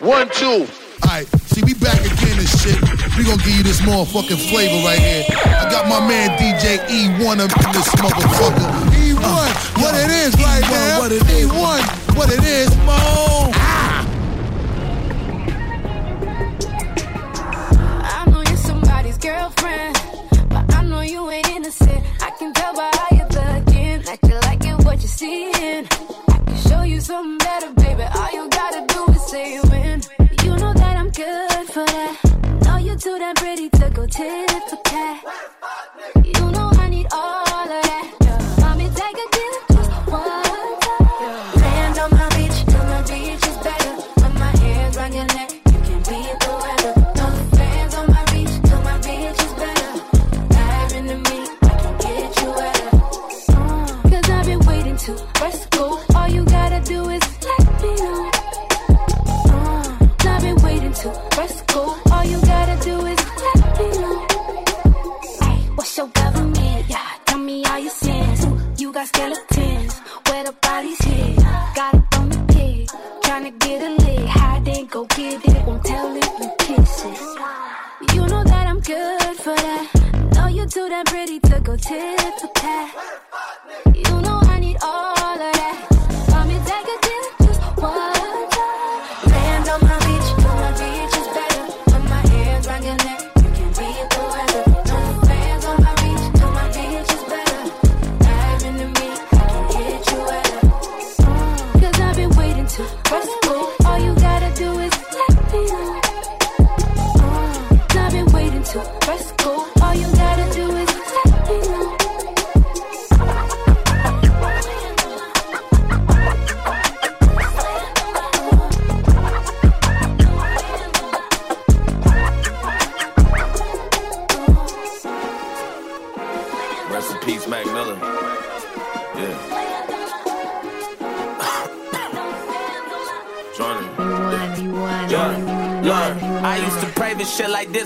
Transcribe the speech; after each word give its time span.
One, 0.00 0.28
two. 0.30 0.64
Alright, 1.02 1.26
see, 1.50 1.60
we 1.64 1.74
back 1.74 1.98
again 1.98 2.38
and 2.38 2.48
shit. 2.48 2.80
We 3.18 3.24
gonna 3.24 3.42
give 3.42 3.56
you 3.56 3.62
this 3.64 3.80
motherfucking 3.80 4.38
flavor 4.48 4.86
right 4.86 4.98
here. 4.98 5.24
I 5.44 5.68
got 5.68 5.88
my 5.88 5.98
man 6.06 6.38
DJ 6.38 6.78
Ewone 6.86 7.40
up 7.40 7.50
in 7.50 7.72
this 7.72 7.88
motherfucker. 7.96 8.94
Ewone, 8.94 9.18
uh, 9.24 9.80
what 9.82 9.96
it 9.96 10.08
is 10.10 10.34
right 10.36 10.62
Ewone, 10.62 10.70
now. 10.70 10.98
What 11.00 11.10
it 11.10 11.22
is. 11.22 11.50
Ewone, 11.50 12.16
what 12.16 12.32
it 12.32 12.44
is, 12.44 12.76
Mo. 12.86 13.67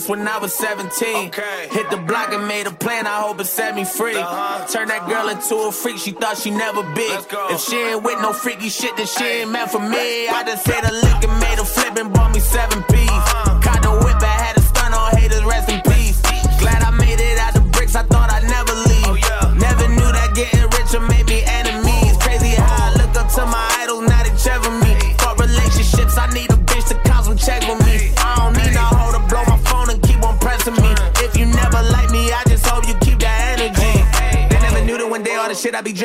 This 0.02 0.08
when 0.08 0.26
I 0.26 0.38
was 0.38 0.52
17. 0.54 1.32
Hit 1.70 1.90
the 1.90 1.96
block 1.96 2.32
and 2.32 2.46
made 2.46 2.66
a 2.66 2.70
plan, 2.70 3.06
I 3.06 3.20
hope 3.20 3.40
it 3.40 3.46
set 3.46 3.74
me 3.74 3.84
free. 3.84 4.14
Turn 4.14 4.88
that 4.88 5.06
girl 5.08 5.28
into 5.28 5.56
a 5.68 5.72
freak, 5.72 5.98
she 5.98 6.12
thought 6.12 6.38
she 6.38 6.50
never 6.50 6.82
big. 6.94 7.12
If 7.50 7.60
she 7.60 7.76
ain't 7.76 8.02
with 8.02 8.20
no 8.20 8.32
freaky 8.32 8.68
shit, 8.68 8.96
then 8.96 9.06
she 9.06 9.24
ain't 9.24 9.50
meant 9.50 9.70
for 9.70 9.80
me. 9.80 10.28
I 10.28 10.42
just 10.44 10.66
hit 10.66 10.84
a 10.84 10.92
lick 10.92 11.24
and 11.28 11.40
made 11.40 11.58
a 11.58 11.64
flip 11.64 11.96
and 11.96 12.12
bought 12.12 12.32
me 12.34 12.40
seven 12.40 12.82
P's. 12.84 13.08
Caught 13.10 13.41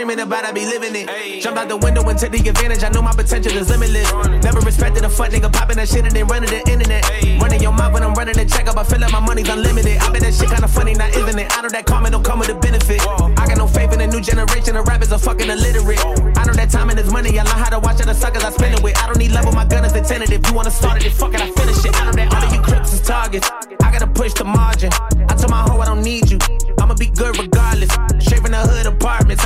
dreaming 0.07 0.25
about, 0.25 0.45
I 0.45 0.51
be 0.51 0.66
living 0.66 0.95
it. 0.95 1.41
Jump 1.41 1.57
out 1.57 1.68
the 1.68 1.75
window 1.75 2.01
and 2.07 2.18
take 2.18 2.31
the 2.31 2.40
advantage, 2.50 2.84
I 2.84 2.90
know 2.90 3.01
my 3.01 3.12
potential 3.12 3.51
is 3.51 3.69
limitless. 3.69 4.07
Never 4.44 4.59
respected 4.62 5.03
a 5.03 5.09
fuck 5.09 5.31
nigga 5.31 5.51
popping 5.51 5.78
that 5.78 5.90
shit 5.90 6.06
and 6.06 6.16
then 6.16 6.28
running 6.28 6.50
the 6.50 6.63
internet. 6.69 7.03
Running 7.41 7.62
your 7.62 7.73
mouth 7.73 7.94
when 7.94 8.03
I'm 8.03 8.13
running 8.13 8.35
the 8.35 8.45
check 8.45 8.68
up, 8.68 8.78
I 8.78 8.84
feel 8.84 9.00
like 9.00 9.12
my 9.12 9.19
money's 9.19 9.50
unlimited. 9.50 9.97
I 9.97 10.12
bet 10.12 10.22
that 10.22 10.34
shit 10.34 10.50
kinda 10.50 10.68
funny, 10.68 10.94
now 10.94 11.07
isn't 11.07 11.38
it? 11.38 11.51
I 11.51 11.62
know 11.62 11.69
that 11.69 11.85
karma 11.85 12.09
don't 12.09 12.23
come 12.23 12.40
with 12.40 12.50
a 12.50 12.56
benefit. 12.56 13.01
I 13.01 13.44
got 13.47 13.57
no 13.57 13.68
faith 13.68 13.91
in 13.91 14.00
the 14.00 14.07
new 14.07 14.22
generation 14.22 14.78
of 14.78 14.88
rappers 14.88 15.12
are 15.12 15.19
fucking 15.19 15.50
illiterate. 15.50 16.00
I 16.38 16.45
know 16.45 16.53
that 16.53 16.69
time 16.72 16.89
and 16.89 17.00
is 17.00 17.12
money, 17.12 17.38
I 17.39 17.44
learn 17.44 17.59
how 17.59 17.69
to 17.69 17.79
watch 17.79 18.00
other 18.01 18.13
suckers 18.13 18.44
I 18.44 18.51
spend 18.51 18.75
it 18.75 18.84
with. 18.84 18.97
I 18.97 19.07
don't 19.07 19.19
need 19.19 19.31
love 19.31 19.45
with 19.45 19.56
my 19.56 19.66
gun 19.66 19.84
is 19.84 19.94
a 19.94 20.01
tentative. 20.01 20.45
You 20.47 20.53
wanna 20.53 20.72
start 20.72 20.97
it, 20.97 21.03
then 21.03 21.12
fuck 21.12 21.34
it, 21.34 21.41
I 21.41 21.51
finish 21.51 21.84
it. 21.84 21.91
I 22.00 22.06
know 22.06 22.12
that 22.13 22.34
all 22.34 22.44
of 22.47 22.53
you 22.53 22.62
crips 22.62 22.94
is 22.94 23.01
targets. 23.01 23.50
I 23.84 23.91
gotta 23.91 24.07
push 24.07 24.34
the 24.34 24.45
margin. 24.45 24.91
I 25.28 25.35
told 25.35 25.51
my 25.51 25.62
hoe 25.68 25.79
I 25.81 25.85
don't 25.85 26.01
need 26.01 26.26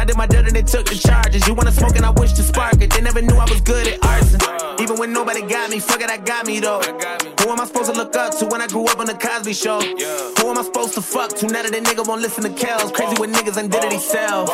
I 0.01 0.03
did 0.03 0.17
my 0.17 0.25
dirt 0.25 0.47
and 0.47 0.55
they 0.55 0.63
took 0.63 0.87
the 0.87 0.95
charges. 0.95 1.47
You 1.47 1.53
wanna 1.53 1.71
smoke 1.71 1.95
and 1.95 2.03
I 2.03 2.09
wish 2.09 2.33
to 2.33 2.41
spark 2.41 2.81
it. 2.81 2.89
They 2.89 3.01
never 3.01 3.21
knew 3.21 3.35
I 3.35 3.45
was 3.45 3.61
good 3.61 3.87
at 3.87 4.03
arson. 4.03 4.41
Even 4.81 4.97
when 4.97 5.13
nobody 5.13 5.41
got 5.43 5.69
me, 5.69 5.79
fuck 5.79 6.01
it, 6.01 6.09
I 6.09 6.17
got 6.17 6.47
me 6.47 6.59
though. 6.59 6.81
Who 6.81 7.49
am 7.51 7.61
I 7.61 7.65
supposed 7.65 7.93
to 7.93 7.95
look 7.95 8.15
up 8.15 8.35
to 8.39 8.47
when 8.47 8.61
I 8.61 8.67
grew 8.67 8.87
up 8.87 8.97
on 8.97 9.05
the 9.05 9.13
Cosby 9.13 9.53
Show? 9.53 9.79
Who 9.79 10.49
am 10.49 10.57
I 10.57 10.63
supposed 10.63 10.95
to 10.95 11.03
fuck 11.03 11.35
to 11.37 11.45
now 11.45 11.61
that 11.61 11.75
a 11.75 11.81
nigga 11.81 12.07
won't 12.07 12.19
listen 12.19 12.43
to 12.45 12.49
Kells? 12.49 12.91
Crazy 12.91 13.13
when 13.19 13.31
niggas 13.31 13.57
undid 13.57 13.83
it 13.83 13.91
himself. 13.91 14.49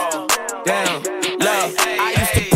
Damn, 0.66 1.02
love. 1.40 1.74
I 1.80 2.14
used 2.20 2.34
to 2.34 2.47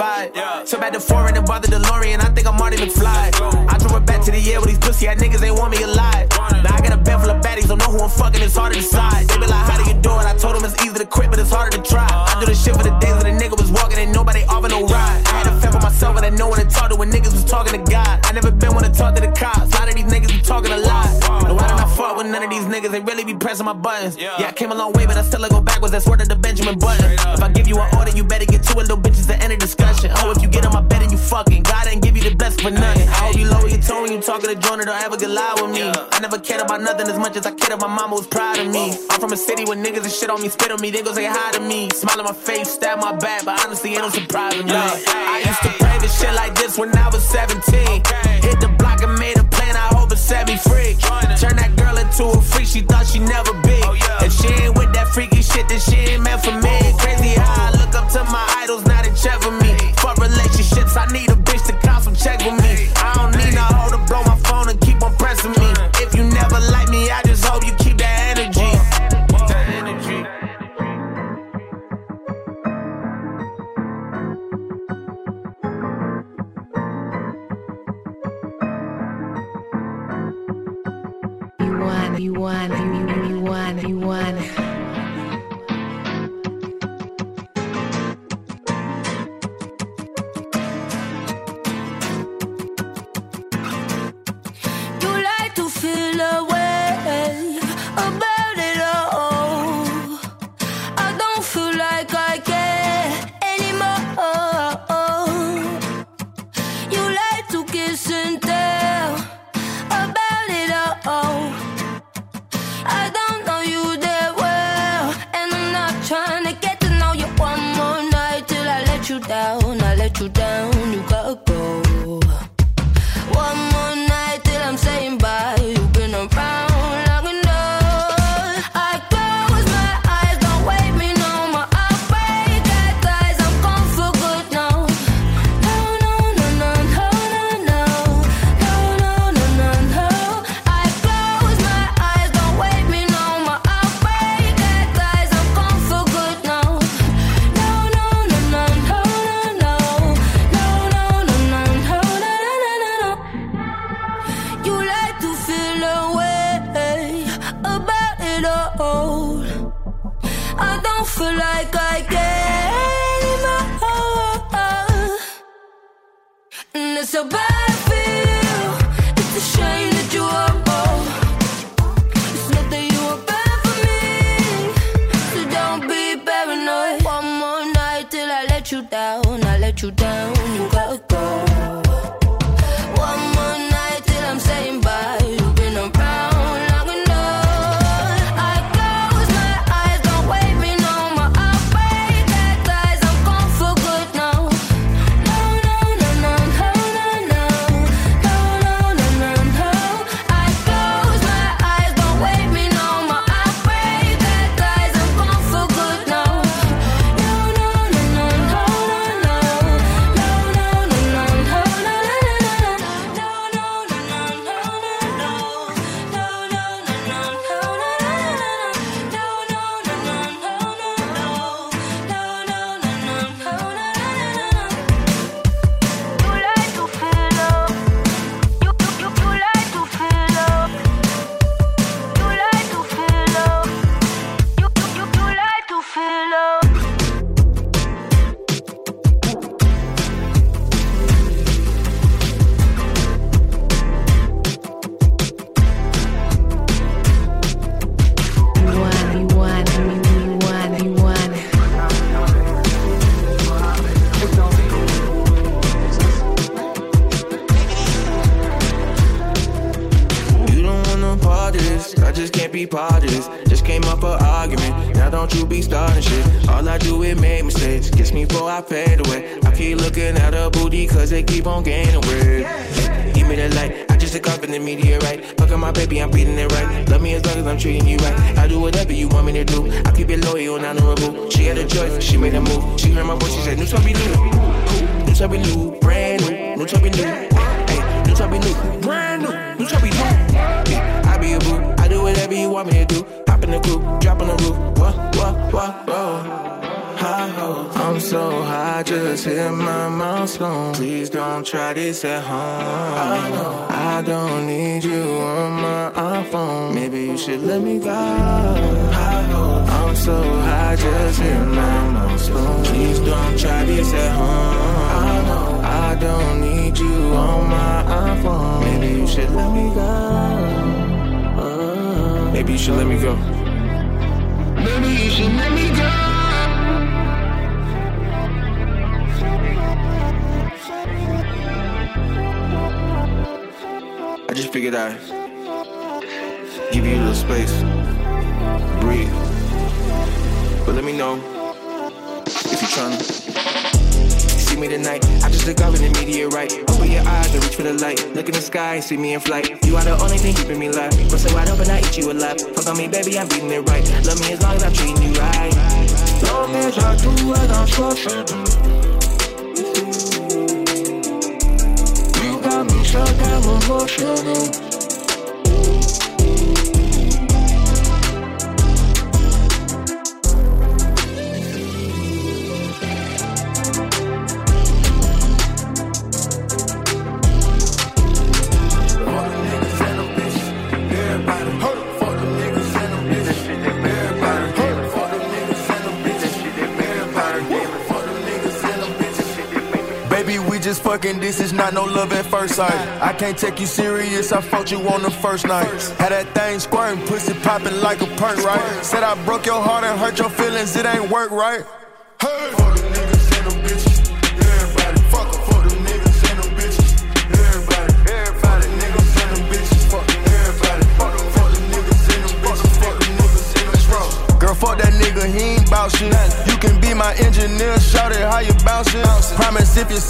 just 0.00 0.08
called 0.08 0.34
me 0.34 0.40
a 0.40 0.42
vibe. 0.60 0.66
So 0.66 0.78
back 0.78 0.92
to 0.92 1.00
foreign 1.00 1.36
and 1.36 1.46
the 1.46 1.68
DeLorean, 1.68 2.20
I 2.20 2.32
think 2.32 2.46
I'm 2.46 2.56
Marty 2.56 2.76
McFly. 2.76 3.68
I 3.68 3.78
drove 3.78 4.02
it 4.02 4.06
back 4.06 4.22
to 4.24 4.30
the 4.30 4.52
air 4.52 4.60
with 4.60 4.70
these 4.70 4.78
pussy 4.78 5.06
ass 5.08 5.20
niggas, 5.20 5.40
they 5.40 5.50
want 5.50 5.70
me 5.72 5.82
alive. 5.82 6.28
Now 6.30 6.74
I 6.74 6.80
got 6.80 6.92
a 6.92 6.96
bed 6.96 7.20
full 7.20 7.30
of 7.30 7.42
baddies, 7.42 7.68
don't 7.68 7.78
know 7.78 7.90
who 7.90 8.00
I'm 8.00 8.10
fucking, 8.10 8.42
it's 8.42 8.56
hard 8.56 8.72
to 8.74 8.80
decide. 8.80 9.28
They 9.28 9.38
be 9.38 9.46
like, 9.46 9.64
how 9.70 9.82
do 9.82 9.88
you 9.90 9.96
do 10.00 10.10
it? 10.10 10.26
I 10.26 10.36
told 10.36 10.56
them 10.56 10.64
it's 10.64 10.76
easy 10.84 10.98
to 10.98 11.06
quit, 11.06 11.30
but 11.30 11.38
it's 11.38 11.50
harder 11.50 11.76
to 11.76 11.82
try. 11.82 12.06
I 12.08 12.38
do 12.40 12.46
this 12.46 12.62
shit 12.62 12.76
for 12.76 12.82
the 12.82 12.96
days 12.98 13.14
when 13.22 13.36
the 13.36 13.44
nigga 13.44 13.58
was 13.58 13.70
walking 13.70 13.98
and 13.98 14.12
nobody 14.12 14.42
offer 14.44 14.68
no 14.68 14.86
ride. 14.86 15.22
I 15.26 15.44
had 15.44 15.46
a 15.48 15.60
fend 15.60 15.74
for 15.74 15.80
myself 15.80 16.16
and 16.16 16.26
I 16.26 16.30
know 16.30 16.48
when 16.48 16.60
to 16.60 16.66
talk 16.66 16.90
to 16.90 16.96
when 16.96 17.10
niggas 17.10 17.32
was 17.32 17.44
talking 17.44 17.72
to 17.72 17.90
God. 17.90 18.20
I 18.24 18.32
never 18.32 18.50
been 18.50 18.74
one 18.74 18.84
to 18.84 18.90
talk 18.90 19.14
to 19.16 19.20
the 19.20 19.32
cops, 19.32 19.72
a 19.74 19.78
lot 19.78 19.88
of 19.88 19.94
these 19.94 20.04
niggas 20.04 20.32
be 20.32 20.40
talking 20.40 20.72
a 20.72 20.78
lot. 20.78 21.08
No, 21.44 21.58
I 21.58 21.68
don't 21.68 21.90
fuck 21.90 22.16
with 22.16 22.26
none 22.26 22.42
of 22.42 22.50
these 22.50 22.64
niggas, 22.64 22.90
they 22.90 23.00
really 23.00 23.24
be 23.24 23.34
pressing 23.34 23.66
my 23.66 23.72
buttons. 23.72 24.16
Yeah, 24.16 24.46
I 24.48 24.52
came 24.52 24.72
a 24.72 24.74
long 24.74 24.92
way, 24.92 25.06
but 25.06 25.16
I 25.16 25.22
still 25.22 25.46
go 25.48 25.60
backwards, 25.60 25.92
that's 25.92 26.06
word 26.06 26.20
of 26.20 26.28
the 26.28 26.36
Benjamin 26.36 26.78
Button. 26.78 27.10
If 27.12 27.42
I 27.42 27.48
give 27.50 27.66
you 27.66 27.78
an 27.80 27.88
order, 27.96 28.12
you 28.12 28.24
better 28.24 28.46
get 28.46 28.62
to 28.64 28.72
it, 28.72 28.88
little 28.88 28.98
bitches, 28.98 29.26
the 29.26 29.36
end 29.36 29.49
for 32.60 32.70
nothing. 32.70 33.08
I 33.08 33.12
hope 33.24 33.36
you 33.36 33.48
lower 33.48 33.68
your 33.68 33.80
tone 33.80 34.12
you 34.12 34.20
talking 34.20 34.48
to 34.52 34.56
Jonah, 34.56 34.84
don't 34.84 35.02
ever 35.02 35.16
get 35.16 35.30
loud 35.30 35.60
with 35.62 35.72
me. 35.72 35.82
I 35.82 36.18
never 36.20 36.38
cared 36.38 36.60
about 36.60 36.82
nothing 36.82 37.08
as 37.08 37.18
much 37.18 37.36
as 37.36 37.46
I 37.46 37.52
cared 37.52 37.72
about 37.72 37.90
mama 37.90 38.16
was 38.16 38.26
proud 38.26 38.58
of 38.58 38.68
me. 38.68 38.92
I'm 39.10 39.20
from 39.20 39.32
a 39.32 39.36
city 39.36 39.64
where 39.64 39.76
niggas 39.76 40.04
and 40.04 40.12
shit 40.12 40.30
on 40.30 40.42
me, 40.42 40.48
spit 40.48 40.70
on 40.70 40.80
me, 40.80 40.90
they 40.90 41.02
gon' 41.02 41.14
say 41.14 41.26
hi 41.26 41.52
to 41.52 41.60
me. 41.60 41.88
Smile 41.90 42.20
on 42.20 42.24
my 42.26 42.32
face, 42.32 42.70
stab 42.70 43.00
my 43.00 43.16
back, 43.16 43.44
but 43.44 43.64
honestly, 43.64 43.94
it 43.94 43.98
don't 43.98 44.12
surprise 44.12 44.62
me. 44.62 44.70
I 44.72 45.42
used 45.44 45.62
to 45.62 45.72
pray 45.82 45.98
this 45.98 46.12
shit 46.20 46.34
like 46.34 46.54
this 46.54 46.78
when 46.78 46.94
I 46.96 47.08
was 47.08 47.24
17. 47.24 47.60
Hit 48.44 48.60
the 48.60 48.68
block 48.78 49.02
and 49.02 49.18
made 49.18 49.38
a 49.38 49.44
plan, 49.44 49.76
I 49.76 49.88
hope 49.96 50.12
it 50.12 50.18
set 50.18 50.46
me 50.46 50.56
free. 50.56 50.96
Turn 51.40 51.56
that 51.56 51.72
girl 51.76 51.96
into 51.96 52.24
a 52.38 52.42
freak, 52.42 52.66
she 52.66 52.80
thought 52.82 53.06
she 53.06 53.20
never 53.20 53.52
be. 53.62 53.80
If 54.20 54.32
she 54.32 54.48
ain't 54.64 54.76
with 54.76 54.92
that 54.92 55.08
freaky 55.08 55.42
shit, 55.42 55.68
then 55.68 55.80
she 55.80 55.96
ain't 55.96 56.22
meant 56.22 56.44
for 56.44 56.52
me. 56.52 56.76
Crazy 56.98 57.34
high. 57.40 57.69
You 82.20 82.34
one, 82.34 82.70
you 83.30 83.40
one, 83.40 83.88
you 83.88 83.98
one. 83.98 84.69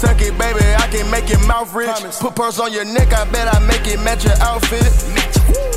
Suck 0.01 0.19
it, 0.21 0.35
baby, 0.37 0.65
I 0.83 0.87
can 0.87 1.09
make 1.11 1.29
your 1.29 1.45
mouth 1.45 1.73
rich. 1.73 1.89
Put 2.19 2.35
purse 2.35 2.59
on 2.59 2.73
your 2.73 2.85
neck, 2.85 3.13
I 3.13 3.23
bet 3.31 3.47
I 3.53 3.59
make 3.67 3.85
it 3.87 3.99
match 3.99 4.25
your 4.25 4.37
outfit. 4.41 5.70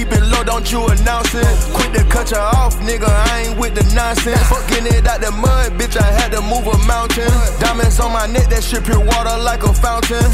Keep 0.00 0.12
it 0.12 0.24
low, 0.32 0.42
don't 0.42 0.64
you 0.72 0.80
announce 0.86 1.34
it. 1.34 1.44
Quit 1.74 1.92
to 1.92 2.02
cut 2.04 2.30
you 2.30 2.38
off, 2.38 2.74
nigga. 2.80 3.04
I 3.04 3.44
ain't 3.44 3.60
with 3.60 3.74
the 3.74 3.84
nonsense. 3.94 4.40
Fucking 4.48 4.86
it 4.86 5.06
out 5.06 5.20
the 5.20 5.30
mud, 5.30 5.72
bitch. 5.76 6.00
I 6.00 6.10
had 6.16 6.32
to 6.32 6.40
move 6.40 6.64
a 6.64 6.78
mountain. 6.88 7.28
Diamonds 7.60 8.00
on 8.00 8.10
my 8.10 8.26
neck, 8.26 8.48
that 8.48 8.64
shit 8.64 8.82
pure 8.82 8.98
water 8.98 9.36
like 9.44 9.62
a 9.62 9.74
fountain. 9.74 10.24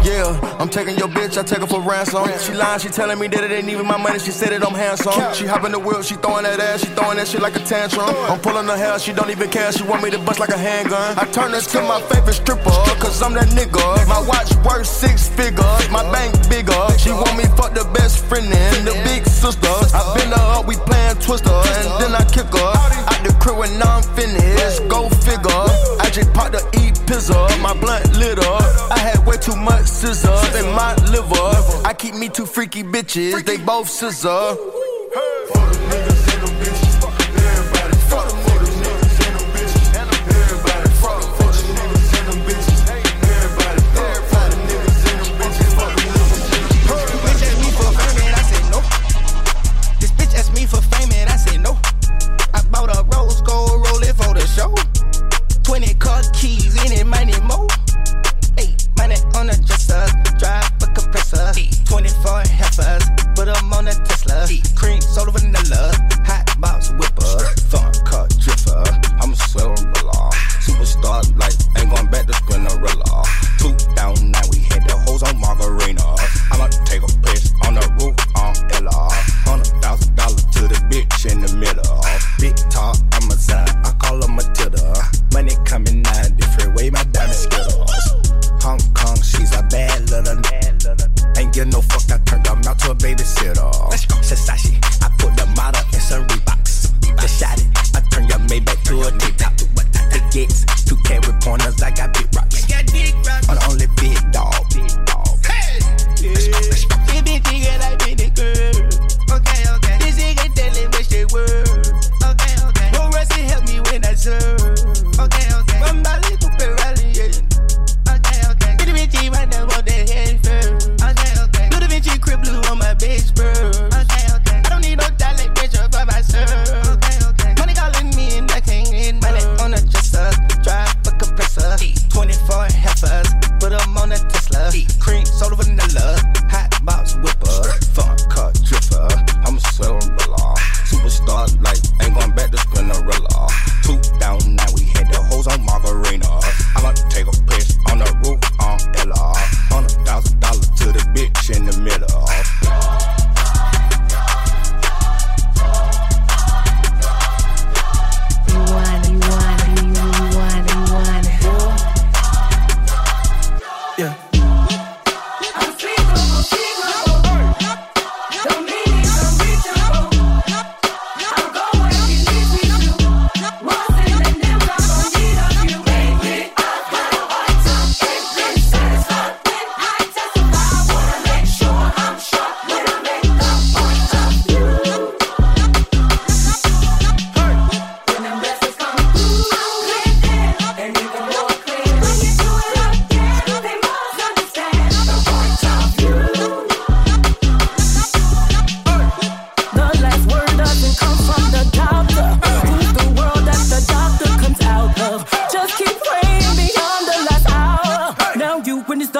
Yeah, 0.00 0.32
I'm 0.58 0.70
taking 0.70 0.96
your 0.96 1.08
bitch, 1.08 1.36
I 1.36 1.42
take 1.42 1.60
her 1.60 1.66
for 1.66 1.82
ransom. 1.82 2.24
She 2.40 2.54
lying, 2.54 2.80
she 2.80 2.88
telling 2.88 3.18
me 3.18 3.28
that 3.28 3.44
it 3.44 3.52
ain't 3.52 3.68
even 3.68 3.86
my 3.86 3.98
money. 3.98 4.18
She 4.18 4.30
said 4.30 4.50
it, 4.50 4.64
I'm 4.64 4.72
handsome. 4.72 5.12
She 5.34 5.44
hopping 5.44 5.72
the 5.72 5.78
wheel, 5.78 6.00
she 6.00 6.14
throwing 6.14 6.44
that 6.44 6.58
ass, 6.58 6.80
she 6.80 6.88
throwing 6.96 7.18
that 7.18 7.28
shit 7.28 7.42
like 7.42 7.54
a 7.54 7.60
tantrum. 7.60 8.08
I'm 8.32 8.40
pulling 8.40 8.66
her 8.66 8.78
hair, 8.78 8.98
she 8.98 9.12
don't 9.12 9.28
even 9.28 9.50
care. 9.50 9.70
She 9.72 9.82
want 9.84 10.02
me 10.02 10.10
to 10.10 10.18
bust 10.20 10.40
like 10.40 10.56
a 10.56 10.56
handgun. 10.56 11.18
I 11.18 11.26
turn 11.26 11.52
this 11.52 11.66
to 11.72 11.82
my 11.82 12.00
favorite 12.08 12.40
stripper, 12.40 12.72
cause 12.96 13.20
I'm 13.20 13.34
that 13.34 13.48
nigga. 13.52 14.08
My 14.08 14.24
watch 14.24 14.56
worth 14.64 14.86
six 14.86 15.28
figures, 15.28 15.90
my 15.90 16.02
bank 16.10 16.32
bigger. 16.48 16.80
She 16.96 17.10
want 17.10 17.36
me 17.36 17.44
fuck 17.60 17.74
the 17.74 17.84
best 17.92 18.24
friend 18.24 18.46
in 18.46 18.84
the 18.86 19.01
big 19.04 19.26
sister. 19.26 19.74
I 19.94 20.14
bend 20.16 20.32
her 20.32 20.58
up, 20.58 20.66
we 20.66 20.76
playing 20.76 21.16
Twister, 21.16 21.50
and 21.50 21.90
then 22.00 22.14
I 22.14 22.24
kick 22.30 22.46
her 22.46 22.72
out 23.10 23.20
the 23.24 23.32
crib 23.40 23.58
when 23.58 23.82
I'm 23.82 24.02
finished. 24.14 24.88
Go 24.88 25.08
figure. 25.08 25.66
I 26.00 26.10
just 26.12 26.32
popped 26.32 26.52
the 26.52 26.62
E 26.80 26.92
pizza, 27.06 27.34
my 27.60 27.74
blunt 27.78 28.16
lit 28.16 28.38
up. 28.38 28.62
I 28.90 28.98
had 28.98 29.24
way 29.26 29.36
too 29.36 29.56
much 29.56 29.86
scissors 29.86 30.54
in 30.54 30.66
my 30.74 30.94
liver. 31.10 31.86
I 31.86 31.94
keep 31.96 32.14
me 32.14 32.28
two 32.28 32.46
freaky 32.46 32.82
bitches, 32.82 33.44
they 33.44 33.58
both 33.58 33.88
scissor. 33.88 34.56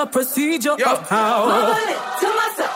procedure 0.07 0.77
Yo. 0.79 0.85
of 0.93 1.09
how. 1.09 1.47
Mumbling 1.47 1.97
to 2.21 2.29
myself. 2.37 2.72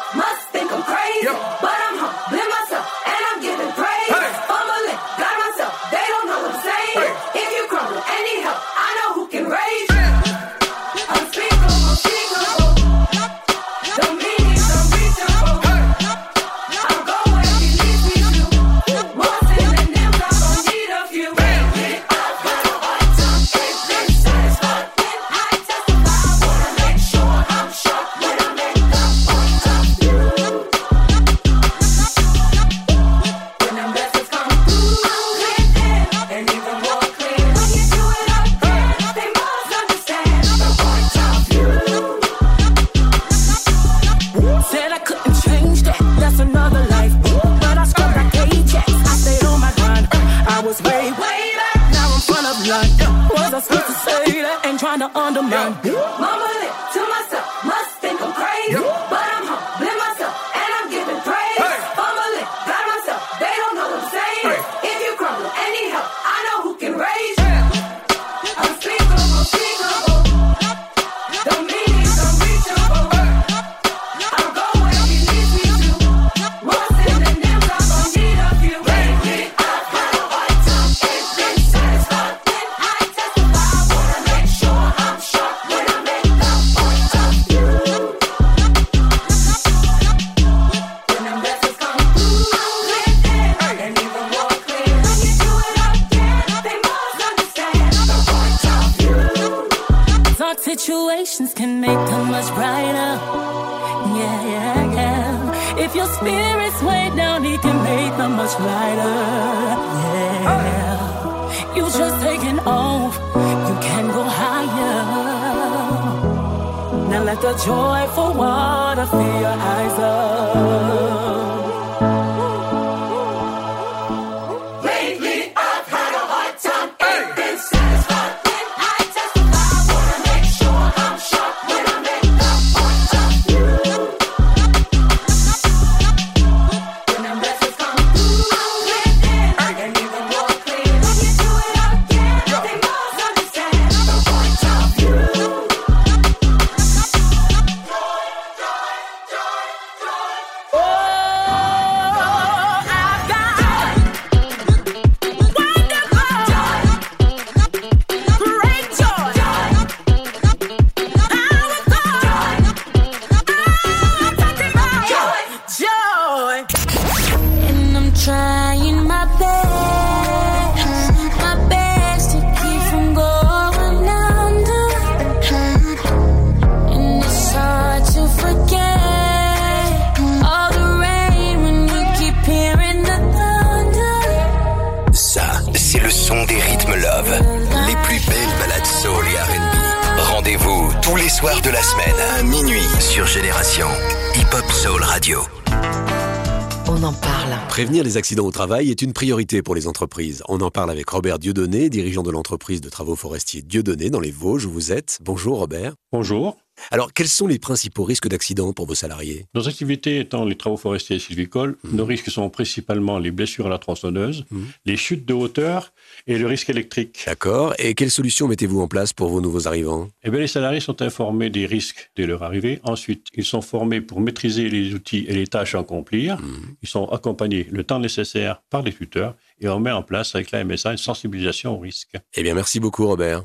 Les 198.16 198.20
accidents 198.20 198.46
au 198.46 198.50
travail 198.50 198.90
est 198.90 199.02
une 199.02 199.12
priorité 199.12 199.60
pour 199.60 199.74
les 199.74 199.86
entreprises. 199.86 200.42
On 200.48 200.62
en 200.62 200.70
parle 200.70 200.90
avec 200.90 201.06
Robert 201.10 201.38
Dieudonné, 201.38 201.90
dirigeant 201.90 202.22
de 202.22 202.30
l'entreprise 202.30 202.80
de 202.80 202.88
travaux 202.88 203.14
forestiers 203.14 203.60
Dieudonné 203.60 204.08
dans 204.08 204.20
les 204.20 204.30
Vosges 204.30 204.64
où 204.64 204.70
vous 204.70 204.90
êtes. 204.90 205.18
Bonjour 205.22 205.58
Robert. 205.58 205.92
Bonjour. 206.12 206.56
Alors, 206.96 207.12
quels 207.12 207.28
sont 207.28 207.46
les 207.46 207.58
principaux 207.58 208.04
risques 208.04 208.26
d'accident 208.26 208.72
pour 208.72 208.86
vos 208.86 208.94
salariés? 208.94 209.44
Nos 209.54 209.68
activités 209.68 210.18
étant 210.18 210.46
les 210.46 210.56
travaux 210.56 210.78
forestiers 210.78 211.16
et 211.16 211.18
sylvicoles, 211.18 211.76
nos 211.84 212.06
risques 212.06 212.30
sont 212.30 212.48
principalement 212.48 213.18
les 213.18 213.30
blessures 213.30 213.66
à 213.66 213.68
la 213.68 213.76
tronçonneuse, 213.76 214.46
les 214.86 214.96
chutes 214.96 215.26
de 215.26 215.34
hauteur 215.34 215.92
et 216.26 216.38
le 216.38 216.46
risque 216.46 216.70
électrique. 216.70 217.22
D'accord. 217.26 217.74
Et 217.78 217.92
quelles 217.92 218.10
solutions 218.10 218.48
mettez-vous 218.48 218.80
en 218.80 218.88
place 218.88 219.12
pour 219.12 219.28
vos 219.28 219.42
nouveaux 219.42 219.68
arrivants? 219.68 220.08
Eh 220.24 220.30
bien, 220.30 220.40
les 220.40 220.46
salariés 220.46 220.80
sont 220.80 221.02
informés 221.02 221.50
des 221.50 221.66
risques 221.66 222.10
dès 222.16 222.24
leur 222.24 222.42
arrivée. 222.42 222.80
Ensuite, 222.82 223.26
ils 223.34 223.44
sont 223.44 223.60
formés 223.60 224.00
pour 224.00 224.22
maîtriser 224.22 224.70
les 224.70 224.94
outils 224.94 225.26
et 225.28 225.34
les 225.34 225.46
tâches 225.46 225.74
à 225.74 225.80
accomplir. 225.80 226.38
Ils 226.80 226.88
sont 226.88 227.04
accompagnés 227.10 227.66
le 227.70 227.84
temps 227.84 227.98
nécessaire 227.98 228.62
par 228.70 228.80
les 228.80 228.94
tuteurs 228.94 229.36
et 229.60 229.68
on 229.68 229.80
met 229.80 229.92
en 229.92 230.02
place 230.02 230.34
avec 230.34 230.50
la 230.50 230.64
MSA 230.64 230.92
une 230.92 230.96
sensibilisation 230.96 231.76
au 231.76 231.78
risque. 231.78 232.16
Eh 232.34 232.42
bien, 232.42 232.54
merci 232.54 232.80
beaucoup 232.80 233.06
Robert. 233.06 233.42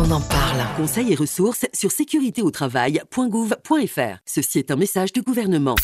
On 0.00 0.08
en 0.12 0.20
parle. 0.20 0.60
Conseils 0.76 1.12
et 1.12 1.16
ressources 1.16 1.66
sur 1.74 1.90
sécuritéautravail.gouv.fr. 1.90 4.18
Ceci 4.24 4.60
est 4.60 4.70
un 4.70 4.76
message 4.76 5.12
du 5.12 5.22
gouvernement. 5.22 5.74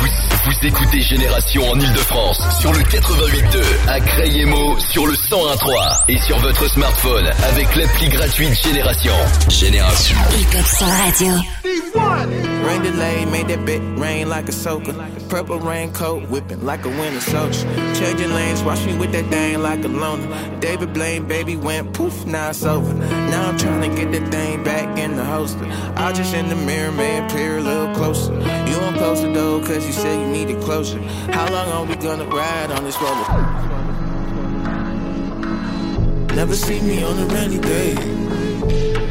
Vous, 0.00 0.06
vous 0.44 0.66
écoutez 0.68 1.00
Génération 1.00 1.68
en 1.68 1.74
Ile-de-France 1.74 2.40
sur 2.60 2.72
le 2.72 2.78
88.2, 2.78 3.64
à 3.88 3.98
Crayemo 3.98 4.78
sur 4.78 5.08
le 5.08 5.14
101.3 5.14 6.04
et 6.08 6.18
sur 6.18 6.38
votre 6.38 6.70
smartphone 6.70 7.26
avec 7.48 7.74
l'appli 7.74 8.08
gratuite 8.10 8.54
Génération. 8.62 9.14
Génération. 9.48 10.16
Hip 10.38 10.54
Hop 10.56 10.64
Soul 10.64 10.88
Radio. 10.88 11.32
Rain 12.64 12.82
delay 12.82 13.24
made 13.26 13.48
that 13.48 13.66
bit 13.66 13.82
rain 13.98 14.28
like 14.28 14.48
a 14.48 14.52
soaker. 14.52 14.94
Purple 15.28 15.58
raincoat 15.58 16.28
whipping 16.30 16.64
like 16.64 16.84
a 16.86 16.88
winter 16.88 17.20
soldier. 17.20 17.62
Changing 17.94 18.30
lanes, 18.30 18.62
watch 18.62 18.84
me 18.86 18.96
with 18.96 19.12
that 19.12 19.26
thing 19.30 19.60
like 19.60 19.84
a 19.84 19.88
loner. 19.88 20.60
David 20.60 20.94
Blaine, 20.94 21.26
baby 21.26 21.56
went 21.56 21.92
poof, 21.92 22.24
now 22.24 22.48
it's 22.50 22.64
over. 22.64 22.94
Now 22.94 23.50
I'm 23.50 23.58
trying 23.58 23.90
to 23.90 23.96
get 23.96 24.12
that 24.12 24.30
thing 24.30 24.64
back 24.64 24.98
in 24.98 25.16
the 25.16 25.24
holster. 25.24 25.66
I 25.96 26.12
just 26.14 26.34
in 26.34 26.48
the 26.48 26.56
mirror, 26.56 26.92
man, 26.92 27.28
peer 27.30 27.58
a 27.58 27.60
little 27.60 27.94
closer. 27.94 28.32
You 28.32 28.78
won't 28.80 28.96
close 28.96 29.20
the 29.20 29.32
door 29.32 29.60
cause 29.60 29.86
you 29.86 29.92
said 29.92 30.18
you 30.20 30.26
needed 30.28 30.62
closure. 30.62 31.02
How 31.32 31.50
long 31.52 31.68
are 31.68 31.84
we 31.84 31.96
gonna 31.96 32.24
ride 32.24 32.70
on 32.70 32.84
this 32.84 32.98
roller? 33.00 33.74
Never 36.34 36.56
see 36.56 36.80
me 36.80 37.02
on 37.04 37.18
a 37.18 37.26
rainy 37.26 37.58
day. 37.58 39.03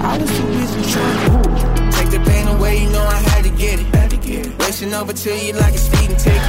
I 0.00 0.18
was 0.18 0.30
too 0.30 0.46
busy 0.46 0.92
trying 0.92 1.18
to 1.26 1.90
take 1.90 2.10
the 2.10 2.20
pain 2.30 2.46
away. 2.48 2.82
You 2.82 2.90
know 2.90 3.02
I 3.02 3.20
had 3.30 3.44
to 3.44 3.50
get 3.50 3.80
it. 3.80 3.86
Had 3.94 4.10
to 4.10 4.16
get 4.16 4.46
it. 4.46 4.58
Racing 4.62 4.92
over 4.94 5.12
to 5.12 5.30
you 5.36 5.52
like 5.54 5.74
a 5.74 5.78
speeding 5.78 6.16
ticket. 6.16 6.42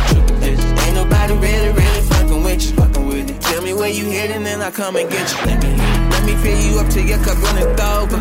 Ain't 0.84 0.96
nobody 0.96 1.34
really, 1.34 1.72
really 1.74 2.02
fucking 2.02 2.44
with 2.44 2.64
you. 2.64 2.76
Fucking 2.76 3.08
with 3.08 3.30
it. 3.30 3.42
Tell 3.42 3.62
me 3.62 3.74
where 3.74 3.90
you 3.90 4.06
heading, 4.06 4.46
and 4.46 4.62
I 4.62 4.72
come 4.72 4.96
and 4.96 5.10
get 5.10 5.32
you. 5.32 5.46
Let 5.46 5.64
me, 5.64 5.76
let 6.12 6.24
me 6.26 6.36
fill 6.36 6.60
you 6.60 6.80
up 6.80 6.90
till 6.90 7.06
your 7.06 7.20
cup 7.20 7.42
running 7.42 7.68
over. 7.80 8.18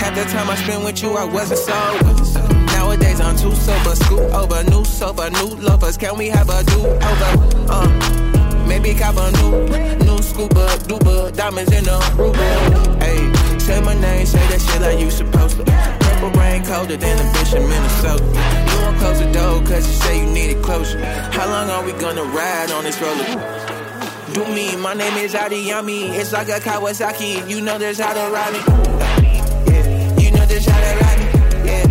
Half 0.00 0.14
the 0.14 0.24
time 0.24 0.48
I 0.48 0.54
spent 0.56 0.84
with 0.84 1.02
you, 1.02 1.16
I 1.16 1.24
wasn't 1.24 1.60
sober. 1.60 2.60
Nowadays 2.72 3.20
I'm 3.20 3.36
too 3.36 3.54
sober. 3.54 3.94
Scoot 3.96 4.20
over, 4.32 4.62
new 4.64 4.84
sober, 4.84 5.28
new 5.30 5.56
lovers. 5.56 5.96
Can 5.96 6.16
we 6.16 6.28
have 6.28 6.48
a 6.48 6.64
do 6.64 6.86
over? 6.86 7.32
Uh, 7.68 8.66
maybe 8.66 8.94
cop 8.94 9.16
a 9.16 9.30
new, 9.32 10.06
new 10.06 10.22
scuba, 10.22 10.66
duba, 10.88 11.34
diamonds 11.36 11.72
in 11.72 11.84
the 11.84 12.14
Ruben. 12.16 12.99
Say 13.70 13.80
my 13.82 13.94
name, 13.94 14.26
say 14.26 14.44
that 14.48 14.60
shit 14.60 14.82
like 14.82 14.98
you 14.98 15.10
supposed 15.12 15.56
to. 15.58 15.62
Purple 15.64 16.30
rain 16.40 16.64
colder 16.64 16.96
than 16.96 17.16
a 17.18 17.26
bitch 17.30 17.54
in 17.54 17.62
Minnesota. 17.68 18.24
You 18.24 18.76
won't 18.82 18.98
close 18.98 19.20
the 19.20 19.30
door 19.30 19.62
cause 19.62 19.86
you 19.86 19.94
say 20.02 20.24
you 20.24 20.26
need 20.32 20.50
it 20.56 20.60
closer. 20.60 20.98
How 21.30 21.46
long 21.46 21.70
are 21.70 21.84
we 21.84 21.92
gonna 21.92 22.24
ride 22.24 22.72
on 22.72 22.82
this 22.82 23.00
roller? 23.00 23.24
Do 24.34 24.44
me, 24.52 24.74
my 24.74 24.94
name 24.94 25.16
is 25.18 25.34
Adiyami. 25.34 26.10
It's 26.18 26.32
like 26.32 26.48
a 26.48 26.58
Kawasaki. 26.58 27.48
You 27.48 27.60
know 27.60 27.78
this 27.78 28.00
how 28.00 28.12
to 28.12 28.34
ride 28.34 28.52
me. 28.54 28.58
Yeah, 29.72 30.18
you 30.18 30.32
know 30.32 30.46
this 30.46 30.66
how 30.66 30.80
to 30.86 30.92
ride 31.04 31.18
me. 31.20 31.26
Yeah, 31.70 31.86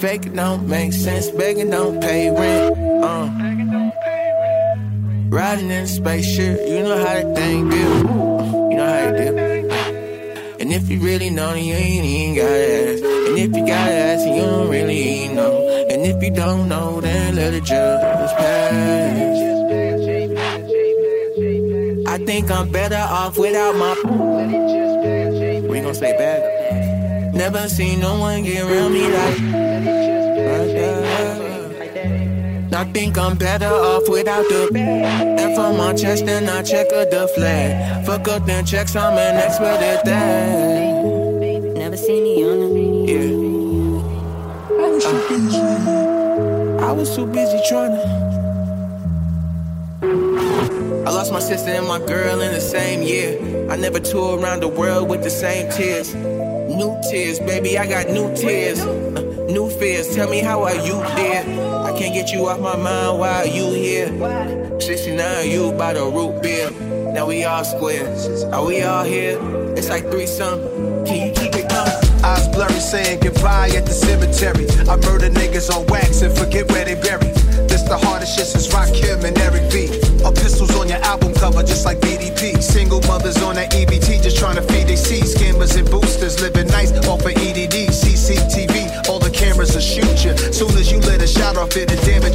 Fake 0.00 0.26
it 0.26 0.36
don't 0.36 0.68
make 0.68 0.92
sense, 0.92 1.28
begging 1.30 1.70
don't 1.70 2.00
pay 2.00 2.30
rent. 2.30 2.78
Uh. 3.02 3.28
Riding 5.28 5.70
in 5.70 5.82
a 5.82 5.86
spaceship, 5.88 6.60
you 6.68 6.84
know 6.84 6.96
how 6.98 7.14
that 7.14 7.34
thing 7.34 7.68
do. 7.68 7.76
You 7.76 8.76
know 8.76 8.86
how 8.86 9.08
it 9.08 9.16
do. 9.16 9.36
And 10.60 10.72
if 10.72 10.88
you 10.88 11.00
really 11.00 11.30
know, 11.30 11.52
you 11.54 11.74
ain't 11.74 12.04
even 12.04 12.36
gotta 12.36 12.92
ask. 12.92 13.02
And 13.02 13.38
if 13.38 13.56
you 13.56 13.66
gotta 13.66 13.90
ask, 13.90 14.24
you 14.24 14.40
don't 14.40 14.70
really 14.70 15.34
know. 15.34 15.86
And 15.90 16.06
if 16.06 16.22
you 16.22 16.30
don't 16.30 16.68
know, 16.68 17.00
then 17.00 17.34
let 17.34 17.54
it 17.54 17.64
just 17.64 18.36
pass. 18.36 19.38
I 22.06 22.24
think 22.24 22.52
I'm 22.52 22.70
better 22.70 22.94
off 22.96 23.36
without 23.36 23.74
my. 23.74 23.94
We 25.68 25.80
gon' 25.80 25.94
say 25.94 26.16
bad. 26.16 26.57
Never 27.38 27.68
seen 27.68 28.00
no 28.00 28.18
one 28.18 28.42
get 28.42 28.64
around 28.64 28.92
me 28.92 29.02
like. 29.02 29.38
like 29.38 30.74
that. 30.74 32.74
I 32.74 32.84
think 32.92 33.16
I'm 33.16 33.38
better 33.38 33.66
off 33.66 34.08
without 34.08 34.42
the 34.48 34.68
F 35.38 35.56
on 35.56 35.76
my 35.76 35.94
chest 35.94 36.24
and 36.24 36.50
I 36.50 36.64
check 36.64 36.88
of 36.92 37.08
the 37.12 37.28
flag. 37.36 38.04
Fuck 38.04 38.26
up 38.26 38.44
them 38.44 38.64
checks, 38.64 38.96
I'm 38.96 39.16
an 39.16 39.36
expert 39.36 39.80
at 39.80 40.04
that. 40.04 41.74
Never 41.76 41.96
seen 41.96 42.24
me 42.24 42.42
on 42.42 42.58
the 42.58 42.66
Yeah. 43.12 44.82
I 44.84 44.88
was 44.90 45.04
too 45.04 45.10
uh, 45.10 45.28
busy. 45.28 45.60
I 46.82 46.90
was 46.90 47.14
too 47.14 47.26
busy 47.26 47.60
trying 47.68 47.92
to. 47.92 48.02
I 51.06 51.10
lost 51.12 51.30
my 51.32 51.38
sister 51.38 51.70
and 51.70 51.86
my 51.86 52.00
girl 52.00 52.40
in 52.40 52.52
the 52.52 52.60
same 52.60 53.02
year. 53.02 53.38
I 53.70 53.76
never 53.76 54.00
toured 54.00 54.42
around 54.42 54.58
the 54.60 54.66
world 54.68 55.08
with 55.08 55.22
the 55.22 55.30
same 55.30 55.70
tears. 55.70 56.16
New 56.78 56.96
tears, 57.10 57.40
baby, 57.40 57.76
I 57.76 57.88
got 57.88 58.06
new 58.08 58.32
tears. 58.36 58.78
Uh, 58.78 59.20
new 59.50 59.68
fears, 59.68 60.14
tell 60.14 60.30
me 60.30 60.38
how 60.38 60.62
are 60.62 60.76
you 60.76 60.94
there? 61.16 61.42
I 61.84 61.92
can't 61.98 62.14
get 62.14 62.30
you 62.30 62.46
off 62.46 62.60
my 62.60 62.76
mind, 62.76 63.18
why 63.18 63.42
are 63.42 63.46
you 63.48 63.72
here? 63.72 64.06
69, 64.80 65.50
you 65.50 65.72
by 65.72 65.94
the 65.94 66.04
root 66.04 66.40
beer. 66.40 66.70
Now 67.12 67.26
we 67.26 67.42
all 67.42 67.64
square. 67.64 68.06
Are 68.52 68.64
we 68.64 68.82
all 68.82 69.02
here? 69.02 69.40
It's 69.76 69.88
like 69.88 70.08
three 70.08 70.28
something. 70.28 71.04
Can 71.04 71.26
you 71.26 71.34
keep 71.34 71.52
it 71.56 71.68
coming? 71.68 72.24
Eyes 72.24 72.46
blurry 72.46 72.78
saying 72.78 73.18
goodbye 73.22 73.70
at 73.74 73.84
the 73.84 73.92
cemetery. 73.92 74.68
I 74.88 74.94
murder 74.98 75.30
niggas 75.30 75.74
on 75.74 75.84
wax 75.88 76.22
and 76.22 76.32
forget 76.38 76.70
where 76.70 76.84
they 76.84 76.94
buried. 76.94 77.37
The 77.88 77.96
hardest 77.96 78.36
shit 78.36 78.44
since 78.44 78.68
Rock, 78.68 78.88
Rakim 78.88 79.24
and 79.24 79.38
Eric 79.38 79.72
B. 79.72 79.88
Pistols 80.36 80.76
on 80.76 80.88
your 80.88 81.00
album 81.08 81.32
cover 81.32 81.62
just 81.62 81.86
like 81.86 82.00
BDP. 82.00 82.60
Single 82.60 83.00
mothers 83.08 83.40
on 83.40 83.54
that 83.56 83.72
EBT 83.72 84.22
just 84.22 84.36
trying 84.36 84.56
to 84.56 84.62
feed 84.62 84.86
they 84.86 84.96
seed. 84.96 85.24
Scammers 85.24 85.72
and 85.72 85.88
boosters 85.88 86.38
living 86.40 86.66
nice 86.68 86.92
off 87.08 87.24
of 87.24 87.32
EDD. 87.32 87.88
CCTV, 87.88 89.08
all 89.08 89.18
the 89.18 89.30
cameras 89.30 89.72
will 89.72 89.80
shoot 89.80 90.04
you. 90.20 90.36
Soon 90.52 90.76
as 90.76 90.92
you 90.92 91.00
let 91.08 91.22
a 91.22 91.26
shot 91.26 91.56
off 91.56 91.76
it, 91.80 91.90
it 91.90 92.04
damage 92.04 92.27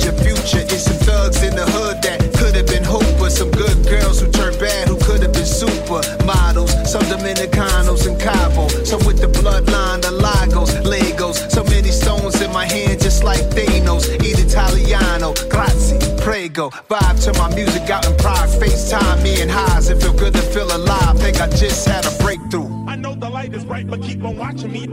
prego. 16.53 16.69
Vibe 16.87 17.23
to 17.23 17.39
my 17.39 17.53
music 17.55 17.89
out 17.89 18.05
in 18.05 18.15
Prague. 18.17 18.49
FaceTime 18.49 19.23
me 19.23 19.41
and 19.41 19.49
highs. 19.49 19.89
It 19.89 20.01
feel 20.01 20.13
good 20.13 20.33
to 20.33 20.41
feel 20.41 20.67
alive. 20.75 21.19
Think 21.19 21.41
I 21.41 21.47
just 21.49 21.87
had 21.87 22.05
a 22.05 22.23
breakthrough. 22.23 22.69
I 22.87 22.95
know 22.95 23.15
the 23.15 23.29
light 23.29 23.53
is 23.53 23.65
bright, 23.65 23.87
but 23.87 24.01
keep 24.01 24.23
on 24.23 24.37
watching 24.37 24.71
me. 24.71 24.83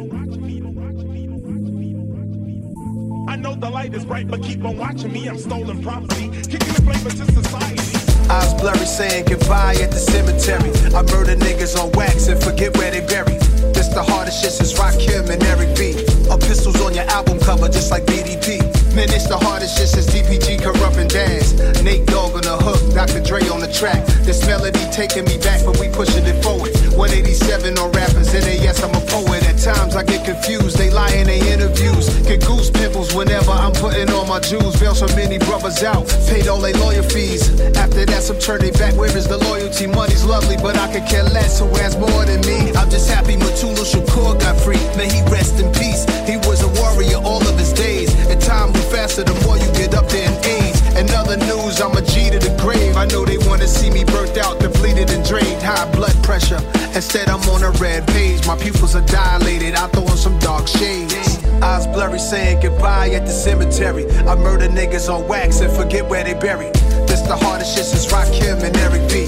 I 3.28 3.36
know 3.36 3.54
the 3.54 3.70
light 3.70 3.94
is 3.94 4.04
bright, 4.04 4.28
but 4.28 4.42
keep 4.42 4.64
on 4.64 4.76
watching 4.76 5.12
me. 5.12 5.28
I'm 5.28 5.38
stolen 5.38 5.82
property, 5.82 6.28
kicking 6.50 6.74
the 6.74 6.82
flavor 6.82 7.10
to 7.10 7.32
society. 7.32 8.30
Eyes 8.30 8.54
blurry 8.54 8.86
saying 8.86 9.26
goodbye 9.26 9.76
at 9.80 9.90
the 9.90 9.98
cemetery. 9.98 10.70
I 10.94 11.02
murder 11.02 11.36
niggas 11.36 11.78
on 11.78 11.90
wax 11.92 12.28
and 12.28 12.40
forget 12.42 12.76
where 12.76 12.90
they 12.90 13.04
buried. 13.06 13.40
This 13.74 13.88
the 13.88 14.02
hardest 14.02 14.42
shit 14.42 14.52
since 14.52 14.74
Rakim 14.74 15.28
and 15.28 15.42
Eric 15.44 15.76
B. 15.76 15.98
A 16.30 16.38
pistols 16.38 16.80
on 16.80 16.94
your 16.94 17.08
album 17.10 17.38
cover 17.40 17.68
just 17.68 17.90
like 17.90 18.04
BDP. 18.06 18.59
Man, 18.94 19.06
it's 19.14 19.28
the 19.28 19.38
hardest 19.38 19.78
shit 19.78 19.86
since 19.86 20.06
DPG 20.06 20.58
Kurupt 20.58 20.98
and 20.98 21.08
dance. 21.08 21.54
Nate 21.82 22.06
Dogg 22.06 22.34
on 22.34 22.42
the 22.42 22.58
hook, 22.58 22.82
Dr. 22.92 23.22
Dre 23.22 23.40
on 23.46 23.60
the 23.60 23.70
track. 23.70 24.04
This 24.26 24.44
melody 24.46 24.82
taking 24.90 25.24
me 25.24 25.38
back, 25.38 25.64
but 25.64 25.78
we 25.78 25.86
pushing 25.88 26.26
it 26.26 26.42
forward. 26.42 26.74
187 26.98 27.78
on 27.78 27.92
rappers, 27.92 28.34
and 28.34 28.44
yes, 28.58 28.82
I'm 28.82 28.90
a 28.90 29.00
poet. 29.06 29.29
Times 29.60 29.94
I 29.94 30.02
get 30.04 30.24
confused, 30.24 30.78
they 30.78 30.88
lie 30.88 31.12
in 31.12 31.26
their 31.26 31.44
interviews. 31.52 32.08
Get 32.24 32.40
goose 32.46 32.70
pimples 32.70 33.12
whenever 33.14 33.50
I'm 33.50 33.72
putting 33.72 34.08
on 34.08 34.26
my 34.26 34.40
jewels. 34.40 34.80
Bail 34.80 34.94
so 34.94 35.06
many 35.14 35.36
brothers 35.36 35.82
out, 35.82 36.08
paid 36.28 36.48
all 36.48 36.58
their 36.58 36.72
lawyer 36.80 37.02
fees. 37.02 37.60
After 37.76 38.06
that, 38.06 38.22
some 38.22 38.38
turn 38.38 38.60
they 38.62 38.70
back. 38.70 38.96
Where 38.96 39.14
is 39.14 39.28
the 39.28 39.36
loyalty? 39.36 39.86
Money's 39.86 40.24
lovely, 40.24 40.56
but 40.56 40.78
I 40.78 40.90
could 40.90 41.04
care 41.06 41.24
less. 41.24 41.60
Who 41.60 41.68
has 41.76 41.94
more 41.98 42.24
than 42.24 42.40
me? 42.48 42.72
I'm 42.72 42.88
just 42.88 43.10
happy 43.10 43.36
Mutulu 43.36 43.84
Shakur 43.84 44.40
got 44.40 44.56
free. 44.56 44.80
May 44.96 45.12
he 45.12 45.20
rest 45.28 45.60
in 45.60 45.70
peace. 45.72 46.08
He 46.24 46.38
was 46.48 46.62
a 46.64 46.68
warrior 46.80 47.20
all 47.20 47.46
of 47.46 47.58
his 47.58 47.74
days. 47.74 48.14
And 48.32 48.40
time 48.40 48.72
moves 48.72 48.90
faster 48.90 49.24
the 49.24 49.34
more 49.44 49.58
you 49.58 49.68
get 49.76 49.92
up 49.94 50.08
there 50.08 50.24
in 50.24 50.44
age. 50.46 50.79
And 51.00 51.10
other 51.12 51.38
news, 51.38 51.80
I'm 51.80 51.96
a 51.96 52.02
G 52.02 52.28
to 52.28 52.38
the 52.38 52.52
grave. 52.60 52.94
I 52.94 53.06
know 53.06 53.24
they 53.24 53.38
wanna 53.48 53.66
see 53.66 53.88
me 53.88 54.04
burnt 54.04 54.36
out, 54.36 54.60
depleted 54.60 55.08
and 55.08 55.24
drained. 55.24 55.62
High 55.62 55.90
blood 55.92 56.12
pressure. 56.22 56.60
Instead, 56.94 57.30
I'm 57.30 57.40
on 57.48 57.62
a 57.62 57.70
red 57.80 58.06
page. 58.08 58.46
My 58.46 58.54
pupils 58.54 58.94
are 58.94 59.06
dilated. 59.06 59.76
I 59.76 59.88
throw 59.88 60.04
on 60.04 60.18
some 60.18 60.38
dark 60.40 60.68
shades. 60.68 61.14
Eyes 61.62 61.86
blurry, 61.86 62.18
saying 62.18 62.60
goodbye 62.60 63.08
at 63.16 63.24
the 63.24 63.32
cemetery. 63.32 64.04
I 64.28 64.34
murder 64.34 64.68
niggas 64.68 65.08
on 65.08 65.26
wax 65.26 65.60
and 65.60 65.72
forget 65.72 66.06
where 66.06 66.22
they 66.22 66.34
buried. 66.34 66.74
This 67.08 67.22
the 67.22 67.34
hardest 67.34 67.74
shit 67.74 67.86
since 67.86 68.04
Rakim 68.12 68.62
and 68.62 68.76
Eric 68.76 69.08
B. 69.08 69.24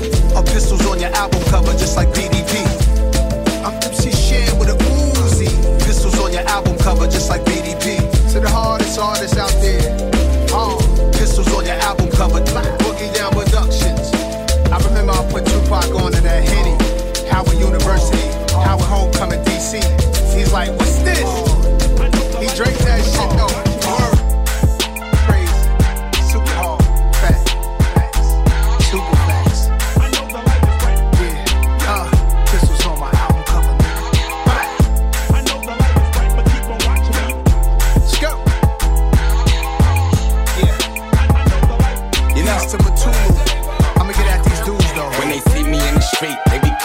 Pistols 0.53 0.85
on 0.85 1.01
your 1.01 1.15
album 1.17 1.43
cover, 1.45 1.73
just 1.73 1.97
like 1.97 2.09
BDP. 2.09 2.61
I'm 3.65 3.73
MC 3.81 4.13
Shan 4.13 4.59
with 4.59 4.69
a 4.69 4.77
Uzi. 5.25 5.49
Pistols 5.87 6.21
on 6.21 6.35
your 6.35 6.47
album 6.53 6.77
cover, 6.81 7.07
just 7.07 7.31
like 7.31 7.43
BDP. 7.47 7.97
To 8.33 8.41
the 8.41 8.51
hardest 8.51 8.99
artists 8.99 9.39
out 9.39 9.57
there. 9.63 10.12
Uh, 12.23 12.29
pistols 12.29 12.55
on 12.55 12.63
your 12.63 12.63
album 12.63 12.63
cover, 12.63 12.77
Boogie 12.79 13.15
Down 13.15 13.33
Productions. 13.33 14.13
I 14.71 14.79
remember 14.87 15.13
I 15.13 15.31
put 15.31 15.45
Tupac 15.45 15.91
on 16.01 16.13
to 16.13 16.21
that 16.21 16.45
Henny. 16.45 16.77
Howard 17.29 17.59
University, 17.59 18.29
Howard 18.53 18.85
Homecoming, 18.85 19.43
DC. 19.45 19.83
He's 20.33 20.53
like, 20.53 20.71
what's 20.79 20.99
this? 20.99 21.19
He 22.39 22.47
drank 22.57 22.79
that 22.79 23.03
shit 23.05 23.31
though. 23.37 23.52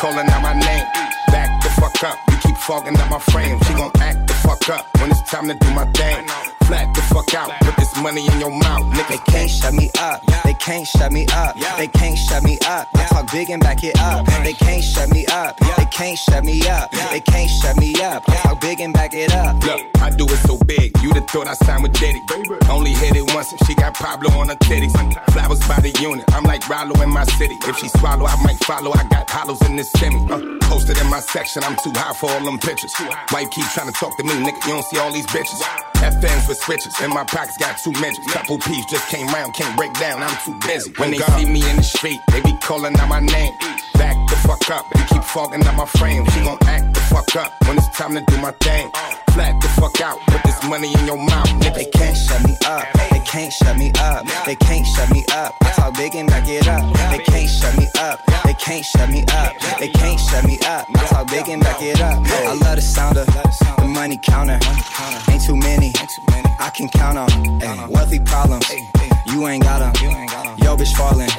Calling 0.08 0.30
out 0.30 0.42
my 0.42 0.54
name. 0.54 0.86
Back 1.28 1.62
the 1.64 1.70
fuck 1.70 2.04
up, 2.04 2.18
you 2.32 2.38
keep 2.38 2.58
fogging 2.58 2.98
up 2.98 3.10
my 3.10 3.20
frame. 3.20 3.60
She 3.64 3.74
gon' 3.74 3.92
act 4.00 4.28
the 4.28 4.34
fuck 4.34 4.70
up 4.70 4.86
when 5.00 5.12
it's 5.12 5.22
time 5.24 5.48
to 5.48 5.54
do 5.54 5.70
my 5.74 5.86
thing. 5.92 6.57
Flat 6.68 6.94
the 6.94 7.02
fuck 7.02 7.34
out, 7.34 7.50
put 7.62 7.78
this 7.78 7.96
money 8.02 8.28
in 8.28 8.40
your 8.42 8.52
mouth, 8.52 8.84
nigga. 8.94 9.08
They 9.08 9.32
can't 9.32 9.50
shut 9.50 9.74
me 9.74 9.90
up. 10.00 10.22
They 10.44 10.54
can't 10.54 10.86
shut 10.86 11.14
me 11.14 11.26
up. 11.28 11.56
They 11.78 11.88
can't 11.88 12.18
shut 12.18 12.44
me 12.44 12.60
up. 12.68 12.90
I 12.94 13.06
talk 13.08 13.32
big 13.32 13.50
and 13.50 13.62
back 13.64 13.86
it 13.86 13.98
up. 13.98 14.26
They 14.44 14.52
can't 14.52 14.84
shut 14.84 15.10
me 15.10 15.26
up. 15.28 15.58
They 15.78 15.86
can't 15.86 16.20
shut 16.20 16.44
me 16.44 16.68
up. 16.68 16.92
They 16.92 17.22
can't 17.22 17.50
shut 17.50 17.78
me 17.78 17.96
up. 18.02 18.28
I 18.28 18.36
talk 18.44 18.60
big 18.60 18.82
and 18.82 18.94
back 18.94 19.14
it 19.14 19.34
up. 19.34 19.64
Look, 19.64 19.80
I 20.02 20.10
do 20.10 20.26
it 20.26 20.40
so 20.46 20.58
big, 20.58 20.92
you'd 21.02 21.16
have 21.16 21.30
thought 21.30 21.48
I 21.48 21.54
signed 21.54 21.84
with 21.84 21.94
Diddy. 21.94 22.22
Only 22.70 22.92
hit 22.92 23.16
it 23.16 23.34
once 23.34 23.54
and 23.54 23.66
she 23.66 23.74
got 23.74 23.94
Pablo 23.94 24.30
on 24.32 24.50
her 24.50 24.56
titties. 24.56 24.92
Flowers 25.32 25.66
by 25.70 25.80
the 25.80 25.98
unit, 26.02 26.26
I'm 26.34 26.44
like 26.44 26.68
Rollo 26.68 27.02
in 27.02 27.10
my 27.10 27.24
city. 27.24 27.56
If 27.64 27.78
she 27.78 27.88
swallow, 27.88 28.26
I 28.26 28.36
might 28.44 28.60
follow. 28.66 28.92
I 28.92 29.08
got 29.08 29.30
hollows 29.30 29.62
in 29.62 29.78
this 29.78 29.90
semi. 29.92 30.20
Uh, 30.30 30.58
posted 30.64 30.98
in 30.98 31.08
my 31.08 31.22
section, 31.22 31.64
I'm 31.64 31.78
too 31.78 31.94
high 31.96 32.14
for 32.14 32.30
all 32.30 32.44
them 32.44 32.60
pictures. 32.60 32.94
Why 33.30 33.42
you 33.42 33.50
keep 33.50 33.66
trying 33.68 33.88
to 33.88 33.94
talk 33.94 34.18
to 34.18 34.24
me, 34.24 34.34
nigga? 34.34 34.60
You 34.68 34.74
don't 34.74 34.86
see 34.86 34.98
all 34.98 35.14
these 35.14 35.28
bitches. 35.28 35.64
FNs 36.02 36.48
with 36.48 36.58
switches, 36.58 36.94
in 37.02 37.10
my 37.10 37.24
pockets 37.24 37.58
got 37.58 37.78
two 37.78 37.92
midgets. 37.94 38.32
Couple 38.32 38.58
peeps 38.60 38.92
just 38.92 39.08
came 39.10 39.28
round, 39.28 39.54
can't 39.54 39.76
break 39.78 39.94
down, 39.94 40.22
I'm 40.22 40.38
too 40.44 40.58
busy. 40.68 40.92
When 40.98 41.12
they 41.12 41.20
see 41.20 41.46
me 41.46 41.68
in 41.70 41.78
the 41.78 41.84
street, 41.84 42.20
they 42.32 42.42
be 42.42 42.54
calling 42.62 42.98
out 43.00 43.10
my 43.10 43.20
name. 43.20 43.54
Back 43.94 44.17
the 44.38 44.48
fuck 44.48 44.70
up, 44.70 44.86
you 44.96 45.04
keep 45.06 45.24
fogging 45.24 45.66
up 45.66 45.76
my 45.76 45.86
frame. 45.86 46.26
She 46.32 46.42
gon' 46.42 46.58
act 46.68 46.94
the 46.94 47.00
fuck 47.02 47.36
up 47.36 47.52
when 47.68 47.78
it's 47.78 47.90
time 47.98 48.14
to 48.16 48.22
do 48.22 48.38
my 48.38 48.52
thing. 48.52 48.90
Flat 49.34 49.60
the 49.62 49.68
fuck 49.80 50.00
out, 50.02 50.20
put 50.28 50.44
this 50.44 50.64
money 50.64 50.94
in 50.94 51.06
your 51.06 51.18
mouth, 51.18 51.48
nigga. 51.62 51.76
They 51.76 51.86
can't 51.86 52.18
shut 52.18 52.44
me 52.44 52.56
up. 52.66 52.86
They 53.12 53.20
can't 53.20 53.54
shut 53.54 53.78
me 53.78 53.92
up. 54.00 54.26
They 54.46 54.56
can't 54.56 54.86
shut 54.86 55.10
me 55.12 55.24
up. 55.32 55.54
I 55.62 55.72
talk 55.72 55.96
big 55.96 56.16
and 56.16 56.30
back 56.30 56.48
it 56.48 56.68
up. 56.68 56.84
They 57.12 57.20
can't 57.20 57.50
shut 57.50 57.78
me 57.78 57.88
up. 58.00 58.20
They 58.46 58.54
can't 58.54 58.86
shut 58.86 59.10
me 59.10 59.24
up. 59.30 59.54
They 59.80 59.90
can't 59.90 60.20
shut 60.20 60.44
me 60.46 60.60
up. 60.66 60.86
I 60.96 61.06
talk 61.08 61.28
big 61.28 61.50
and 61.50 61.62
back 61.62 61.82
it 61.82 62.02
up. 62.02 62.18
I 62.26 62.54
love 62.54 62.76
the 62.76 62.82
sound 62.82 63.18
of 63.18 63.26
the 63.28 63.86
money 63.86 64.18
counter. 64.18 64.60
Ain't 65.30 65.44
too 65.44 65.56
many. 65.56 65.94
I 66.60 66.70
can 66.70 66.90
count 66.90 67.18
on. 67.18 67.90
Wealthy 67.92 68.20
problems. 68.20 68.70
You 69.28 69.48
ain't 69.48 69.64
got 69.64 69.82
'em. 69.82 69.94
Yo, 70.58 70.76
bitch 70.76 70.96
falling. 70.96 71.30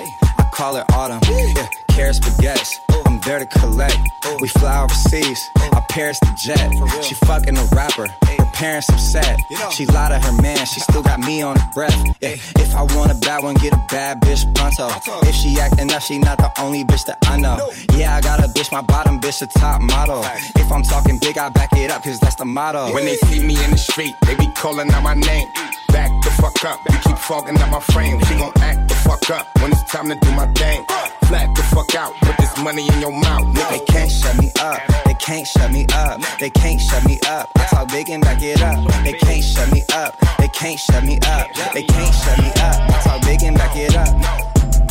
I 0.49 0.51
call 0.51 0.77
it 0.77 0.85
autumn. 0.93 1.21
Yeah, 1.29 1.69
carrots, 1.89 2.21
baguettes. 2.21 2.81
I'm 3.07 3.21
there 3.21 3.39
to 3.39 3.47
collect. 3.47 3.99
We 4.41 4.49
fly 4.49 4.83
overseas. 4.83 5.41
I 5.57 5.85
Paris 5.91 6.19
the 6.21 6.33
jet. 6.41 7.05
She 7.05 7.15
fucking 7.27 7.57
a 7.57 7.65
rapper. 7.77 8.07
Her 8.09 8.51
parents 8.55 8.89
upset. 8.89 9.39
She 9.73 9.85
lied 9.85 10.13
to 10.13 10.19
her 10.19 10.43
man. 10.43 10.65
She 10.65 10.81
still 10.81 11.03
got 11.03 11.21
me 11.21 11.43
on 11.43 11.59
her 11.59 11.71
breath. 11.75 11.95
Yeah, 12.23 12.31
if 12.65 12.75
I 12.75 12.83
want 12.97 13.13
a 13.13 13.15
bad 13.17 13.43
one, 13.43 13.57
get 13.57 13.75
a 13.75 13.85
bad 13.91 14.23
bitch 14.23 14.43
pronto. 14.55 14.89
If 15.29 15.35
she 15.35 15.61
acting 15.61 15.93
up, 15.93 16.01
she 16.01 16.19
not 16.19 16.39
the 16.39 16.51
only 16.61 16.83
bitch 16.85 17.05
that 17.07 17.19
I 17.25 17.37
know. 17.39 17.71
Yeah, 17.93 18.17
I 18.17 18.23
got 18.23 18.41
a 18.41 18.49
bitch, 18.49 18.73
my 18.73 18.81
bottom 18.81 19.21
bitch, 19.21 19.43
a 19.43 19.47
top 19.59 19.83
model. 19.83 20.25
If 20.57 20.73
I'm 20.73 20.83
talking 20.83 21.19
big, 21.19 21.37
I 21.37 21.51
back 21.51 21.73
it 21.75 21.91
up, 21.91 22.05
cause 22.05 22.19
that's 22.21 22.37
the 22.37 22.47
motto. 22.47 22.95
When 22.95 23.05
they 23.05 23.17
see 23.17 23.41
me 23.45 23.63
in 23.65 23.71
the 23.73 23.79
street, 23.79 24.15
they 24.23 24.35
be 24.35 24.49
calling 24.55 24.91
out 24.93 25.03
my 25.03 25.15
name. 25.15 25.47
Back 25.89 26.11
the 26.23 26.31
fuck 26.31 26.65
up, 26.65 26.81
you 26.91 26.99
keep 26.99 27.19
fogging 27.19 27.61
up 27.61 27.71
my 27.71 27.81
frame. 27.81 28.21
She 28.25 28.35
gon' 28.37 28.53
act 28.61 28.89
the 28.89 28.95
fuck 28.95 29.31
up 29.31 29.47
when 29.61 29.73
it's 29.73 29.85
time 29.85 30.09
to 30.09 30.15
do 30.17 30.31
my 30.33 30.47
thing. 30.55 30.85
Flat 31.27 31.55
the 31.55 31.63
fuck 31.75 31.95
out, 31.95 32.15
put 32.21 32.37
this 32.39 32.57
money 32.59 32.87
in 32.89 33.01
your 33.01 33.13
mouth, 33.13 33.45
nigga. 33.55 33.71
They 33.71 33.85
can't 33.93 34.11
shut 34.11 34.37
me 34.39 34.51
up. 34.61 34.81
They 35.05 35.15
can't 35.15 35.47
shut 35.47 35.71
me 35.73 35.87
up. 35.93 36.21
They 36.39 36.51
can't 36.51 36.81
shut 36.81 37.05
me 37.05 37.19
up. 37.27 37.51
I 37.57 37.65
talk 37.67 37.89
big 37.89 38.09
and 38.11 38.23
back 38.23 38.43
it 38.43 38.63
up. 38.63 38.79
They 39.05 39.13
can't 39.13 39.45
shut 39.45 39.71
me 39.73 39.83
up. 39.93 40.15
They 40.39 40.49
can't 40.49 40.79
shut 40.79 41.05
me 41.05 41.19
up. 41.27 41.47
They 41.75 41.83
can't 41.83 42.15
shut 42.15 42.39
me 42.39 42.49
up. 42.49 42.79
I 42.91 43.01
talk 43.05 43.23
big 43.23 43.43
and 43.43 43.57
back 43.57 43.77
it 43.77 43.95
up. 43.97 44.15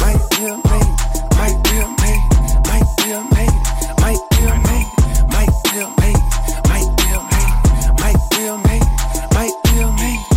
Might 0.02 0.22
be 0.30 0.46
a 0.46 0.56
mate, 0.58 0.94
might 1.38 1.58
be 1.66 1.80
a 1.80 1.88
mate, 2.02 2.24
might 2.70 2.88
be 2.98 3.12
a 3.12 3.22
mate, 3.34 3.58
might 4.00 4.22
be 4.30 4.46
a 4.46 4.56
mate, 4.68 4.90
might 5.34 5.54
be 5.64 5.80
a 5.80 5.88
mate, 5.98 6.22
might 6.70 6.90
be 6.98 7.08
a 7.10 7.20
mate, 7.28 7.58
might 7.98 8.22
be 8.30 8.42
a 8.46 8.58
mate, 8.58 8.88
might 9.34 9.56
be 9.64 9.80
a 9.82 9.92
mate, 9.98 10.37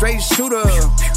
Straight 0.00 0.22
shooter, 0.22 0.64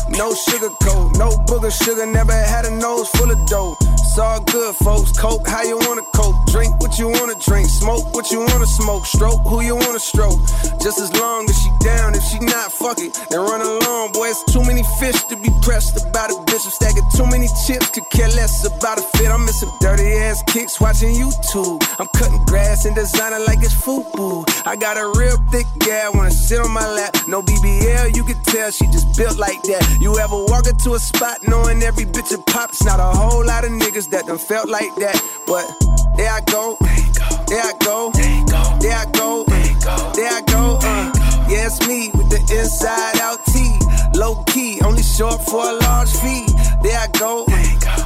no 0.10 0.36
sugar 0.36 0.68
coat, 0.84 1.16
no 1.16 1.30
booger 1.48 1.72
sugar. 1.72 2.06
Never 2.06 2.34
had 2.34 2.66
a 2.66 2.72
nose 2.76 3.08
full 3.12 3.32
of 3.32 3.40
dough. 3.48 3.78
It's 3.80 4.20
all 4.20 4.44
good, 4.44 4.76
folks. 4.76 5.18
Coke, 5.18 5.48
how 5.48 5.64
you 5.64 5.78
wanna 5.88 6.04
cope? 6.14 6.36
Drink 6.52 6.78
what 6.82 7.00
you 7.00 7.08
wanna 7.08 7.34
drink, 7.40 7.70
smoke 7.70 8.14
what 8.14 8.30
you 8.30 8.42
wanna 8.42 8.68
smoke, 8.68 9.06
stroke 9.06 9.40
who 9.48 9.62
you 9.62 9.78
wanna 9.78 10.00
stroke. 10.00 10.38
Just 10.84 11.00
as 11.00 11.14
long 11.14 11.50
as 11.50 11.58
she 11.58 11.70
down, 11.80 12.14
if 12.14 12.24
she 12.24 12.40
not, 12.40 12.74
fuck 12.74 13.00
it. 13.00 13.18
Then 13.30 13.40
run 13.40 13.62
along, 13.62 14.12
boy. 14.12 14.28
It's 14.28 14.44
too 14.52 14.62
many 14.62 14.84
fish 15.00 15.24
to 15.32 15.38
be 15.38 15.50
pressed 15.62 15.96
about 16.06 16.30
a 16.30 16.36
bitch. 16.44 16.66
I'm 16.66 16.72
stacking 16.72 17.08
too 17.16 17.26
many 17.26 17.48
chips, 17.66 17.90
could 17.90 18.08
care 18.12 18.28
less 18.28 18.68
about 18.68 19.00
a 19.00 19.04
fit. 19.16 19.32
I'm 19.32 19.46
missing 19.46 19.72
dirty 19.80 20.12
ass 20.28 20.44
kicks 20.52 20.82
watching 20.82 21.16
YouTube. 21.16 21.82
I'm 22.00 22.08
cutting 22.20 22.44
grass 22.46 22.84
and 22.84 22.96
designing 22.96 23.46
like 23.48 23.64
it's 23.64 23.74
football. 23.74 24.44
I 24.66 24.76
got 24.76 24.98
a 24.98 25.08
real 25.18 25.38
thick 25.52 25.68
gal, 25.80 26.12
wanna 26.14 26.32
sit 26.32 26.60
on 26.60 26.70
my 26.70 26.86
lap. 26.86 27.16
No 27.28 27.42
BBL, 27.42 28.16
you 28.16 28.26
can 28.26 28.38
tell 28.44 28.73
she 28.74 28.86
just 28.88 29.16
built 29.18 29.38
like 29.38 29.62
that. 29.64 29.98
You 30.02 30.18
ever 30.18 30.36
walk 30.36 30.68
into 30.68 30.96
a 30.96 31.00
spot 31.00 31.38
knowing 31.48 31.84
every 31.84 32.06
bitch 32.06 32.34
a 32.34 32.42
pops? 32.42 32.84
Not 32.84 33.00
a 33.00 33.04
whole 33.04 33.46
lot 33.46 33.64
of 33.64 33.72
niggas 33.72 34.10
that 34.10 34.26
done 34.26 34.38
felt 34.38 34.68
like 34.68 34.94
that. 34.98 35.16
But 35.46 35.66
there 36.18 36.32
I 36.32 36.42
go, 36.50 36.78
there 37.48 37.62
I 37.62 37.74
go, 37.80 38.12
there 38.82 38.98
I 38.98 39.06
go, 39.14 39.46
there 40.16 40.32
I 40.34 40.42
go. 40.48 40.80
Uh, 40.82 41.12
yeah, 41.50 41.68
it's 41.68 41.88
me 41.88 42.10
with 42.16 42.30
the 42.30 42.42
inside 42.58 43.20
out 43.22 43.46
T. 43.46 43.78
Low 44.18 44.44
key, 44.44 44.80
only 44.84 45.04
short 45.04 45.42
for 45.46 45.62
a 45.70 45.74
large 45.74 46.12
fee. 46.22 46.46
There 46.82 46.98
I 46.98 47.08
go, 47.18 47.46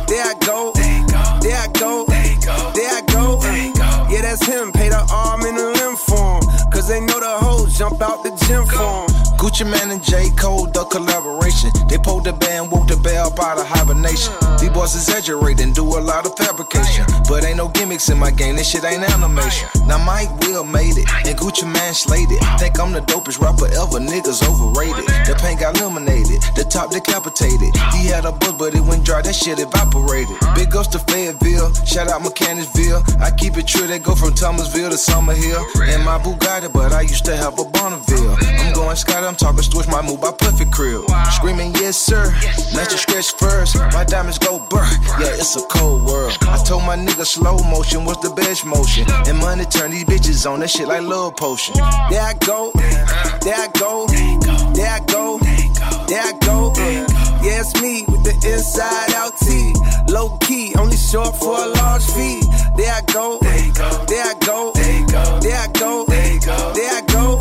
there 0.07 0.23
I 0.23 0.35
go, 0.45 0.71
there 0.75 1.57
I 1.57 1.67
go, 1.79 2.05
there 2.05 2.91
I 2.91 3.01
go. 3.07 3.39
Uh, 3.41 4.07
yeah, 4.09 4.21
that's 4.21 4.45
him. 4.45 4.71
Pay 4.71 4.89
the 4.89 5.03
arm 5.11 5.41
and 5.43 5.57
the 5.57 5.67
limb 5.79 5.95
for 5.95 6.39
him. 6.39 6.71
Cause 6.71 6.87
they 6.87 6.99
know 6.99 7.19
the 7.19 7.37
hoes 7.39 7.77
jump 7.77 8.01
out 8.01 8.23
the 8.23 8.31
gym 8.47 8.65
for 8.65 9.07
him. 9.07 9.26
Gucci 9.47 9.63
Mane 9.63 9.91
and 9.95 10.03
J. 10.03 10.29
Cole, 10.35 10.67
the 10.67 10.83
collaboration. 10.91 11.71
They 11.87 11.97
pulled 11.97 12.25
the 12.25 12.33
band, 12.33 12.69
woke 12.69 12.91
the 12.91 12.97
bell 12.97 13.31
out 13.39 13.57
of 13.57 13.65
hibernation. 13.65 14.35
These 14.59 14.75
boys 14.75 14.91
exaggerate 14.93 15.61
and 15.61 15.73
do 15.73 15.87
a 15.87 16.03
lot 16.03 16.25
of 16.25 16.35
fabrication. 16.35 17.05
But 17.31 17.45
ain't 17.45 17.55
no 17.55 17.69
gimmicks 17.69 18.09
in 18.09 18.19
my 18.19 18.29
game, 18.29 18.57
this 18.57 18.67
shit 18.67 18.83
ain't 18.83 19.07
animation. 19.07 19.69
Now 19.87 20.03
Mike 20.03 20.27
Will 20.43 20.65
made 20.65 20.99
it, 20.99 21.07
and 21.23 21.31
Gucci 21.39 21.63
Mane 21.63 21.93
slayed 21.93 22.27
it. 22.27 22.43
Think 22.59 22.77
I'm 22.77 22.91
the 22.91 22.99
dopest 23.07 23.39
rapper 23.39 23.71
ever, 23.71 24.03
niggas 24.03 24.43
overrated. 24.43 25.07
The 25.23 25.39
paint 25.39 25.61
got 25.61 25.79
eliminated, 25.79 26.43
the 26.59 26.67
top 26.67 26.91
decapitated. 26.91 27.71
He 27.95 28.11
had 28.11 28.25
a 28.25 28.33
buzz, 28.33 28.59
but 28.59 28.75
it 28.75 28.83
went 28.83 29.05
dry, 29.05 29.21
that 29.21 29.33
shit 29.33 29.63
evaporated. 29.63 30.35
Big 30.59 30.75
ups 30.75 30.91
to 30.91 30.99
Fayetteville, 30.99 31.71
shout 31.87 32.11
out 32.11 32.19
Mechanicsville. 32.21 32.99
I 33.23 33.31
keep 33.31 33.55
it 33.55 33.65
true, 33.65 33.87
they 33.87 33.99
go 33.99 34.11
from 34.13 34.35
Thomasville 34.35 34.91
to 34.91 34.99
Summerhill. 34.99 35.63
And 35.87 36.03
my 36.03 36.19
Bugatti, 36.19 36.67
but 36.67 36.91
I 36.91 37.07
used 37.07 37.23
to 37.31 37.35
have 37.37 37.57
a 37.59 37.63
Bonneville. 37.63 38.35
I'm 38.43 38.73
going 38.73 38.97
Scott, 38.97 39.23
I'm 39.23 39.36
talking 39.37 39.61
switch 39.61 39.87
my 39.87 40.01
move 40.01 40.21
by 40.21 40.31
perfect 40.31 40.71
crib. 40.71 41.03
Screaming, 41.31 41.73
yes, 41.75 41.97
sir. 41.97 42.33
Let 42.75 42.91
you 42.91 42.97
stretch 42.97 43.31
first. 43.33 43.75
My 43.93 44.03
diamonds 44.03 44.37
go 44.39 44.59
burr. 44.69 44.83
Yeah, 45.19 45.37
it's 45.37 45.55
a 45.55 45.61
cold 45.67 46.05
world. 46.05 46.37
I 46.41 46.61
told 46.63 46.83
my 46.83 46.97
nigga 46.97 47.25
slow 47.25 47.57
motion 47.69 48.05
was 48.05 48.17
the 48.21 48.31
best 48.31 48.65
motion. 48.65 49.05
And 49.27 49.37
money 49.37 49.65
turn 49.65 49.91
these 49.91 50.05
bitches 50.05 50.49
on 50.49 50.59
that 50.61 50.69
shit 50.69 50.87
like 50.87 51.03
love 51.03 51.35
potion. 51.35 51.75
There 51.75 52.21
I 52.21 52.33
go, 52.45 52.71
there 52.73 53.55
I 53.55 53.67
go, 53.79 54.07
there 54.73 54.89
I 54.89 54.99
go, 55.05 55.39
there 56.07 56.21
I 56.21 56.33
go. 56.41 56.73
Uh, 56.75 57.26
yeah, 57.47 57.61
it's 57.61 57.81
me 57.81 58.03
with 58.07 58.23
the 58.23 58.35
inside 58.51 59.13
out 59.15 59.37
T. 59.37 59.73
Low 60.11 60.37
key, 60.37 60.75
only 60.77 60.97
short 60.97 61.35
for 61.37 61.55
a 61.55 61.67
large 61.79 62.05
fee. 62.11 62.41
There 62.75 62.91
I 62.91 63.01
go, 63.11 63.39
there 63.41 63.53
I 63.53 63.69
go, 63.71 64.05
there 64.05 64.23
I 64.23 64.33
go, 64.45 64.71
there 65.39 65.57
I 65.57 65.67
go, 65.71 66.05
there 66.05 66.93
I 66.93 67.01
go. 67.01 67.37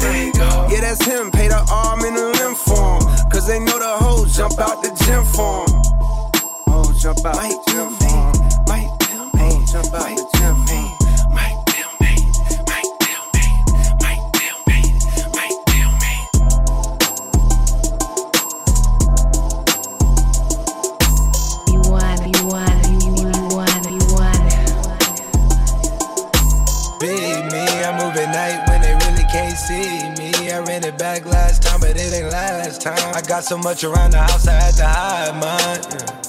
Yeah, 0.70 0.80
that's 0.80 1.04
him. 1.04 1.30
Pay 1.30 1.48
the 1.48 1.64
arm 1.70 2.00
and 2.04 2.16
the 2.16 2.26
limb 2.38 2.54
for 2.54 2.98
him. 2.98 3.30
Cause 3.30 3.46
they 3.46 3.58
know 3.58 3.78
the 3.78 4.04
hoes 4.04 4.36
jump 4.36 4.58
out 4.58 4.82
the 4.82 4.90
gym 5.04 5.24
for 5.24 5.64
him. 5.64 5.82
Oh, 6.68 6.92
jump 7.00 7.24
out 7.24 7.34
the 7.34 7.58
gym 7.70 7.90
for 7.96 8.20
him. 8.26 8.64
Might 8.68 8.90
oh, 9.40 9.64
jump 9.70 9.94
out 9.94 10.16
the 10.16 10.28
gym 10.32 10.35
I 28.16 28.22
at 28.22 28.32
night 28.32 28.68
when 28.68 28.80
they 28.80 28.94
really 29.06 29.28
can't 29.30 29.58
see 29.58 30.08
me. 30.16 30.50
I 30.50 30.60
ran 30.60 30.84
it 30.84 30.96
back 30.96 31.26
last 31.26 31.62
time, 31.62 31.80
but 31.80 31.90
it 31.96 32.12
ain't 32.14 32.32
last 32.32 32.80
time. 32.80 33.14
I 33.14 33.20
got 33.20 33.44
so 33.44 33.58
much 33.58 33.84
around 33.84 34.12
the 34.12 34.18
house, 34.18 34.48
I 34.48 34.52
had 34.52 34.74
to 34.76 34.86
hide 34.86 35.34
mine. 35.34 35.80
Yeah. 35.90 36.26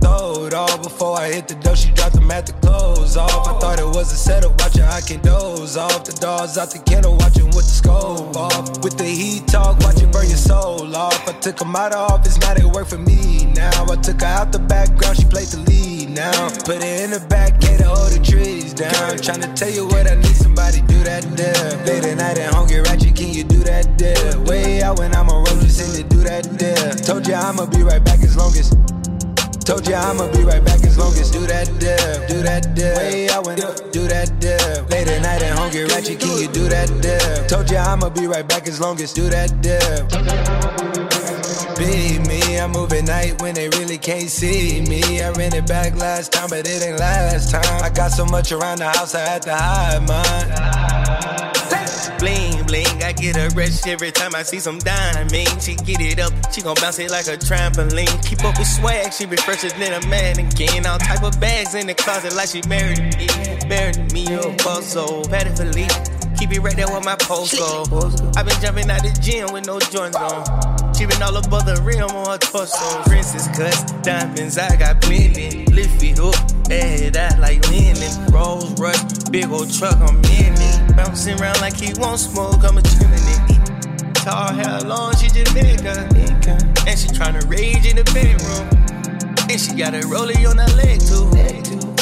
Throw 0.00 0.46
it 0.46 0.54
all 0.54 0.78
before 0.78 1.18
I 1.18 1.32
hit 1.32 1.48
the 1.48 1.54
door. 1.56 1.76
She 1.76 1.90
dropped 1.92 2.14
them 2.14 2.30
at 2.30 2.46
the 2.46 2.52
clothes 2.54 3.16
off. 3.16 3.46
I 3.46 3.58
thought 3.58 3.78
it 3.78 3.86
was 3.86 4.12
a 4.12 4.16
setup, 4.16 4.58
watching 4.60 4.84
I 4.84 5.00
can 5.00 5.20
doze 5.20 5.76
off. 5.76 6.04
The 6.04 6.12
dogs 6.12 6.56
out 6.56 6.70
the 6.70 6.78
kennel, 6.78 7.16
watching 7.16 7.46
with 7.46 7.68
the 7.68 7.76
scope 7.82 8.36
off. 8.36 8.82
With 8.82 8.96
the 8.96 9.04
heat 9.04 9.46
talk, 9.46 9.78
watching 9.80 10.10
burn 10.10 10.28
your 10.28 10.38
soul 10.38 10.94
off. 10.96 11.28
I 11.28 11.32
took 11.40 11.56
them 11.56 11.76
out 11.76 11.92
of 11.92 12.10
office, 12.10 12.38
now 12.38 12.54
they 12.54 12.64
work 12.64 12.86
for 12.86 12.98
me 12.98 13.52
now. 13.54 13.84
I 13.84 13.96
took 13.96 14.20
her 14.20 14.26
out 14.26 14.52
the 14.52 14.60
background, 14.60 15.18
she 15.18 15.24
played 15.24 15.48
the 15.48 15.58
lead 15.68 16.10
now. 16.10 16.48
Put 16.64 16.82
her 16.82 17.04
in 17.04 17.10
the 17.10 17.20
back, 17.28 17.60
to 17.60 17.84
hold 17.84 18.12
the 18.12 18.20
trees 18.24 18.63
down. 18.76 19.16
Tryna 19.18 19.54
tell 19.54 19.70
you 19.70 19.86
what 19.86 20.10
I 20.10 20.16
need, 20.16 20.36
somebody 20.36 20.80
do 20.82 20.98
that 21.04 21.22
there. 21.36 21.84
Late 21.86 22.04
at 22.04 22.18
night 22.18 22.38
and 22.38 22.54
hungry, 22.54 22.80
ratchet, 22.80 23.16
can 23.16 23.30
you 23.32 23.44
do 23.44 23.58
that 23.64 23.98
there? 23.98 24.40
Way 24.40 24.82
out 24.82 24.98
when 24.98 25.14
I'm 25.14 25.28
a 25.28 25.34
road, 25.34 25.60
just 25.62 25.80
in 25.80 26.02
to 26.02 26.08
do 26.08 26.22
that 26.24 26.44
there. 26.58 26.92
Told 26.92 27.26
you 27.26 27.34
I'ma 27.34 27.66
be 27.66 27.82
right 27.82 28.02
back 28.04 28.22
as 28.22 28.36
long 28.36 28.52
as. 28.56 28.70
Told 29.64 29.88
you 29.88 29.94
I'ma 29.94 30.30
be 30.32 30.44
right 30.44 30.62
back 30.62 30.84
as 30.84 30.98
long 30.98 31.12
as 31.14 31.30
do 31.30 31.40
that 31.46 31.66
dip, 31.80 32.28
do 32.28 32.42
that 32.42 32.74
dip. 32.74 32.96
Way 32.98 33.30
I 33.30 33.38
went 33.38 33.64
up, 33.64 33.92
do 33.92 34.06
that 34.08 34.38
dip. 34.38 34.90
Late 34.90 35.08
at 35.08 35.22
night 35.22 35.42
and 35.42 35.58
hungry, 35.58 35.84
ratchet, 35.84 36.20
can 36.20 36.36
you 36.38 36.48
do 36.48 36.68
that 36.68 36.88
dip? 37.00 37.48
Told 37.48 37.70
you 37.70 37.78
I'ma 37.78 38.10
be 38.10 38.26
right 38.26 38.46
back 38.46 38.68
as 38.68 38.78
long 38.80 39.00
as 39.00 39.12
do 39.14 39.30
that 39.30 39.62
dip. 39.62 40.93
Be 41.76 42.18
me, 42.20 42.60
I 42.60 42.66
move 42.68 42.92
at 42.92 43.04
night 43.04 43.42
when 43.42 43.54
they 43.54 43.68
really 43.70 43.98
can't 43.98 44.30
see 44.30 44.80
me. 44.82 45.20
I 45.20 45.30
ran 45.32 45.54
it 45.54 45.66
back 45.66 45.96
last 45.96 46.32
time, 46.32 46.48
but 46.50 46.66
it 46.66 46.82
ain't 46.82 47.00
last 47.00 47.50
time. 47.50 47.82
I 47.82 47.90
got 47.90 48.12
so 48.12 48.24
much 48.24 48.52
around 48.52 48.78
the 48.78 48.86
house, 48.86 49.14
I 49.14 49.20
had 49.20 49.42
to 49.42 49.54
hide 49.54 50.06
mine. 50.06 50.74
Bling, 52.18 52.64
bling, 52.64 53.02
I 53.02 53.12
get 53.12 53.36
a 53.36 53.48
rush 53.56 53.86
every 53.86 54.12
time 54.12 54.34
I 54.34 54.44
see 54.44 54.60
some 54.60 54.78
diamond. 54.78 55.60
She 55.60 55.74
get 55.74 56.00
it 56.00 56.20
up, 56.20 56.32
she 56.52 56.62
gon' 56.62 56.76
bounce 56.80 56.98
it 56.98 57.10
like 57.10 57.26
a 57.26 57.36
trampoline. 57.36 58.24
Keep 58.24 58.44
up 58.44 58.56
with 58.56 58.68
swag, 58.68 59.12
she 59.12 59.26
be 59.26 59.36
fresher 59.36 59.70
than 59.70 60.02
a 60.02 60.06
mannequin. 60.06 60.86
All 60.86 60.98
type 60.98 61.22
of 61.22 61.38
bags 61.40 61.74
in 61.74 61.86
the 61.86 61.94
closet 61.94 62.34
like 62.34 62.48
she 62.48 62.62
married 62.68 63.00
me. 63.18 63.26
Married 63.68 64.12
me, 64.12 64.32
a 64.32 64.50
boss, 64.62 64.86
so 64.86 65.22
Patty. 65.24 65.50
Keep 66.38 66.52
it 66.52 66.60
right 66.60 66.76
there 66.76 66.86
with 66.86 67.04
my 67.04 67.16
post 67.16 67.58
go. 67.58 67.84
I 68.36 68.42
been 68.42 68.60
jumping 68.60 68.90
out 68.90 69.02
the 69.02 69.16
gym 69.20 69.52
with 69.52 69.66
no 69.66 69.78
joints 69.80 70.16
on. 70.16 70.83
Been 70.96 71.22
all 71.22 71.36
above 71.36 71.66
the 71.66 71.76
rim 71.84 72.08
on 72.16 72.26
her 72.30 72.38
torso. 72.38 73.02
Princess 73.04 73.46
cuts, 73.54 73.92
diamonds, 74.00 74.56
I 74.56 74.74
got 74.74 75.02
plenty. 75.02 75.66
Lift 75.66 76.02
it 76.02 76.18
up, 76.18 76.34
add 76.70 77.12
that 77.12 77.38
like 77.38 77.60
linen. 77.68 78.32
Rolls 78.32 78.72
Royce, 78.80 79.28
big 79.28 79.50
old 79.50 79.70
truck, 79.70 79.96
I'm 80.00 80.16
in 80.32 80.56
it. 80.56 80.96
Bouncing 80.96 81.38
around 81.38 81.60
like 81.60 81.76
he 81.76 81.92
won't 82.00 82.18
smoke, 82.18 82.64
I'm 82.64 82.78
a 82.78 82.82
chimney. 82.82 83.36
Tall 84.14 84.54
hair 84.54 84.80
long, 84.80 85.14
she 85.16 85.28
just 85.28 85.54
nigga. 85.54 86.08
And 86.88 86.98
she 86.98 87.08
tryna 87.08 87.48
rage 87.50 87.84
in 87.84 87.96
the 87.96 88.04
bedroom. 88.16 88.66
And 89.50 89.60
she 89.60 89.76
got 89.76 89.92
a 89.94 90.00
rollie 90.08 90.48
on 90.48 90.56
her 90.56 90.72
leg 90.74 90.98
too. 91.04 91.28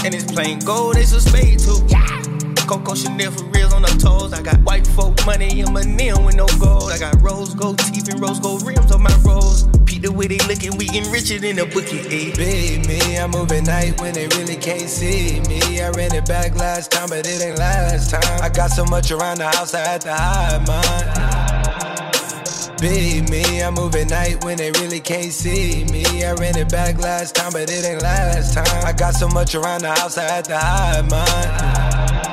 And 0.07 0.15
it's 0.15 0.31
plain 0.31 0.61
gold, 0.61 0.97
it's 0.97 1.13
a 1.13 1.21
spade 1.21 1.59
too. 1.59 2.32
Coco 2.73 2.95
Chanel 2.95 3.31
for 3.31 3.45
reals 3.51 3.75
on 3.75 3.83
her 3.83 3.99
toes. 3.99 4.33
I 4.33 4.41
got 4.41 4.59
white 4.63 4.87
folk 4.87 5.27
money 5.27 5.61
in 5.61 5.71
my 5.75 5.83
nail 5.83 6.25
with 6.25 6.37
no 6.37 6.47
gold. 6.59 6.91
I 6.91 6.99
got 6.99 7.21
rose 7.21 7.55
gold 7.55 7.79
teeth 7.79 8.09
and 8.09 8.19
rose 8.19 8.41
gold 8.41 8.67
rims 8.67 8.91
on 8.91 9.03
my 9.03 9.15
rose. 9.27 9.69
Pete 9.85 10.01
the 10.01 10.11
way 10.11 10.27
they 10.27 10.39
looking, 10.49 10.79
we 10.79 10.87
getting 10.87 11.13
richer 11.13 11.39
than 11.39 11.59
a 11.59 11.67
bookie. 11.67 12.01
Eh? 12.01 12.33
Ayy. 12.33 12.35
Big 12.35 12.89
me, 12.89 13.19
I 13.19 13.27
move 13.27 13.53
at 13.53 13.67
night 13.67 14.01
when 14.01 14.15
they 14.15 14.27
really 14.39 14.57
can't 14.57 14.89
see 14.89 15.41
me. 15.51 15.83
I 15.83 15.91
ran 15.91 16.15
it 16.15 16.25
back 16.25 16.55
last 16.57 16.91
time, 16.91 17.11
but 17.11 17.27
it 17.27 17.43
ain't 17.43 17.59
last 17.59 18.11
time. 18.11 18.41
I 18.41 18.49
got 18.49 18.71
so 18.71 18.87
much 18.87 19.11
around 19.11 19.37
the 19.41 19.51
house, 19.51 19.75
I 19.75 19.87
had 19.87 20.01
to 20.03 20.15
hide 20.15 20.67
mine. 20.67 21.13
Big 22.81 23.29
me, 23.29 23.63
I 23.63 23.69
move 23.69 23.95
at 23.97 24.09
night 24.09 24.43
when 24.45 24.57
they 24.57 24.71
really 24.81 25.01
can't 25.01 25.31
see 25.31 25.85
me. 25.93 26.25
I 26.25 26.33
ran 26.33 26.57
it 26.57 26.71
back 26.71 26.97
last 26.97 27.35
time, 27.35 27.53
but 27.53 27.71
it 27.71 27.85
ain't 27.85 28.01
last 28.01 28.55
time. 28.55 28.87
I 28.87 28.95
got 28.95 29.13
so 29.13 29.29
much 29.29 29.55
around 29.55 29.83
the 29.83 29.91
house, 29.91 30.17
I 30.17 30.23
had 30.23 30.47
to 30.47 30.57
hide 30.57 31.11
mine. 31.11 32.32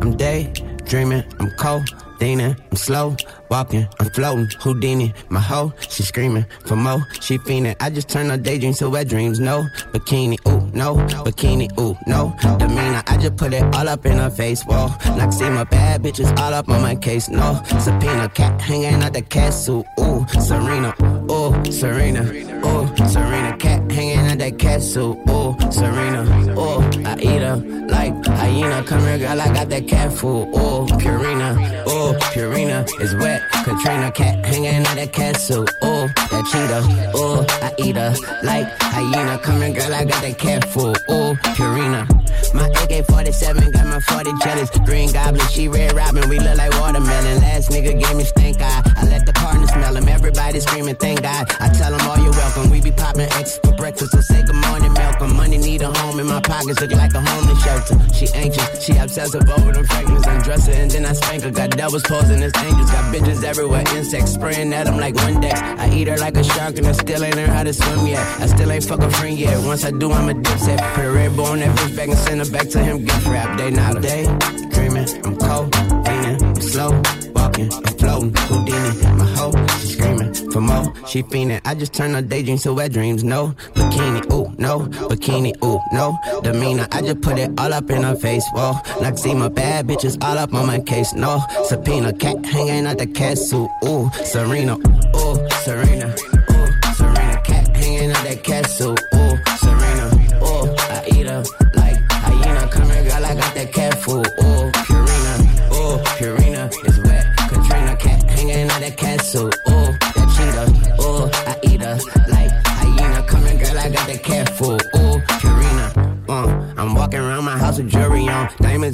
I'm 0.00 0.16
daydreaming, 0.16 1.24
I'm 1.38 1.50
cold, 1.58 1.90
leaning, 2.20 2.56
I'm 2.70 2.76
slow, 2.76 3.16
walking, 3.50 3.86
I'm 4.00 4.08
floating, 4.10 4.48
Houdini, 4.60 5.12
my 5.28 5.40
hoe, 5.40 5.74
she 5.80 6.02
screaming 6.02 6.46
for 6.64 6.76
more, 6.76 7.06
she 7.20 7.36
fiending. 7.38 7.76
I 7.80 7.90
just 7.90 8.08
turn 8.08 8.30
her 8.30 8.38
daydreams 8.38 8.78
to 8.78 8.88
wet 8.88 9.08
dreams, 9.08 9.40
no 9.40 9.66
bikini, 9.92 10.38
ooh, 10.48 10.70
no 10.74 10.96
bikini, 11.24 11.68
ooh, 11.78 11.96
no 12.06 12.34
demeanor. 12.58 13.02
I 13.06 13.18
just 13.18 13.36
put 13.36 13.52
it 13.52 13.62
all 13.74 13.88
up 13.88 14.06
in 14.06 14.16
her 14.16 14.30
face, 14.30 14.62
whoa. 14.64 14.88
Like 15.16 15.32
see 15.32 15.50
my 15.50 15.64
bad 15.64 16.02
bitches 16.02 16.34
all 16.38 16.54
up 16.54 16.68
on 16.70 16.80
my 16.80 16.94
case, 16.94 17.28
no 17.28 17.60
subpoena, 17.78 18.30
cat 18.30 18.60
hanging 18.60 19.02
out 19.02 19.12
the 19.12 19.22
castle, 19.22 19.84
ooh, 20.00 20.26
Serena, 20.40 20.94
ooh, 21.30 21.70
Serena, 21.70 22.22
ooh, 22.64 22.86
Serena, 23.08 23.56
cat 23.58 23.90
hanging 23.92 24.27
out 24.28 24.38
that 24.38 24.58
castle, 24.58 25.22
Oh, 25.26 25.56
Serena, 25.70 26.24
Oh, 26.56 26.80
I 27.04 27.18
eat 27.18 27.42
her 27.42 27.56
like 27.56 28.14
hyena. 28.26 28.82
Come 28.84 29.00
here, 29.00 29.18
girl, 29.18 29.40
I 29.40 29.52
got 29.52 29.68
that 29.68 29.88
cat 29.88 30.12
food, 30.12 30.48
Oh, 30.54 30.86
Purina, 30.90 31.84
Oh, 31.86 32.14
Purina 32.32 32.86
is 33.00 33.14
wet. 33.16 33.42
Katrina 33.64 34.10
cat 34.12 34.44
hanging 34.44 34.86
at 34.86 34.94
that 34.94 35.12
castle, 35.12 35.66
Oh, 35.82 36.08
that 36.30 36.44
cheetah, 36.50 37.12
Oh, 37.14 37.46
I 37.62 37.74
eat 37.78 37.96
her 37.96 38.14
like 38.42 38.66
hyena. 38.80 39.38
Come 39.38 39.62
here, 39.62 39.74
girl, 39.74 39.94
I 39.94 40.04
got 40.04 40.22
that 40.22 40.38
cat 40.38 40.68
food, 40.68 40.96
Oh, 41.08 41.36
Purina. 41.56 42.06
My 42.54 42.68
AK-47 42.68 43.72
got 43.72 43.86
my 43.86 44.00
40 44.00 44.30
jealous. 44.42 44.70
Green 44.86 45.12
Goblin, 45.12 45.46
she 45.48 45.68
Red 45.68 45.92
Robin, 45.92 46.28
we 46.28 46.38
look 46.38 46.56
like 46.56 46.72
watermelon. 46.80 47.40
Last 47.40 47.70
nigga 47.70 47.98
gave 47.98 48.16
me 48.16 48.24
stink 48.24 48.60
eye. 48.60 48.82
I 48.96 49.04
let 49.04 49.26
the 49.26 49.32
partner 49.32 49.66
smell 49.66 49.96
him. 49.96 50.08
Everybody 50.08 50.60
screaming, 50.60 50.94
thank 50.96 51.22
God. 51.22 51.46
I 51.60 51.68
tell 51.68 51.96
them 51.96 52.00
all 52.08 52.16
you're 52.18 52.32
welcome. 52.32 52.70
We 52.70 52.80
be 52.80 52.92
popping 52.92 53.28
X 53.32 53.58
for 53.62 53.72
breakfast, 53.74 54.14
so 54.22 54.34
say 54.34 54.42
good 54.42 54.56
morning, 54.56 54.92
Malcolm. 54.92 55.36
Money 55.36 55.58
need 55.58 55.82
a 55.82 55.90
home, 55.98 56.18
and 56.18 56.28
my 56.28 56.40
pockets 56.40 56.80
look 56.80 56.92
like 56.92 57.14
a 57.14 57.20
homeless 57.20 57.62
shelter. 57.62 57.96
She 58.14 58.26
anxious, 58.34 58.84
she 58.84 58.96
obsessive 58.96 59.48
over 59.48 59.72
them 59.72 59.86
fragments. 59.86 60.26
Undress 60.26 60.66
her, 60.66 60.72
and 60.72 60.90
then 60.90 61.06
I 61.06 61.12
spank 61.12 61.42
her. 61.44 61.50
Got 61.50 61.70
devils 61.70 62.02
posing 62.02 62.42
as 62.42 62.52
angels. 62.56 62.90
Got 62.90 63.14
bitches 63.14 63.44
everywhere, 63.44 63.84
insects 63.94 64.32
spraying 64.32 64.72
at 64.72 64.86
them 64.86 64.98
like 64.98 65.14
Windex. 65.14 65.58
I 65.78 65.90
eat 65.90 66.08
her 66.08 66.16
like 66.16 66.36
a 66.36 66.44
shark, 66.44 66.78
and 66.78 66.86
I 66.86 66.92
still 66.92 67.22
ain't 67.24 67.36
learned 67.36 67.52
how 67.52 67.62
to 67.62 67.72
swim 67.72 68.06
yet. 68.06 68.40
I 68.40 68.46
still 68.46 68.70
ain't 68.72 68.84
fuck 68.84 69.00
a 69.00 69.10
friend 69.10 69.38
yet. 69.38 69.64
Once 69.64 69.84
I 69.84 69.90
do, 69.90 70.10
I'm 70.12 70.28
a 70.28 70.34
dipset. 70.34 70.78
Put 70.94 71.04
a 71.04 71.12
red 71.12 71.36
bull 71.36 71.46
on 71.46 71.60
that 71.60 71.76
bitch 71.78 71.96
back 71.96 72.08
and 72.08 72.18
send 72.18 72.40
her 72.40 72.50
back 72.50 72.68
to 72.70 72.78
him. 72.82 73.04
Gift 73.04 73.26
wrap, 73.26 73.58
they 73.58 73.70
not 73.70 73.98
a 73.98 74.00
day. 74.00 74.24
Dreaming, 74.70 75.08
I'm 75.24 75.36
cold, 75.36 75.74
leaning, 76.06 76.42
I'm 76.42 76.60
slow, 76.60 77.02
walking, 77.48 77.70
floating. 77.98 78.34
Houdini, 78.34 79.16
my 79.16 79.24
hoe, 79.24 79.66
she 79.80 79.88
screaming 79.88 80.34
for 80.52 80.60
more. 80.60 80.92
She 81.06 81.22
fiending. 81.22 81.60
I 81.64 81.74
just 81.74 81.92
turn 81.92 82.12
her 82.12 82.22
daydreams 82.22 82.62
to 82.64 82.74
wet 82.74 82.92
dreams. 82.92 83.24
No 83.24 83.54
bikini, 83.74 84.30
ooh, 84.32 84.52
no 84.58 84.80
bikini, 85.08 85.52
ooh, 85.64 85.80
no 85.92 86.18
demeanor. 86.42 86.86
I 86.92 87.02
just 87.02 87.20
put 87.20 87.38
it 87.38 87.50
all 87.58 87.72
up 87.72 87.90
in 87.90 88.02
her 88.02 88.16
face. 88.16 88.44
Whoa, 88.52 88.74
like 89.00 89.18
see 89.18 89.34
my 89.34 89.48
bad 89.48 89.86
bitches 89.86 90.22
all 90.22 90.38
up 90.38 90.54
on 90.54 90.66
my 90.66 90.80
case. 90.80 91.12
No 91.14 91.40
subpoena, 91.64 92.12
cat 92.12 92.44
hanging 92.44 92.86
out 92.86 92.98
the 92.98 93.06
castle. 93.06 93.68
Ooh, 93.84 94.10
Serena, 94.24 94.76
ooh, 94.76 95.48
Serena, 95.64 96.14
ooh, 96.50 96.92
Serena, 96.94 97.42
cat 97.44 97.76
hanging 97.76 98.10
out 98.10 98.24
that 98.24 98.42
castle. 98.44 98.96
Ooh, 99.14 99.27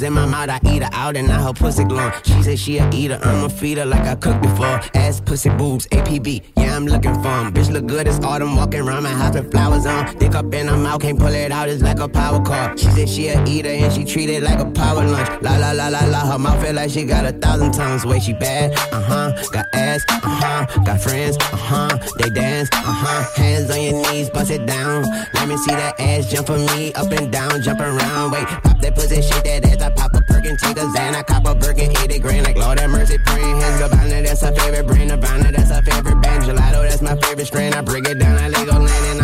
In 0.02 0.12
my 0.12 0.26
mouth, 0.26 0.50
I 0.50 0.58
eat 0.72 0.82
her 0.82 0.90
out 0.92 1.16
and 1.16 1.28
now 1.28 1.46
her 1.46 1.52
pussy 1.52 1.84
glowing. 1.84 2.12
She 2.24 2.42
said 2.42 2.58
she 2.58 2.78
a 2.78 2.90
eater, 2.90 3.18
I'ma 3.22 3.48
feed 3.48 3.78
her 3.78 3.84
like 3.84 4.02
I 4.02 4.16
cooked 4.16 4.42
before. 4.42 4.80
Ass, 4.94 5.20
pussy, 5.20 5.50
boobs, 5.50 5.86
APB, 5.88 6.42
yeah, 6.56 6.63
I'm 6.74 6.86
looking 6.86 7.14
for. 7.14 7.36
Bitch 7.54 7.70
look 7.70 7.86
good, 7.86 8.08
it's 8.08 8.18
autumn. 8.24 8.56
Walking 8.56 8.80
around 8.80 9.04
my 9.04 9.10
house 9.10 9.34
with 9.34 9.52
flowers 9.52 9.86
on. 9.86 10.16
Dick 10.18 10.34
up 10.34 10.52
in 10.52 10.66
her 10.66 10.76
mouth, 10.76 11.02
can't 11.02 11.16
pull 11.16 11.28
it 11.28 11.52
out, 11.52 11.68
it's 11.68 11.82
like 11.82 12.00
a 12.00 12.08
power 12.08 12.44
car. 12.44 12.76
She 12.76 12.86
said 12.86 13.08
she 13.08 13.28
a 13.28 13.44
eater 13.44 13.68
and 13.68 13.92
she 13.92 14.04
treat 14.04 14.28
it 14.28 14.42
like 14.42 14.58
a 14.58 14.68
power 14.72 15.04
lunch. 15.04 15.28
La 15.40 15.56
la 15.56 15.70
la 15.70 15.86
la 15.86 16.04
la, 16.06 16.20
her 16.32 16.38
mouth 16.38 16.60
feel 16.60 16.74
like 16.74 16.90
she 16.90 17.04
got 17.04 17.24
a 17.24 17.32
thousand 17.32 17.72
tongues. 17.72 18.04
Way 18.04 18.18
she 18.18 18.32
bad, 18.32 18.72
uh 18.92 19.00
huh. 19.00 19.32
Got 19.52 19.66
ass, 19.72 20.02
uh 20.08 20.18
huh. 20.24 20.84
Got 20.84 21.00
friends, 21.00 21.36
uh 21.36 21.56
huh. 21.56 21.98
They 22.18 22.30
dance, 22.30 22.68
uh 22.72 22.82
huh. 22.82 23.22
Hands 23.40 23.70
on 23.70 23.80
your 23.80 24.10
knees, 24.10 24.28
bust 24.30 24.50
it 24.50 24.66
down. 24.66 25.04
Let 25.34 25.46
me 25.46 25.56
see 25.58 25.70
that 25.70 26.00
ass 26.00 26.28
jump 26.28 26.48
for 26.48 26.58
me, 26.58 26.92
up 26.94 27.10
and 27.12 27.30
down, 27.30 27.62
jump 27.62 27.78
around. 27.78 28.32
Wait, 28.32 28.46
pop 28.46 28.80
that 28.80 28.96
pussy, 28.96 29.22
shake 29.22 29.44
that 29.44 29.64
ass. 29.64 29.80
I 29.80 29.90
pop 29.90 30.12
a 30.14 30.23
perkin, 30.44 30.56
take 30.56 30.76
a 30.76 30.86
Xan, 30.86 31.14
I 31.14 31.22
cop 31.22 31.46
a 31.46 31.54
Birkin, 31.54 31.90
80 31.96 32.18
grand. 32.20 32.46
Like 32.46 32.56
Lord 32.56 32.78
have 32.78 32.90
mercy, 32.90 33.18
praying 33.18 33.56
hands, 33.60 33.80
Gabbana, 33.80 34.24
that's 34.24 34.42
her 34.42 34.52
favorite 34.52 34.86
brand. 34.86 35.08
Nirvana, 35.10 35.52
that's 35.52 35.70
her 35.70 35.82
favorite 35.82 36.20
band. 36.20 36.44
Gelato, 36.44 36.88
that's 36.88 37.02
my 37.02 37.16
favorite 37.16 37.46
strain. 37.46 37.72
I 37.72 37.80
break 37.80 38.06
it 38.06 38.18
down, 38.18 38.38
I 38.38 38.48
Lego 38.48 38.78
land, 38.78 39.06
and 39.06 39.22
I'm 39.22 39.23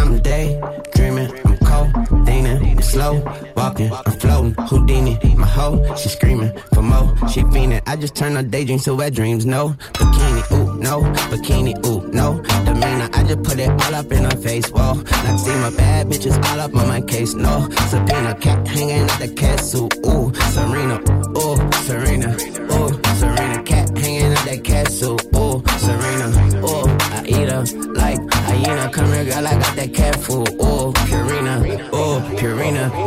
slow, 2.91 3.23
walking, 3.57 3.93
I'm 3.93 4.13
floating. 4.19 4.55
Houdini, 4.55 5.19
my 5.37 5.47
hoe, 5.47 5.95
she 5.95 6.09
screaming 6.09 6.53
for 6.75 6.83
more. 6.83 7.07
She 7.29 7.41
fiending. 7.43 7.83
I 7.87 7.97
just 7.97 8.15
turn 8.17 8.35
her 8.35 8.43
daydreams 8.43 8.85
to 8.85 8.95
wet 8.95 9.15
dreams. 9.15 9.47
No 9.47 9.71
bikini, 9.95 10.43
ooh, 10.53 10.75
no 10.79 11.03
bikini, 11.31 11.73
ooh, 11.87 12.01
no 12.13 12.41
demeanor. 12.65 13.09
I 13.13 13.23
just 13.25 13.43
put 13.43 13.59
it 13.59 13.71
all 13.71 13.95
up 13.95 14.11
in 14.13 14.25
her 14.25 14.39
face. 14.47 14.69
Whoa, 14.71 14.95
like 15.25 15.39
see 15.39 15.57
my 15.65 15.71
bad 15.77 16.09
bitches 16.09 16.37
all 16.51 16.61
up 16.61 16.75
on 16.75 16.89
my 16.89 17.01
case. 17.01 17.35
No 17.35 17.69
subpoena, 17.91 18.35
cat 18.35 18.67
hanging 18.67 19.09
at 19.09 19.19
the 19.19 19.29
castle. 19.29 19.89
Ooh, 20.07 20.33
Serena, 20.55 20.97
ooh, 21.39 21.57
Serena, 21.87 22.31
ooh, 22.75 22.91
Serena, 23.21 23.63
cat 23.63 23.97
hanging 23.97 24.33
at 24.33 24.45
the 24.49 24.59
castle. 24.63 25.19
Ooh, 25.37 25.63
Serena, 25.79 26.29
ooh, 26.67 26.87
I 27.17 27.23
eat 27.27 27.49
her 27.49 27.65
like 27.95 28.21
hyena. 28.33 28.91
Come 28.91 29.13
here, 29.13 29.25
girl, 29.25 29.47
I 29.47 29.55
got 29.59 29.77
that 29.77 29.95
cat 29.95 30.17
food. 30.21 30.49
Ooh, 30.61 30.70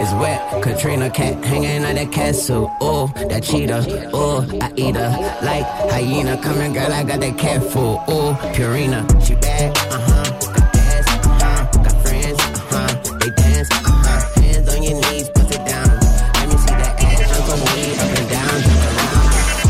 is 0.01 0.13
wet. 0.15 0.61
Katrina, 0.63 1.09
cat 1.09 1.43
hanging 1.43 1.83
at 1.83 1.95
that 1.95 2.11
castle. 2.11 2.71
Ooh, 2.81 3.07
that 3.27 3.43
cheetah, 3.43 4.15
ooh, 4.15 4.59
I 4.61 4.71
eat 4.75 4.95
her 4.95 5.09
like 5.43 5.65
hyena. 5.91 6.37
Come 6.41 6.55
here, 6.55 6.73
girl, 6.73 6.91
I 6.93 7.03
got 7.03 7.19
that 7.19 7.37
cat 7.37 7.63
food. 7.63 7.99
Ooh, 8.09 8.33
Purina, 8.53 9.03
she 9.25 9.35
bad, 9.35 9.77
uh 9.77 9.99
huh. 9.99 10.23
Got 10.53 10.75
ass, 10.75 11.07
uh 11.07 11.29
huh. 11.41 11.83
Got 11.83 12.01
friends, 12.01 12.39
uh 12.39 12.59
huh. 12.71 13.17
They 13.19 13.29
dance, 13.31 13.69
uh 13.71 13.79
huh. 13.83 14.41
Hands 14.41 14.69
on 14.69 14.83
your 14.83 14.95
knees, 15.01 15.29
put 15.29 15.51
it 15.51 15.65
down. 15.65 15.89
Let 15.89 16.47
me 16.49 16.57
see 16.57 16.75
that 16.75 16.93
ass 17.03 17.19
jump 17.29 17.43
for 17.49 17.57
me, 17.75 17.95
up 17.99 18.11
and 18.17 18.29
down. 18.29 18.57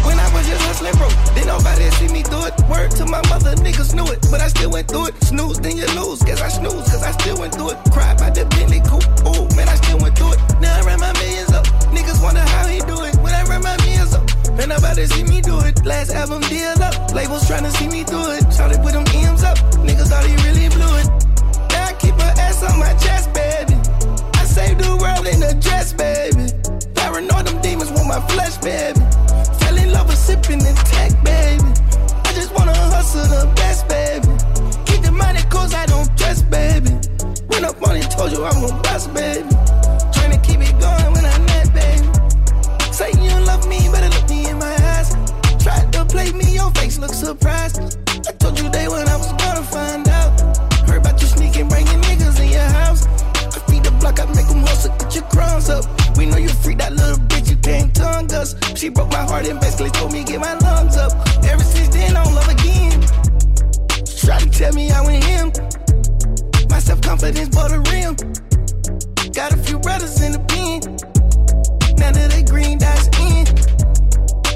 When 0.05 0.19
I 0.19 0.27
was 0.33 0.45
just 0.47 0.63
hustling 0.65 0.95
broke, 0.97 1.15
didn't 1.35 1.47
nobody 1.47 1.89
see 1.97 2.09
me 2.13 2.23
do 2.23 2.39
it. 2.45 2.53
Word 2.69 2.91
to 2.97 3.05
my 3.05 3.21
mother, 3.29 3.55
niggas 3.61 3.93
knew 3.93 4.07
it, 4.11 4.19
but 4.29 4.41
I 4.41 4.47
still 4.47 4.71
went 4.71 4.87
through 4.87 5.07
it. 5.07 5.15
Snooze, 5.23 5.59
then 5.59 5.77
you 5.77 5.87
lose. 5.99 6.21
Guess 6.23 6.41
I 6.41 6.49
snooze, 6.49 6.87
cause 6.89 7.03
I 7.03 7.11
still 7.11 7.37
went 7.39 7.53
through 7.55 7.71
it. 7.71 7.77
Cried 7.91 8.17
by 8.17 8.29
the 8.29 8.45
Bentley 8.45 8.81
coupe. 8.81 9.05
Ooh, 9.27 9.42
about 14.77 14.95
to 14.95 15.07
see 15.07 15.23
me 15.23 15.41
do 15.41 15.59
it. 15.61 15.85
Last 15.85 16.11
album 16.11 16.41
deal 16.41 16.81
up. 16.81 17.13
Labels 17.13 17.47
trying 17.47 17.63
to 17.63 17.71
see 17.71 17.87
me 17.87 18.03
do 18.03 18.19
it. 18.31 18.51
Started 18.51 18.83
with 18.83 18.93
them 18.93 19.05
ems 19.13 19.43
up. 19.43 19.57
Niggas 19.85 20.07
thought 20.07 20.25
he 20.25 20.35
really 20.47 20.69
blew 20.69 20.93
it. 20.97 21.07
Now 21.69 21.89
I 21.89 21.93
keep 21.99 22.15
her 22.15 22.33
ass 22.39 22.63
on 22.63 22.79
my 22.79 22.93
chest, 22.95 23.33
baby. 23.33 23.75
I 24.33 24.45
saved 24.45 24.79
the 24.79 24.95
world 24.97 25.27
in 25.27 25.41
a 25.43 25.53
dress, 25.59 25.93
baby. 25.93 26.47
Paranoid, 26.95 27.47
them 27.47 27.61
demons 27.61 27.91
want 27.91 28.07
my 28.07 28.21
flesh, 28.33 28.57
baby. 28.57 28.99
Fell 29.59 29.77
in 29.77 29.91
love 29.91 30.07
with 30.07 30.17
sipping 30.17 30.61
and 30.65 30.77
tech, 30.77 31.11
baby. 31.23 31.69
I 32.25 32.31
just 32.33 32.51
wanna 32.53 32.73
hustle 32.73 33.27
the 33.27 33.51
best, 33.55 33.87
baby. 33.87 34.31
Keep 34.85 35.01
the 35.03 35.11
money 35.11 35.41
cause 35.49 35.73
I 35.73 35.85
don't 35.85 36.09
dress, 36.17 36.41
baby. 36.41 36.91
Went 37.49 37.65
up 37.65 37.79
money, 37.81 38.01
told 38.01 38.31
you 38.31 38.43
I'm 38.45 38.61
the 38.61 38.73
best, 38.83 39.13
baby. 39.13 39.72
Play 46.13 46.31
me, 46.31 46.53
your 46.53 46.69
face 46.77 46.99
look 46.99 47.11
surprised. 47.11 47.81
I 48.29 48.33
told 48.33 48.59
you 48.59 48.69
day 48.69 48.87
when 48.87 49.07
I 49.09 49.17
was 49.17 49.33
gonna 49.33 49.63
find 49.63 50.07
out. 50.07 50.39
Heard 50.87 51.01
about 51.01 51.19
you 51.19 51.27
sneaking, 51.27 51.67
bringing 51.67 51.99
niggas 52.05 52.39
in 52.39 52.51
your 52.51 52.69
house. 52.79 53.07
I 53.55 53.59
feed 53.67 53.83
the 53.83 53.89
block, 53.99 54.19
I 54.19 54.25
make 54.25 54.47
them 54.47 54.61
hustle, 54.61 54.95
get 54.99 55.15
your 55.15 55.23
crumbs 55.23 55.71
up. 55.71 55.83
We 56.15 56.27
know 56.27 56.37
you 56.37 56.49
freak 56.49 56.77
that 56.77 56.93
little 56.93 57.17
bitch, 57.17 57.49
you 57.49 57.55
can't 57.55 57.95
tongue 57.95 58.31
us. 58.31 58.53
She 58.75 58.89
broke 58.89 59.09
my 59.09 59.23
heart 59.25 59.47
and 59.47 59.59
basically 59.59 59.89
told 59.89 60.13
me 60.13 60.23
get 60.23 60.39
my 60.39 60.53
lungs 60.59 60.97
up. 60.97 61.13
Ever 61.45 61.63
since 61.63 61.89
then, 61.89 62.15
I 62.15 62.23
don't 62.23 62.35
love 62.35 62.47
again. 62.47 63.01
Try 64.05 64.37
to 64.37 64.49
tell 64.51 64.73
me 64.73 64.91
I 64.91 65.01
went 65.01 65.23
him. 65.23 65.47
My 66.69 66.77
self 66.77 67.01
confidence 67.01 67.49
bought 67.49 67.71
a 67.71 67.79
rim. 67.89 68.13
Got 69.33 69.53
a 69.53 69.57
few 69.57 69.79
brothers 69.79 70.21
in 70.21 70.33
the 70.33 70.43
pen. 70.45 70.77
Now 71.97 72.11
that 72.11 72.29
they 72.29 72.43
green 72.43 72.77
dots 72.77 73.09
in. 73.17 73.72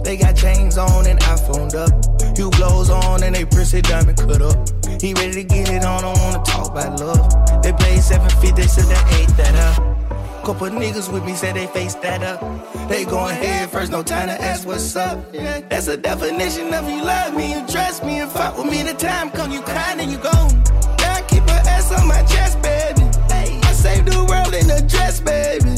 They 0.08 0.16
got 0.16 0.38
chains 0.38 0.78
on 0.78 1.06
and 1.06 1.20
iPhoned 1.20 1.76
up. 1.76 2.38
You 2.38 2.50
blows 2.52 2.90
on 2.90 3.24
and 3.24 3.36
they 3.36 3.44
prissy 3.44 3.82
diamond 3.82 4.18
cut 4.18 4.42
up. 4.42 4.56
He 5.02 5.14
ready 5.14 5.34
to 5.34 5.44
get 5.44 5.68
it 5.68 5.84
on, 5.84 6.02
don't 6.02 6.18
wanna 6.20 6.42
talk 6.46 6.72
about 6.72 7.02
love. 7.02 7.62
They 7.62 7.74
paid 7.74 8.00
seven 8.00 8.30
feet, 8.40 8.56
they 8.56 8.68
said 8.68 8.86
they 8.86 9.18
ate 9.18 9.36
that 9.36 9.54
up. 9.68 10.46
Couple 10.46 10.70
niggas 10.70 11.12
with 11.12 11.26
me 11.26 11.34
said 11.34 11.58
they 11.58 11.68
face 11.68 11.96
that 11.96 12.24
up. 12.24 12.40
They 12.88 13.04
going 13.04 13.36
head 13.36 13.70
first, 13.70 13.92
no 13.92 14.02
time 14.02 14.30
to 14.30 14.42
ask 14.42 14.66
what's 14.66 14.96
up. 14.96 15.30
That's 15.34 15.90
a 15.90 15.98
definition 15.98 16.74
of 16.74 16.90
you 16.90 17.04
love 17.04 17.36
me, 17.36 17.56
you 17.56 17.68
trust 17.68 18.06
me, 18.06 18.22
and 18.22 18.32
fuck 18.32 18.58
with 18.58 18.72
me. 18.72 18.84
The 18.84 18.94
time 18.94 19.30
come, 19.32 19.52
you 19.52 19.62
crying 19.62 20.00
and 20.00 20.10
you 20.10 20.20
gone. 20.20 20.64
Now 21.00 21.16
I 21.16 21.22
keep 21.28 21.44
her 21.44 21.64
ass 21.68 21.92
on 21.92 22.08
my 22.08 22.24
chest, 22.24 22.62
baby. 22.62 23.02
I 23.30 23.74
saved 23.74 24.08
the 24.08 24.24
world 24.24 24.54
in 24.54 24.72
a 24.72 24.80
dress, 24.88 25.20
baby. 25.20 25.76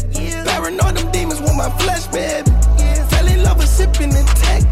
Paranoid, 0.48 0.98
them 0.98 1.12
demons 1.12 1.42
want 1.42 1.58
my 1.58 1.72
flesh, 1.80 2.06
baby. 2.10 2.49
Love 3.44 3.64
sipping 3.68 4.10
the 4.10 4.24
tech, 4.36 4.69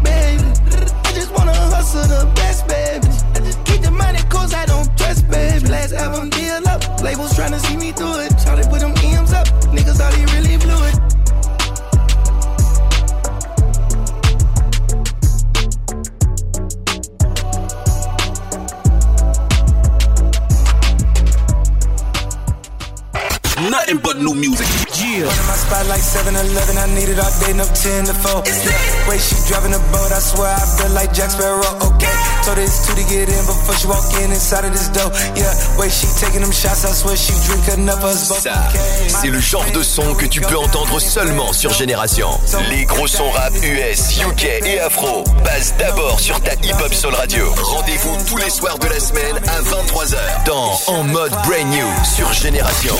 Ça, 38.24 38.70
c'est 39.08 39.28
le 39.28 39.40
genre 39.40 39.64
de 39.72 39.82
son 39.82 40.14
que 40.14 40.26
tu 40.26 40.40
peux 40.40 40.56
entendre 40.56 41.00
seulement 41.00 41.52
sur 41.52 41.72
Génération. 41.72 42.28
Les 42.70 42.84
gros 42.84 43.06
sons 43.06 43.30
rap 43.30 43.52
US, 43.62 44.20
UK 44.20 44.44
et 44.64 44.80
afro 44.80 45.24
passent 45.44 45.74
d'abord 45.78 46.18
sur 46.20 46.40
ta 46.40 46.54
hip-hop 46.54 46.92
soul 46.92 47.14
radio. 47.14 47.52
Rendez-vous 47.56 48.16
tous 48.26 48.36
les 48.36 48.50
soirs 48.50 48.78
de 48.78 48.86
la 48.86 49.00
semaine 49.00 49.36
à 49.46 49.60
23h 49.62 50.44
dans 50.46 50.72
En 50.86 51.04
mode 51.04 51.32
Brand 51.32 51.66
New 51.70 51.86
sur 52.04 52.32
Génération. 52.32 52.94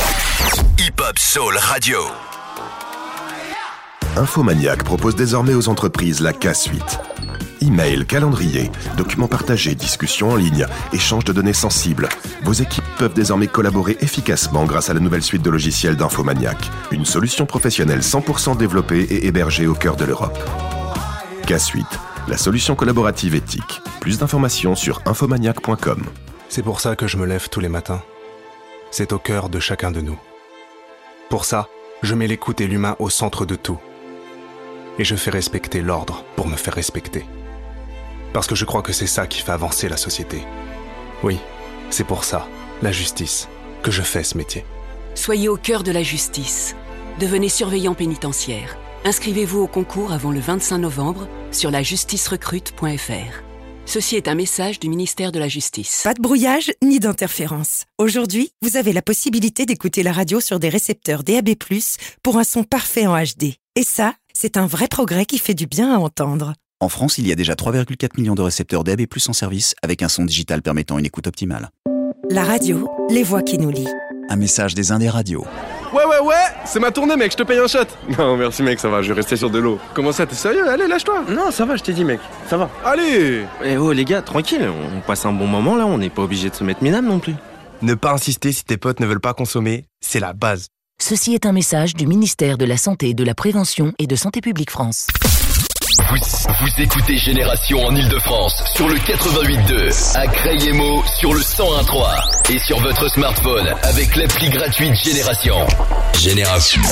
Hip-hop 0.78 1.18
soul 1.18 1.56
radio. 1.58 1.98
Infomaniac 4.16 4.82
propose 4.82 5.14
désormais 5.14 5.54
aux 5.54 5.68
entreprises 5.68 6.20
la 6.20 6.32
K-Suite. 6.32 6.98
Email, 7.60 8.06
calendrier, 8.06 8.70
documents 8.96 9.28
partagés, 9.28 9.74
discussions 9.74 10.30
en 10.30 10.36
ligne, 10.36 10.66
échange 10.92 11.24
de 11.24 11.32
données 11.32 11.52
sensibles. 11.52 12.08
Vos 12.44 12.52
équipes 12.52 12.84
peuvent 12.98 13.14
désormais 13.14 13.46
collaborer 13.46 13.96
efficacement 14.00 14.64
grâce 14.64 14.90
à 14.90 14.94
la 14.94 15.00
nouvelle 15.00 15.22
suite 15.22 15.42
de 15.42 15.50
logiciels 15.50 15.96
d'Infomaniac. 15.96 16.70
Une 16.90 17.04
solution 17.04 17.46
professionnelle 17.46 18.00
100% 18.00 18.56
développée 18.56 19.02
et 19.02 19.26
hébergée 19.26 19.66
au 19.66 19.74
cœur 19.74 19.96
de 19.96 20.04
l'Europe. 20.04 20.38
K-Suite, 21.46 21.98
la 22.28 22.36
solution 22.36 22.74
collaborative 22.74 23.34
éthique. 23.34 23.80
Plus 24.00 24.18
d'informations 24.18 24.74
sur 24.74 25.00
infomaniac.com. 25.06 26.04
C'est 26.48 26.62
pour 26.62 26.80
ça 26.80 26.96
que 26.96 27.06
je 27.06 27.16
me 27.16 27.26
lève 27.26 27.48
tous 27.48 27.60
les 27.60 27.68
matins. 27.68 28.02
C'est 28.90 29.12
au 29.12 29.18
cœur 29.18 29.48
de 29.48 29.60
chacun 29.60 29.90
de 29.90 30.00
nous. 30.00 30.18
Pour 31.28 31.44
ça, 31.44 31.68
je 32.02 32.14
mets 32.14 32.26
l'écoute 32.26 32.60
et 32.60 32.66
l'humain 32.66 32.96
au 32.98 33.10
centre 33.10 33.44
de 33.44 33.54
tout. 33.54 33.78
Et 34.98 35.04
je 35.04 35.14
fais 35.16 35.30
respecter 35.30 35.80
l'ordre 35.80 36.24
pour 36.36 36.48
me 36.48 36.56
faire 36.56 36.74
respecter. 36.74 37.24
Parce 38.32 38.46
que 38.46 38.54
je 38.54 38.64
crois 38.64 38.82
que 38.82 38.92
c'est 38.92 39.06
ça 39.06 39.26
qui 39.26 39.42
fait 39.42 39.52
avancer 39.52 39.88
la 39.88 39.96
société. 39.96 40.42
Oui, 41.22 41.38
c'est 41.90 42.04
pour 42.04 42.24
ça, 42.24 42.46
la 42.82 42.92
justice, 42.92 43.48
que 43.82 43.90
je 43.90 44.02
fais 44.02 44.22
ce 44.22 44.36
métier. 44.36 44.64
Soyez 45.14 45.48
au 45.48 45.56
cœur 45.56 45.82
de 45.82 45.92
la 45.92 46.02
justice. 46.02 46.76
Devenez 47.18 47.48
surveillant 47.48 47.94
pénitentiaire. 47.94 48.76
Inscrivez-vous 49.04 49.60
au 49.60 49.66
concours 49.66 50.12
avant 50.12 50.30
le 50.30 50.40
25 50.40 50.78
novembre 50.78 51.28
sur 51.50 51.70
lajusticerecrute.fr. 51.70 53.42
Ceci 53.86 54.16
est 54.16 54.28
un 54.28 54.34
message 54.34 54.80
du 54.80 54.90
ministère 54.90 55.32
de 55.32 55.38
la 55.38 55.48
Justice. 55.48 56.02
Pas 56.04 56.12
de 56.12 56.20
brouillage 56.20 56.70
ni 56.84 57.00
d'interférence. 57.00 57.86
Aujourd'hui, 57.96 58.50
vous 58.60 58.76
avez 58.76 58.92
la 58.92 59.00
possibilité 59.00 59.64
d'écouter 59.64 60.02
la 60.02 60.12
radio 60.12 60.40
sur 60.40 60.60
des 60.60 60.68
récepteurs 60.68 61.22
DAB+, 61.22 61.54
pour 62.22 62.36
un 62.36 62.44
son 62.44 62.64
parfait 62.64 63.06
en 63.06 63.16
HD. 63.16 63.54
Et 63.76 63.84
ça, 63.84 64.14
c'est 64.34 64.58
un 64.58 64.66
vrai 64.66 64.88
progrès 64.88 65.24
qui 65.24 65.38
fait 65.38 65.54
du 65.54 65.66
bien 65.66 65.94
à 65.94 65.98
entendre. 65.98 66.52
En 66.80 66.88
France, 66.88 67.18
il 67.18 67.26
y 67.26 67.32
a 67.32 67.34
déjà 67.34 67.54
3,4 67.54 68.10
millions 68.18 68.36
de 68.36 68.42
récepteurs 68.42 68.84
DAB+ 68.84 69.00
en 69.28 69.32
service 69.32 69.74
avec 69.82 70.00
un 70.02 70.08
son 70.08 70.24
digital 70.24 70.62
permettant 70.62 70.96
une 70.96 71.06
écoute 71.06 71.26
optimale. 71.26 71.70
La 72.30 72.44
radio, 72.44 72.88
les 73.10 73.24
voix 73.24 73.42
qui 73.42 73.58
nous 73.58 73.70
lient. 73.70 73.88
Un 74.30 74.36
message 74.36 74.76
des 74.76 74.92
Indes 74.92 75.08
radios. 75.08 75.44
Ouais, 75.92 76.04
ouais, 76.04 76.20
ouais, 76.24 76.34
c'est 76.66 76.78
ma 76.78 76.92
tournée, 76.92 77.16
mec, 77.16 77.32
je 77.32 77.36
te 77.38 77.42
paye 77.42 77.58
un 77.58 77.66
shot. 77.66 77.80
Non, 78.18 78.36
merci, 78.36 78.62
mec, 78.62 78.78
ça 78.78 78.88
va, 78.88 79.02
je 79.02 79.08
vais 79.08 79.14
rester 79.14 79.34
sur 79.36 79.50
de 79.50 79.58
l'eau. 79.58 79.80
Comment 79.92 80.12
ça, 80.12 80.24
t'es 80.24 80.36
sérieux? 80.36 80.68
Allez, 80.68 80.86
lâche-toi. 80.86 81.24
Non, 81.30 81.50
ça 81.50 81.64
va, 81.64 81.74
je 81.74 81.82
t'ai 81.82 81.92
dit, 81.94 82.04
mec, 82.04 82.20
ça 82.48 82.56
va. 82.56 82.70
Allez 82.84 83.42
Eh 83.64 83.76
oh, 83.76 83.92
les 83.92 84.04
gars, 84.04 84.22
tranquille, 84.22 84.68
on 84.96 85.00
passe 85.00 85.26
un 85.26 85.32
bon 85.32 85.48
moment 85.48 85.74
là, 85.74 85.84
on 85.86 85.98
n'est 85.98 86.10
pas 86.10 86.22
obligé 86.22 86.48
de 86.48 86.54
se 86.54 86.62
mettre 86.62 86.84
minable 86.84 87.08
non 87.08 87.18
plus. 87.18 87.34
Ne 87.82 87.94
pas 87.94 88.12
insister 88.12 88.52
si 88.52 88.64
tes 88.64 88.76
potes 88.76 89.00
ne 89.00 89.06
veulent 89.06 89.18
pas 89.20 89.34
consommer, 89.34 89.86
c'est 90.00 90.20
la 90.20 90.32
base. 90.32 90.68
Ceci 91.02 91.34
est 91.34 91.46
un 91.46 91.52
message 91.52 91.94
du 91.94 92.06
ministère 92.06 92.56
de 92.56 92.64
la 92.66 92.76
Santé, 92.76 93.14
de 93.14 93.24
la 93.24 93.34
Prévention 93.34 93.94
et 93.98 94.06
de 94.06 94.14
Santé 94.14 94.40
publique 94.40 94.70
France. 94.70 95.06
Vous, 95.96 96.16
vous 96.60 96.82
écoutez 96.82 97.16
Génération 97.16 97.82
en 97.82 97.96
Ile-de-France 97.96 98.62
sur 98.74 98.88
le 98.88 98.96
88.2, 98.96 100.18
à 100.18 100.26
Crayemo 100.26 101.02
sur 101.18 101.32
le 101.32 101.40
101.3 101.40 102.52
et 102.52 102.58
sur 102.58 102.78
votre 102.80 103.08
smartphone 103.08 103.66
avec 103.82 104.14
l'appli 104.16 104.50
gratuite 104.50 104.94
Génération. 104.94 105.56
Génération. 106.18 106.82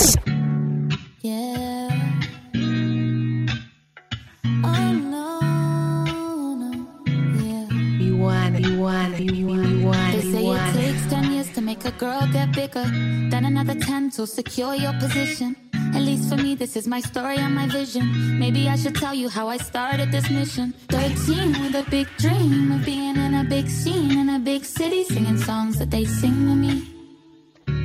They 10.12 10.22
say 10.22 10.46
it 10.46 10.72
takes 10.72 11.06
10 11.10 11.30
years 11.34 11.52
to 11.52 11.60
make 11.60 11.84
a 11.84 11.90
girl 11.92 12.26
get 12.32 12.52
bigger. 12.52 12.84
Then 13.30 13.44
another 13.44 13.74
10 13.74 14.10
to 14.12 14.26
secure 14.26 14.74
your 14.74 14.94
position. 14.94 15.54
At 15.94 16.02
least 16.02 16.28
for 16.28 16.36
me, 16.36 16.54
this 16.54 16.76
is 16.76 16.86
my 16.86 17.00
story 17.00 17.36
and 17.36 17.54
my 17.54 17.66
vision. 17.66 18.38
Maybe 18.38 18.68
I 18.68 18.76
should 18.76 18.94
tell 18.94 19.14
you 19.14 19.28
how 19.28 19.48
I 19.48 19.56
started 19.56 20.10
this 20.10 20.28
mission. 20.30 20.74
13 20.88 21.62
with 21.62 21.74
a 21.74 21.88
big 21.90 22.08
dream 22.18 22.72
of 22.72 22.84
being 22.84 23.16
in 23.16 23.34
a 23.34 23.44
big 23.44 23.68
scene 23.68 24.18
in 24.18 24.28
a 24.30 24.38
big 24.38 24.64
city, 24.64 25.04
singing 25.04 25.38
songs 25.38 25.78
that 25.78 25.90
they 25.90 26.04
sing 26.04 26.48
with 26.48 26.58
me. 26.58 26.76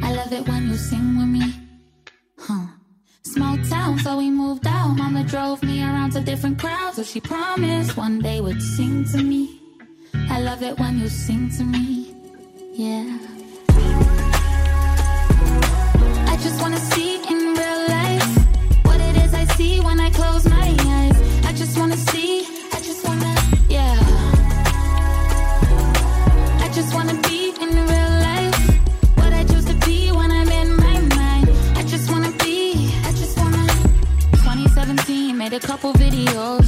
I 0.03 0.13
love 0.13 0.31
it 0.33 0.47
when 0.47 0.69
you 0.69 0.75
sing 0.75 1.17
with 1.17 1.27
me. 1.27 1.53
Huh. 2.39 2.67
Small 3.23 3.57
town, 3.69 3.99
so 3.99 4.17
we 4.17 4.29
moved 4.29 4.67
out. 4.67 4.97
Mama 4.97 5.23
drove 5.23 5.63
me 5.63 5.81
around 5.83 6.11
to 6.11 6.21
different 6.21 6.59
crowds, 6.59 6.97
so 6.97 7.03
she 7.03 7.21
promised 7.21 7.95
one 7.95 8.19
day 8.19 8.41
would 8.41 8.61
sing 8.61 9.05
to 9.05 9.23
me. 9.23 9.61
I 10.29 10.41
love 10.41 10.63
it 10.63 10.77
when 10.79 10.99
you 10.99 11.07
sing 11.07 11.49
to 11.57 11.63
me. 11.63 12.15
Yeah. 12.73 13.30
I 16.41 16.43
just 16.43 16.59
wanna 16.59 16.79
see 16.79 17.17
in 17.17 17.37
real 17.53 17.81
life 17.87 18.25
what 18.81 18.99
it 18.99 19.15
is 19.17 19.31
I 19.35 19.45
see 19.57 19.79
when 19.79 19.99
I 19.99 20.09
close 20.09 20.49
my 20.49 20.75
eyes. 20.79 21.45
I 21.45 21.53
just 21.53 21.77
wanna 21.77 21.95
see, 21.95 22.47
I 22.73 22.79
just 22.81 23.07
wanna, 23.07 23.31
yeah. 23.69 23.95
I 26.65 26.67
just 26.73 26.95
wanna 26.95 27.13
be 27.29 27.53
in 27.61 27.69
real 27.69 28.13
life 28.25 28.57
what 29.17 29.31
I 29.31 29.43
choose 29.43 29.65
to 29.65 29.75
be 29.85 30.11
when 30.11 30.31
I'm 30.31 30.49
in 30.49 30.75
my 30.77 30.99
mind. 31.15 31.47
I 31.77 31.83
just 31.83 32.09
wanna 32.09 32.31
be, 32.39 32.91
I 33.05 33.11
just 33.11 33.37
wanna. 33.37 33.67
2017 34.41 35.37
made 35.37 35.53
a 35.53 35.59
couple 35.59 35.93
videos. 35.93 36.65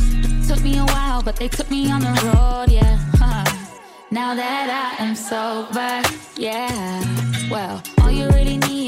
Took 0.47 0.63
me 0.63 0.77
a 0.77 0.85
while, 0.85 1.23
but 1.23 1.35
they 1.35 1.47
took 1.47 1.71
me 1.71 1.89
on 1.89 2.01
the 2.01 2.13
road, 2.27 2.69
yeah. 2.69 2.99
Now 4.11 4.35
that 4.35 4.95
I 4.99 5.03
am 5.03 5.15
sober, 5.15 6.03
yeah 6.37 7.32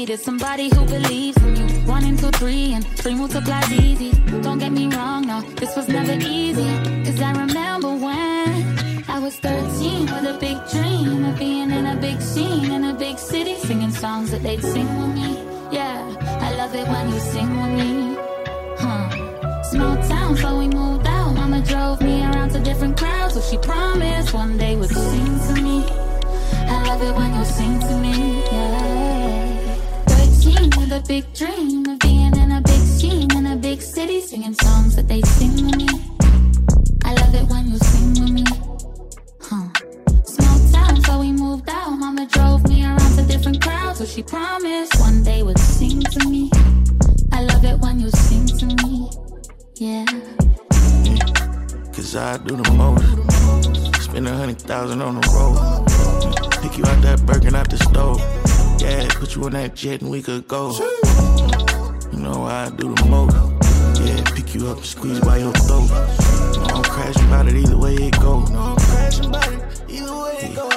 needed 0.06 0.20
somebody 0.20 0.68
who 0.68 0.84
believes 0.86 1.36
in 1.38 1.56
you. 1.56 1.66
One 1.84 2.04
into 2.04 2.30
three 2.38 2.74
and 2.74 2.86
three 2.98 3.14
multiplies 3.14 3.72
easy. 3.72 4.12
Don't 4.42 4.58
get 4.58 4.70
me 4.70 4.86
wrong, 4.94 5.26
no, 5.26 5.40
this 5.60 5.74
was 5.74 5.88
never 5.88 6.12
easy. 6.12 6.68
Cause 7.04 7.20
I 7.20 7.32
remember 7.32 7.90
when 7.94 9.04
I 9.08 9.18
was 9.18 9.36
13 9.40 10.02
with 10.02 10.34
a 10.34 10.38
big 10.38 10.58
dream 10.70 11.24
of 11.24 11.38
being 11.38 11.70
in 11.70 11.86
a 11.86 11.96
big 11.96 12.20
scene 12.20 12.70
in 12.70 12.84
a 12.84 12.94
big 12.94 13.18
city, 13.18 13.56
singing 13.56 13.90
songs 13.90 14.30
that 14.30 14.42
they'd 14.42 14.62
sing 14.62 14.88
with 15.00 15.14
me. 15.14 15.30
Yeah, 15.72 15.98
I 16.40 16.54
love 16.54 16.74
it 16.74 16.86
when 16.86 17.12
you 17.12 17.20
sing 17.20 17.50
with 17.60 17.74
me. 17.80 18.16
Huh. 18.78 19.62
Small 19.64 19.96
town, 20.08 20.36
so 20.36 20.58
we 20.58 20.68
moved 20.68 21.06
out. 21.06 21.34
Mama 21.34 21.60
drove 21.62 22.00
me 22.00 22.22
around 22.22 22.50
to 22.50 22.60
different 22.60 22.96
crowds, 22.96 23.34
so 23.34 23.40
she 23.40 23.58
promised 23.58 24.32
one 24.32 24.56
day 24.56 24.76
would 24.76 24.90
sing 24.90 25.38
to 25.48 25.62
me. 25.62 26.06
I 26.68 26.82
love 26.88 27.02
it 27.02 27.14
when 27.14 27.34
you 27.34 27.44
sing 27.44 27.80
to 27.80 27.96
me, 27.98 28.42
yeah. 28.52 30.04
13 30.06 30.70
with 30.78 30.92
a 30.92 31.04
big 31.06 31.24
dream 31.34 31.86
of 31.86 31.98
being 32.00 32.36
in 32.36 32.52
a 32.52 32.60
big 32.60 32.76
in 33.36 33.46
a 33.46 33.56
big 33.56 33.80
city, 33.80 34.20
singing 34.20 34.54
songs 34.54 34.96
that 34.96 35.06
they 35.06 35.20
sing 35.22 35.54
with 35.66 35.76
me. 35.76 35.88
I 37.04 37.14
love 37.14 37.34
it 37.34 37.46
when 37.48 37.68
you 37.68 37.78
sing 37.78 38.10
with 38.20 38.32
me, 38.32 38.44
huh? 39.40 39.68
Small 40.24 40.58
town, 40.72 41.02
so 41.02 41.20
we 41.20 41.32
moved 41.32 41.68
out. 41.68 41.90
Mama 41.90 42.26
drove 42.26 42.66
me 42.68 42.84
around 42.84 43.16
to 43.16 43.22
different 43.22 43.62
crowds, 43.62 44.10
she 44.12 44.22
promised 44.22 44.98
one 44.98 45.22
day 45.22 45.42
would 45.42 45.58
sing 45.58 46.00
to 46.00 46.28
me. 46.28 46.50
I 47.32 47.42
love 47.42 47.64
it 47.64 47.78
when 47.78 48.00
you 48.00 48.10
sing 48.10 48.46
to 48.46 48.66
me, 48.82 49.10
yeah. 49.76 50.06
Cause 51.92 52.16
I 52.16 52.38
do 52.38 52.56
the 52.56 52.70
most. 52.72 54.02
Spend 54.02 54.26
a 54.26 54.32
hundred 54.32 54.60
thousand 54.60 55.02
on 55.02 55.20
the 55.20 55.28
road. 55.34 56.55
Pick 56.66 56.78
you 56.78 56.84
out 56.86 57.00
that 57.02 57.24
Birkin 57.24 57.54
out 57.54 57.70
the 57.70 57.76
stove. 57.76 58.18
Yeah, 58.80 59.06
put 59.20 59.36
you 59.36 59.44
on 59.44 59.52
that 59.52 59.76
jet 59.76 60.00
and 60.00 60.10
we 60.10 60.20
could 60.20 60.48
go. 60.48 60.72
You 62.10 62.18
know 62.18 62.42
I 62.44 62.70
do 62.70 62.92
the 62.92 63.04
most. 63.04 63.36
Yeah, 64.00 64.20
pick 64.34 64.52
you 64.52 64.66
up 64.66 64.78
and 64.78 64.84
squeeze 64.84 65.20
by 65.20 65.38
your 65.38 65.52
throat. 65.52 65.88
I'm 66.74 66.82
crashing 66.82 67.26
about 67.28 67.46
it 67.46 67.54
either 67.54 67.78
way 67.78 67.94
it 67.94 68.18
go. 68.18 68.40
No, 68.46 68.58
I'm 68.58 68.76
crashing 68.78 69.26
about 69.26 69.52
it 69.52 69.62
either 69.88 70.12
way 70.12 70.38
it 70.42 70.56
go. 70.56 70.75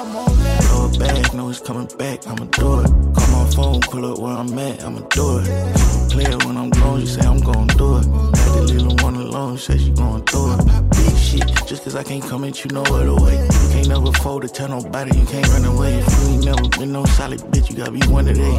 Back, 1.00 1.32
know 1.32 1.48
it's 1.48 1.60
coming 1.60 1.88
back. 1.96 2.26
I'ma 2.26 2.44
do 2.44 2.80
it. 2.80 2.86
Call 3.16 3.28
my 3.32 3.50
phone, 3.56 3.80
pull 3.80 4.04
up 4.12 4.18
where 4.18 4.34
I'm 4.34 4.58
at. 4.58 4.84
I'ma 4.84 5.00
do 5.08 5.38
it. 5.38 5.48
It 5.48 6.44
when 6.44 6.58
I'm 6.58 6.68
gone, 6.68 7.00
you 7.00 7.06
say 7.06 7.22
I'm 7.22 7.40
gonna 7.40 7.72
do 7.74 7.96
it. 7.96 8.04
Had 8.04 8.52
the 8.52 8.74
little 8.74 8.96
one 9.02 9.14
alone, 9.14 9.56
say 9.56 9.78
she 9.78 9.90
going 9.92 10.22
through 10.24 10.52
it. 10.52 10.90
Big 10.90 11.16
shit, 11.16 11.66
just 11.66 11.84
cause 11.84 11.96
I 11.96 12.02
can't 12.02 12.22
come 12.22 12.44
at 12.44 12.62
you 12.62 12.70
no 12.72 12.82
other 12.82 13.14
way. 13.14 13.40
You 13.40 13.68
can't 13.72 13.88
never 13.88 14.12
fold 14.12 14.42
to 14.42 14.48
tell 14.48 14.68
nobody, 14.68 15.18
you 15.18 15.24
can't 15.24 15.48
run 15.48 15.64
away. 15.64 15.94
If 15.94 16.12
you 16.20 16.28
ain't 16.34 16.44
never 16.44 16.68
been 16.78 16.92
no 16.92 17.06
solid 17.06 17.40
bitch, 17.40 17.70
you 17.70 17.76
gotta 17.76 17.92
be 17.92 18.06
one 18.08 18.26
today. 18.26 18.56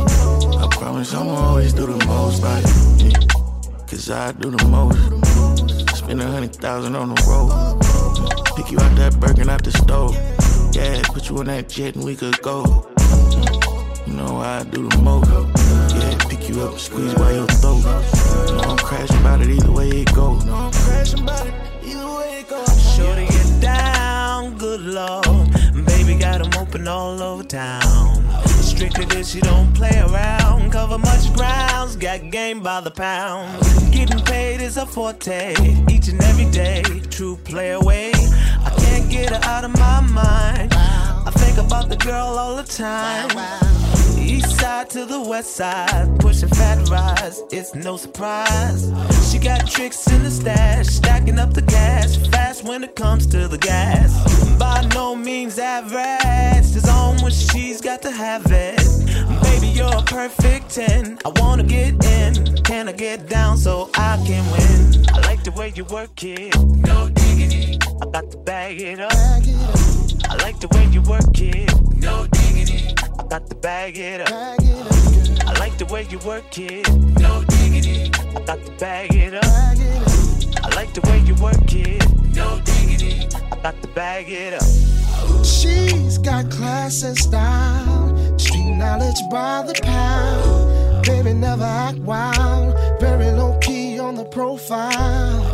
I 0.58 0.68
promise 0.72 1.14
I'ma 1.14 1.36
always 1.36 1.74
do 1.74 1.86
the 1.86 2.04
most, 2.08 2.42
like. 2.42 2.66
Cause 3.88 4.10
I 4.10 4.32
do 4.32 4.50
the 4.50 4.66
most. 4.68 4.98
Spend 5.96 6.20
a 6.20 6.26
hundred 6.26 6.56
thousand 6.56 6.96
on 6.96 7.14
the 7.14 7.22
road. 7.30 7.52
Pick 8.56 8.72
you 8.72 8.80
out 8.80 8.96
that 8.96 9.20
Birkin 9.20 9.48
out 9.48 9.64
the 9.64 9.72
stove. 9.72 10.18
Yeah, 10.82 11.04
put 11.14 11.30
you 11.30 11.38
on 11.38 11.46
that 11.46 11.70
jet 11.70 11.94
and 11.96 12.04
we 12.04 12.16
could 12.16 12.42
go. 12.42 12.88
You 14.08 14.14
know 14.14 14.38
I 14.38 14.64
do 14.64 14.90
the 14.90 14.98
most. 14.98 15.30
Yeah, 15.94 16.18
pick 16.28 16.50
you 16.50 16.60
up 16.64 16.72
and 16.72 16.80
squeeze 16.80 17.14
by 17.14 17.34
your 17.34 17.46
throat. 17.46 17.86
You 18.50 18.56
know 18.56 18.64
I'm 18.64 18.78
crashing 18.78 19.18
about 19.18 19.42
it 19.42 19.50
either 19.52 19.72
way 19.72 19.90
it 19.90 20.12
go. 20.16 20.40
No, 20.40 20.56
I'm 20.56 20.72
crashing 20.72 21.22
about 21.22 21.46
it 21.46 21.54
either 21.84 22.08
way 22.08 22.40
it 22.40 22.50
go. 22.50 22.66
To 22.66 23.26
get 23.30 23.62
down, 23.62 24.58
good 24.58 24.82
lord. 24.82 25.86
Baby 25.86 26.16
got 26.16 26.42
'em 26.42 26.52
open 26.60 26.88
all 26.88 27.22
over 27.22 27.44
town. 27.44 28.21
Strictly 28.82 29.06
this, 29.06 29.36
you 29.36 29.42
don't 29.44 29.72
play 29.76 30.02
around. 30.10 30.72
Cover 30.72 30.98
much 30.98 31.32
grounds, 31.36 31.96
got 31.96 32.32
game 32.32 32.64
by 32.64 32.82
the 32.82 32.90
pound. 32.90 33.62
Getting 33.92 34.20
paid 34.22 34.60
is 34.60 34.78
a 34.78 34.88
forte, 34.88 35.52
each 35.88 36.08
and 36.08 36.20
every 36.24 36.50
day. 36.50 36.82
True 37.12 37.38
play 37.44 37.74
away. 37.74 38.12
I 38.12 38.74
can't 38.80 39.08
get 39.08 39.30
her 39.30 39.40
out 39.44 39.66
of 39.66 39.78
my 39.78 40.02
mind. 40.02 40.74
I 40.74 41.30
think 41.36 41.60
about 41.60 41.90
the 41.90 41.98
girl 41.98 42.40
all 42.40 42.56
the 42.56 42.64
time. 42.64 43.81
East 44.32 44.62
side 44.62 44.90
to 44.90 45.06
the 45.06 45.20
west 45.20 45.58
side, 45.58 46.18
pushing 46.20 46.48
fat 46.48 46.88
rides, 46.88 47.44
it's 47.52 47.76
no 47.76 47.98
surprise. 47.98 48.90
She 49.30 49.38
got 49.38 49.70
tricks 49.70 50.08
in 50.10 50.24
the 50.24 50.32
stash, 50.32 50.88
stacking 50.88 51.38
up 51.38 51.54
the 51.54 51.62
cash, 51.62 52.16
fast 52.30 52.64
when 52.64 52.82
it 52.86 52.96
comes 52.96 53.28
to 53.28 53.50
the 53.50 53.58
gas. 53.58 54.10
By 54.58 54.88
no 54.94 55.18
means 55.18 55.60
average, 55.60 56.66
there's 56.72 56.88
on 56.88 57.22
when 57.22 57.34
she's 57.34 57.82
got 57.82 58.02
to 58.04 58.12
have 58.12 58.46
it. 58.46 58.78
Baby, 59.44 59.68
you're 59.68 59.98
a 59.98 60.02
perfect 60.04 60.70
10. 60.70 61.20
I 61.26 61.30
wanna 61.42 61.64
get 61.64 62.02
in, 62.06 62.56
can 62.64 62.88
I 62.88 62.94
get 62.94 63.28
down 63.28 63.58
so 63.58 63.90
I 63.96 64.16
can 64.26 64.50
win? 64.54 65.06
I 65.14 65.20
like 65.28 65.44
the 65.44 65.52
way 65.52 65.74
you 65.76 65.84
work 65.84 66.24
it, 66.24 66.56
no 66.90 67.10
diggity. 67.10 67.80
I 68.02 68.06
got 68.06 68.32
to 68.32 68.38
bag 68.38 68.80
it 68.80 69.02
up. 69.02 69.12
I 69.12 70.36
like 70.38 70.62
the 70.62 70.70
way 70.74 70.86
you 70.86 71.02
work 71.02 71.38
it, 71.38 71.70
no 71.98 72.28
diggity. 72.28 73.01
I 73.22 73.28
got 73.28 73.48
to 73.52 73.56
bag 73.56 74.00
it 74.00 74.20
up. 74.22 74.30
I 74.32 75.54
like 75.60 75.78
the 75.78 75.86
way 75.92 76.08
you 76.10 76.18
work 76.26 76.58
it, 76.58 76.92
no 77.20 77.44
diggity. 77.44 78.10
I 78.36 78.42
got 78.42 78.66
to 78.66 78.72
bag 78.80 79.14
it 79.14 79.36
up. 79.36 79.46
I 79.46 80.76
like 80.76 80.92
the 80.96 81.02
way 81.02 81.20
you 81.20 81.36
work 81.36 81.72
it, 81.72 82.04
no 82.34 82.60
diggity. 82.66 83.28
I 83.52 83.62
got 83.62 83.80
to 83.84 83.88
bag 83.90 84.26
it 84.28 84.56
up. 84.56 85.46
She's 85.46 86.18
got 86.18 86.50
class 86.50 87.04
and 87.04 87.16
style, 87.16 88.40
street 88.40 88.74
knowledge 88.74 89.22
by 89.30 89.66
the 89.68 89.80
pound. 89.84 91.06
Baby 91.06 91.34
never 91.34 91.64
act 91.64 92.00
wild, 92.00 93.00
very 93.00 93.30
low 93.34 93.56
key 93.60 94.00
on 94.00 94.16
the 94.16 94.26
profile. 94.26 95.54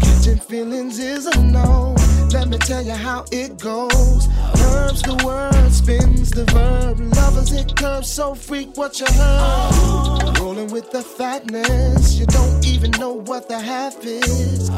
Catching 0.00 0.38
feelings 0.38 0.98
is 0.98 1.26
a 1.26 1.42
no. 1.42 1.94
Let 2.34 2.48
me 2.48 2.58
tell 2.58 2.82
you 2.82 2.94
how 2.94 3.24
it 3.30 3.60
goes. 3.60 4.26
Verbs 4.56 5.02
the 5.02 5.14
word, 5.24 5.70
spins 5.72 6.32
the 6.32 6.44
verb. 6.46 6.98
Lovers 7.14 7.52
it 7.52 7.76
curves, 7.76 8.10
so 8.10 8.34
freak 8.34 8.76
what 8.76 8.98
you 8.98 9.06
heard. 9.06 10.40
Rolling 10.40 10.68
with 10.72 10.90
the 10.90 11.00
fatness, 11.00 12.18
you 12.18 12.26
don't 12.26 12.66
even 12.66 12.90
know 12.98 13.12
what 13.12 13.48
the 13.48 13.56
half 13.56 14.04
is. 14.04 14.68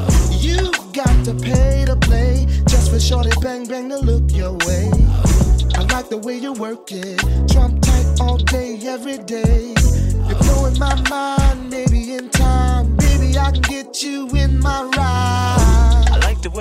You 0.45 0.71
got 0.93 1.25
to 1.25 1.35
pay 1.35 1.87
to 1.87 1.97
play 1.97 2.47
just 2.69 2.91
for 2.91 3.01
shorty 3.01 3.33
bang 3.41 3.67
bang 3.67 3.89
to 3.89 4.01
look 4.01 4.31
your 4.33 4.53
way. 4.67 4.91
I 5.77 5.83
like 5.95 6.11
the 6.11 6.21
way 6.23 6.37
you 6.37 6.53
work 6.53 6.93
it, 6.93 7.19
trump 7.51 7.81
tight 7.81 8.21
all 8.21 8.37
day, 8.37 8.79
every 8.85 9.17
day. 9.17 9.73
You're 10.29 10.39
blowing 10.41 10.79
my 10.79 10.95
mind, 11.09 11.71
maybe 11.71 12.17
in 12.17 12.29
time, 12.29 12.97
baby 12.97 13.39
I 13.39 13.51
can 13.51 13.63
get 13.63 14.03
you 14.03 14.29
in 14.37 14.59
my 14.61 14.83
ride. 14.95 15.06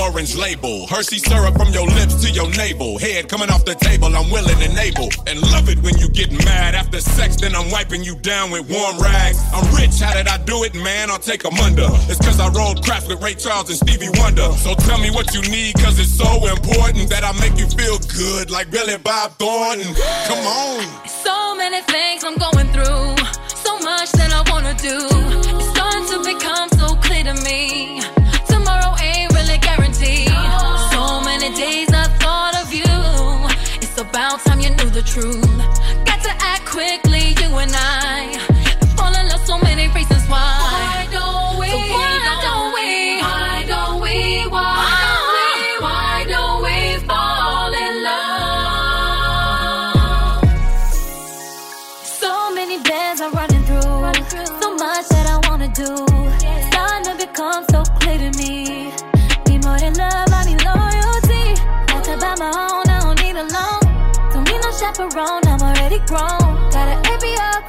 Orange 0.00 0.34
label. 0.36 0.86
Hershey 0.86 1.18
syrup 1.18 1.56
from 1.56 1.68
your 1.72 1.86
lips 1.86 2.22
to 2.24 2.30
your 2.30 2.48
navel. 2.56 2.98
Head 2.98 3.28
coming 3.28 3.50
off 3.50 3.64
the 3.64 3.74
table, 3.74 4.08
I'm 4.16 4.30
willing 4.30 4.60
and 4.62 4.76
able. 4.78 5.10
And 5.26 5.40
love 5.52 5.68
it 5.68 5.78
when 5.82 5.98
you 5.98 6.08
get 6.08 6.32
mad 6.44 6.74
after 6.74 7.00
sex, 7.00 7.36
then 7.36 7.54
I'm 7.54 7.70
wiping 7.70 8.02
you 8.02 8.16
down 8.16 8.50
with 8.50 8.68
warm 8.70 8.98
rags. 8.98 9.38
I'm 9.52 9.66
rich, 9.74 10.00
how 10.00 10.14
did 10.14 10.28
I 10.28 10.38
do 10.38 10.64
it, 10.64 10.74
man? 10.74 11.10
I'll 11.10 11.18
take 11.18 11.44
'em 11.44 11.58
under. 11.60 11.88
It's 12.08 12.20
cause 12.24 12.40
I 12.40 12.48
rolled 12.48 12.84
craft 12.84 13.08
with 13.08 13.22
Ray 13.22 13.34
Charles 13.34 13.68
and 13.68 13.78
Stevie 13.78 14.10
Wonder. 14.18 14.50
So 14.64 14.74
tell 14.74 14.98
me 14.98 15.10
what 15.10 15.34
you 15.34 15.42
need, 15.42 15.74
cause 15.76 15.98
it's 15.98 16.16
so 16.16 16.46
important 16.46 17.10
that 17.10 17.24
I 17.24 17.32
make 17.40 17.56
you 17.58 17.68
feel 17.68 17.98
good 17.98 18.50
like 18.50 18.70
Billy 18.70 18.96
Bob 18.98 19.38
Thornton. 19.38 19.94
Come 20.26 20.46
on. 20.46 20.80
So 21.24 21.54
many 21.56 21.82
things 21.82 22.24
I'm 22.24 22.36
going 22.36 22.72
through, 22.72 23.16
so 23.66 23.78
much 23.80 24.10
that 24.12 24.32
I 24.32 24.42
wanna 24.50 24.74
do. 24.74 24.98
It's 25.58 25.68
starting 25.74 26.06
to 26.12 26.18
become 26.24 26.68
so 26.78 26.96
clear 26.96 27.24
to 27.24 27.34
me. 27.42 27.89
The 35.02 35.06
truth. 35.06 36.04
Got 36.04 36.22
to 36.22 36.30
act 36.40 36.66
quickly, 36.66 37.34
you 37.40 37.56
and 37.56 37.72
I. 37.74 38.49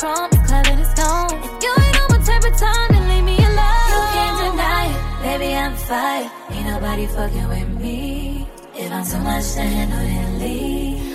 promise, 0.01 0.41
clever 0.49 0.81
it's 0.81 0.93
gone. 0.95 1.37
If 1.45 1.63
you 1.63 1.73
ain't 1.83 1.97
on 2.01 2.07
my 2.09 2.19
type 2.25 2.45
of 2.49 2.55
time, 2.57 2.89
then 2.93 3.03
leave 3.11 3.25
me 3.31 3.37
alone. 3.37 3.89
You 3.93 4.01
can't 4.17 4.37
deny 4.45 4.85
it, 4.89 5.23
baby, 5.23 5.49
I'm 5.53 5.75
fire. 5.75 6.31
Ain't 6.49 6.65
nobody 6.73 7.05
fucking 7.05 7.47
with 7.53 7.69
me. 7.83 8.47
If 8.75 8.91
I'm 8.91 9.05
too 9.05 9.19
much 9.19 9.53
to 9.53 9.61
handle, 9.61 9.99
then 9.99 10.39
leave. 10.39 11.10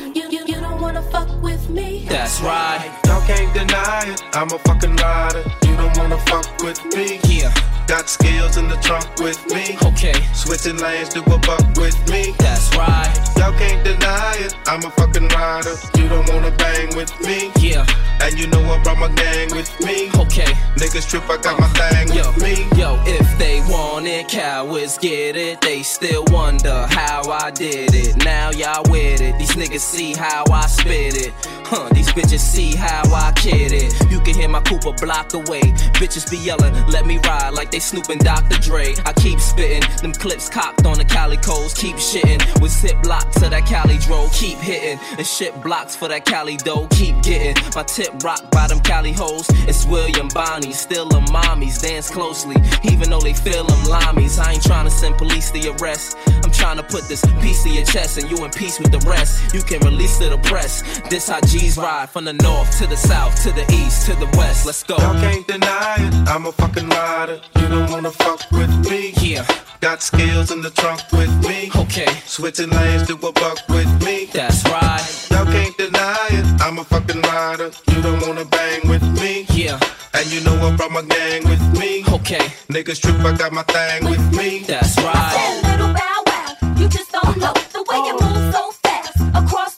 Wanna 0.86 1.02
fuck 1.02 1.42
with 1.42 1.68
me. 1.68 2.06
That's 2.08 2.40
right. 2.40 2.88
Y'all 3.06 3.20
can't 3.26 3.52
deny 3.52 4.04
it. 4.06 4.22
I'm 4.34 4.48
a 4.52 4.58
fucking 4.60 4.94
rider. 4.94 5.42
You 5.66 5.74
don't 5.76 5.98
wanna 5.98 6.18
fuck 6.26 6.46
with 6.62 6.78
me. 6.94 7.18
Yeah. 7.24 7.52
Got 7.88 8.08
skills 8.08 8.56
in 8.56 8.68
the 8.68 8.76
trunk 8.76 9.06
with 9.18 9.40
me. 9.52 9.76
Okay. 9.82 10.14
Switching 10.32 10.76
lanes 10.76 11.08
to 11.10 11.20
a 11.22 11.38
buck 11.38 11.64
with 11.76 11.98
me. 12.08 12.34
That's 12.38 12.74
right. 12.76 13.12
Y'all 13.36 13.52
can't 13.58 13.82
deny 13.84 14.34
it. 14.38 14.54
I'm 14.66 14.84
a 14.84 14.90
fucking 14.90 15.28
rider. 15.28 15.74
You 15.98 16.08
don't 16.08 16.28
wanna 16.32 16.52
bang 16.52 16.94
with 16.96 17.12
me. 17.26 17.50
Yeah. 17.58 17.84
And 18.20 18.38
you 18.38 18.46
know 18.46 18.62
I 18.72 18.82
brought 18.82 18.98
my 18.98 19.08
gang 19.14 19.54
with 19.54 19.70
me. 19.84 20.10
Okay. 20.14 20.52
Niggas 20.78 21.08
trip, 21.08 21.28
I 21.28 21.36
got 21.36 21.58
my 21.60 21.68
thing 21.78 22.08
Yo, 22.16 22.32
with 22.32 22.42
me. 22.42 22.66
yo, 22.78 23.00
if 23.06 23.38
they 23.38 23.60
want 23.60 24.06
it, 24.06 24.28
cowards 24.28 24.98
get 24.98 25.36
it. 25.36 25.60
They 25.60 25.82
still 25.82 26.24
wonder 26.28 26.86
how 26.90 27.30
I 27.30 27.50
did 27.50 27.94
it. 27.94 28.24
Now 28.24 28.50
y'all 28.50 28.82
with 28.90 29.20
it. 29.20 29.38
These 29.38 29.52
niggas 29.52 29.80
see 29.80 30.12
how 30.14 30.44
I 30.50 30.66
spit 30.76 31.16
it. 31.26 31.32
Huh, 31.68 31.88
these 31.92 32.08
bitches 32.12 32.38
see 32.38 32.76
how 32.76 33.02
I 33.12 33.32
kid 33.32 33.72
it. 33.72 33.92
You 34.10 34.20
can 34.20 34.34
hear 34.34 34.48
my 34.48 34.60
Cooper 34.60 34.92
block 35.04 35.34
away. 35.34 35.62
Bitches 35.98 36.30
be 36.30 36.38
yelling, 36.38 36.72
let 36.86 37.06
me 37.06 37.18
ride 37.26 37.54
like 37.54 37.72
they 37.72 37.80
snooping 37.80 38.18
Dr. 38.18 38.58
Dre. 38.60 38.94
I 39.04 39.12
keep 39.14 39.40
spitting, 39.40 39.82
them 40.00 40.12
clips 40.12 40.48
cocked 40.48 40.86
on 40.86 40.98
the 40.98 41.04
calicos. 41.04 41.74
Keep 41.76 41.96
shitting 41.96 42.40
with 42.60 42.70
zip 42.70 43.02
blocks 43.02 43.40
to 43.40 43.48
that 43.50 43.66
Cali 43.66 43.98
dro. 43.98 44.28
Keep 44.32 44.58
hitting 44.58 44.98
and 45.18 45.26
shit 45.26 45.60
blocks 45.62 45.96
for 45.96 46.06
that 46.08 46.24
Cali 46.24 46.56
dough. 46.56 46.86
Keep 46.92 47.22
getting 47.22 47.56
my 47.74 47.82
tip 47.82 48.12
rock 48.22 48.48
by 48.52 48.68
them 48.68 48.80
Cali 48.80 49.12
hoes. 49.12 49.46
It's 49.66 49.84
William 49.86 50.28
Bonnie, 50.28 50.72
still 50.72 51.08
a 51.08 51.20
mommies. 51.34 51.82
Dance 51.82 52.10
closely, 52.10 52.56
even 52.84 53.10
though 53.10 53.20
they 53.20 53.34
feel 53.34 53.64
them 53.64 53.82
limeys. 53.90 54.38
I 54.38 54.52
ain't 54.52 54.62
trying 54.62 54.84
to 54.84 54.90
send 54.90 55.18
police 55.18 55.50
to 55.50 55.58
arrest. 55.74 56.16
I'm 56.44 56.52
trying 56.52 56.76
to 56.76 56.84
put 56.84 57.08
this 57.08 57.24
piece 57.42 57.64
to 57.64 57.70
your 57.70 57.84
chest 57.84 58.18
and 58.18 58.30
you 58.30 58.44
in 58.44 58.50
peace 58.52 58.78
with 58.78 58.92
the 58.92 59.02
rest. 59.08 59.52
You 59.52 59.62
can 59.62 59.80
release 59.80 60.18
to 60.18 60.28
the 60.28 60.38
press. 60.38 60.65
This 60.66 61.28
how 61.28 61.40
G's 61.42 61.78
ride 61.78 62.10
from 62.10 62.24
the 62.24 62.32
north 62.32 62.76
to 62.78 62.86
the 62.88 62.96
south 62.96 63.40
to 63.44 63.52
the 63.52 63.62
east 63.72 64.06
to 64.06 64.14
the 64.16 64.26
west. 64.36 64.66
Let's 64.66 64.82
go. 64.82 64.96
Y'all 64.96 65.14
can't 65.14 65.46
deny 65.46 65.96
it. 65.98 66.28
I'm 66.28 66.44
a 66.46 66.52
fucking 66.52 66.88
rider. 66.88 67.40
You 67.60 67.68
don't 67.68 67.90
wanna 67.90 68.10
fuck 68.10 68.50
with 68.50 68.74
me. 68.90 69.12
Yeah. 69.20 69.46
Got 69.80 70.02
skills 70.02 70.50
in 70.50 70.62
the 70.62 70.70
trunk 70.70 71.00
with 71.12 71.32
me. 71.46 71.70
Okay. 71.76 72.08
Switching 72.24 72.70
lanes 72.70 73.06
to 73.06 73.14
a 73.14 73.32
buck 73.32 73.58
with 73.68 73.90
me. 74.04 74.26
That's 74.32 74.64
right. 74.64 75.28
Y'all 75.30 75.44
can't 75.44 75.76
deny 75.78 76.26
it. 76.30 76.46
I'm 76.60 76.78
a 76.78 76.84
fucking 76.84 77.22
rider. 77.22 77.70
You 77.92 78.02
don't 78.02 78.26
wanna 78.26 78.44
bang 78.44 78.88
with 78.88 79.04
me. 79.20 79.46
Yeah. 79.50 79.78
And 80.14 80.26
you 80.32 80.40
know 80.40 80.56
I 80.66 80.74
brought 80.74 80.90
my 80.90 81.02
gang 81.02 81.44
with 81.44 81.62
me. 81.78 82.02
Okay. 82.08 82.46
Niggas 82.74 83.00
trip, 83.02 83.20
I 83.20 83.36
got 83.36 83.52
my 83.52 83.62
thing 83.62 84.10
with 84.10 84.36
me. 84.36 84.64
That's 84.66 84.96
right. 84.96 85.14
That 85.14 85.60
little 85.70 85.92
bow 85.94 86.22
wow, 86.26 86.74
you 86.80 86.88
just 86.88 87.12
don't 87.12 87.36
know 87.36 87.52
the 87.72 87.84
way 87.88 87.98
you 88.08 88.14
move 88.18 88.52
so 88.52 88.70
fast 88.82 89.20
across 89.34 89.75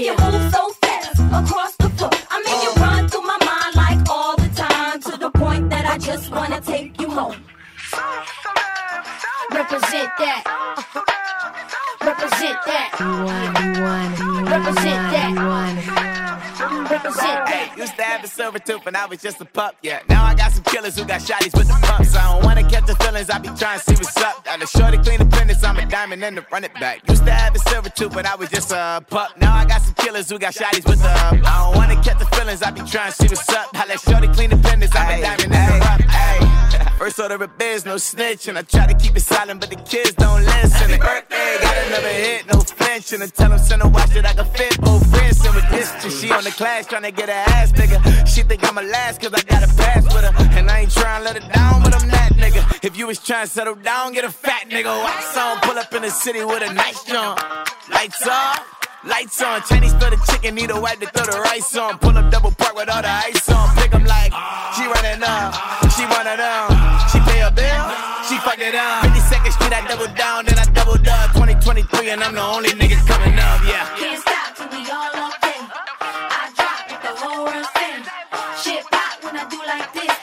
know 0.00 0.14
the 0.14 0.20
way 0.22 0.44
you 0.46 0.51
and 18.86 18.96
I 18.96 19.06
was 19.06 19.20
just 19.20 19.40
a 19.40 19.44
pup, 19.44 19.76
yeah. 19.82 20.00
Now 20.08 20.24
I 20.24 20.34
got 20.34 20.52
some 20.52 20.64
killers 20.64 20.96
who 20.98 21.04
got 21.04 21.20
shotties 21.20 21.56
with 21.56 21.68
the 21.68 21.78
pumps. 21.86 22.14
I 22.14 22.32
don't 22.32 22.44
wanna 22.44 22.62
catch 22.68 22.86
the 22.86 22.94
feelings, 22.96 23.30
I 23.30 23.38
be 23.38 23.48
trying 23.48 23.78
to 23.78 23.84
see 23.84 23.94
what's 23.94 24.16
up. 24.16 24.44
Got 24.44 24.62
a 24.62 24.66
shorty 24.66 24.98
clean 24.98 25.18
the 25.18 25.26
pendants, 25.26 25.64
I'm 25.64 25.76
a 25.76 25.86
diamond 25.86 26.24
and 26.24 26.36
to 26.36 26.46
run 26.50 26.64
it 26.64 26.74
back. 26.74 27.08
Used 27.08 27.24
to 27.26 27.32
have 27.32 27.54
a 27.54 27.58
silver 27.58 27.90
tooth, 27.90 28.12
but 28.12 28.26
I 28.26 28.34
was 28.34 28.50
just 28.50 28.72
a 28.72 29.04
pup. 29.08 29.36
Now 29.40 29.54
I 29.54 29.64
got 29.64 29.82
some 29.82 29.94
killers 29.94 30.28
who 30.28 30.38
got 30.38 30.54
shotties 30.54 30.88
with 30.88 31.00
the 31.00 31.08
I 31.08 31.64
don't 31.64 31.76
wanna 31.76 32.02
catch 32.02 32.18
the 32.18 32.26
feelings, 32.36 32.62
I 32.62 32.70
be 32.70 32.82
trying 32.82 33.12
to 33.12 33.16
see 33.16 33.28
what's 33.28 33.48
up. 33.50 33.68
I 33.74 33.86
let 33.86 34.00
shorty 34.00 34.28
clean 34.28 34.50
the 34.50 34.56
pendants, 34.56 34.94
I'm 34.96 35.18
a 35.18 35.22
diamond 35.22 35.54
and 35.54 35.82
to 35.82 35.88
run. 35.88 36.00
Hey, 36.08 36.51
first 37.02 37.18
order 37.18 37.42
of 37.42 37.58
biz, 37.58 37.84
no 37.84 37.96
snitch, 37.96 38.46
and 38.46 38.56
I 38.56 38.62
try 38.62 38.86
to 38.86 38.94
keep 38.94 39.16
it 39.16 39.22
silent, 39.22 39.58
but 39.60 39.70
the 39.70 39.76
kids 39.76 40.12
don't 40.12 40.44
listen. 40.44 40.88
And 40.88 41.02
birthday, 41.02 41.56
got 41.60 41.76
another 41.88 42.14
hit, 42.26 42.46
no 42.46 42.60
flinch, 42.60 43.12
and 43.12 43.24
I 43.24 43.26
tell 43.26 43.50
them 43.50 43.58
send 43.58 43.82
a 43.82 43.88
watch 43.88 44.10
that 44.10 44.24
I 44.24 44.34
can 44.34 44.44
fit 44.54 44.80
both 44.80 45.04
wrists. 45.12 45.44
And 45.44 45.52
with 45.56 45.68
this, 45.70 46.20
she 46.20 46.30
on 46.30 46.44
the 46.44 46.52
class 46.52 46.86
trying 46.86 47.02
to 47.02 47.10
get 47.10 47.28
her 47.28 47.42
ass 47.54 47.72
bigger. 47.72 47.98
She 48.24 48.44
think 48.44 48.62
I'm 48.68 48.78
a 48.78 48.82
last 48.82 49.20
cause 49.20 49.34
I 49.34 49.42
got 49.42 49.64
a 49.64 49.70
pass 49.74 50.04
with 50.14 50.22
her. 50.22 50.32
And 50.56 50.70
I 50.70 50.82
ain't 50.82 50.92
trying 50.92 51.18
to 51.20 51.24
let 51.24 51.42
her 51.42 51.52
down, 51.52 51.82
but 51.82 51.92
I'm 51.92 52.08
that 52.08 52.34
nigga. 52.34 52.62
If 52.84 52.96
you 52.96 53.08
was 53.08 53.18
trying 53.18 53.46
to 53.46 53.52
settle 53.52 53.74
down, 53.74 54.12
get 54.12 54.24
a 54.24 54.30
fat 54.30 54.70
nigga. 54.70 54.92
Wax 55.02 55.36
on, 55.36 55.58
pull 55.62 55.76
up 55.76 55.92
in 55.92 56.02
the 56.02 56.10
city 56.10 56.44
with 56.44 56.62
a 56.62 56.72
nice 56.72 57.02
jump. 57.02 57.40
Lights 57.90 58.24
off. 58.28 58.71
Lights 59.04 59.42
on, 59.42 59.60
Chinese 59.62 59.92
throw 59.94 60.10
the 60.10 60.20
chicken, 60.30 60.54
need 60.54 60.70
a 60.70 60.80
wipe 60.80 61.00
to 61.00 61.06
throw 61.06 61.26
the 61.26 61.40
rice 61.40 61.76
on. 61.76 61.98
Pull 61.98 62.16
up 62.16 62.30
double 62.30 62.52
park 62.52 62.76
with 62.76 62.88
all 62.88 63.02
the 63.02 63.10
ice 63.10 63.48
on. 63.50 63.74
Pick 63.74 63.92
'em 63.92 64.04
like, 64.04 64.32
she 64.76 64.86
running 64.86 65.22
up, 65.26 65.50
she 65.90 66.04
of 66.04 66.38
them. 66.38 66.70
She 67.10 67.18
pay 67.26 67.40
a 67.42 67.50
bill, 67.50 67.84
she 68.28 68.38
fuck 68.46 68.60
it 68.60 68.76
up. 68.76 69.02
52nd 69.02 69.52
Street, 69.52 69.72
I 69.72 69.86
double 69.88 70.06
down, 70.14 70.44
then 70.46 70.56
I 70.56 70.64
doubled 70.70 71.06
up. 71.08 71.32
2023, 71.32 72.10
and 72.10 72.22
I'm 72.22 72.34
the 72.34 72.42
only 72.42 72.70
nigga 72.70 73.04
coming 73.08 73.36
up, 73.38 73.60
yeah. 73.66 73.90
Can't 73.98 74.20
stop 74.22 74.54
till 74.54 74.68
we 74.70 74.86
all 74.88 75.16
up 75.18 75.44
in. 75.50 75.62
I 76.00 76.50
drop 76.54 76.86
it, 76.86 77.02
the 77.02 77.12
whole 77.18 77.46
run 77.46 77.64
spin. 77.74 78.06
Shit 78.62 78.84
pop 78.88 79.18
when 79.24 79.36
I 79.36 79.44
do 79.50 79.58
like 79.66 79.92
this. 79.92 80.21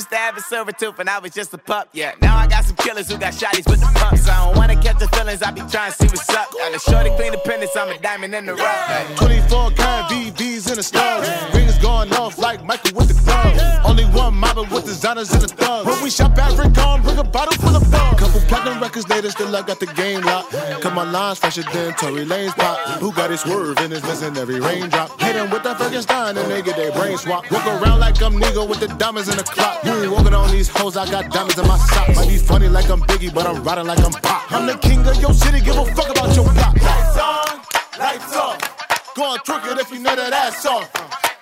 Used 0.00 0.08
to 0.08 0.16
have 0.16 0.34
a 0.38 0.40
silver 0.40 0.72
tooth 0.72 0.98
and 0.98 1.10
I 1.10 1.18
was 1.18 1.32
just 1.32 1.52
a 1.52 1.58
pup, 1.58 1.90
yeah. 1.92 2.14
Now 2.22 2.34
I 2.34 2.46
got 2.46 2.64
some 2.64 2.74
killers 2.76 3.10
who 3.10 3.18
got 3.18 3.34
shotties 3.34 3.68
with 3.68 3.80
the 3.80 3.92
pumps. 4.00 4.26
I 4.26 4.46
don't 4.46 4.56
wanna 4.56 4.80
catch 4.80 4.98
the 4.98 5.08
feelings, 5.08 5.42
I 5.42 5.50
be 5.50 5.60
trying 5.68 5.92
to 5.92 5.98
see 5.98 6.06
what's 6.06 6.26
up. 6.30 6.50
Got 6.52 6.74
a 6.74 6.78
shorty 6.78 7.10
clean 7.16 7.32
the 7.32 7.38
pendants, 7.44 7.76
I'm 7.76 7.90
a 7.90 7.98
diamond 7.98 8.34
in 8.34 8.46
the 8.46 8.54
rough. 8.54 8.86
Hey. 8.86 9.14
24 9.16 9.72
kind 9.72 10.06
VVs 10.08 10.70
in 10.70 10.76
the 10.76 10.82
stars. 10.82 11.28
Rings 11.54 11.76
going 11.80 12.10
off 12.14 12.38
like 12.38 12.64
Michael 12.64 12.96
with 12.96 13.08
the 13.08 13.30
club. 13.30 13.84
Only 13.84 14.04
one 14.06 14.36
mobbing 14.36 14.70
with 14.70 14.86
designers 14.86 15.34
in 15.34 15.40
the 15.40 15.48
thugs. 15.48 15.86
When 15.86 16.02
we 16.02 16.08
shop 16.08 16.38
at 16.38 16.56
Rick 16.56 16.78
on, 16.78 17.02
bring 17.02 17.18
a 17.18 17.24
bottle 17.24 17.52
full 17.60 17.76
of 17.76 17.84
bug. 17.90 18.16
Couple 18.16 18.40
platinum 18.48 18.80
records 18.80 19.06
later, 19.10 19.30
still 19.30 19.54
I 19.54 19.60
got 19.60 19.80
the 19.80 19.86
game 19.86 20.22
locked. 20.22 20.52
Cut 20.80 20.94
my 20.94 21.04
lines 21.04 21.40
fresher 21.40 21.62
than 21.74 21.92
Tory 21.94 22.24
Lanez 22.24 22.56
pop. 22.56 22.78
Who 23.00 23.12
got 23.12 23.30
his 23.30 23.40
swerve 23.40 23.76
and 23.78 23.92
is 23.92 24.02
missing 24.04 24.34
every 24.38 24.60
raindrop. 24.60 25.20
Hit 25.20 25.36
'em 25.36 25.50
with 25.50 25.62
that 25.64 25.76
Frankenstein 25.76 26.38
and 26.38 26.50
they 26.50 26.62
get 26.62 26.76
their 26.76 26.92
brain 26.92 27.18
swap. 27.18 27.50
Walk 27.50 27.66
around 27.66 28.00
like 28.00 28.22
I'm 28.22 28.40
Nigo 28.40 28.66
with 28.66 28.80
the 28.80 28.88
diamonds 28.88 29.28
in 29.28 29.36
the 29.36 29.44
clock. 29.44 29.82
Ain't 29.90 30.12
walking 30.12 30.34
on 30.34 30.50
these 30.50 30.68
hoes, 30.68 30.96
I 30.96 31.10
got 31.10 31.30
diamonds 31.32 31.58
in 31.58 31.66
my 31.66 31.76
socks. 31.78 32.16
Might 32.16 32.28
be 32.28 32.36
funny 32.36 32.68
like 32.68 32.88
I'm 32.88 33.00
Biggie, 33.02 33.34
but 33.34 33.46
I'm 33.46 33.62
riding 33.64 33.86
like 33.86 33.98
I'm 34.00 34.12
Pop. 34.12 34.52
I'm 34.52 34.66
the 34.66 34.78
king 34.78 35.06
of 35.06 35.20
your 35.20 35.34
city, 35.34 35.60
give 35.60 35.76
a 35.76 35.84
fuck 35.94 36.10
about 36.10 36.34
your 36.36 36.44
block. 36.52 36.76
Lights 36.80 37.18
on, 37.18 37.60
lights 37.98 38.36
off. 38.36 39.14
Go 39.16 39.24
on, 39.24 39.38
twerk 39.40 39.72
it 39.72 39.78
if 39.78 39.90
you 39.90 39.98
know 39.98 40.14
that 40.14 40.32
ass 40.32 40.64
off. 40.64 40.88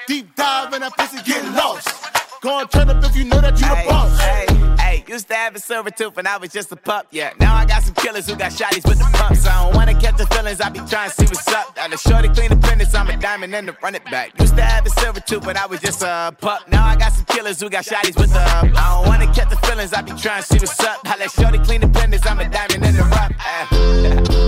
Deep 0.07 0.35
dive 0.35 0.73
in 0.73 0.81
that 0.81 0.97
pussy, 0.97 1.23
get 1.23 1.45
lost. 1.55 2.08
Go 2.41 2.55
on, 2.55 2.68
turn 2.68 2.89
up 2.89 3.03
if 3.03 3.16
you 3.16 3.24
know 3.24 3.41
that 3.41 3.59
you 3.61 3.66
the 3.66 3.82
boss. 3.89 4.20
Hey, 4.20 4.47
hey, 4.78 5.05
used 5.09 5.26
to 5.28 5.34
have 5.34 5.57
a 5.57 5.59
silver 5.59 5.91
tooth 5.91 6.16
and 6.18 6.28
I 6.28 6.36
was 6.36 6.51
just 6.51 6.70
a 6.70 6.76
pup, 6.76 7.09
yeah. 7.11 7.32
Now 7.41 7.57
I 7.57 7.66
got 7.66 7.82
some 7.82 7.95
killers 7.95 8.28
who 8.28 8.36
got 8.36 8.53
shotties 8.53 8.86
with 8.89 8.99
the 8.99 9.11
pumps. 9.12 9.45
I 9.45 9.64
don't 9.64 9.74
wanna 9.74 9.99
catch 10.01 10.18
the 10.18 10.26
feelings, 10.26 10.61
I 10.61 10.68
be 10.68 10.78
trying 10.80 11.11
to 11.11 11.16
see 11.16 11.24
what's 11.24 11.49
up. 11.49 11.74
Got 11.74 11.93
a 11.93 11.99
shorty 11.99 12.28
clean 12.28 12.51
the 12.51 12.57
pendants, 12.57 12.95
I'm 12.95 13.09
a 13.09 13.16
diamond 13.16 13.55
and 13.55 13.66
to 13.66 13.76
run 13.82 13.97
it 13.97 14.05
back. 14.05 14.39
Used 14.39 14.55
to 14.57 14.62
have 14.62 14.86
a 14.86 14.91
silver 14.91 15.20
tooth, 15.20 15.45
but 15.45 15.57
I 15.57 15.66
was 15.66 15.80
just 15.80 16.03
a 16.03 16.32
pup. 16.41 16.68
Now 16.68 16.86
I 16.86 16.95
got 16.95 17.12
some 17.12 17.24
killers 17.24 17.61
who 17.61 17.68
got 17.68 17.84
shotties 17.84 18.16
with 18.16 18.32
the 18.32 18.41
I 18.41 18.62
don't 18.62 19.09
wanna 19.09 19.26
catch 19.34 19.51
the 19.51 19.57
feelings, 19.66 19.93
I 19.93 20.03
be 20.03 20.12
trying 20.12 20.43
to 20.43 20.47
see 20.47 20.59
what's 20.59 20.78
up. 20.80 21.01
I 21.05 21.16
let 21.18 21.32
shorty 21.32 21.59
clean 21.59 21.80
the 21.80 21.89
pendants, 21.89 22.24
I'm 22.24 22.39
a 22.39 22.49
diamond 22.49 22.84
and 22.84 22.97
to 22.97 23.05
rock. 23.05 23.32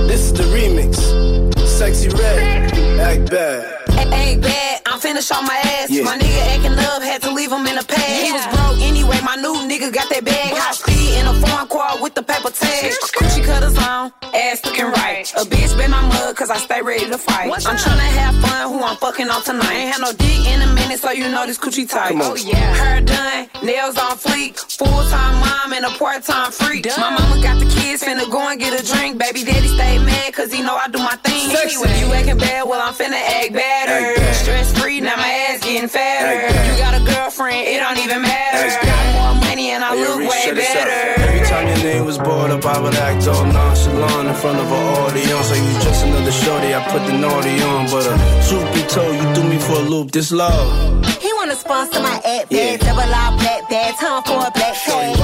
This 0.07 0.26
is 0.26 0.32
the 0.32 0.45
remix. 0.45 1.30
Sexy 1.81 2.11
red, 2.11 2.76
act 3.01 3.31
bad. 3.31 4.12
Ain't 4.12 4.43
bad, 4.43 4.83
I'm 4.85 5.01
finna 5.01 5.26
show 5.26 5.41
my 5.41 5.57
ass. 5.64 5.89
Yeah. 5.89 6.05
My 6.05 6.18
nigga 6.18 6.53
acting 6.53 6.76
love, 6.76 7.03
had 7.03 7.22
to 7.22 7.33
leave 7.33 7.51
him 7.51 7.66
in 7.66 7.76
the 7.76 7.83
past. 7.83 8.20
He 8.20 8.31
was 8.31 8.45
broke 8.53 8.76
anyway, 8.85 9.16
my 9.24 9.37
new 9.37 9.55
nigga 9.64 9.91
got 9.91 10.11
that 10.11 10.22
bag. 10.22 10.53
High 10.53 10.72
speed 10.72 10.89
in 10.89 10.89
a 10.89 10.89
foreign 11.41 11.68
car 11.68 12.03
with 12.03 12.14
the 12.14 12.22
paper 12.22 12.51
tag. 12.51 12.93
Coochie 13.16 13.45
cutters 13.45 13.76
on, 13.78 14.12
ass 14.34 14.64
looking 14.64 14.86
right. 14.86 15.30
A 15.36 15.45
bitch 15.45 15.76
been 15.76 15.91
my 15.91 16.03
mug, 16.07 16.36
cause 16.36 16.51
I 16.51 16.59
stay 16.59 16.82
ready 16.82 17.07
to 17.07 17.18
fight. 17.18 17.51
I'm 17.51 17.76
tryna 17.76 18.11
have 18.20 18.36
fun, 18.45 18.72
who 18.72 18.82
I'm 18.82 18.97
fucking 18.97 19.28
on 19.28 19.43
tonight. 19.43 19.72
Ain't 19.72 19.93
had 19.93 20.01
no 20.01 20.12
dick 20.12 20.47
in 20.47 20.62
a 20.62 20.74
minute, 20.74 20.99
so 21.01 21.11
you 21.11 21.28
know 21.30 21.47
this 21.47 21.59
coochie 21.59 21.88
tight. 21.88 22.14
Oh 22.16 22.36
yeah. 22.36 22.74
Hair 22.74 23.01
done, 23.03 23.49
nails 23.62 23.97
on 23.99 24.16
fleek. 24.16 24.59
Full 24.78 25.03
time 25.11 25.34
mom 25.41 25.72
and 25.72 25.84
a 25.84 25.91
part 25.99 26.22
time 26.24 26.53
freak. 26.53 26.86
My 26.99 27.11
mama 27.11 27.43
got 27.43 27.59
the 27.59 27.66
kids, 27.66 28.03
finna 28.03 28.30
go 28.30 28.49
and 28.49 28.59
get 28.61 28.72
a 28.78 28.84
drink. 28.84 29.18
Baby 29.18 29.45
daddy 29.45 29.68
stay 29.68 29.99
mad, 29.99 30.32
cause 30.32 30.53
he 30.53 30.62
know 30.62 30.76
I 30.76 30.88
do 30.88 30.99
my 30.99 31.16
thing. 31.24 31.51
Sexy. 31.51 31.76
Anyway, 31.76 32.01
you 32.01 32.12
acting 32.12 32.38
bad, 32.38 32.68
well 32.68 32.80
I'm 32.80 32.95
finna 32.95 33.20
act 33.20 33.53
better. 33.53 33.93
Act 33.93 34.16
bad. 34.16 34.34
Stress 34.36 34.80
free, 34.80 35.01
now 35.01 35.16
my 35.16 35.28
ass 35.28 35.61
getting 35.61 35.88
fatter. 35.88 36.47
Act. 36.47 36.70
You 36.70 36.78
got 36.82 36.95
a 36.95 37.05
girlfriend, 37.05 37.66
it 37.68 37.78
don't 37.78 37.99
even 37.99 38.22
matter. 38.22 38.68
Act 38.68 38.84
Got 38.84 39.14
more 39.14 39.49
money 39.49 39.70
and 39.70 39.84
I 39.84 39.95
look 39.95 40.18
way 40.28 40.55
better. 40.55 41.30
Every 41.41 41.53
time 41.57 41.68
your 41.68 41.78
name 41.78 42.05
was 42.05 42.18
brought 42.18 42.51
up, 42.51 42.66
I 42.66 42.78
would 42.78 42.95
act 42.97 43.26
all 43.26 43.47
nonchalant 43.47 44.28
in 44.28 44.34
front 44.34 44.59
of 44.59 44.66
an 44.66 44.84
audience. 45.01 45.51
Like 45.51 45.62
you 45.62 45.72
just 45.80 46.05
another 46.05 46.32
shorty, 46.32 46.74
I 46.74 46.84
put 46.93 47.07
the 47.07 47.16
naughty 47.16 47.62
on. 47.62 47.86
But 47.86 48.07
uh, 48.07 48.47
truth 48.47 48.74
be 48.74 48.82
told, 48.82 49.16
you 49.16 49.34
threw 49.34 49.49
me 49.49 49.59
for 49.59 49.72
a 49.72 49.88
loop. 49.88 50.11
This 50.11 50.32
love. 50.32 50.68
He 51.51 51.57
wanna 51.57 51.67
sponsor 51.67 52.01
my 52.01 52.15
ad 52.25 52.49
bag, 52.49 52.79
double 52.79 53.03
R 53.03 53.37
black 53.39 53.69
bag, 53.69 53.97
time 53.99 54.23
for 54.23 54.39
a 54.39 54.53
black 54.55 54.75
tag. 54.87 55.19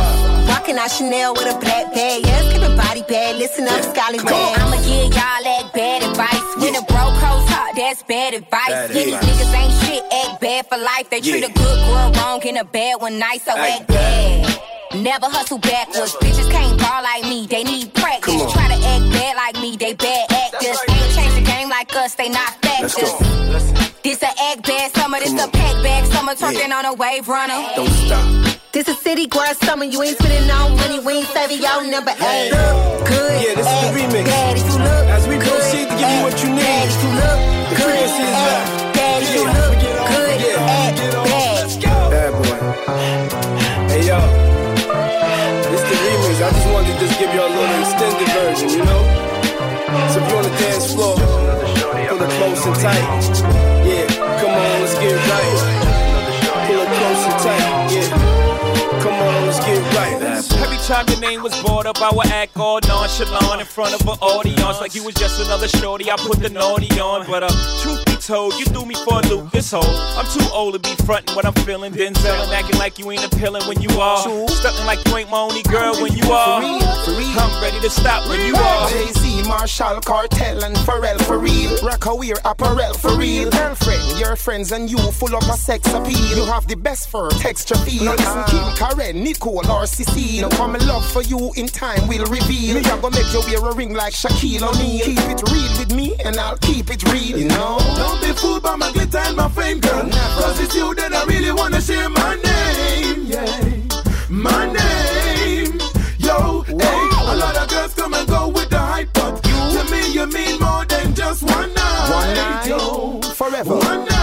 Rockin' 0.49 0.77
out 0.77 0.91
Chanel 0.91 1.35
with 1.35 1.55
a 1.55 1.57
black 1.61 1.95
bag, 1.95 2.27
yeah, 2.27 2.43
keep 2.51 2.63
a 2.63 2.75
body 2.75 3.05
bad, 3.07 3.37
listen 3.37 3.69
up, 3.69 3.81
Scotty 3.95 4.19
Red. 4.19 4.59
I'ma 4.59 4.75
give 4.83 5.15
y'all 5.15 5.43
that 5.47 5.71
bad 5.73 6.03
advice. 6.03 6.43
When 6.59 6.75
a 6.75 6.83
bro 6.83 7.15
coast 7.23 7.47
talk, 7.47 7.77
that's 7.77 8.03
bad 8.03 8.35
advice. 8.35 8.67
Bad 8.67 8.91
yeah, 8.91 9.05
these 9.05 9.15
niggas 9.15 9.55
ain't 9.55 9.73
shit, 9.87 10.03
act 10.27 10.41
bad 10.41 10.67
for 10.67 10.79
life. 10.79 11.09
They 11.11 11.21
treat 11.21 11.43
Yeah. 11.43 11.47
a 11.47 11.53
good 11.53 11.79
girl 11.87 12.11
wrong 12.19 12.43
and 12.43 12.59
a 12.59 12.65
bad 12.65 13.01
one 13.01 13.21
nice, 13.21 13.45
so 13.45 13.57
act 13.57 13.87
bad. 13.87 14.61
Never 14.97 15.27
hustle 15.27 15.59
backwards. 15.59 16.17
Bitches 16.17 16.51
can't 16.51 16.77
ball 16.81 17.03
like 17.05 17.23
me, 17.23 17.47
they 17.47 17.63
need 17.63 17.95
practice. 17.95 18.53
Try 18.53 18.67
to 18.67 18.75
act 18.75 19.05
bad 19.15 19.37
like 19.37 19.63
me, 19.63 19.77
they 19.77 19.95
bad 19.95 20.27
actors. 20.33 20.79
Ain't 20.91 21.15
change 21.15 21.35
the 21.37 21.43
game 21.43 21.69
like 21.69 21.95
us, 21.95 22.15
they 22.17 22.29
not 22.31 22.51
factors. 22.65 23.15
This 24.03 24.23
a 24.23 24.27
act 24.27 24.63
bad 24.63 24.95
summer, 24.95 25.19
this 25.19 25.33
a 25.33 25.49
pack 25.51 25.83
bag 25.83 25.96
summer, 26.35 26.55
twerking 26.55 26.73
on 26.73 26.85
a 26.85 26.95
wave 26.95 27.29
runner. 27.29 27.63
Don't 27.77 27.89
stop. 27.89 28.57
This 28.73 28.89
is 28.89 28.99
city 28.99 29.27
girl 29.27 29.47
summer, 29.63 29.85
you 29.85 30.03
ain't 30.03 30.19
spending 30.19 30.47
no 30.49 30.69
money, 30.77 30.99
we 30.99 31.13
ain't 31.15 31.29
saving 31.29 31.63
y'all 31.63 31.83
number 31.89 32.11
eight. 32.11 32.51
Good, 32.51 33.43
Yeah, 33.43 33.55
this 33.55 33.65
is 33.65 33.65
the 33.65 33.89
act 33.89 33.97
remix. 33.97 34.25
Bad 34.27 34.57
if 34.59 34.67
you 34.67 34.79
look 34.79 35.07
As 35.17 35.29
we 35.29 35.37
good, 35.37 35.49
proceed 35.49 35.89
to 35.89 35.97
give 35.97 36.11
you 36.11 36.23
what 36.27 36.37
you 36.43 36.51
need. 36.51 36.61
Bad 36.61 36.89
if 36.89 36.99
you 37.01 37.11
look 37.17 37.39
The 37.71 37.77
good, 37.77 37.87
frequency 37.87 38.23
is 38.27 38.37
act 38.37 38.47
back. 38.47 38.95
Bad 38.97 39.21
you 39.33 39.45
look 39.47 39.75
good, 39.81 40.35
get 40.43 40.57
on, 40.57 40.69
act 40.69 40.97
get 40.99 41.15
on. 41.15 41.25
bad. 41.25 41.57
Bad 42.11 42.33
boy. 42.37 42.59
Hey 43.89 44.03
yo, 44.05 44.19
this 45.71 45.83
the 45.89 45.97
remix. 45.97 46.37
I 46.37 46.51
just 46.53 46.69
wanted 46.69 46.93
to 46.93 47.01
just 47.01 47.15
give 47.19 47.33
y'all 47.33 47.49
a 47.49 47.55
little 47.55 47.81
extended 47.81 48.29
version, 48.37 48.69
you 48.77 48.85
know. 48.85 49.03
So 50.13 50.21
if 50.21 50.29
you 50.29 50.37
on 50.37 50.43
the 50.45 50.55
dance 50.61 50.93
floor, 50.93 51.17
pull 51.17 52.21
it 52.21 52.31
close 52.37 52.67
and 52.67 52.77
tight. 52.77 53.76
Time 60.87 61.05
your 61.09 61.19
name 61.19 61.43
was 61.43 61.53
brought 61.63 61.85
up, 61.85 62.01
I 62.01 62.15
would 62.15 62.29
act 62.29 62.57
all 62.57 62.79
nonchalant 62.87 63.61
in 63.61 63.67
front 63.67 64.01
of 64.01 64.03
an 64.03 64.19
audience 64.21 64.81
like 64.81 64.95
you 64.95 65.03
was 65.03 65.17
just 65.17 65.41
another 65.41 65.67
shorty. 65.67 66.13
I 66.13 66.17
put 66.17 66.39
the 66.39 66.49
naughty 66.49 67.01
on, 67.01 67.27
but 67.27 67.43
uh, 67.43 67.49
truth 67.83 68.16
told, 68.27 68.59
you 68.59 68.65
threw 68.67 68.85
me 68.85 68.95
for 69.07 69.21
a 69.21 69.27
loop. 69.29 69.53
This 69.53 69.71
whole, 69.71 69.85
I'm 70.19 70.27
too 70.27 70.45
old 70.53 70.75
to 70.75 70.81
be 70.81 70.95
frontin' 71.05 71.37
what 71.37 71.47
I'm 71.47 71.55
feeling. 71.65 71.93
Denzel 71.93 72.43
and 72.43 72.53
acting 72.53 72.79
like 72.79 72.99
you 72.99 73.09
ain't 73.13 73.25
appealing 73.25 73.63
when 73.69 73.81
you 73.81 73.89
are. 74.01 74.19
Stuntin' 74.19 74.85
like 74.85 74.99
you 75.07 75.17
ain't 75.17 75.31
my 75.31 75.39
only 75.39 75.63
girl 75.63 75.95
when 76.03 76.13
you 76.13 76.25
are. 76.33 76.61
For 76.61 76.67
real, 76.67 77.05
for 77.05 77.11
real. 77.13 77.39
I'm 77.39 77.63
ready 77.63 77.79
to 77.81 77.91
stop 77.91 78.29
when 78.29 78.41
you 78.45 78.57
are. 78.57 78.91
Jay 78.91 79.07
Z, 79.13 79.43
Marshall, 79.47 80.01
Cartel, 80.01 80.65
and 80.65 80.75
Pharrell 80.79 81.23
for 81.25 81.39
real. 81.39 81.71
Rocawear 81.79 82.39
apparel 82.45 82.95
for 82.95 83.17
real. 83.17 83.49
Girlfriend, 83.51 84.19
your 84.19 84.35
friends 84.35 84.73
and 84.73 84.91
you 84.91 84.99
full 85.13 85.37
of 85.37 85.49
a 85.49 85.57
sex 85.57 85.87
appeal. 85.93 86.37
You 86.37 86.45
have 86.47 86.67
the 86.67 86.77
best 86.77 87.09
fur, 87.09 87.31
texture 87.31 87.77
feel. 87.77 88.07
Now 88.07 88.13
listen, 88.13 88.43
ah. 88.45 88.75
Kim, 88.77 88.89
Karen, 88.89 89.23
Nicole, 89.23 89.71
or 89.71 89.87
Cecile. 89.87 90.49
Come 90.51 90.75
in 90.75 90.85
love 90.89 91.07
for 91.13 91.23
you 91.23 91.53
in 91.57 91.69
time 91.69 92.09
will 92.09 92.27
reveal. 92.27 92.75
Me, 92.75 92.81
I 92.81 93.01
gonna 93.01 93.15
make 93.15 93.33
you 93.33 93.41
wear 93.47 93.71
a 93.71 93.75
ring 93.75 93.95
like 93.95 94.15
Shaquille 94.15 94.63
O'Neal. 94.63 95.05
Keep 95.05 95.19
it 95.31 95.43
real 95.53 95.79
with 95.79 95.95
me, 95.95 96.17
and 96.25 96.37
I'll 96.39 96.59
keep 96.59 96.91
it 96.91 97.05
real. 97.13 97.39
You 97.39 97.49
know. 97.49 98.16
Don't 98.17 98.35
be 98.35 98.41
fooled 98.41 98.63
by 98.63 98.77
my 98.77 98.91
glitter 98.93 99.19
and 99.19 99.37
my 99.37 99.49
fame, 99.49 99.81
girl. 99.81 100.09
Cause 100.11 100.61
it's 100.61 100.75
you 100.75 100.95
that 100.95 101.13
I 101.13 101.25
really 101.25 101.53
wanna 101.53 101.81
share 101.81 102.09
my 102.09 102.35
name, 102.37 103.27
yeah. 103.27 103.83
My 104.31 104.67
name. 104.67 105.79
Yo, 106.19 106.63
hey, 106.63 107.09
a 107.33 107.37
lot 107.37 107.57
of 107.57 107.69
girls 107.69 107.95
come 107.95 108.15
and 108.15 108.27
go 108.29 108.49
with 108.49 108.71
the 108.71 108.79
hype, 108.79 109.13
but 109.13 109.43
to 109.43 109.85
me 109.91 110.13
you 110.13 110.27
mean 110.29 110.59
more 110.61 110.85
than 110.87 111.15
just 111.15 111.43
one 111.43 111.73
night. 111.75 112.11
One 112.11 112.35
night, 112.35 112.67
yo. 112.69 113.21
forever. 113.35 113.75
One 113.77 114.05
night. 114.07 114.16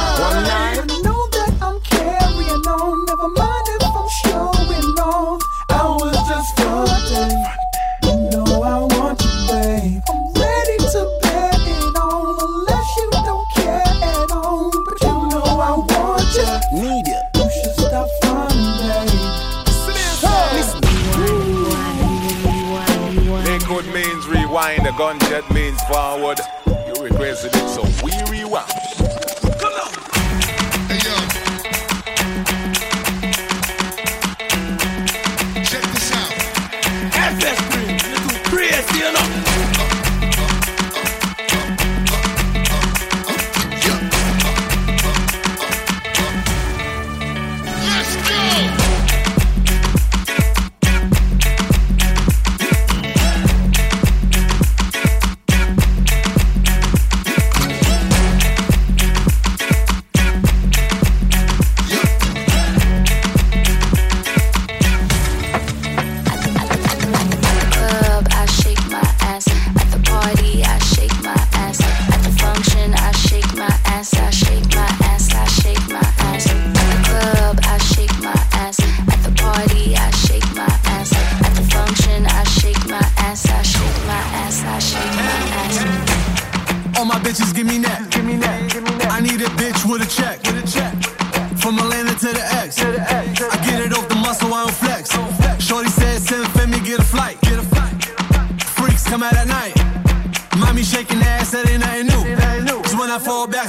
A 24.94 24.98
gunjet 24.98 25.54
means 25.54 25.82
forward. 25.84 26.40
You 26.68 27.04
requested 27.04 27.56
it, 27.56 27.70
so 27.70 27.84
we 28.04 28.12
rewind. 28.30 28.93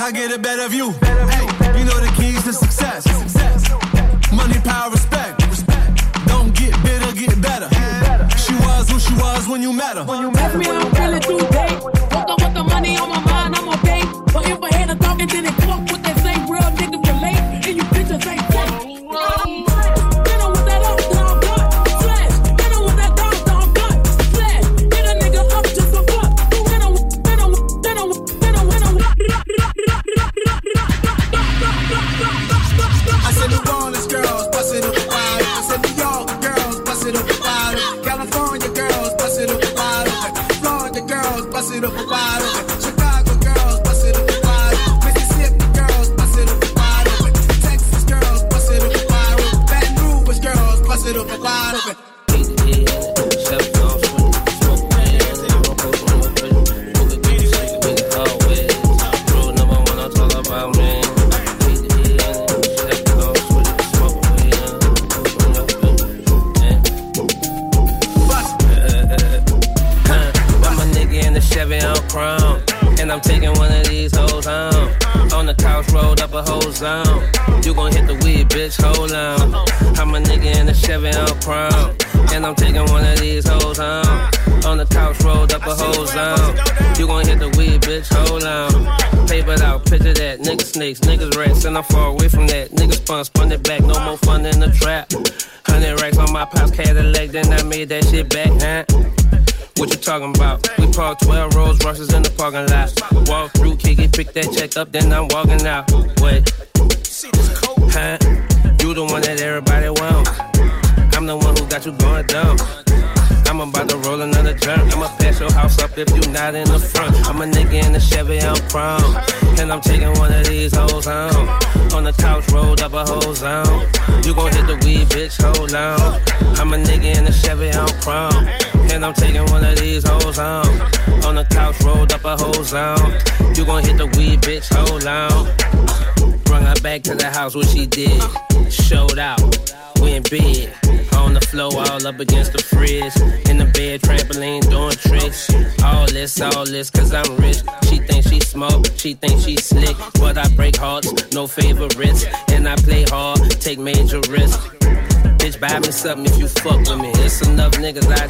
I 0.05 0.13
get 0.13 0.31
a 0.33 0.39
better 0.39 0.69
view. 0.69 0.91
Hey, 0.91 1.79
you 1.79 1.87
know 1.87 1.99
the 1.99 2.13
keys 2.15 2.45
to 2.45 2.53
success. 2.53 3.07
Money, 4.35 4.61
power, 4.61 4.91
respect. 4.91 5.41
Don't 6.27 6.55
get 6.55 6.73
bitter, 6.83 7.11
get 7.15 7.41
better. 7.41 7.71
She 8.37 8.53
was 8.53 8.91
who 8.91 8.99
she 8.99 9.15
was 9.15 9.49
when 9.49 9.63
you 9.63 9.73
met 9.73 9.97
her. 9.97 10.05
Ask 10.07 10.59
me 10.59 10.67
how 10.67 10.81
I'm 10.81 10.95
feeling 10.95 11.23
today. 11.23 12.04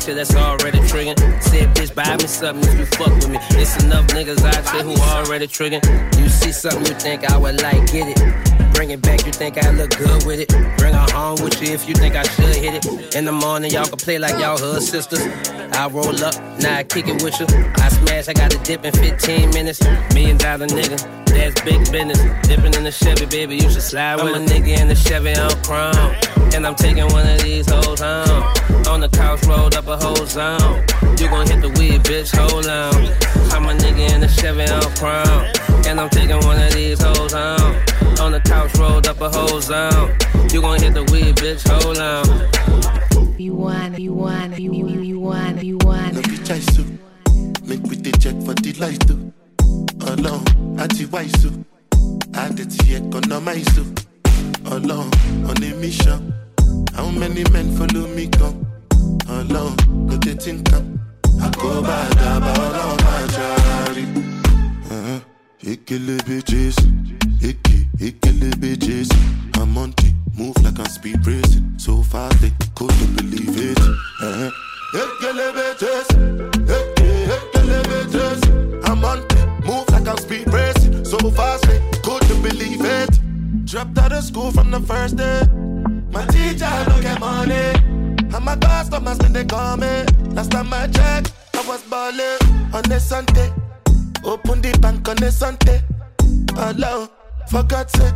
Here 0.07 0.15
that's 0.15 0.35
already 0.35 0.79
triggering. 0.81 1.19
Said, 1.43 1.75
bitch, 1.75 1.95
buy 1.95 2.17
me 2.17 2.27
something 2.27 2.69
if 2.69 2.79
you 2.79 2.87
fuck 2.87 3.15
with 3.15 3.31
me. 3.31 3.39
It's 3.53 3.83
enough 3.85 4.07
niggas 4.09 4.43
out 4.45 4.69
here 4.71 4.83
who 4.83 4.95
already 5.13 5.47
triggering. 5.47 5.85
You 6.19 6.29
see 6.29 6.53
something 6.53 6.85
you 6.87 6.95
think 6.99 7.31
I 7.31 7.37
would 7.37 7.63
like, 7.63 7.91
get 7.91 8.09
it. 8.09 8.75
Bring 8.75 8.91
it 8.91 9.01
back, 9.01 9.25
you 9.25 9.33
think 9.33 9.57
I 9.57 9.71
look 9.71 9.97
good 9.97 10.25
with 10.27 10.41
it. 10.41 10.49
Bring 10.79 10.95
her 10.95 11.07
home 11.13 11.43
with 11.43 11.63
you 11.63 11.73
if 11.73 11.89
you 11.89 11.95
think 11.95 12.17
I 12.17 12.25
should 12.25 12.55
hit 12.57 12.85
it. 12.85 13.15
In 13.15 13.25
the 13.25 13.33
morning, 13.33 13.71
y'all 13.71 13.87
can 13.87 13.97
play 13.97 14.19
like 14.19 14.39
y'all 14.41 14.59
hood 14.59 14.83
sisters. 14.83 15.23
I 15.73 15.89
roll 15.89 16.25
up, 16.25 16.35
now 16.61 16.77
I 16.77 16.85
kick 16.85 17.09
it 17.09 17.23
with 17.23 17.39
you. 17.41 17.47
I 17.77 17.89
smash, 17.89 18.29
I 18.29 18.33
got 18.33 18.51
to 18.51 18.59
dip 18.59 18.85
in 18.85 18.93
15 18.93 19.51
minutes. 19.51 19.83
Million 20.13 20.37
dollar 20.37 20.67
nigga, 20.67 20.99
that's 21.27 21.61
big 21.63 21.81
business. 21.91 22.21
Dipping 22.47 22.75
in 22.75 22.85
the 22.85 22.93
Chevy, 22.93 23.27
baby, 23.27 23.57
you 23.57 23.71
should 23.71 23.83
slide 23.83 24.17
with 24.17 24.35
I'm 24.35 24.43
a 24.43 24.47
nigga 24.47 24.81
in 24.81 24.89
the 24.89 24.95
Chevy 24.95 25.35
on 25.35 25.51
chrome. 25.63 26.15
And 26.55 26.67
I'm 26.67 26.75
taking 26.75 27.07
one 27.09 27.27
of 27.27 27.41
these 27.43 27.69
hoes 27.71 28.01
home. 28.01 28.64
On 28.89 29.01
the 29.01 29.09
couch, 29.09 29.43
rolled 29.47 29.75
up 29.75 29.87
a 29.87 29.97
whole 29.97 30.27
zone. 30.27 30.85
You 31.19 31.29
gon' 31.29 31.47
hit 31.47 31.61
the 31.61 31.75
weed, 31.79 32.03
bitch, 32.03 32.35
hold 32.37 32.67
on. 32.67 32.95
I'm 33.53 33.65
a 33.65 33.73
nigga 33.81 34.13
in 34.15 34.21
the 34.21 34.29
Chevy 34.29 34.65
on 34.71 34.83
chrome. 34.97 35.87
And 35.87 36.01
I'm 36.01 36.11
taking 36.11 36.39
one 36.47 36.61
of 36.61 36.73
these 36.73 37.01
hoes 37.03 37.33
home. 37.33 37.77
On 38.21 38.33
the 38.33 38.41
couch, 38.45 38.75
rolled 38.77 39.07
up 39.07 39.21
a 39.21 39.31
whole 39.31 39.61
zone. 39.61 40.17
You 40.53 40.61
gon' 40.61 40.81
hit 40.81 40.95
the 40.95 41.05
weed, 41.13 41.37
bitch, 41.37 41.67
hold 41.67 41.99
on. 41.99 43.39
You 43.39 43.55
want, 43.55 43.99
you 43.99 44.13
want, 44.13 44.59
you, 44.59 44.73
you, 44.73 44.89
you 45.01 45.21
want, 45.21 45.63
you 45.63 45.79
want. 45.79 46.94
Last 89.33 90.51
time 90.51 90.73
I 90.73 90.87
checked, 90.89 91.33
I 91.55 91.67
was 91.67 91.83
balling 91.83 92.75
on 92.75 92.91
a 92.91 93.01
Sunday. 93.01 93.53
Open 94.25 94.61
the 94.61 94.77
bank 94.81 95.09
on 95.09 95.23
a 95.23 95.31
Sunday. 95.31 95.81
Alone, 96.57 97.09
for 97.51 97.63
God's 97.63 97.93
sake. 97.93 98.15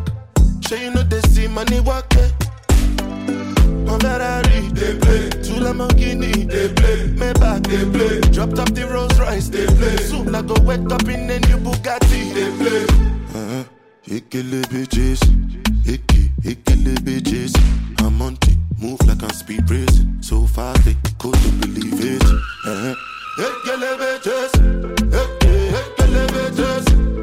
Sure 0.66 0.78
you 0.78 0.90
know 0.90 1.02
they 1.02 1.20
see 1.28 1.46
money 1.48 1.80
walking. 1.80 2.30
One 3.86 4.00
Ferrari, 4.00 4.68
they 4.72 4.98
play. 4.98 5.30
Two 5.42 5.60
Lamborghini, 5.62 6.48
they 6.50 6.72
play. 6.74 7.08
Maybach, 7.16 7.66
they 7.66 7.84
play. 7.90 8.20
Dropped 8.32 8.58
off 8.58 8.74
the 8.74 8.86
Rolls 8.86 9.18
Royce, 9.18 9.48
they 9.48 9.66
play. 9.66 9.96
Soon 9.96 10.34
I 10.34 10.42
go 10.42 10.54
wake 10.62 10.90
up 10.92 11.02
in 11.08 11.30
a 11.30 11.38
new 11.40 11.58
Bugatti, 11.58 12.34
they 12.34 12.50
play. 12.58 12.84
Uh-huh. 13.34 13.64
Ekele 14.06 14.62
bitches, 14.70 15.20
Eke, 15.86 16.30
Ekele 16.42 16.94
bitches. 16.96 17.54
I'm 18.00 18.20
on 18.22 18.34
it, 18.34 18.58
move 18.80 19.00
like 19.06 19.22
I'm 19.22 19.30
speed 19.30 19.68
racing. 19.70 20.18
So 20.22 20.46
fast 20.46 20.84
they 20.84 20.96
couldn't 21.18 21.60
believe 21.60 22.00
it. 22.00 22.22
Ekele 23.38 23.96
bitches. 24.00 24.52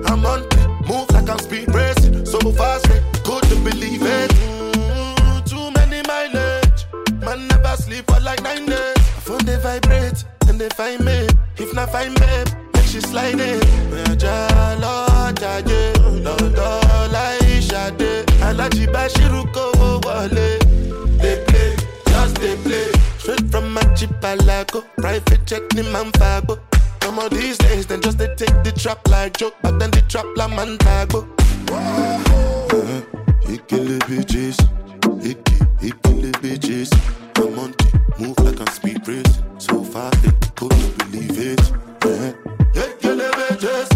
I'm 0.09 0.25
on 0.25 0.41
it, 0.43 0.87
move 0.87 1.09
like 1.11 1.29
I'm 1.29 1.39
speed 1.39 1.73
racing. 1.73 2.25
So 2.25 2.39
fast 2.51 2.85
they 2.87 3.01
couldn't 3.23 3.63
believe 3.63 4.01
it. 4.03 4.31
Mm, 4.31 5.45
too 5.45 5.71
many 5.71 6.01
mileage, 6.07 6.85
man 7.25 7.47
never 7.47 7.75
sleep 7.77 8.05
for 8.09 8.19
like 8.21 8.41
nine 8.43 8.65
days. 8.65 8.95
My 8.97 9.21
phone 9.25 9.45
they 9.45 9.57
vibrate 9.57 10.23
and 10.47 10.59
they 10.59 10.69
find 10.69 11.03
me. 11.03 11.27
If 11.57 11.73
not 11.73 11.91
find 11.91 12.13
me, 12.19 12.27
make 12.73 12.83
she 12.85 13.01
slide 13.01 13.39
in. 13.39 13.61
Yeah, 13.91 14.15
jalo, 14.15 15.07
jaye, 15.41 15.93
lọ́dọ̀ 16.25 17.09
láì 17.13 17.59
ṣàdé. 17.69 18.11
Alájí 18.47 18.85
Báṣírù 18.93 19.41
kówó 19.53 19.99
wọlé. 20.05 20.47
They 22.45 22.55
play. 22.57 22.91
Straight 23.17 23.49
from 23.49 23.73
my 23.73 23.81
Palago, 24.21 24.83
private 24.97 25.45
jet 25.47 25.63
ni 25.73 25.81
man 25.91 26.11
fago. 26.11 26.59
Some 27.01 27.17
of 27.17 27.31
these 27.31 27.57
days, 27.57 27.87
then 27.87 28.01
just 28.01 28.19
they 28.19 28.27
take 28.35 28.53
the 28.63 28.71
trap 28.71 28.99
like 29.07 29.35
joke, 29.35 29.55
but 29.63 29.79
then 29.79 29.89
the 29.89 30.03
trap 30.03 30.27
la 30.35 30.47
man 30.47 30.77
tago. 30.77 31.25
he 33.47 33.57
kill 33.67 33.85
the 33.85 33.97
bitches, 34.05 34.61
Eke, 35.25 35.57
the 35.81 36.31
bitches. 36.43 36.91
I'm 37.37 37.57
on 37.57 37.71
it, 37.71 38.19
move 38.19 38.37
like 38.45 38.59
I'm 38.61 38.67
speed 38.67 39.07
racing. 39.07 39.43
So 39.57 39.83
fast 39.83 40.21
they 40.21 40.31
couldn't 40.55 40.97
believe 40.99 41.39
it. 41.39 41.61
Uh-huh. 42.05 42.31
Ekele 42.75 43.27
bitches, 43.39 43.89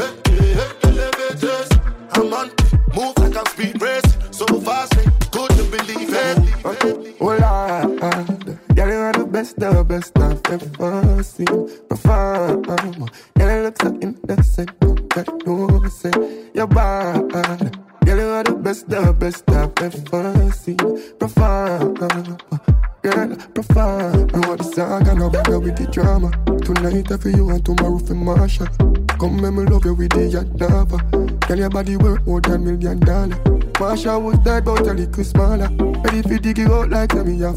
Eke, 0.00 0.38
Ekele 0.64 1.10
bitches. 1.18 1.68
I'm 2.16 2.32
on 2.32 2.48
it, 2.48 2.96
move 2.96 3.18
like 3.18 3.36
I'm 3.36 3.44
speed 3.52 3.82
racing. 3.82 4.32
So 4.32 4.46
fast 4.62 4.96
they 4.96 5.04
couldn't 5.30 5.70
believe 5.70 6.08
it. 6.10 6.51
Oh 6.64 6.76
Lord, 7.20 7.40
yeah, 8.76 8.86
you 8.86 8.94
are 8.94 9.12
the 9.12 9.26
best, 9.28 9.58
the 9.58 9.82
best 9.82 10.16
I've 10.16 10.40
ever 10.46 11.22
seen. 11.24 11.46
Perform, 11.88 13.08
yeah, 13.36 13.56
you 13.56 13.62
look 13.64 13.82
so 13.82 13.98
innocent, 14.00 14.70
but 14.80 15.28
you 15.44 15.88
say 15.88 16.12
you're 16.54 16.68
bad. 16.68 17.91
Yeah, 18.06 18.16
you 18.16 18.28
are 18.28 18.42
the 18.44 18.52
best, 18.54 18.88
the 18.88 19.12
best 19.12 19.48
I've 19.50 19.72
ever 19.80 20.50
seen. 20.52 20.76
Perform, 21.18 21.94
girl, 23.02 23.36
perform. 23.54 24.30
I 24.34 24.48
want 24.48 24.60
the 24.74 24.82
I 25.08 25.14
know 25.14 25.30
bother 25.30 25.60
with 25.60 25.76
the 25.76 25.86
drama. 25.86 26.30
Tonight 26.64 27.12
I 27.12 27.16
feel 27.16 27.36
you 27.36 27.50
and 27.50 27.64
tomorrow 27.64 27.98
for 27.98 28.14
Marsha. 28.14 28.66
Come 29.18 29.40
make 29.40 29.52
me 29.52 29.64
love 29.70 29.84
you 29.84 29.94
with 29.94 30.10
the 30.10 30.30
Yadava. 30.34 30.98
Girl, 31.46 31.58
your 31.58 31.70
body 31.70 31.96
worth 31.96 32.26
more 32.26 32.40
than 32.40 32.64
million 32.64 32.98
dollar. 33.00 33.36
Marsha 33.78 34.20
was 34.20 34.38
dead, 34.40 34.64
but 34.64 34.80
a 34.80 34.92
little 34.94 35.24
smaller. 35.24 35.68
Ready 36.04 36.22
for 36.22 36.38
dig 36.38 36.58
it 36.58 36.70
out 36.70 36.90
like 36.90 37.14
me 37.14 37.42
a. 37.42 37.54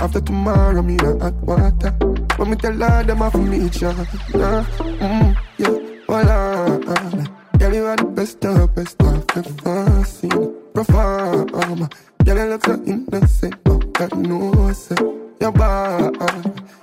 After 0.00 0.20
tomorrow, 0.20 0.82
me 0.82 0.96
a 1.00 1.18
hot 1.18 1.34
water. 1.42 1.90
When 2.36 2.50
me 2.50 2.56
tell 2.56 2.72
her 2.74 3.02
them 3.02 3.22
off 3.22 3.34
me 3.34 3.66
each 3.66 3.82
other. 3.82 4.06
Nah, 4.34 4.62
mm, 4.62 5.36
yeah, 5.58 6.04
voila. 6.06 7.47
Girl, 7.58 7.74
you 7.74 7.86
are 7.86 7.96
the 7.96 8.04
best 8.04 8.44
of 8.44 8.74
best 8.74 9.02
I've 9.02 9.26
ever 9.36 10.04
seen. 10.04 10.54
Perform. 10.74 11.88
Girl, 12.24 12.38
you 12.38 12.50
look 12.50 12.64
so 12.64 12.82
innocent, 12.86 13.64
but 13.64 13.92
God 13.94 14.16
knows 14.16 14.92
it. 14.92 15.27
You're 15.40 15.52
bad. 15.52 16.14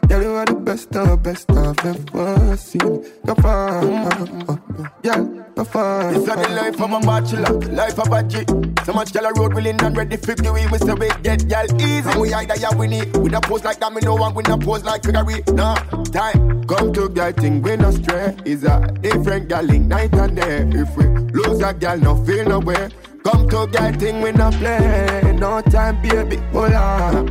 Girl, 0.08 0.22
you 0.22 0.32
are 0.32 0.46
the 0.46 0.54
best 0.54 0.96
of 0.96 1.24
best 1.24 1.50
I've 1.52 1.86
ever 1.86 2.58
seen. 2.58 3.06
You're 3.26 3.36
fine. 3.36 4.60
Yeah. 5.04 5.18
you're 5.56 5.66
This 6.12 6.22
is 6.22 6.26
the 6.26 6.50
life 6.56 6.82
of 6.82 6.92
a 6.92 7.00
bachelor, 7.00 7.60
life 7.72 8.00
of 8.00 8.12
a 8.12 8.24
G. 8.24 8.46
So 8.86 8.94
much 8.94 9.14
gal 9.14 9.32
road 9.32 9.54
willing 9.54 9.82
and 9.82 9.98
ready 9.98 10.18
for 10.18 10.36
the 10.36 10.54
way 10.54 10.68
we 10.68 10.78
say 10.78 10.94
we 10.94 11.10
get 11.24 11.48
gal 11.48 11.66
easy. 11.82 12.10
And 12.10 12.22
we 12.22 12.34
either 12.34 12.56
ya 12.56 12.70
win 12.76 12.94
it 12.94 13.18
with 13.18 13.34
a 13.34 13.42
pose 13.42 13.64
like 13.64 13.80
that, 13.80 13.92
me 13.94 14.02
no 14.02 14.16
one 14.16 14.34
win 14.36 14.50
a 14.52 14.58
pose 14.58 14.84
like 14.84 15.04
figure 15.04 15.24
Nah, 15.54 15.76
time 16.06 16.66
come 16.66 16.94
to 16.94 17.10
girl 17.10 17.32
thing 17.32 17.62
we 17.62 17.76
no 17.78 17.92
stray. 17.92 18.36
Is 18.46 18.64
a 18.64 18.92
different 19.02 19.50
gal 19.50 19.64
link 19.64 19.88
night 19.88 20.14
and 20.14 20.36
day. 20.36 20.68
If 20.80 20.96
we 20.96 21.06
lose 21.06 21.62
a 21.62 21.74
gal, 21.74 21.98
no 21.98 22.24
feel 22.24 22.46
no 22.48 22.60
way. 22.60 22.90
Come 23.26 23.50
to 23.50 23.66
girl 23.66 23.92
thing 23.94 24.22
we 24.22 24.32
no 24.34 24.52
play. 24.52 25.36
No 25.40 25.60
time, 25.60 26.00
baby, 26.04 26.38
hold 26.54 26.74
on. 26.74 27.26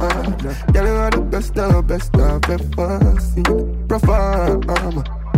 You 0.75 0.81
are 0.81 1.11
the 1.11 1.21
best 1.31 1.57
of 1.57 1.87
best 1.87 2.17
I've 2.17 2.51
ever 2.51 3.21
seen. 3.21 3.87
Perform. 3.87 4.61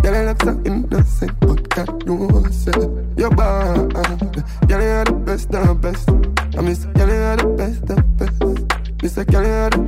Girl, 0.00 0.14
you 0.14 0.22
look 0.24 0.42
so 0.42 0.58
innocent, 0.64 1.40
but 1.40 1.68
God 1.68 2.06
knows 2.06 2.68
it. 2.68 2.90
You're 3.18 3.36
bad. 3.36 3.92
Girl, 4.66 4.82
you're 4.82 5.04
the 5.04 5.12
best 5.26 5.54
of 5.54 5.78
best. 5.82 6.08
I 6.56 6.62
miss, 6.62 6.86
girl, 6.86 7.06
you're 7.06 7.36
the 7.36 7.46
best 7.58 7.90
of 7.90 8.16
best. 8.16 8.55
Miss, 9.06 9.14
girl, 9.14 9.46
you're 9.46 9.70
the 9.70 9.78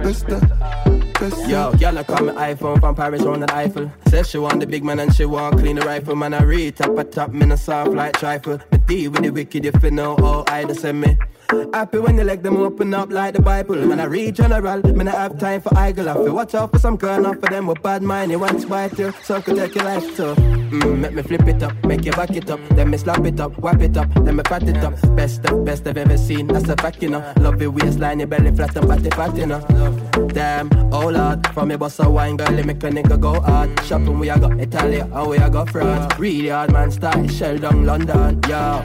best. 1.18 1.48
Yo, 1.48 1.72
girl, 1.72 1.98
I 1.98 2.04
call 2.04 2.24
me 2.24 2.32
iPhone 2.34 2.78
from 2.78 2.94
Paris 2.94 3.22
on 3.22 3.40
the 3.40 3.52
Eiffel. 3.52 3.90
Says 4.06 4.30
she 4.30 4.38
want 4.38 4.60
the 4.60 4.66
big 4.68 4.84
man 4.84 5.00
and 5.00 5.12
she 5.12 5.24
want 5.24 5.58
clean 5.58 5.74
the 5.74 5.84
rifle. 5.84 6.14
Man, 6.14 6.34
I 6.34 6.44
read 6.44 6.76
top 6.76 6.96
a 6.96 7.02
top, 7.02 7.32
me 7.32 7.44
no 7.44 7.56
soft 7.56 7.90
like 7.90 8.16
trifle. 8.16 8.60
Me 8.70 8.78
deal 8.86 9.10
with 9.10 9.24
the 9.24 9.30
wicked 9.30 9.66
if 9.66 9.82
you 9.82 9.90
know 9.90 10.14
how 10.18 10.44
I 10.46 10.62
just 10.66 10.82
send 10.82 11.00
me. 11.00 11.18
Happy 11.72 11.98
when 11.98 12.16
you 12.18 12.24
let 12.24 12.42
them 12.42 12.58
open 12.58 12.94
up 12.94 13.10
like 13.10 13.34
the 13.34 13.42
Bible. 13.42 13.74
Man, 13.74 13.98
I 13.98 14.04
read 14.04 14.36
general, 14.36 14.82
man, 14.92 15.08
I 15.08 15.12
have 15.12 15.38
time 15.38 15.62
for 15.62 15.76
idle. 15.76 16.08
I 16.08 16.14
feel 16.14 16.34
watch 16.34 16.54
out 16.54 16.70
for 16.70 16.78
some 16.78 16.96
girl, 16.96 17.20
not 17.20 17.40
for 17.40 17.48
them 17.48 17.66
with 17.66 17.82
bad 17.82 18.02
mind. 18.02 18.30
You 18.30 18.38
want 18.38 18.60
to 18.60 18.66
bite 18.66 18.98
you, 18.98 19.12
so 19.24 19.40
could 19.40 19.56
take 19.56 19.74
your 19.74 19.84
life 19.84 20.04
too. 20.14 20.34
Mm, 20.34 20.98
make 20.98 21.14
me 21.14 21.22
flip 21.22 21.48
it 21.48 21.62
up, 21.62 21.72
make 21.84 22.04
you 22.04 22.12
back 22.12 22.30
it 22.30 22.50
up. 22.50 22.60
Then 22.70 22.90
me 22.90 22.98
slap 22.98 23.24
it 23.24 23.40
up, 23.40 23.58
wipe 23.58 23.80
it 23.80 23.96
up, 23.96 24.12
then 24.24 24.36
me 24.36 24.42
pat 24.42 24.68
it 24.68 24.76
up. 24.76 24.94
Best 25.16 25.44
of 25.46 25.64
best 25.64 25.86
I've 25.86 25.96
ever 25.96 26.18
seen, 26.18 26.46
that's 26.48 26.68
a 26.68 26.76
fact, 26.76 27.02
you 27.02 27.08
know. 27.08 27.32
Love 27.38 27.60
your 27.62 27.70
waistline, 27.70 28.18
your 28.20 28.28
belly 28.28 28.54
flat 28.54 28.76
and 28.76 28.86
fat, 28.86 29.07
you 29.36 29.46
know. 29.46 29.60
Damn, 30.28 30.70
oh 30.92 31.08
lord, 31.08 31.46
from 31.48 31.68
me 31.68 31.76
boss 31.76 31.98
a 32.00 32.08
wine 32.08 32.36
girl, 32.36 32.50
let 32.52 32.66
make 32.66 32.82
a 32.82 32.90
nigga 32.90 33.18
go 33.20 33.40
hard. 33.40 33.70
Shopping 33.84 34.18
we 34.18 34.28
a 34.28 34.38
go 34.38 34.50
Italy, 34.52 34.98
and 35.00 35.26
we 35.28 35.36
a 35.36 35.48
go 35.50 35.64
France. 35.66 36.18
Really 36.18 36.48
hard 36.48 36.72
man 36.72 36.90
style, 36.90 37.26
shell 37.28 37.58
down 37.58 37.84
London, 37.84 38.40
oh, 38.44 38.48
yeah. 38.48 38.84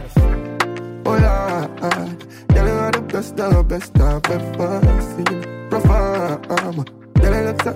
Oh 1.06 1.18
lord. 1.18 2.24
You 2.54 2.62
are 2.70 2.92
the 2.92 3.02
best 3.02 3.40
of 3.40 3.68
best 3.68 4.00
I've 4.00 4.26
ever 4.30 5.02
seen. 5.02 5.70
Perform. 5.70 6.86
Girl, 7.16 7.36
you 7.36 7.44
look 7.48 7.62
so 7.62 7.74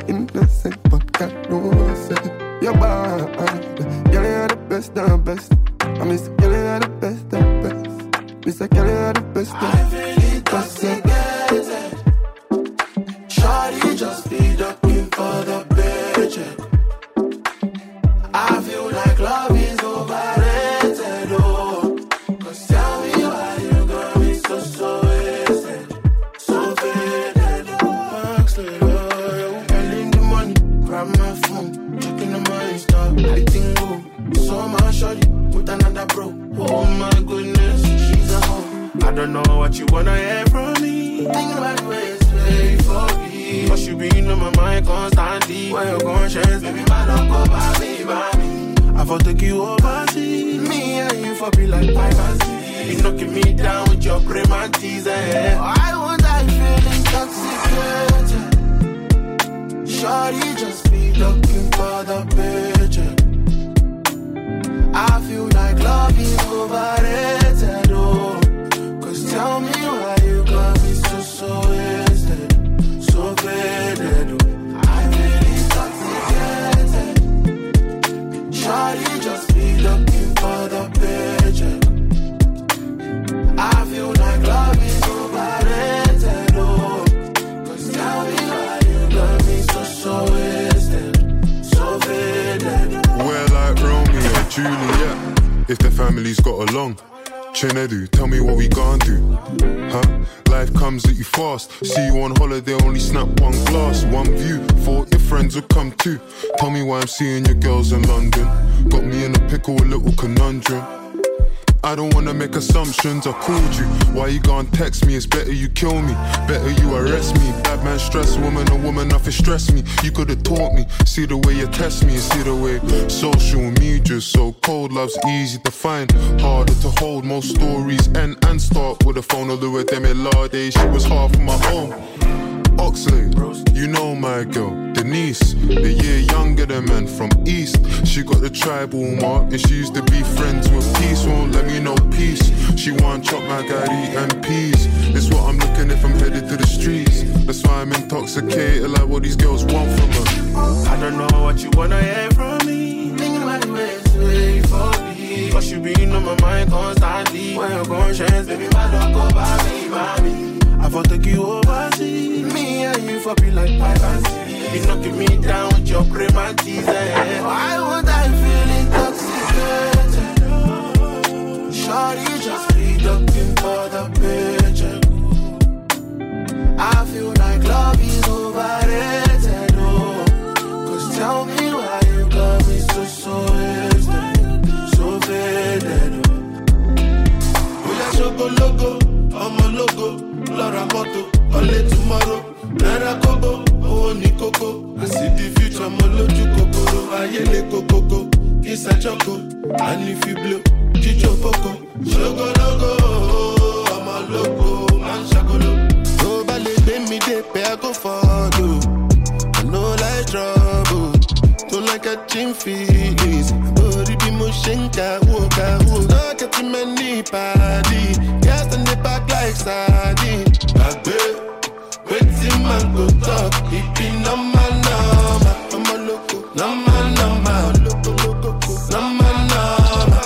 man 222.78 222.96
go 222.96 223.06
talk 223.26 223.54
ìbí 223.78 224.08
nọ́mà 224.24 224.64
nọ́mà 224.86 225.52
ọmọ 225.76 225.94
lóko 226.08 226.38
nọ́mà 226.60 226.96
nọ́mà 227.18 227.54
lóko 227.86 228.12
lóko 228.44 228.72
nọ́mà 228.94 229.30
nọ́mà 229.52 230.22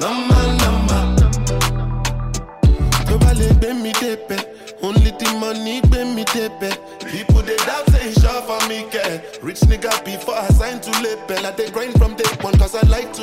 nọ́mà 0.00 0.38
nọ́mà. 0.60 0.98
tó 3.06 3.14
bá 3.22 3.30
lè 3.38 3.48
gbé 3.58 3.68
mi 3.82 3.92
débẹ̀ 4.00 4.40
only 4.82 5.10
the 5.20 5.28
money 5.40 5.80
gbé 5.88 5.98
mi 6.14 6.24
débẹ̀ 6.34 6.74
people 7.10 7.42
dey 7.48 7.56
doubt 7.66 7.86
say 7.92 8.08
e 8.08 8.12
sure 8.20 8.42
for 8.46 8.60
me 8.68 8.78
get 8.92 9.38
rich 9.42 9.60
nigga 9.70 9.90
before 10.04 10.36
i 10.46 10.48
sign 10.58 10.76
to 10.80 10.90
label 11.02 11.46
i 11.46 11.50
dey 11.58 11.70
grind 11.74 11.93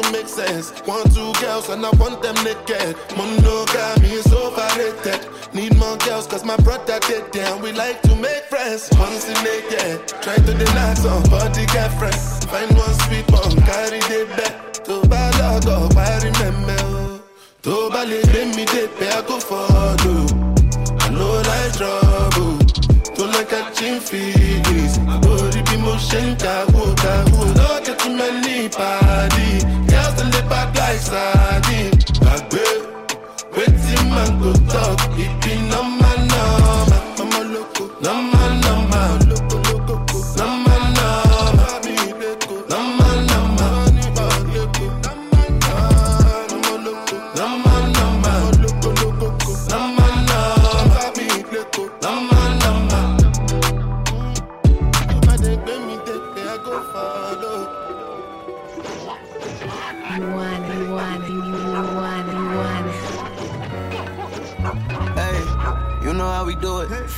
to 0.01 0.11
make 0.11 0.27
sense. 0.27 0.71
One 0.85 1.03
two 1.15 1.31
girls 1.41 1.69
and 1.69 1.85
i 1.85 1.89
want 1.91 2.21
them 2.21 2.35
naked. 2.43 2.95
Monogamy 3.17 4.09
is 4.19 4.27
overrated. 4.33 5.21
Need 5.53 5.75
more 5.77 5.97
girls 5.97 6.27
cause 6.27 6.45
my 6.45 6.57
brother 6.57 6.99
there 7.31 7.45
and 7.53 7.61
we 7.61 7.71
like 7.73 8.01
to 8.03 8.15
make 8.15 8.43
friends 8.49 8.89
once 8.99 9.27
in 9.29 9.37
a 9.37 9.57
year. 9.71 9.97
Try 10.21 10.35
to 10.35 10.53
dey 10.53 10.65
knack 10.73 10.97
somebody 10.97 11.65
get 11.67 11.89
friends. 11.99 12.45
Find 12.45 12.71
one 12.77 12.93
sweet 13.05 13.29
one 13.31 13.55
carry 13.67 13.99
dey 14.09 14.25
bed 14.35 14.53
tó 14.85 14.95
bá 15.11 15.23
lọ́gọ̀ 15.39 15.93
parí 15.95 16.29
mẹ́mẹ́ 16.39 16.81
o 16.97 17.19
tó 17.65 17.89
bá 17.93 18.01
lè 18.09 18.19
gbé 18.29 18.41
mi 18.55 18.65
dé 18.73 18.83
pé 18.97 19.07
i 19.17 19.21
go 19.27 19.37
follow 19.39 20.25
i 21.05 21.09
know 21.13 21.35
like 21.49 21.71
trouble. 21.77 22.57
Tó 23.15 23.23
like 23.33 23.49
catching 23.51 23.99
feelings 24.07 24.97
àbórí 25.13 25.61
bí 25.69 25.75
mo 25.83 25.93
ṣe 26.07 26.21
ń 26.25 26.35
kàwó 26.43 26.83
kàwó 27.03 27.41
lọ́kẹ́ 27.59 27.95
tún 27.99 28.13
mẹ́ 28.19 28.31
ní 28.43 28.53
ìpàdé 28.67 29.47
girls 29.89 29.90
dem 30.41 30.49
dey 30.49 30.49
back 30.49 30.75
like 30.75 30.99
sardine 30.99 31.91
gbàgbé 32.19 32.65
wetin 33.55 34.09
man 34.09 34.39
go 34.41 34.51
talk 34.71 34.99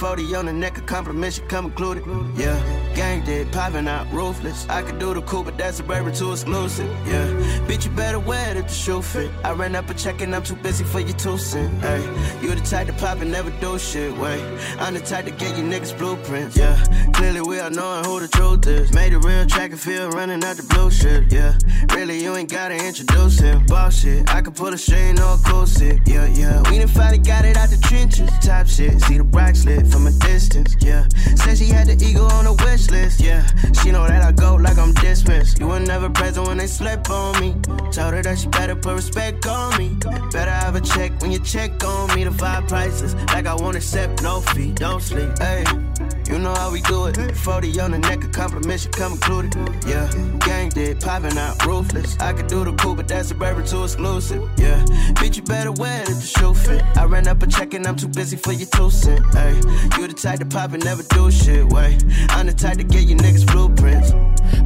40 0.04 0.36
on 0.36 0.46
the 0.48 0.52
neck, 0.52 0.78
a 0.78 0.82
compliment 0.82 1.34
should 1.34 1.48
come 1.48 1.64
included. 1.64 2.04
Yeah, 2.36 2.60
gang 2.96 3.24
dead, 3.26 3.52
popping 3.52 3.88
out, 3.88 4.12
ruthless. 4.12 4.68
I 4.70 4.82
could 4.82 5.00
do 5.00 5.14
the 5.14 5.22
cool, 5.24 5.44
but 5.44 5.58
that's 5.58 5.80
a 5.80 5.84
Burberry 5.84 6.14
too 6.14 6.32
exclusive. 6.32 6.90
Yeah, 7.08 7.28
bitch, 7.68 7.86
you 7.86 7.92
better 7.92 8.20
wear 8.20 8.52
it 8.52 8.58
if 8.58 8.68
the 8.68 8.74
shoe 8.74 9.02
fit. 9.02 9.32
I 9.44 9.52
ran 9.54 9.76
up 9.76 9.90
a 9.90 9.94
check 9.94 10.22
and 10.22 10.36
I'm 10.36 10.44
too 10.44 10.56
busy 10.56 10.84
for 10.84 11.00
your 11.00 11.18
two 11.18 11.38
cent. 11.38 11.74
Hey, 11.82 12.02
you 12.42 12.54
the 12.54 12.62
type 12.62 12.88
to 12.88 12.94
pop 12.94 13.20
and 13.22 13.32
never 13.32 13.52
do 13.60 13.80
shit. 13.80 14.16
Wait, 14.18 14.42
I'm 14.80 14.94
the 14.94 15.00
type 15.00 15.26
to 15.26 15.32
get 15.32 15.58
you 15.58 15.64
niggas 15.64 15.98
blueprints. 15.98 16.58
Yeah, 16.58 16.78
clearly 17.14 17.42
we 17.42 17.60
all 17.60 17.70
knowing 17.70 18.06
who 18.06 18.20
the 18.20 18.28
truth 18.28 18.68
is. 18.68 18.94
Made 18.94 19.14
a 19.14 19.20
real 19.20 19.46
track 19.46 19.72
and 19.72 19.80
field 19.80 20.14
running 20.14 20.44
out 20.44 20.58
the 20.58 20.64
blue 20.64 20.92
shit. 20.92 21.32
Yeah, 21.32 21.58
really 21.96 22.22
you 22.24 22.36
ain't 22.36 22.52
gotta 22.52 22.76
introduce 22.76 23.40
him. 23.40 23.66
Boss 23.66 24.02
shit, 24.02 24.34
I 24.34 24.42
can 24.42 24.54
pull 24.54 24.74
a 24.74 24.78
string 24.78 25.20
or 25.20 25.36
a 25.36 25.38
cool 25.46 25.66
shit. 25.66 26.00
Yeah, 26.06 26.28
yeah, 26.28 26.62
we 26.70 26.80
done 26.80 26.88
finally 26.88 27.20
got 27.20 27.46
it 27.46 27.58
out 27.58 27.70
the 27.70 27.78
trenches. 27.78 28.30
Top 28.42 28.68
shit, 28.68 29.02
see 29.02 29.18
the 29.18 29.24
bright 29.24 29.56
slit 29.56 29.88
from 29.88 30.08
a 30.08 30.12
distance. 30.12 30.76
Yeah, 30.80 31.08
said 31.36 31.58
she 31.58 31.66
had 31.66 31.88
the 31.88 31.94
ego 32.04 32.26
on 32.26 32.46
the 32.46 32.54
wish 32.64 32.83
Yeah, 32.92 33.46
she 33.82 33.92
know 33.92 34.06
that 34.06 34.22
I 34.22 34.32
go 34.32 34.56
like 34.56 34.78
I'm 34.78 34.94
dismissed. 34.94 35.60
You 35.60 35.68
were 35.68 35.80
never 35.80 36.10
present 36.10 36.48
when 36.48 36.58
they 36.58 36.68
slept 36.68 37.10
on 37.10 37.40
me. 37.40 37.56
Told 37.92 38.14
her 38.14 38.22
that 38.22 38.38
she 38.38 38.48
better 38.48 38.76
put 38.76 38.96
respect 38.96 39.46
on 39.48 39.78
me. 39.78 39.96
Better 40.32 40.52
have 40.52 40.76
a 40.76 40.82
check 40.82 41.22
when 41.22 41.32
you 41.32 41.40
check 41.40 41.84
on 41.84 42.14
me. 42.16 42.24
The 42.26 42.32
vibe 42.32 42.68
prices 42.68 43.16
like 43.34 43.46
I 43.46 43.56
won't 43.56 43.78
accept 43.78 44.22
no 44.22 44.42
fee. 44.42 44.72
Don't 44.72 45.02
sleep, 45.02 45.38
hey. 45.40 45.64
You 46.28 46.40
know 46.40 46.54
how 46.54 46.72
we 46.72 46.82
do 46.82 47.06
it. 47.06 47.36
40 47.38 47.80
on 47.82 47.92
the 47.92 48.00
neck, 48.00 48.24
a 48.24 48.28
compliment 48.28 48.80
should 48.80 48.94
come 48.94 49.14
included. 49.14 49.54
Yeah, 49.86 50.10
gang 50.40 50.70
dead, 50.70 51.02
popping 51.02 51.38
out, 51.38 51.64
ruthless. 51.66 52.18
I 52.20 52.34
could 52.34 52.48
do 52.48 52.64
the 52.64 52.74
cool, 52.74 52.96
but 52.96 53.08
that's 53.08 53.32
a 53.32 53.36
Burberry 53.36 53.68
too 53.68 53.84
exclusive. 53.84 54.42
Yeah, 54.58 54.84
bitch, 55.20 55.36
you 55.36 55.44
better 55.44 55.72
wear 55.72 56.02
it 56.02 56.10
if 56.10 56.16
the 56.16 56.26
shoe 56.26 56.54
fit. 56.54 56.84
I 56.98 57.06
ran 57.06 57.28
up 57.28 57.44
a 57.44 57.48
check 57.48 57.74
and 57.74 57.86
I'm 57.86 57.96
too 57.96 58.08
busy 58.08 58.38
for 58.38 58.54
your 58.54 58.68
two 58.68 58.90
cent. 58.90 59.24
Hey, 59.34 59.56
you 59.98 60.08
the 60.08 60.14
type 60.14 60.40
to 60.40 60.46
pop 60.46 60.74
and 60.74 60.84
never 60.84 61.04
do 61.04 61.30
shit. 61.30 61.66
Wait, 61.68 62.04
I'm 62.30 62.48
the 62.48 62.54
type 62.54 62.73
to 62.78 62.84
get 62.84 63.04
you 63.08 63.16
niggas 63.16 63.46
blueprints. 63.52 64.12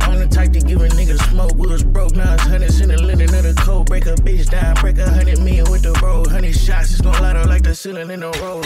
I'm 0.02 0.20
the 0.20 0.28
type 0.28 0.54
to 0.54 0.60
give 0.60 0.82
a 0.82 0.88
nigga 0.90 1.18
smoke. 1.30 1.56
We 1.56 1.68
was 1.68 1.84
broke, 1.84 2.16
now 2.16 2.34
it's 2.34 2.44
hundreds 2.44 2.82
in 2.82 2.90
the 2.90 3.02
linen 3.02 3.34
of 3.34 3.44
the 3.44 3.54
cold. 3.64 3.88
Break 3.88 4.06
a 4.06 4.16
bitch 4.16 4.50
down, 4.50 4.76
break 4.76 4.98
a 4.98 5.10
hundred 5.10 5.40
million 5.40 5.70
with 5.72 5.84
the 5.84 5.94
road. 6.04 6.28
Hundred 6.28 6.56
shots, 6.56 6.92
it's 6.92 7.02
gon' 7.02 7.22
light 7.22 7.36
up 7.36 7.48
like 7.48 7.64
the 7.64 7.76
ceiling 7.76 8.12
in 8.12 8.22
the 8.22 8.32
road. 8.42 8.66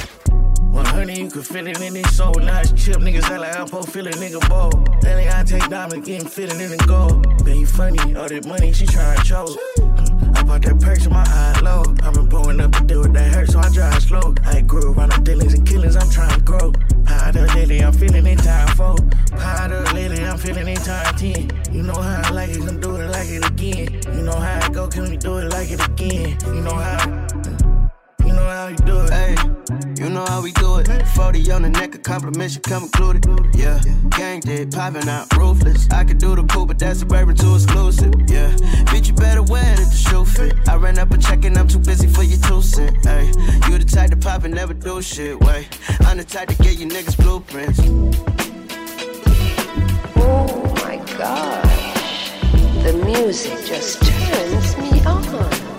100, 0.71 1.17
you 1.17 1.29
can 1.29 1.41
feel 1.41 1.67
it 1.67 1.81
in 1.81 1.95
his 1.95 2.15
soul. 2.15 2.33
Now 2.35 2.61
it's 2.61 2.71
chip, 2.71 2.97
niggas 2.97 3.23
act 3.23 3.41
like 3.41 3.55
I'm 3.57 3.67
supposed 3.67 3.87
to 3.87 3.91
feel 3.91 4.07
a 4.07 4.11
nigga 4.11 4.47
bold. 4.49 4.87
Then 5.01 5.27
gotta 5.27 5.45
take 5.45 5.69
diamond, 5.69 6.05
getting 6.05 6.27
fitted 6.27 6.59
in 6.61 6.71
the 6.71 6.83
gold. 6.87 7.45
Bet 7.45 7.57
you 7.57 7.65
funny, 7.65 8.15
all 8.15 8.27
that 8.27 8.45
money, 8.45 8.71
she 8.73 8.85
tryna 8.85 9.23
choke. 9.23 9.90
Bought 10.51 10.63
that 10.63 10.81
perks 10.81 11.05
in 11.05 11.13
my 11.13 11.23
eye 11.25 11.61
low. 11.63 11.81
I've 12.03 12.13
been 12.13 12.27
blowing 12.27 12.59
up 12.59 12.73
to 12.73 12.83
deal 12.83 12.99
with 12.99 13.13
that 13.13 13.33
hurt, 13.33 13.49
so 13.49 13.59
I 13.59 13.69
drive 13.69 14.03
slow. 14.03 14.35
I 14.43 14.59
grew 14.59 14.91
around 14.91 15.13
the 15.13 15.21
dealings 15.21 15.53
and 15.53 15.65
killings, 15.65 15.95
I'm 15.95 16.09
trying 16.09 16.35
to 16.35 16.41
grow. 16.41 16.73
Powder 17.05 17.47
lately, 17.55 17.81
I'm 17.81 17.93
feeling 17.93 18.27
in 18.27 18.37
time 18.37 18.67
four. 18.75 18.97
Powder 19.31 19.81
lately, 19.93 20.25
I'm 20.25 20.37
feeling 20.37 20.67
in 20.67 20.75
time 20.75 21.15
10. 21.15 21.73
You 21.73 21.83
know 21.83 21.93
how 21.93 22.23
I 22.25 22.29
like 22.31 22.49
it, 22.49 22.59
gonna 22.59 22.81
do 22.81 22.97
it 22.97 23.07
like 23.07 23.29
it 23.29 23.45
again. 23.49 24.01
You 24.13 24.23
know 24.23 24.35
how 24.35 24.59
I 24.61 24.67
go, 24.67 24.89
can 24.89 25.09
we 25.09 25.15
do 25.15 25.37
it 25.37 25.45
like 25.51 25.71
it 25.71 25.87
again? 25.87 26.37
You 26.47 26.61
know 26.61 26.75
how, 26.75 27.27
you 28.31 28.37
know 28.37 28.49
how 28.49 28.67
you 28.67 28.77
do 28.77 29.01
it. 29.01 29.09
Hey, 29.09 29.35
you 29.97 30.09
know 30.09 30.25
how 30.25 30.41
we 30.41 30.51
do 30.53 30.77
it. 30.77 30.87
40 31.07 31.51
on 31.51 31.61
the 31.63 31.69
neck, 31.69 31.95
a 31.95 31.97
compliment 31.97 32.51
should 32.51 32.63
come 32.63 32.83
included. 32.83 33.25
Yeah, 33.55 33.79
gang 34.09 34.39
did, 34.39 34.71
popping 34.71 35.07
out, 35.09 35.35
ruthless. 35.35 35.89
I 35.91 36.03
could 36.03 36.17
do 36.17 36.35
the 36.35 36.43
cool, 36.43 36.65
but 36.65 36.79
that's 36.79 37.01
a 37.01 37.05
Burberry 37.05 37.35
too 37.35 37.55
exclusive. 37.55 38.13
Yeah, 38.27 38.51
bitch, 38.91 39.07
you 39.07 39.13
better 39.13 39.43
wear 39.43 39.73
it 39.73 39.79
if 39.79 39.89
the 39.89 39.97
shoe 39.97 40.25
fit. 40.25 40.69
I 40.69 40.75
ran 40.77 40.97
up 40.97 41.11
a 41.11 41.17
check 41.17 41.43
and 41.45 41.57
I'm 41.57 41.67
too 41.67 41.79
busy 41.79 42.07
for 42.07 42.23
your 42.23 42.39
two 42.39 42.61
cent. 42.61 43.05
Hey, 43.05 43.27
you 43.67 43.77
the 43.77 43.85
type 43.85 44.11
to 44.11 44.17
pop 44.17 44.43
and 44.43 44.53
never 44.53 44.73
do 44.73 45.01
shit. 45.01 45.39
Wait, 45.39 45.67
I'm 46.01 46.17
the 46.17 46.23
type 46.23 46.47
to 46.49 46.55
get 46.63 46.79
you 46.79 46.87
niggas 46.87 47.17
blueprints. 47.17 47.79
Oh 50.15 50.73
my 50.85 50.97
gosh. 51.17 52.31
The 52.83 52.93
music 53.05 53.65
just 53.65 54.01
turns 54.01 54.77
me 54.77 55.01
on. 55.05 55.70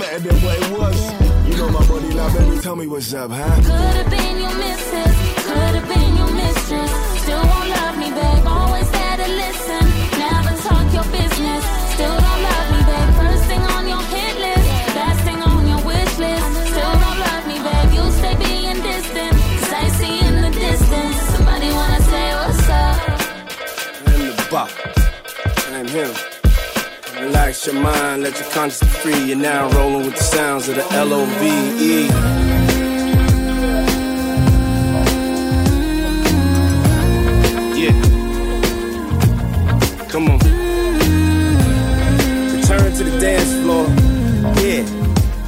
What's 0.00 0.18
than 0.18 0.36
what 0.42 0.56
it 0.56 0.70
was? 0.78 1.48
You 1.48 1.56
know 1.58 1.68
my 1.68 1.86
body 1.86 2.14
now, 2.14 2.32
baby, 2.32 2.58
tell 2.62 2.76
me 2.76 2.86
what's 2.86 3.12
up, 3.12 3.30
huh? 3.30 3.56
Could've 3.56 3.99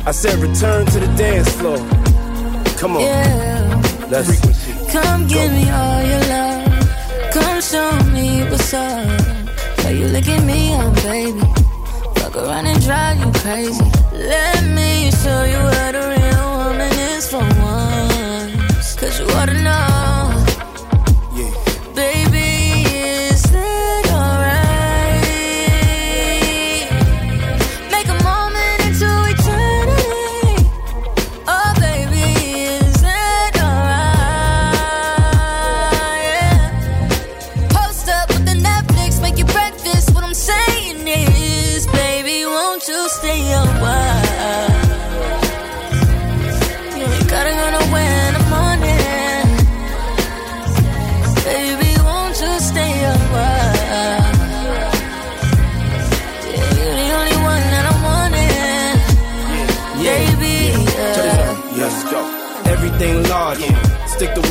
I 0.05 0.11
said 0.11 0.37
return 0.41 0.85
to 0.87 0.99
the 0.99 1.07
dance 1.17 1.49
floor. 1.53 1.79
Come 2.77 2.97
on. 2.97 3.03
Yeah. 3.03 4.09
Let's 4.11 4.41
Come 4.91 5.29
give 5.29 5.53
me 5.53 5.71
all 5.71 6.03
your 6.03 6.21
love. 6.35 7.33
Come 7.33 7.61
show 7.63 7.93
me 8.13 8.43
what's 8.51 8.75
up. 8.75 9.07
Why 9.79 9.91
you 9.91 10.09
looking 10.09 10.45
me 10.45 10.75
up, 10.75 10.93
baby? 11.05 11.41
Fuck 12.17 12.37
around 12.37 12.67
and 12.67 12.83
drive 12.83 13.21
you 13.21 13.31
crazy. 13.43 13.85
Let 14.13 14.65
me 14.65 15.13
show 15.23 15.45
you 15.45 15.61
what 15.71 15.95
a 15.95 16.05
real 16.15 16.49
woman 16.59 16.93
is 17.15 17.31
for 17.31 17.39
once. 17.39 18.97
Cause 18.97 19.21
you 19.21 19.27
ought 19.37 19.47
to 19.47 19.63
know. 19.63 19.92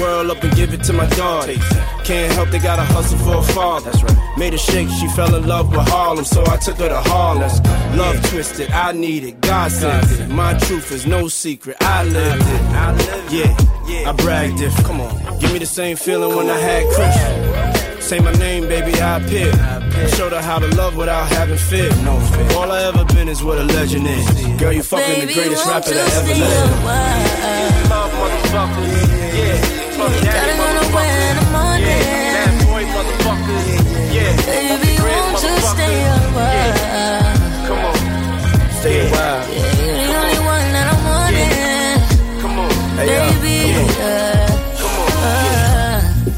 World 0.01 0.31
up 0.31 0.43
and 0.43 0.53
give 0.55 0.73
it 0.73 0.83
to 0.83 0.93
my 0.93 1.07
daughter. 1.09 1.53
Can't 2.03 2.33
help 2.33 2.49
they 2.49 2.59
gotta 2.59 2.83
hustle 2.83 3.19
for 3.19 3.37
a 3.37 3.43
father. 3.53 3.91
That's 3.91 4.03
right. 4.03 4.37
Made 4.37 4.53
a 4.53 4.57
shake, 4.57 4.89
she 4.89 5.07
fell 5.09 5.33
in 5.35 5.47
love 5.47 5.69
with 5.69 5.87
Harlem, 5.87 6.25
so 6.25 6.43
I 6.47 6.57
took 6.57 6.77
her 6.77 6.89
to 6.89 7.01
Harlem. 7.01 7.51
Love 7.97 8.17
twisted, 8.29 8.71
I 8.71 8.91
need 8.91 9.23
it, 9.23 9.39
God 9.41 9.71
sent 9.71 10.11
it. 10.19 10.29
My 10.29 10.53
truth 10.57 10.91
is 10.91 11.05
no 11.05 11.27
secret, 11.27 11.77
I 11.81 12.03
lived 12.03 12.41
it. 12.41 12.61
Yeah, 13.31 14.09
I 14.09 14.13
bragged 14.13 14.59
it. 14.61 14.73
come 14.83 14.99
on, 15.01 15.39
give 15.39 15.53
me 15.53 15.59
the 15.59 15.65
same 15.65 15.95
feeling 15.95 16.35
when 16.35 16.49
I 16.49 16.57
had 16.57 16.83
Chris. 16.93 17.81
Say 18.03 18.19
my 18.19 18.33
name, 18.33 18.63
baby, 18.67 18.99
I 18.99 19.19
appear. 19.19 19.51
Showed 20.17 20.31
her 20.31 20.41
how 20.41 20.59
to 20.59 20.67
love 20.75 20.97
without 20.97 21.27
having 21.29 21.57
fear. 21.57 21.89
No 22.03 22.19
fear. 22.19 22.57
All 22.57 22.71
I 22.71 22.83
ever 22.83 23.05
been 23.13 23.29
is 23.29 23.43
what 23.43 23.57
a 23.57 23.63
legend 23.63 24.07
is. 24.07 24.25
Girl, 24.59 24.73
you 24.73 24.83
fucking 24.83 25.27
the 25.27 25.33
greatest 25.33 25.65
rapper 25.67 25.91
that 25.91 26.13
ever 26.15 26.27
lived. 26.27 26.41
a 26.41 26.81
while? 26.83 27.89
Love 27.89 28.11
motherfuckers. 28.19 29.37
Yeah. 29.37 29.80
Baby, 34.45 34.97
won't 34.99 35.43
you 35.43 35.53
stay? 35.61 35.97
Come 37.67 37.79
on. 37.79 37.95
You're 38.83 39.05
the 39.97 40.15
only 40.17 40.39
one 40.39 40.67
that 40.73 40.87
I'm 40.91 41.01
wanting. 41.05 42.41
Come 42.41 42.55
on. 42.59 42.71
Baby. 42.97 43.55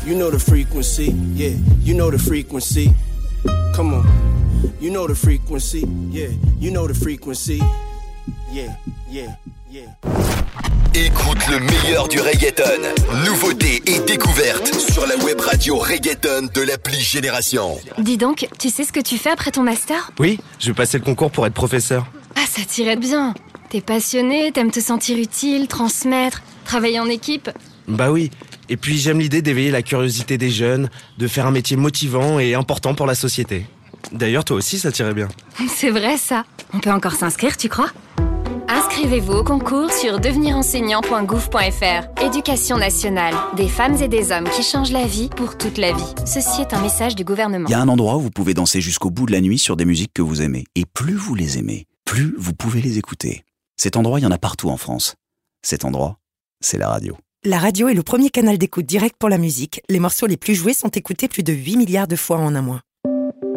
You 0.10 0.16
know 0.20 0.30
the 0.30 0.40
frequency. 0.40 1.12
Yeah. 1.34 1.56
You 1.80 1.94
know 1.94 2.12
the 2.12 2.20
frequency. 2.20 2.94
Come 3.74 3.94
on. 3.94 4.06
You 4.80 4.92
know 4.92 5.08
the 5.08 5.16
frequency. 5.16 5.86
Yeah. 6.10 6.30
You 6.60 6.72
know 6.72 6.88
the 6.88 6.94
frequency. 6.94 7.62
Yeah. 8.52 8.76
Yeah. 9.10 9.38
Yeah. 9.70 9.96
Écoute 10.96 11.40
le 11.50 11.60
meilleur 11.60 12.08
du 12.08 12.20
reggaeton. 12.20 12.64
Nouveautés 13.26 13.82
et 13.88 14.00
découvertes 14.06 14.76
sur 14.76 15.08
la 15.08 15.18
web 15.18 15.40
radio 15.42 15.76
reggaeton 15.76 16.50
de 16.54 16.62
l'appli 16.62 17.00
Génération. 17.00 17.80
Dis 17.98 18.18
donc, 18.18 18.48
tu 18.60 18.70
sais 18.70 18.84
ce 18.84 18.92
que 18.92 19.00
tu 19.00 19.18
fais 19.18 19.32
après 19.32 19.50
ton 19.50 19.64
master? 19.64 20.12
Oui, 20.20 20.40
je 20.60 20.68
vais 20.68 20.76
passer 20.76 21.00
le 21.00 21.04
concours 21.04 21.32
pour 21.32 21.48
être 21.48 21.54
professeur. 21.56 22.06
Ah, 22.36 22.46
ça 22.48 22.62
t'irait 22.64 22.96
bien. 22.96 23.34
T'es 23.70 23.82
passionné, 23.82 24.52
t'aimes 24.52 24.70
te 24.70 24.80
sentir 24.80 25.18
utile, 25.18 25.68
transmettre, 25.68 26.44
travailler 26.64 27.00
en 27.00 27.08
équipe. 27.08 27.50
Bah 27.88 28.12
oui. 28.12 28.30
Et 28.70 28.78
puis 28.78 29.00
j'aime 29.00 29.20
l'idée 29.20 29.42
d'éveiller 29.42 29.72
la 29.72 29.82
curiosité 29.82 30.38
des 30.38 30.52
jeunes, 30.52 30.92
de 31.18 31.28
faire 31.28 31.48
un 31.48 31.52
métier 31.52 31.76
motivant 31.76 32.38
et 32.38 32.54
important 32.54 32.94
pour 32.94 33.08
la 33.08 33.16
société. 33.16 33.66
D'ailleurs, 34.12 34.46
toi 34.46 34.58
aussi, 34.58 34.78
ça 34.78 34.92
tirait 34.92 35.16
bien. 35.16 35.30
C'est 35.76 35.90
vrai 35.90 36.18
ça. 36.18 36.46
On 36.72 36.80
peut 36.80 36.92
encore 36.92 37.14
s'inscrire, 37.14 37.58
tu 37.58 37.68
crois? 37.68 37.90
Inscrivez-vous 38.94 39.34
au 39.34 39.44
concours 39.44 39.92
sur 39.92 40.20
devenirenseignant.gouv.fr. 40.20 42.24
Éducation 42.24 42.78
nationale. 42.78 43.34
Des 43.58 43.68
femmes 43.68 44.00
et 44.00 44.08
des 44.08 44.32
hommes 44.32 44.48
qui 44.56 44.62
changent 44.62 44.92
la 44.92 45.08
vie 45.08 45.30
pour 45.36 45.58
toute 45.58 45.80
la 45.80 45.94
vie. 45.94 46.14
Ceci 46.28 46.62
est 46.62 46.76
un 46.76 46.82
message 46.84 47.16
du 47.16 47.24
gouvernement. 47.24 47.66
Il 47.68 47.72
y 47.72 47.74
a 47.74 47.82
un 47.82 47.88
endroit 47.88 48.18
où 48.18 48.20
vous 48.20 48.30
pouvez 48.30 48.54
danser 48.54 48.82
jusqu'au 48.82 49.10
bout 49.10 49.26
de 49.26 49.32
la 49.32 49.42
nuit 49.42 49.58
sur 49.58 49.78
des 49.78 49.86
musiques 49.86 50.14
que 50.14 50.22
vous 50.22 50.44
aimez. 50.44 50.66
Et 50.76 50.86
plus 50.86 51.16
vous 51.16 51.34
les 51.34 51.58
aimez, 51.58 51.88
plus 52.06 52.36
vous 52.38 52.54
pouvez 52.54 52.82
les 52.82 53.00
écouter. 53.00 53.44
Cet 53.78 53.98
endroit, 53.98 54.20
il 54.20 54.24
y 54.24 54.28
en 54.28 54.32
a 54.32 54.38
partout 54.38 54.70
en 54.70 54.78
France. 54.78 55.16
Cet 55.64 55.86
endroit, 55.86 56.20
c'est 56.62 56.78
la 56.78 56.90
radio. 56.90 57.18
La 57.44 57.58
radio 57.58 57.88
est 57.88 57.96
le 57.96 58.04
premier 58.04 58.30
canal 58.30 58.60
d'écoute 58.60 58.86
direct 58.86 59.16
pour 59.18 59.30
la 59.30 59.40
musique. 59.40 59.82
Les 59.90 60.00
morceaux 60.00 60.28
les 60.28 60.38
plus 60.38 60.54
joués 60.54 60.76
sont 60.76 60.90
écoutés 60.90 61.28
plus 61.28 61.42
de 61.42 61.52
8 61.52 61.78
milliards 61.78 62.08
de 62.08 62.16
fois 62.16 62.38
en 62.38 62.54
un 62.54 62.62
mois. 62.62 62.82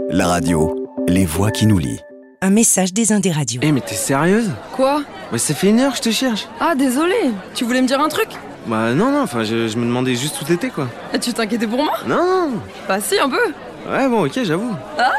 La 0.09 0.29
radio, 0.29 0.89
les 1.07 1.27
voix 1.27 1.51
qui 1.51 1.67
nous 1.67 1.77
lient. 1.77 2.01
Un 2.43 2.51
message 2.51 2.93
des 2.93 3.13
Indes 3.13 3.27
radios. 3.33 3.61
Eh, 3.65 3.73
mais 3.73 3.81
t'es 3.81 3.95
sérieuse? 3.95 4.51
Quoi? 4.73 5.03
Ouais, 5.33 5.39
ça 5.39 5.55
fait 5.55 5.71
une 5.71 5.81
heure 5.81 5.93
que 5.93 5.99
je 5.99 6.03
te 6.03 6.11
cherche. 6.11 6.47
Ah, 6.61 6.75
désolé. 6.75 7.15
Tu 7.55 7.65
voulais 7.65 7.81
me 7.81 7.87
dire 7.87 8.01
un 8.01 8.09
truc? 8.09 8.29
Bah 8.67 8.93
non, 8.93 9.11
non, 9.11 9.23
enfin, 9.23 9.43
je, 9.45 9.69
je 9.69 9.77
me 9.79 9.85
demandais 9.87 10.15
juste 10.15 10.41
où 10.43 10.45
t'étais, 10.45 10.69
quoi. 10.69 10.89
Ah, 11.15 11.19
Tu 11.19 11.33
t'inquiétais 11.33 11.67
pour 11.67 11.83
moi? 11.83 11.95
Non, 12.07 12.17
non. 12.51 12.51
Bah 12.87 12.99
si, 13.01 13.19
un 13.19 13.31
peu. 13.31 13.53
Ouais, 13.91 14.09
bon, 14.09 14.27
ok, 14.27 14.39
j'avoue. 14.45 14.75
Ah, 14.99 15.13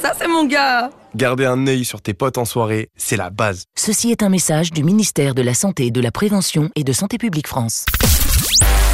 ça 0.00 0.12
c'est 0.18 0.28
mon 0.28 0.44
gars 0.44 0.90
Garder 1.16 1.46
un 1.46 1.66
œil 1.66 1.84
sur 1.86 2.02
tes 2.02 2.12
potes 2.12 2.36
en 2.36 2.44
soirée, 2.44 2.90
c'est 2.96 3.16
la 3.16 3.30
base. 3.30 3.64
Ceci 3.74 4.10
est 4.10 4.22
un 4.22 4.28
message 4.28 4.70
du 4.72 4.84
ministère 4.84 5.34
de 5.34 5.40
la 5.42 5.54
Santé, 5.54 5.90
de 5.90 6.00
la 6.02 6.10
Prévention 6.10 6.68
et 6.76 6.84
de 6.84 6.92
Santé 6.92 7.16
publique 7.16 7.48
France. 7.48 7.86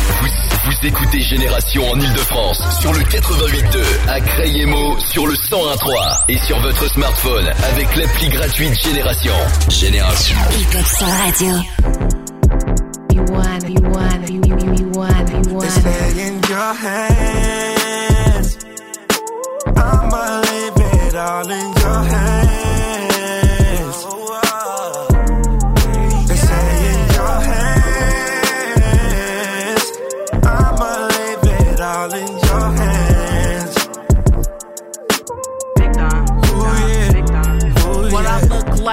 Vous, 0.07 0.87
écoutez 0.87 1.21
Génération 1.21 1.83
en 1.91 1.99
Ile-de-France 1.99 2.63
sur 2.81 2.93
le 2.93 3.01
88.2, 3.01 3.85
à 4.09 4.21
Crayemo 4.21 4.99
sur 5.01 5.27
le 5.27 5.35
101.3 5.35 6.25
et 6.29 6.39
sur 6.39 6.59
votre 6.61 6.89
smartphone 6.91 7.47
avec 7.73 7.97
l'appli 7.97 8.29
gratuite 8.29 8.75
Génération. 8.83 9.35
Génération. 9.69 10.37
Radio. 11.01 11.55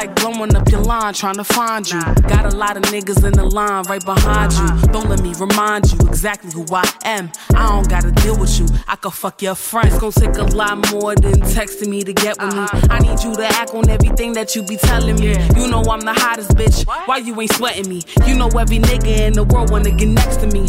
Like 0.01 0.20
blowing 0.41 0.55
up 0.55 0.69
your 0.72 0.81
line, 0.81 1.13
trying 1.13 1.35
to 1.35 1.43
find 1.43 1.89
you. 1.89 2.01
Got 2.27 2.51
a 2.51 2.55
lot 2.55 2.77
of 2.77 2.84
niggas 2.84 3.23
in 3.23 3.34
the 3.34 3.45
line 3.45 3.84
right 3.84 4.03
behind 4.03 4.53
you. 4.53 4.91
Don't 4.91 5.09
let 5.09 5.22
me 5.22 5.34
remind 5.39 5.91
you 5.91 5.99
exactly 6.07 6.51
who 6.51 6.65
I 6.72 6.89
am. 7.03 7.31
I 7.53 7.69
don't 7.69 7.88
gotta 7.88 8.11
deal 8.11 8.39
with 8.39 8.59
you. 8.59 8.68
I 8.88 8.95
could 8.95 9.13
fuck 9.13 9.41
your 9.41 9.55
friends. 9.55 9.93
It's 9.93 9.99
gonna 9.99 10.11
take 10.13 10.38
a 10.38 10.55
lot 10.55 10.91
more 10.91 11.15
than 11.15 11.41
texting 11.41 11.89
me 11.89 12.03
to 12.03 12.13
get 12.13 12.41
with 12.41 12.55
me. 12.55 12.65
I 12.89 12.99
need 12.99 13.22
you 13.23 13.35
to 13.35 13.45
act 13.45 13.73
on 13.73 13.89
everything 13.89 14.34
that 14.34 14.55
you 14.55 14.63
be 14.63 14.77
telling 14.77 15.19
me. 15.19 15.35
You 15.55 15.68
know 15.68 15.84
I'm 15.84 16.01
the 16.01 16.13
hottest 16.13 16.51
bitch. 16.51 16.85
Why 17.07 17.18
you 17.18 17.39
ain't 17.39 17.53
sweating 17.53 17.88
me? 17.88 18.01
You 18.26 18.35
know 18.35 18.47
every 18.47 18.80
nigga 18.80 19.27
in 19.27 19.34
the 19.34 19.43
world 19.43 19.69
wanna 19.69 19.91
get 19.91 20.07
next 20.07 20.38
to 20.38 20.47
me. 20.47 20.65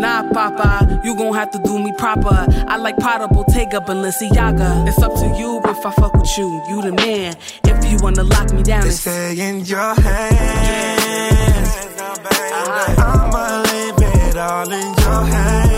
Nah, 0.00 0.32
Papa, 0.32 1.00
you 1.04 1.14
gon' 1.16 1.34
have 1.34 1.50
to 1.52 1.60
do 1.62 1.78
me 1.78 1.92
proper. 1.96 2.46
I 2.66 2.76
like 2.76 2.96
Prada, 2.96 3.28
Bottega, 3.28 3.80
Balenciaga. 3.80 4.88
It's 4.88 5.00
up 5.02 5.14
to 5.14 5.26
you 5.38 5.60
if 5.64 5.86
I 5.86 5.90
fuck 5.92 6.14
with 6.14 6.38
you. 6.38 6.62
You 6.68 6.82
the 6.82 6.92
man. 6.92 7.36
If 7.64 7.90
you 7.90 7.98
wanna 8.02 8.24
lock 8.24 8.52
me 8.52 8.62
down, 8.62 8.82
They 8.82 8.88
it's 8.88 9.04
stay 9.12 9.48
in 9.48 9.60
your 9.64 9.94
hands. 9.94 11.70
I'ma 12.98 13.62
leave 13.68 14.00
it 14.00 14.36
all 14.36 14.72
in 14.72 14.94
your 15.04 15.24
hands. 15.32 15.71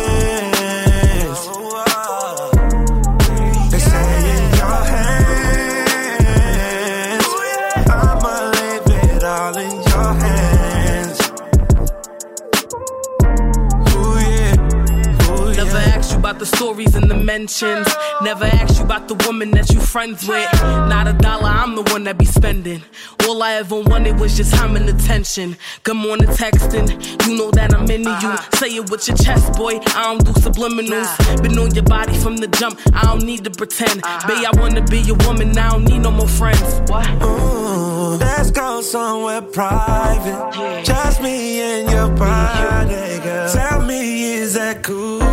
About 16.35 16.41
the 16.41 16.57
stories 16.57 16.95
and 16.95 17.11
the 17.11 17.15
mentions. 17.15 17.87
Never 18.23 18.45
asked 18.45 18.79
you 18.79 18.85
about 18.85 19.09
the 19.09 19.15
woman 19.27 19.51
that 19.53 19.71
you 19.71 19.81
friends 19.81 20.27
with. 20.27 20.53
Not 20.63 21.07
a 21.07 21.13
dollar, 21.13 21.49
I'm 21.49 21.77
the 21.77 21.83
one 21.93 22.05
that 22.05 22.19
be 22.19 22.25
spending. 22.25 22.83
All 23.27 23.43
I 23.43 23.55
ever 23.55 23.81
wanted 23.81 24.19
was 24.19 24.37
just 24.37 24.53
time 24.55 24.77
and 24.77 24.89
attention. 24.89 25.57
Good 25.85 25.97
morning, 25.97 26.29
texting. 26.29 26.89
You 27.27 27.39
know 27.39 27.51
that 27.53 27.73
I'm 27.75 27.89
into 27.91 28.11
you. 28.11 28.33
Uh-huh. 28.35 28.57
Say 28.57 28.77
it 28.77 28.91
with 28.91 29.07
your 29.07 29.17
chest, 29.17 29.53
boy. 29.55 29.79
I 29.95 30.03
don't 30.05 30.25
do 30.25 30.33
subliminals. 30.33 31.11
Been 31.43 31.59
on 31.59 31.75
your 31.75 31.85
body 31.85 32.15
from 32.19 32.37
the 32.39 32.49
jump. 32.49 32.81
I 32.93 33.03
don't 33.03 33.23
need 33.23 33.45
to 33.45 33.51
pretend. 33.51 34.03
Uh-huh. 34.03 34.29
Babe, 34.29 34.47
I 34.53 34.61
wanna 34.61 34.83
be 34.83 35.01
your 35.01 35.17
woman. 35.27 35.57
I 35.57 35.71
don't 35.71 35.85
need 35.85 36.01
no 36.01 36.11
more 36.11 36.29
friends. 36.29 36.91
What? 36.91 37.09
Ooh, 37.23 38.17
let's 38.19 38.51
go 38.51 38.81
somewhere 38.81 39.43
private. 39.43 40.85
Just 40.85 41.23
me 41.23 41.61
and 41.61 41.91
your 41.91 42.11
body, 42.11 43.21
girl. 43.23 43.53
Tell 43.53 43.81
me, 43.83 44.35
is 44.35 44.55
that 44.55 44.83
cool? 44.83 45.24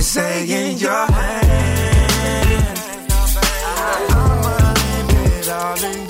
They 0.00 0.04
say 0.04 0.44
in 0.48 0.78
your 0.78 1.04
hand. 1.12 1.42
I'ma 4.10 4.72
leave 4.72 5.32
it 5.36 5.48
all 5.50 5.84
in 5.84 6.09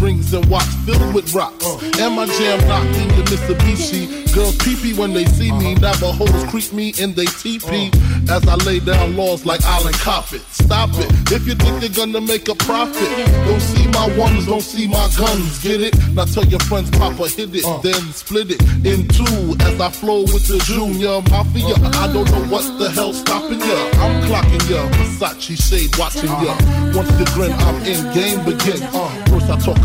Rings 0.00 0.32
and 0.32 0.44
watch 0.46 0.66
filled 0.86 1.14
with 1.14 1.34
rocks. 1.34 1.64
And 1.98 2.14
my 2.14 2.26
jam 2.26 2.58
knocked 2.68 2.96
in 2.96 3.08
the 3.08 3.22
Mitsubishi. 3.30 4.32
Girls 4.34 4.56
pee 4.58 4.94
when 4.94 5.12
they 5.12 5.24
see 5.24 5.50
me. 5.52 5.74
Navajos 5.74 6.44
creep 6.50 6.72
me 6.72 6.94
in 6.98 7.14
they 7.14 7.26
teepee. 7.26 7.90
As 8.30 8.46
I 8.46 8.54
lay 8.66 8.78
down 8.80 9.16
laws 9.16 9.44
like 9.44 9.64
Island 9.64 9.96
Coppet. 9.96 10.40
Stop 10.52 10.90
it. 10.94 11.10
If 11.32 11.46
you 11.46 11.54
think 11.54 11.82
you're 11.82 12.06
gonna 12.06 12.20
make 12.20 12.48
a 12.48 12.54
profit, 12.54 13.08
don't 13.46 13.60
see 13.60 13.86
my 13.88 14.06
ones, 14.16 14.46
don't 14.46 14.60
see 14.60 14.86
my 14.86 15.08
guns. 15.16 15.62
Get 15.62 15.80
it? 15.80 15.94
Now 16.14 16.26
tell 16.26 16.44
your 16.44 16.60
friends, 16.60 16.90
Papa 16.90 17.28
hit 17.28 17.54
it, 17.54 17.64
uh. 17.64 17.78
then 17.78 18.00
split 18.12 18.50
it 18.50 18.62
in 18.84 19.08
two. 19.08 19.56
As 19.60 19.80
I 19.80 19.90
flow 19.90 20.22
with 20.22 20.46
the 20.46 20.58
Junior 20.64 21.22
Mafia, 21.30 21.74
uh. 21.74 22.04
I 22.04 22.12
don't 22.12 22.30
know 22.30 22.44
what 22.52 22.66
the 22.78 22.90
hell 22.90 23.12
stopping 23.12 23.60
ya. 23.60 23.78
I'm 24.04 24.22
clocking 24.28 24.70
ya, 24.70 24.86
Versace 24.92 25.56
shade 25.56 25.90
watching 25.98 26.28
ya. 26.28 26.52
Uh. 26.52 26.92
Once 26.94 27.10
you 27.18 27.26
grin, 27.32 27.52
I'm 27.52 27.76
in 27.82 28.00
game 28.12 28.44
begin. 28.44 28.82
Uh, 28.92 29.08
first 29.26 29.48
I 29.48 29.56
talk 29.58 29.84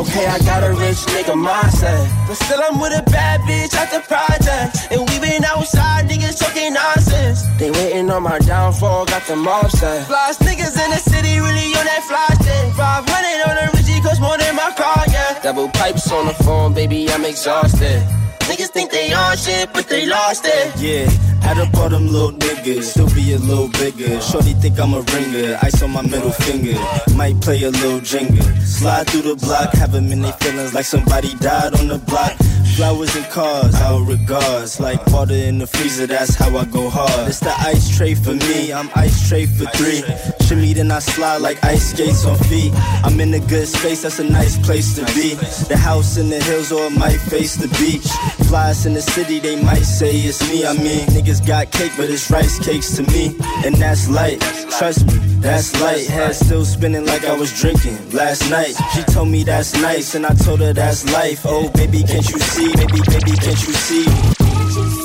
Okay, 0.00 0.26
I 0.26 0.38
got 0.40 0.62
a 0.62 0.72
rich 0.74 0.98
nigga 1.10 1.34
mindset. 1.34 2.06
But 2.28 2.36
still, 2.36 2.60
I'm 2.62 2.78
with 2.78 2.92
a 2.92 3.02
bad 3.10 3.40
bitch 3.42 3.74
at 3.74 3.90
the 3.90 4.00
project. 4.06 4.76
And 4.92 5.00
we 5.08 5.18
been 5.18 5.44
outside, 5.44 6.08
niggas 6.08 6.38
talking 6.38 6.74
nonsense. 6.74 7.42
They 7.58 7.70
waiting 7.70 8.10
on 8.10 8.22
my 8.22 8.38
downfall, 8.38 9.06
got 9.06 9.26
them 9.26 9.48
offset. 9.48 10.06
Flies 10.06 10.36
niggas 10.38 10.76
in 10.84 10.90
the 10.90 10.98
city, 10.98 11.40
really 11.40 11.74
on 11.74 11.84
that 11.86 12.04
fly 12.04 12.28
shit. 12.44 12.74
500 12.74 13.48
on 13.48 13.56
the 13.56 13.70
Richie, 13.76 14.00
cost 14.02 14.20
more 14.20 14.36
than 14.38 14.54
my 14.54 14.70
car, 14.76 15.04
yeah. 15.08 15.40
Double 15.42 15.68
pipes 15.70 16.12
on 16.12 16.26
the 16.26 16.34
phone, 16.44 16.74
baby, 16.74 17.10
I'm 17.10 17.24
exhausted. 17.24 18.02
Niggas 18.48 18.70
think 18.70 18.90
they 18.90 19.12
on 19.12 19.36
shit, 19.36 19.70
but 19.74 19.88
they 19.88 20.06
lost 20.06 20.46
it. 20.46 20.72
Yeah, 20.80 21.04
add 21.42 21.58
up 21.58 21.74
all 21.76 21.90
them 21.90 22.08
little 22.08 22.32
niggas, 22.32 22.84
still 22.84 23.10
be 23.14 23.34
a 23.34 23.38
little 23.38 23.68
bigger. 23.68 24.20
Shorty 24.22 24.54
think 24.54 24.80
I'm 24.80 24.94
a 24.94 25.02
ringer, 25.02 25.58
ice 25.60 25.82
on 25.82 25.90
my 25.90 26.00
middle 26.00 26.32
finger. 26.32 26.72
Might 27.14 27.38
play 27.42 27.62
a 27.62 27.70
little 27.70 28.00
jingle. 28.00 28.42
Slide 28.64 29.06
through 29.08 29.22
the 29.22 29.36
block, 29.36 29.74
have 29.74 29.92
them 29.92 30.10
in 30.10 30.22
their 30.22 30.32
feelings 30.32 30.72
like 30.72 30.86
somebody 30.86 31.34
died 31.36 31.74
on 31.74 31.88
the 31.88 31.98
block. 31.98 32.32
Flowers 32.78 33.16
and 33.16 33.26
cars, 33.26 33.74
our 33.82 34.04
regards. 34.04 34.78
Like 34.78 35.04
water 35.08 35.34
in 35.34 35.58
the 35.58 35.66
freezer, 35.66 36.06
that's 36.06 36.36
how 36.36 36.56
I 36.56 36.64
go 36.66 36.88
hard. 36.88 37.28
It's 37.28 37.40
the 37.40 37.52
ice 37.58 37.96
tray 37.96 38.14
for 38.14 38.34
me, 38.34 38.72
I'm 38.72 38.88
ice 38.94 39.28
tray 39.28 39.46
for 39.46 39.64
three. 39.74 40.04
Shimmy, 40.46 40.74
then 40.74 40.92
I 40.92 41.00
slide 41.00 41.38
like 41.38 41.58
ice 41.64 41.90
skates 41.90 42.24
on 42.24 42.36
feet. 42.44 42.72
I'm 43.02 43.18
in 43.18 43.34
a 43.34 43.40
good 43.40 43.66
space, 43.66 44.02
that's 44.02 44.20
a 44.20 44.24
nice 44.24 44.56
place 44.64 44.94
to 44.94 45.04
be. 45.06 45.34
The 45.66 45.76
house 45.76 46.18
in 46.18 46.30
the 46.30 46.40
hills, 46.40 46.70
or 46.70 46.84
it 46.86 46.96
might 46.96 47.18
face 47.18 47.56
the 47.56 47.66
beach. 47.82 48.06
Flies 48.46 48.86
in 48.86 48.94
the 48.94 49.02
city, 49.02 49.40
they 49.40 49.60
might 49.60 49.82
say 49.82 50.12
it's 50.12 50.48
me. 50.48 50.64
I 50.64 50.72
mean, 50.74 51.04
niggas 51.08 51.44
got 51.44 51.72
cake, 51.72 51.92
but 51.96 52.08
it's 52.08 52.30
rice 52.30 52.64
cakes 52.64 52.94
to 52.94 53.02
me. 53.02 53.34
And 53.66 53.74
that's 53.74 54.08
light, 54.08 54.40
trust 54.78 55.04
me, 55.08 55.18
that's 55.40 55.74
light. 55.80 56.06
Head 56.06 56.36
still 56.36 56.64
spinning 56.64 57.06
like 57.06 57.24
I 57.24 57.34
was 57.34 57.52
drinking 57.60 57.98
last 58.12 58.48
night. 58.48 58.76
She 58.94 59.02
told 59.02 59.30
me 59.30 59.42
that's 59.42 59.74
nice, 59.74 60.14
and 60.14 60.24
I 60.24 60.32
told 60.34 60.60
her 60.60 60.72
that's 60.72 61.04
life. 61.12 61.40
Oh, 61.44 61.68
baby, 61.70 62.04
can't 62.04 62.28
you 62.30 62.38
see? 62.38 62.67
Baby, 62.76 63.00
baby, 63.08 63.32
can't 63.38 63.66
you 63.66 63.72
see? 63.72 64.04
Hey. 64.04 64.97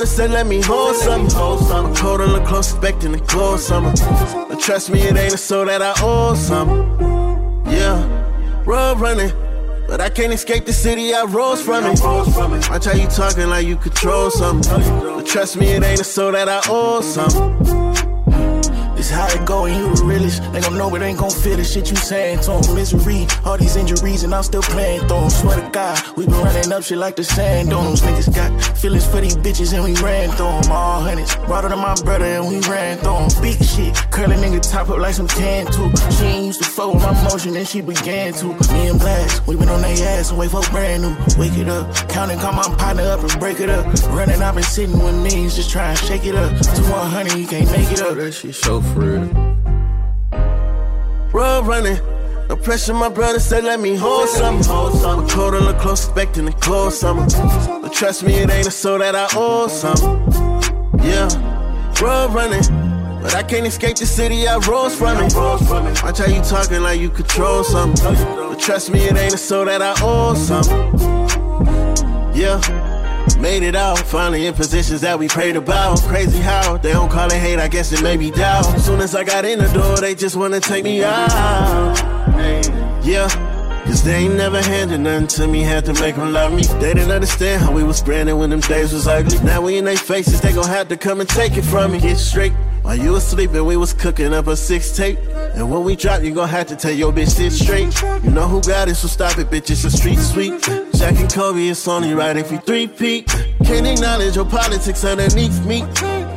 My 0.00 0.04
said, 0.04 0.30
let 0.30 0.46
me 0.46 0.60
hold 0.60 0.96
something. 0.96 1.36
I'm 1.36 1.94
cold 1.94 2.20
and 2.20 2.32
look 2.32 2.44
close, 2.44 2.72
expecting 2.72 3.12
to 3.12 3.20
close 3.20 3.66
summer. 3.66 3.92
But 4.48 4.60
trust 4.60 4.90
me, 4.90 5.00
it 5.02 5.16
ain't 5.16 5.34
a 5.34 5.38
soul 5.38 5.66
that 5.66 5.82
I 5.82 5.94
owe 6.02 6.34
something. 6.34 6.82
Yeah, 7.72 8.64
road 8.64 9.00
running. 9.00 9.32
But 9.86 10.00
I 10.00 10.08
can't 10.08 10.32
escape 10.32 10.64
the 10.64 10.72
city, 10.72 11.14
I 11.14 11.24
rose 11.24 11.62
from 11.62 11.84
it. 11.84 12.00
Watch 12.02 12.86
how 12.86 12.92
you 12.92 13.06
talking 13.06 13.48
like 13.48 13.66
you 13.66 13.76
control 13.76 14.30
something. 14.30 14.82
But 15.02 15.26
trust 15.26 15.56
me, 15.56 15.68
it 15.68 15.84
ain't 15.84 16.00
a 16.00 16.04
soul 16.04 16.32
that 16.32 16.48
I 16.48 16.60
owe 16.68 17.00
something. 17.00 17.84
This 18.96 19.10
how 19.10 19.26
it 19.28 19.44
go 19.44 19.66
and 19.66 19.76
you 19.76 19.94
the 19.94 20.04
realest. 20.04 20.42
They 20.52 20.60
gon' 20.60 20.78
know 20.78 20.94
it 20.94 21.02
ain't 21.02 21.18
gon' 21.18 21.30
fit 21.30 21.58
the 21.58 21.64
shit 21.64 21.90
you 21.90 21.96
saying 21.96 22.40
to. 22.40 22.52
Misery, 22.74 23.26
all 23.44 23.58
these 23.58 23.76
injuries, 23.76 24.22
and 24.24 24.34
I'm 24.34 24.42
still 24.42 24.62
playing 24.62 25.00
through 25.00 25.28
to 25.28 25.63
We 25.74 26.24
been 26.26 26.34
running 26.34 26.72
up 26.72 26.84
shit 26.84 26.98
like 26.98 27.16
the 27.16 27.24
sand 27.24 27.68
dunes. 27.68 28.00
Niggas 28.00 28.32
got 28.32 28.78
feelings 28.78 29.04
for 29.06 29.20
these 29.20 29.36
bitches 29.36 29.74
and 29.74 29.82
we 29.82 29.92
ran 30.00 30.30
through 30.30 30.46
them. 30.46 30.70
All 30.70 31.00
hundreds, 31.00 31.34
brought 31.46 31.64
her 31.64 31.70
to 31.70 31.76
my 31.76 31.96
brother 32.02 32.26
and 32.26 32.46
we 32.46 32.60
ran 32.70 32.98
through 32.98 33.26
them. 33.26 33.42
Big 33.42 33.60
shit, 33.60 33.92
curly 34.12 34.36
nigga 34.36 34.62
top 34.62 34.88
up 34.88 34.98
like 34.98 35.14
some 35.14 35.26
tan 35.26 35.66
too. 35.66 35.90
She 36.12 36.24
ain't 36.26 36.46
used 36.46 36.62
to 36.62 36.68
fuck 36.70 36.94
with 36.94 37.02
my 37.02 37.12
motion 37.24 37.56
and 37.56 37.66
she 37.66 37.80
began 37.80 38.32
to. 38.34 38.46
Me 38.72 38.86
and 38.86 39.00
Blast, 39.00 39.44
we 39.48 39.56
been 39.56 39.68
on 39.68 39.82
their 39.82 39.96
ass 40.16 40.30
and 40.30 40.38
wait 40.38 40.52
for 40.52 40.62
brand 40.70 41.02
new. 41.02 41.16
Wake 41.40 41.58
it 41.58 41.68
up, 41.68 41.92
counting, 42.08 42.38
call 42.38 42.52
my 42.52 42.62
partner 42.78 43.02
up 43.10 43.18
and 43.24 43.40
break 43.40 43.58
it 43.58 43.68
up. 43.68 43.84
Running, 44.10 44.40
I've 44.40 44.54
been 44.54 44.62
sitting 44.62 45.02
with 45.02 45.16
me, 45.24 45.48
just 45.48 45.70
trying 45.70 45.96
to 45.96 46.04
shake 46.04 46.24
it 46.24 46.36
up. 46.36 46.52
To 46.56 46.82
100, 46.82 47.36
you 47.36 47.48
can't 47.48 47.68
make 47.72 47.90
it 47.90 48.00
up. 48.00 48.14
That 48.14 48.30
shit 48.30 48.54
so 48.54 48.80
for 48.80 49.00
real. 49.00 49.26
Running. 51.32 52.13
No 52.48 52.56
pressure, 52.56 52.92
my 52.92 53.08
brother 53.08 53.40
said, 53.40 53.64
let 53.64 53.80
me 53.80 53.96
hold 53.96 54.28
something. 54.28 54.70
I'm 54.70 55.26
cold 55.28 55.54
and 55.54 55.64
look 55.64 55.78
close, 55.78 56.04
expecting 56.04 56.46
to 56.46 56.52
close 56.52 57.00
something. 57.00 57.28
But 57.80 57.92
trust 57.92 58.22
me, 58.22 58.34
it 58.34 58.50
ain't 58.50 58.66
a 58.66 58.70
soul 58.70 58.98
that 58.98 59.14
I 59.16 59.26
owe 59.34 59.66
something. 59.68 60.10
Yeah, 61.02 61.28
road 62.02 62.34
running. 62.34 62.62
But 63.22 63.34
I 63.34 63.42
can't 63.42 63.66
escape 63.66 63.96
the 63.96 64.04
city, 64.04 64.46
I 64.46 64.58
rose 64.58 64.94
from 64.94 65.16
it. 65.24 65.34
Watch 65.34 66.18
how 66.18 66.26
you 66.26 66.42
talking 66.42 66.82
like 66.82 67.00
you 67.00 67.08
control 67.08 67.64
something. 67.64 68.14
But 68.14 68.60
trust 68.60 68.90
me, 68.90 69.00
it 69.04 69.16
ain't 69.16 69.32
a 69.32 69.38
soul 69.38 69.64
that 69.64 69.80
I 69.80 69.94
owe 70.02 70.34
something. 70.34 71.00
Yeah. 72.38 72.60
Made 73.40 73.62
it 73.62 73.74
out, 73.74 73.98
finally 73.98 74.46
in 74.46 74.52
positions 74.52 75.00
that 75.00 75.18
we 75.18 75.28
prayed 75.28 75.56
about. 75.56 76.00
Crazy 76.02 76.38
how 76.38 76.76
they 76.76 76.92
don't 76.92 77.10
call 77.10 77.26
it 77.32 77.38
hate, 77.38 77.58
I 77.58 77.68
guess 77.68 77.90
it 77.92 78.02
made 78.02 78.20
me 78.20 78.30
doubt. 78.30 78.64
Soon 78.80 79.00
as 79.00 79.14
I 79.14 79.24
got 79.24 79.46
in 79.46 79.58
the 79.58 79.68
door, 79.68 79.96
they 79.96 80.14
just 80.14 80.36
wanna 80.36 80.60
take 80.60 80.84
me 80.84 81.02
out. 81.02 82.13
Yeah. 83.04 83.28
Cause 83.84 84.02
they 84.02 84.14
ain't 84.14 84.34
never 84.34 84.62
handed 84.62 85.00
nothing 85.00 85.26
to 85.26 85.46
me, 85.46 85.60
had 85.60 85.84
to 85.84 85.92
make 86.00 86.16
them 86.16 86.32
love 86.32 86.54
me. 86.54 86.62
They 86.62 86.94
didn't 86.94 87.10
understand 87.10 87.62
how 87.62 87.70
we 87.70 87.84
was 87.84 87.98
spreading 87.98 88.38
when 88.38 88.48
them 88.48 88.60
days 88.60 88.94
was 88.94 89.06
ugly. 89.06 89.38
Now 89.40 89.60
we 89.60 89.76
in 89.76 89.84
their 89.84 89.96
faces, 89.96 90.40
they 90.40 90.54
gon' 90.54 90.66
have 90.66 90.88
to 90.88 90.96
come 90.96 91.20
and 91.20 91.28
take 91.28 91.58
it 91.58 91.62
from 91.62 91.92
me. 91.92 92.00
Get 92.00 92.16
straight. 92.16 92.52
While 92.80 92.96
you 92.96 93.12
was 93.12 93.26
sleeping, 93.26 93.64
we 93.66 93.76
was 93.76 93.92
cooking 93.92 94.32
up 94.32 94.46
a 94.46 94.56
six 94.56 94.96
tape. 94.96 95.18
And 95.54 95.70
when 95.70 95.84
we 95.84 95.96
drop, 95.96 96.22
you 96.22 96.34
gon' 96.34 96.48
have 96.48 96.66
to 96.68 96.76
tell 96.76 96.92
your 96.92 97.12
bitch 97.12 97.28
sit 97.28 97.52
straight. 97.52 97.94
You 98.24 98.30
know 98.30 98.48
who 98.48 98.62
got 98.62 98.88
it, 98.88 98.94
so 98.94 99.06
stop 99.06 99.38
it, 99.38 99.48
bitch, 99.48 99.70
it's 99.70 99.84
a 99.84 99.90
street 99.90 100.18
sweep. 100.18 100.62
Jack 100.94 101.20
and 101.20 101.30
Kobe, 101.30 101.68
it's 101.68 101.86
only 101.86 102.14
right 102.14 102.36
if 102.36 102.50
we 102.50 102.56
three 102.58 102.86
peak. 102.86 103.26
Can't 103.64 103.86
acknowledge 103.86 104.36
your 104.36 104.46
politics 104.46 105.04
underneath 105.04 105.64
me. 105.66 105.82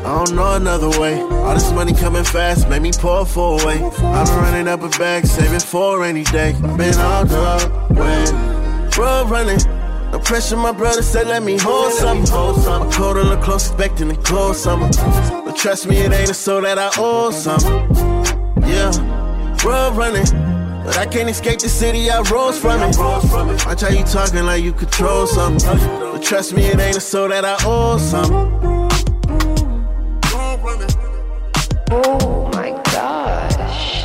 I 0.08 0.24
don't 0.24 0.38
know 0.38 0.54
another 0.54 0.90
way. 1.02 1.20
All 1.20 1.54
this 1.54 1.70
money 1.74 1.94
coming 1.94 2.24
fast, 2.24 2.70
made 2.70 2.82
me 2.82 2.94
pour 2.94 3.26
for 3.26 3.62
away. 3.62 3.78
Been 3.78 3.92
running 4.02 4.70
up 4.70 4.82
a 4.82 4.88
bag, 4.98 5.26
saving 5.26 5.60
for 5.60 5.98
a 5.98 6.00
rainy 6.00 6.24
day. 6.24 6.54
Been 6.78 6.96
all 6.96 7.26
the 7.26 7.70
way. 7.90 8.24
Road 8.98 9.30
running. 9.30 9.60
No 10.14 10.20
pressure, 10.20 10.56
my 10.56 10.72
brother 10.72 11.02
said, 11.02 11.28
let 11.28 11.44
me 11.44 11.58
hold 11.58 11.92
something. 11.92 12.34
I'm 12.34 12.90
cold 12.90 13.18
and 13.18 13.28
look 13.28 13.42
close, 13.42 13.68
expecting 13.68 14.08
to 14.08 14.16
close 14.16 14.64
something. 14.64 14.92
But 15.44 15.58
trust 15.58 15.88
me, 15.88 15.98
it 15.98 16.14
ain't 16.14 16.30
a 16.30 16.34
soul 16.34 16.62
that 16.62 16.80
I 16.80 16.90
owe 16.98 17.32
something. 17.32 17.74
Yeah, 18.64 18.92
road 19.66 19.98
running. 19.98 20.26
But 20.86 20.98
I 20.98 21.06
can't 21.06 21.30
escape 21.30 21.60
the 21.60 21.68
city, 21.68 22.10
I 22.10 22.22
rose 22.22 22.58
from 22.58 22.82
it. 22.82 22.98
Watch 22.98 23.82
how 23.82 23.90
you 23.90 24.06
talking 24.06 24.46
like 24.46 24.64
you 24.64 24.72
control 24.72 25.28
something. 25.28 25.78
But 26.00 26.24
trust 26.24 26.54
me, 26.54 26.64
it 26.64 26.80
ain't 26.80 26.96
a 26.96 27.02
soul 27.02 27.28
that 27.28 27.44
I 27.44 27.58
owe 27.66 27.98
something. 27.98 28.87
Oh 31.90 32.50
my 32.54 32.72
gosh. 32.92 34.04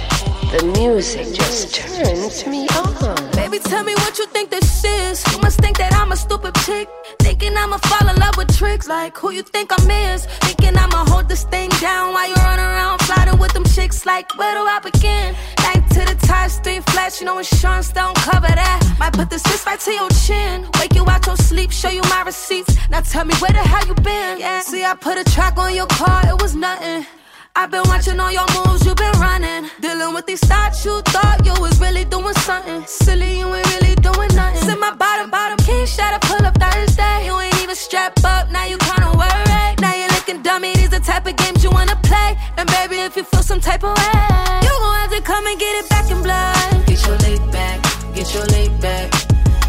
The 0.53 0.65
music 0.79 1.35
just 1.35 1.75
turns 1.75 2.47
me 2.47 2.69
on. 2.69 3.31
Baby, 3.33 3.59
tell 3.59 3.83
me 3.83 3.95
what 3.95 4.19
you 4.19 4.27
think 4.27 4.51
this 4.51 4.85
is. 4.85 5.25
You 5.33 5.41
must 5.41 5.59
think 5.59 5.79
that 5.79 5.93
I'm 5.95 6.13
a 6.13 6.17
stupid 6.17 6.55
chick. 6.65 6.89
Thinking 7.19 7.57
I'ma 7.57 7.79
fall 7.79 8.09
in 8.09 8.17
love 8.17 8.37
with 8.37 8.57
tricks. 8.57 8.87
Like 8.87 9.17
who 9.17 9.33
you 9.33 9.43
think 9.43 9.73
I'm 9.73 9.91
is. 9.91 10.27
Thinking 10.43 10.77
I'ma 10.77 11.05
hold 11.07 11.29
this 11.29 11.45
thing 11.45 11.71
down 11.81 12.13
while 12.15 12.29
you 12.29 12.35
run 12.35 12.61
around 12.61 13.01
flirting 13.01 13.39
with 13.39 13.53
them 13.53 13.65
chicks. 13.65 14.07
Like 14.07 14.37
where 14.39 14.55
do 14.55 14.61
I 14.61 14.79
begin? 14.79 15.35
Like 15.65 15.89
to 15.95 16.01
the 16.01 16.27
top, 16.27 16.51
stay 16.51 16.81
flat, 16.81 17.19
you 17.21 17.27
know 17.27 17.39
insurance 17.39 17.91
don't 17.93 18.17
cover 18.17 18.47
that. 18.47 18.97
Might 19.01 19.15
put 19.15 19.29
this 19.31 19.43
fist 19.43 19.67
right 19.67 19.81
to 19.81 19.91
your 19.91 20.11
chin, 20.11 20.69
wake 20.79 20.95
you 20.95 21.05
out 21.09 21.27
your 21.27 21.37
sleep, 21.37 21.73
show 21.73 21.89
you 21.89 22.03
my 22.03 22.23
receipts. 22.23 22.77
Now 22.91 23.01
tell 23.01 23.25
me 23.25 23.35
where 23.37 23.53
the 23.53 23.59
hell 23.59 23.87
you 23.87 23.95
been? 23.95 24.39
Yeah. 24.39 24.61
See, 24.61 24.85
I 24.85 24.95
put 24.95 25.19
a 25.19 25.25
track 25.25 25.59
on 25.59 25.75
your 25.75 25.87
car, 25.87 26.23
it 26.29 26.41
was 26.41 26.55
nothing. 26.55 27.07
I've 27.55 27.71
been 27.71 27.83
watching 27.85 28.19
all 28.19 28.33
your 28.33 28.47
moves, 28.57 28.85
you've 28.87 28.97
been 28.97 29.13
running. 29.21 29.69
Dealing 29.81 30.15
with 30.15 30.27
these 30.27 30.41
thoughts, 30.41 30.85
you 30.87 31.03
thought 31.03 31.45
you 31.45 31.53
was 31.61 31.79
really 31.81 32.05
doing 32.07 32.35
something. 32.35 32.83
Silly, 32.87 33.39
you 33.39 33.55
ain't 33.55 33.67
really 33.77 33.95
doing 33.97 34.35
nothing. 34.35 34.63
Sit 34.63 34.79
my 34.81 34.95
bottom, 34.95 35.31
bottom, 35.31 35.59
king 35.59 35.85
shot, 35.85 36.15
I 36.15 36.19
pull 36.19 36.47
up 36.47 36.57
Thursday. 36.59 37.27
You 37.27 37.39
ain't 37.39 37.63
even 37.63 37.77
strapped 37.77 38.25
up, 38.25 38.51
now 38.51 38.65
you 38.65 38.79
kinda 38.79 39.13
worried. 39.13 39.81
Now 39.81 39.95
you're 39.95 40.09
looking 40.09 40.41
dummy, 40.43 40.75
these 40.77 40.89
the 40.89 41.01
type 41.01 41.27
of 41.27 41.37
games 41.37 41.63
you 41.63 41.71
wanna 41.71 41.97
play. 42.03 42.39
And 42.57 42.67
baby, 42.71 42.97
if 43.01 43.17
you 43.17 43.25
feel 43.25 43.43
some 43.43 43.61
type 43.61 43.85
of 43.85 43.97
way, 43.99 44.19
you 44.65 44.73
gon' 44.83 44.95
have 45.03 45.11
to 45.11 45.21
come 45.21 45.47
and 45.47 45.59
get 45.59 45.75
it 45.77 45.89
back 45.91 46.11
in 46.11 46.23
blood. 46.23 46.87
Get 46.87 47.07
your 47.07 47.19
leg 47.19 47.41
back, 47.53 47.79
get 48.15 48.33
your 48.35 48.47
leg 48.47 48.81
back. 48.81 49.13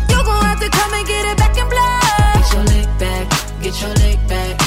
You 0.09 0.23
gon' 0.23 0.45
have 0.45 0.59
to 0.61 0.69
come 0.69 0.93
and 0.93 1.05
get 1.05 1.25
it 1.25 1.37
back 1.37 1.57
in 1.57 1.67
blood. 1.67 2.33
Get 2.39 2.53
your 2.53 2.63
leg 2.63 2.87
back, 2.97 3.25
get 3.61 3.81
your 3.81 3.93
leg 3.95 4.19
back. 4.29 4.62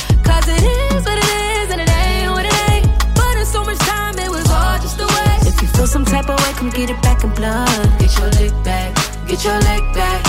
Type 6.17 6.31
of 6.31 6.39
way, 6.47 6.53
come 6.57 6.71
get 6.71 6.89
it 6.89 7.01
back 7.03 7.25
in 7.25 7.31
blood. 7.35 7.69
Get 7.99 8.17
your 8.19 8.31
leg 8.41 8.53
back, 8.65 8.95
get 9.29 9.45
your 9.45 9.59
leg 9.69 9.83
back. 9.93 10.23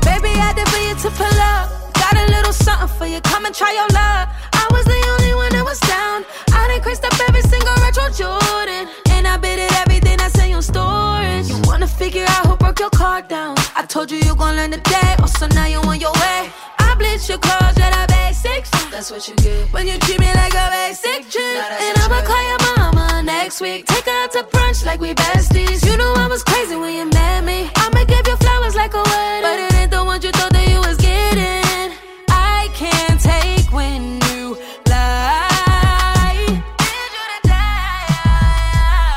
Baby, 0.00 0.32
I 0.40 0.52
did 0.56 0.68
for 0.72 0.80
you 0.80 0.94
to 1.04 1.10
pull 1.20 1.40
up. 1.52 1.68
Got 2.00 2.16
a 2.16 2.24
little 2.32 2.52
something 2.52 2.88
for 2.96 3.06
you, 3.06 3.20
come 3.20 3.44
and 3.44 3.54
try 3.54 3.72
your 3.72 3.90
luck. 3.92 4.26
I 4.52 4.64
was 4.70 4.84
the 4.84 5.00
only 5.14 5.34
one 5.34 5.52
that 5.52 5.64
was 5.64 5.80
down. 5.80 6.24
I 6.56 6.68
done 6.68 6.80
creased 6.80 7.04
up 7.04 7.12
every 7.28 7.42
single 7.42 7.76
retro 7.84 8.08
Jordan. 8.08 8.88
And 9.10 9.26
I 9.26 9.36
bid 9.36 9.58
it 9.58 9.72
everything 9.82 10.16
that's 10.16 10.38
in 10.38 10.50
your 10.50 10.62
storage. 10.62 11.48
You 11.48 11.60
wanna 11.64 11.88
figure 11.88 12.24
out 12.28 12.46
who 12.46 12.56
broke 12.56 12.80
your 12.80 12.90
car 12.90 13.20
down? 13.20 13.54
I 13.76 13.84
told 13.86 14.10
you 14.10 14.18
you 14.18 14.34
gon' 14.34 14.56
learn 14.56 14.70
today, 14.70 15.16
oh, 15.20 15.26
so 15.26 15.46
now 15.48 15.66
you 15.66 15.80
on 15.80 16.00
your 16.00 16.14
way. 16.24 16.40
I 16.78 16.94
bleach 16.96 17.28
your 17.28 17.38
clothes, 17.38 17.76
yeah, 17.76 17.90
the 17.92 18.04
basics. 18.12 18.77
That's 18.90 19.10
what 19.10 19.28
you 19.28 19.34
get. 19.36 19.72
When 19.72 19.86
you 19.86 19.98
treat 19.98 20.18
me 20.18 20.32
like 20.34 20.54
a 20.54 20.68
basic 20.70 21.28
chick. 21.28 21.40
And 21.40 21.98
I'ma 21.98 22.22
call 22.22 22.42
your 22.48 22.58
mama 22.76 23.22
next 23.22 23.60
week. 23.60 23.86
Take 23.86 24.06
her 24.06 24.24
out 24.24 24.32
to 24.32 24.42
brunch 24.44 24.84
like 24.86 25.00
we 25.00 25.14
besties. 25.14 25.84
You 25.84 25.96
know 25.96 26.12
I 26.16 26.26
was 26.26 26.42
crazy 26.42 26.74
when 26.74 26.94
you 26.94 27.06
met 27.06 27.44
me. 27.44 27.70
I'ma 27.76 28.04
give 28.04 28.26
you 28.26 28.36
flowers 28.36 28.74
like 28.74 28.94
a 28.94 29.02
wedding. 29.02 29.42
But 29.42 29.60
it 29.60 29.74
ain't 29.74 29.90
the 29.90 30.04
ones 30.04 30.24
you 30.24 30.32
thought 30.32 30.52
that 30.52 30.68
you 30.68 30.80
was 30.80 30.96
getting. 30.96 31.92
I 32.30 32.68
can't 32.74 33.20
take 33.20 33.70
when 33.72 34.20
you 34.32 34.56
lie. 34.88 36.62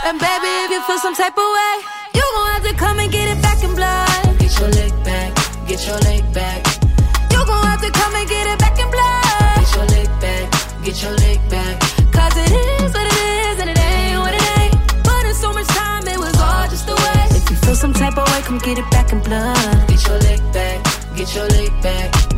And 0.06 0.20
baby, 0.20 0.52
if 0.66 0.72
you 0.72 0.82
feel 0.84 1.00
some 1.00 1.16
type 1.16 1.38
of 1.38 1.50
way, 1.58 1.76
you 2.14 2.24
gon' 2.36 2.52
have 2.54 2.64
to 2.64 2.74
come 2.76 3.00
and 3.00 3.12
get 3.12 3.36
it 3.36 3.42
back 3.42 3.64
in 3.64 3.74
blood. 3.74 4.38
Get 4.38 4.60
your 4.60 4.70
leg 4.70 5.04
back, 5.04 5.36
get 5.68 5.88
your 5.88 5.98
leg 6.00 6.34
back. 6.34 6.71
Some 17.82 17.94
type 17.94 18.16
of 18.16 18.28
way, 18.32 18.42
come 18.44 18.60
get 18.60 18.78
it 18.78 18.88
back 18.92 19.12
in 19.12 19.20
blood. 19.22 19.88
Get 19.88 20.08
your 20.08 20.20
leg 20.20 20.54
back, 20.54 20.86
get 21.16 21.34
your 21.34 21.48
leg 21.48 21.82
back. 21.82 22.31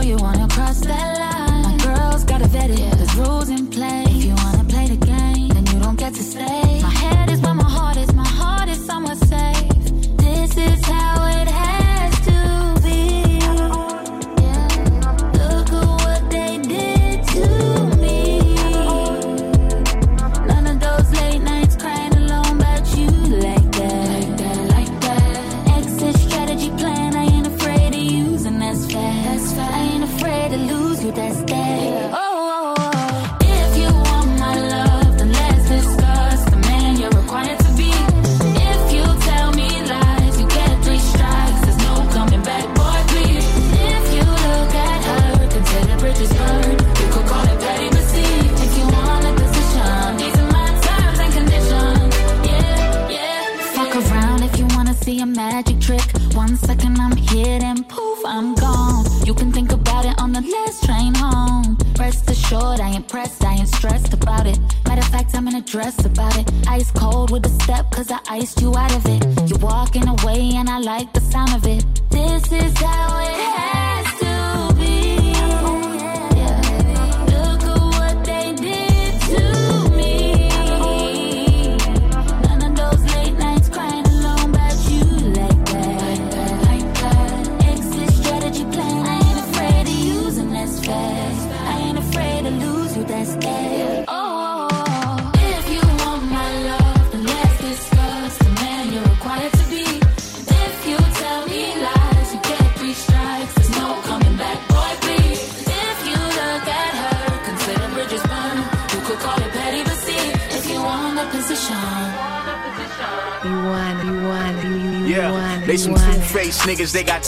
Are 0.00 0.04
you 0.06 0.18
sure 0.18 0.39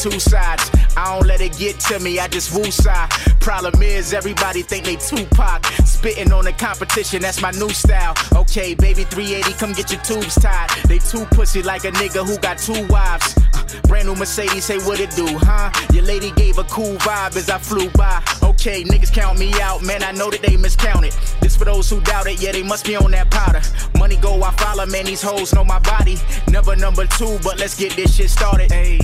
two 0.02 0.18
sides. 0.18 0.68
I 0.96 1.14
don't 1.14 1.28
let 1.28 1.40
it 1.40 1.56
get 1.56 1.78
to 1.80 2.00
me, 2.00 2.18
I 2.18 2.26
just 2.26 2.52
woo 2.52 2.70
side. 2.70 3.08
Problem 3.38 3.80
is, 3.82 4.12
everybody 4.12 4.62
think 4.62 4.84
they 4.84 4.96
Tupac. 4.96 5.64
Spitting 5.84 6.32
on 6.32 6.44
the 6.44 6.52
competition, 6.52 7.22
that's 7.22 7.40
my 7.40 7.52
new 7.52 7.70
style. 7.70 8.14
Okay, 8.34 8.74
baby 8.74 9.04
380, 9.04 9.52
come 9.58 9.72
get 9.72 9.92
your 9.92 10.00
tubes 10.02 10.34
tied. 10.34 10.70
They 10.88 10.98
too 10.98 11.24
pussy 11.26 11.62
like 11.62 11.84
a 11.84 11.92
nigga 11.92 12.26
who 12.26 12.36
got 12.38 12.58
two 12.58 12.86
wives. 12.88 13.36
Uh, 13.54 13.62
brand 13.86 14.08
new 14.08 14.16
Mercedes, 14.16 14.64
say 14.64 14.78
what 14.78 14.98
it 14.98 15.10
do, 15.14 15.26
huh? 15.28 15.70
Your 15.92 16.02
lady 16.02 16.32
gave 16.32 16.58
a 16.58 16.64
cool 16.64 16.96
vibe 16.96 17.36
as 17.36 17.48
I 17.48 17.58
flew 17.58 17.88
by. 17.90 18.22
Okay, 18.42 18.82
niggas 18.82 19.12
count 19.12 19.38
me 19.38 19.52
out, 19.60 19.82
man, 19.82 20.02
I 20.02 20.10
know 20.10 20.30
that 20.30 20.42
they 20.42 20.56
miscounted. 20.56 21.12
This 21.40 21.56
for 21.56 21.64
those 21.64 21.88
who 21.88 22.00
doubt 22.00 22.26
it, 22.26 22.42
yeah, 22.42 22.50
they 22.50 22.62
must 22.64 22.84
be 22.84 22.96
on 22.96 23.12
that 23.12 23.30
powder. 23.30 23.62
Money 23.98 24.16
go, 24.16 24.42
I 24.42 24.50
follow, 24.52 24.86
man, 24.86 25.04
these 25.04 25.22
hoes 25.22 25.54
know 25.54 25.64
my 25.64 25.78
body. 25.78 26.18
Never 26.48 26.74
number 26.74 27.06
two, 27.06 27.38
but 27.44 27.58
let's 27.58 27.78
get 27.78 27.94
this 27.94 28.16
shit 28.16 28.30
started. 28.30 28.70
Hey, 28.72 28.98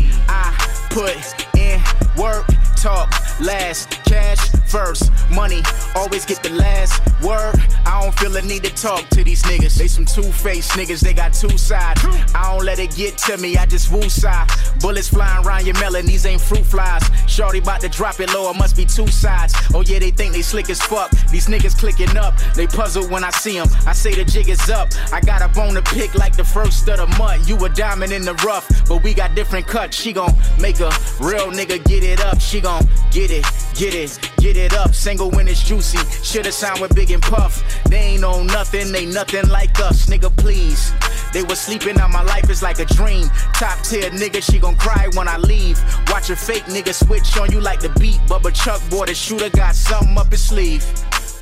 put 0.99 1.15
in, 1.57 1.81
work, 2.16 2.45
talk, 2.75 3.09
last, 3.41 3.89
cash 4.05 4.51
first, 4.69 5.11
money, 5.31 5.62
always 5.95 6.25
get 6.27 6.43
the 6.43 6.51
last 6.51 7.01
word. 7.23 7.55
I 7.87 8.03
don't 8.03 8.15
feel 8.19 8.37
a 8.37 8.43
need 8.43 8.65
to 8.65 8.75
talk 8.75 9.09
to 9.11 9.25
these 9.25 9.43
niggas. 9.43 9.77
They 9.77 9.89
some 9.89 10.05
two-faced 10.05 10.73
niggas, 10.73 11.01
they 11.01 11.15
got 11.15 11.33
two 11.33 11.57
sides. 11.57 12.05
I 12.35 12.53
don't 12.53 12.65
let 12.65 12.79
it 12.79 12.95
get 12.95 13.16
to 13.19 13.39
me, 13.39 13.57
I 13.57 13.66
just 13.66 13.91
woo 13.91 14.09
side. 14.09 14.49
Bullets 14.81 15.09
flying 15.09 15.47
around 15.47 15.66
your 15.66 15.79
melon, 15.79 16.07
these 16.07 16.27
ain't 16.27 16.41
fruit 16.41 16.66
flies. 16.66 17.03
Shorty 17.27 17.59
about 17.59 17.81
to 17.81 17.89
drop 17.89 18.20
it 18.20 18.33
low, 18.35 18.51
it 18.51 18.57
must 18.57 18.77
be 18.77 18.85
two 18.85 19.07
sides. 19.07 19.55
Oh 19.75 19.83
yeah, 19.83 19.99
they 19.99 20.11
think 20.11 20.35
they 20.35 20.43
slick 20.43 20.69
as 20.69 20.81
fuck. 20.83 21.11
These 21.31 21.47
niggas 21.47 21.79
clicking 21.79 22.16
up, 22.16 22.37
they 22.55 22.66
puzzle 22.66 23.07
when 23.09 23.25
I 23.25 23.31
see 23.31 23.59
them. 23.59 23.69
I 23.87 23.93
say 23.93 24.15
the 24.15 24.25
jig 24.25 24.49
is 24.49 24.69
up. 24.69 24.89
I 25.12 25.20
got 25.20 25.43
a 25.43 25.49
bone 25.49 25.75
to 25.75 25.83
pick 25.83 26.15
like 26.15 26.37
the 26.37 26.45
first 26.45 26.89
of 26.89 26.99
the 26.99 27.07
month. 27.19 27.49
You 27.49 27.57
a 27.65 27.69
diamond 27.69 28.12
in 28.12 28.23
the 28.23 28.35
rough, 28.45 28.68
but 28.89 29.02
we 29.02 29.15
got 29.15 29.35
different 29.35 29.66
cuts. 29.66 29.97
She 29.97 30.12
gon' 30.12 30.35
make 30.60 30.81
a 30.81 30.90
real 31.20 31.52
nigga 31.52 31.85
get 31.85 32.02
it 32.02 32.24
up. 32.24 32.40
She 32.40 32.60
gon' 32.60 32.89
get 33.10 33.31
it, 33.31 33.44
get 33.74 33.94
it, 33.94 34.19
get 34.39 34.56
it 34.56 34.73
up. 34.74 34.94
Single 34.94 35.31
when 35.31 35.47
it's 35.47 35.62
juicy. 35.62 35.98
Shoulda 36.24 36.51
signed 36.51 36.81
with 36.81 36.94
Big 36.94 37.10
and 37.10 37.23
Puff. 37.23 37.62
They 37.85 37.98
ain't 37.98 38.24
on 38.24 38.47
nothing, 38.47 38.90
they 38.93 39.06
nothing 39.06 39.48
like 39.48 39.78
us. 39.81 40.06
Nigga, 40.06 40.35
please. 40.36 40.93
They 41.32 41.43
was 41.43 41.60
sleeping 41.60 41.97
now 41.97 42.09
my 42.09 42.23
life 42.23 42.48
is 42.48 42.62
like 42.62 42.78
a 42.78 42.86
dream. 42.86 43.28
Top 43.55 43.78
tier 43.82 44.10
nigga, 44.10 44.43
she 44.43 44.59
gon' 44.59 44.77
cry 44.77 45.09
when 45.15 45.28
I 45.28 45.36
leave. 45.36 45.78
Watch 46.09 46.31
a 46.31 46.36
fake 46.36 46.65
nigga 46.65 46.94
switch 46.94 47.36
on 47.39 47.51
you 47.52 47.60
like 47.60 47.81
the 47.81 47.90
beat. 48.01 48.19
Bubba 48.27 48.55
Chuck 48.55 48.81
boy, 48.90 49.06
the 49.06 49.15
shooter 49.15 49.51
got 49.51 49.74
something 49.74 50.16
up 50.16 50.31
his 50.31 50.43
sleeve. 50.43 50.85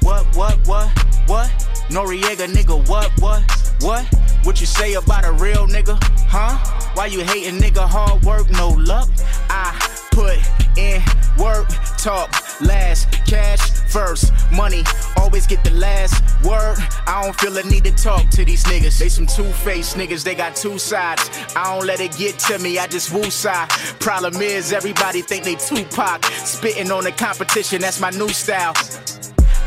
What, 0.02 0.24
what, 0.36 0.56
what, 0.66 0.88
what? 1.26 1.48
Noriega 1.88 2.46
nigga, 2.48 2.88
what, 2.88 3.10
what, 3.20 3.42
what? 3.80 4.04
What 4.44 4.60
you 4.60 4.66
say 4.66 4.94
about 4.94 5.24
a 5.24 5.32
real 5.32 5.66
nigga, 5.66 5.98
huh? 6.28 6.75
Why 6.96 7.06
you 7.06 7.20
hating 7.20 7.60
nigga, 7.60 7.86
hard 7.86 8.24
work, 8.24 8.48
no 8.52 8.70
luck? 8.70 9.10
I 9.50 9.70
put 10.12 10.38
in 10.78 11.02
work, 11.36 11.68
talk, 11.98 12.30
last, 12.62 13.10
cash 13.26 13.60
first, 13.92 14.32
money, 14.50 14.82
always 15.18 15.46
get 15.46 15.62
the 15.62 15.72
last 15.72 16.14
word. 16.42 16.78
I 17.06 17.22
don't 17.22 17.38
feel 17.38 17.54
a 17.58 17.62
need 17.64 17.84
to 17.84 17.90
talk 17.92 18.30
to 18.30 18.46
these 18.46 18.64
niggas. 18.64 18.98
They 18.98 19.10
some 19.10 19.26
two-faced 19.26 19.98
niggas, 19.98 20.24
they 20.24 20.34
got 20.34 20.56
two 20.56 20.78
sides. 20.78 21.28
I 21.54 21.64
don't 21.64 21.86
let 21.86 22.00
it 22.00 22.16
get 22.16 22.38
to 22.48 22.58
me, 22.58 22.78
I 22.78 22.86
just 22.86 23.12
woo 23.12 23.30
side. 23.30 23.68
Problem 24.00 24.40
is, 24.40 24.72
everybody 24.72 25.20
think 25.20 25.44
they 25.44 25.56
Tupac. 25.56 26.24
Spitting 26.24 26.90
on 26.90 27.04
the 27.04 27.12
competition, 27.12 27.82
that's 27.82 28.00
my 28.00 28.08
new 28.08 28.30
style. 28.30 28.72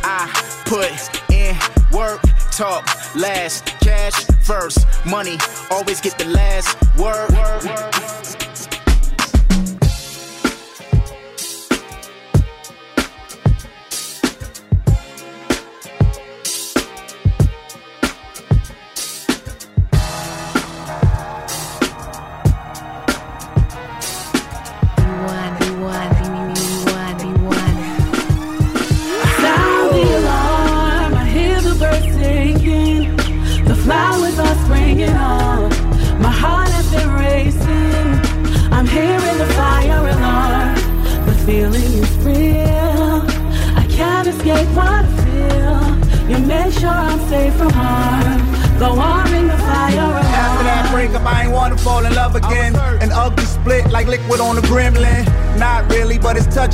I 0.04 0.28
put 0.66 0.92
in 1.32 1.56
work, 1.92 2.22
talk, 2.52 2.86
last, 3.16 3.66
cash 3.82 4.26
first, 4.44 4.86
money, 5.06 5.38
always 5.72 6.02
get 6.02 6.18
the 6.18 6.26
last 6.26 6.78
word. 6.98 8.39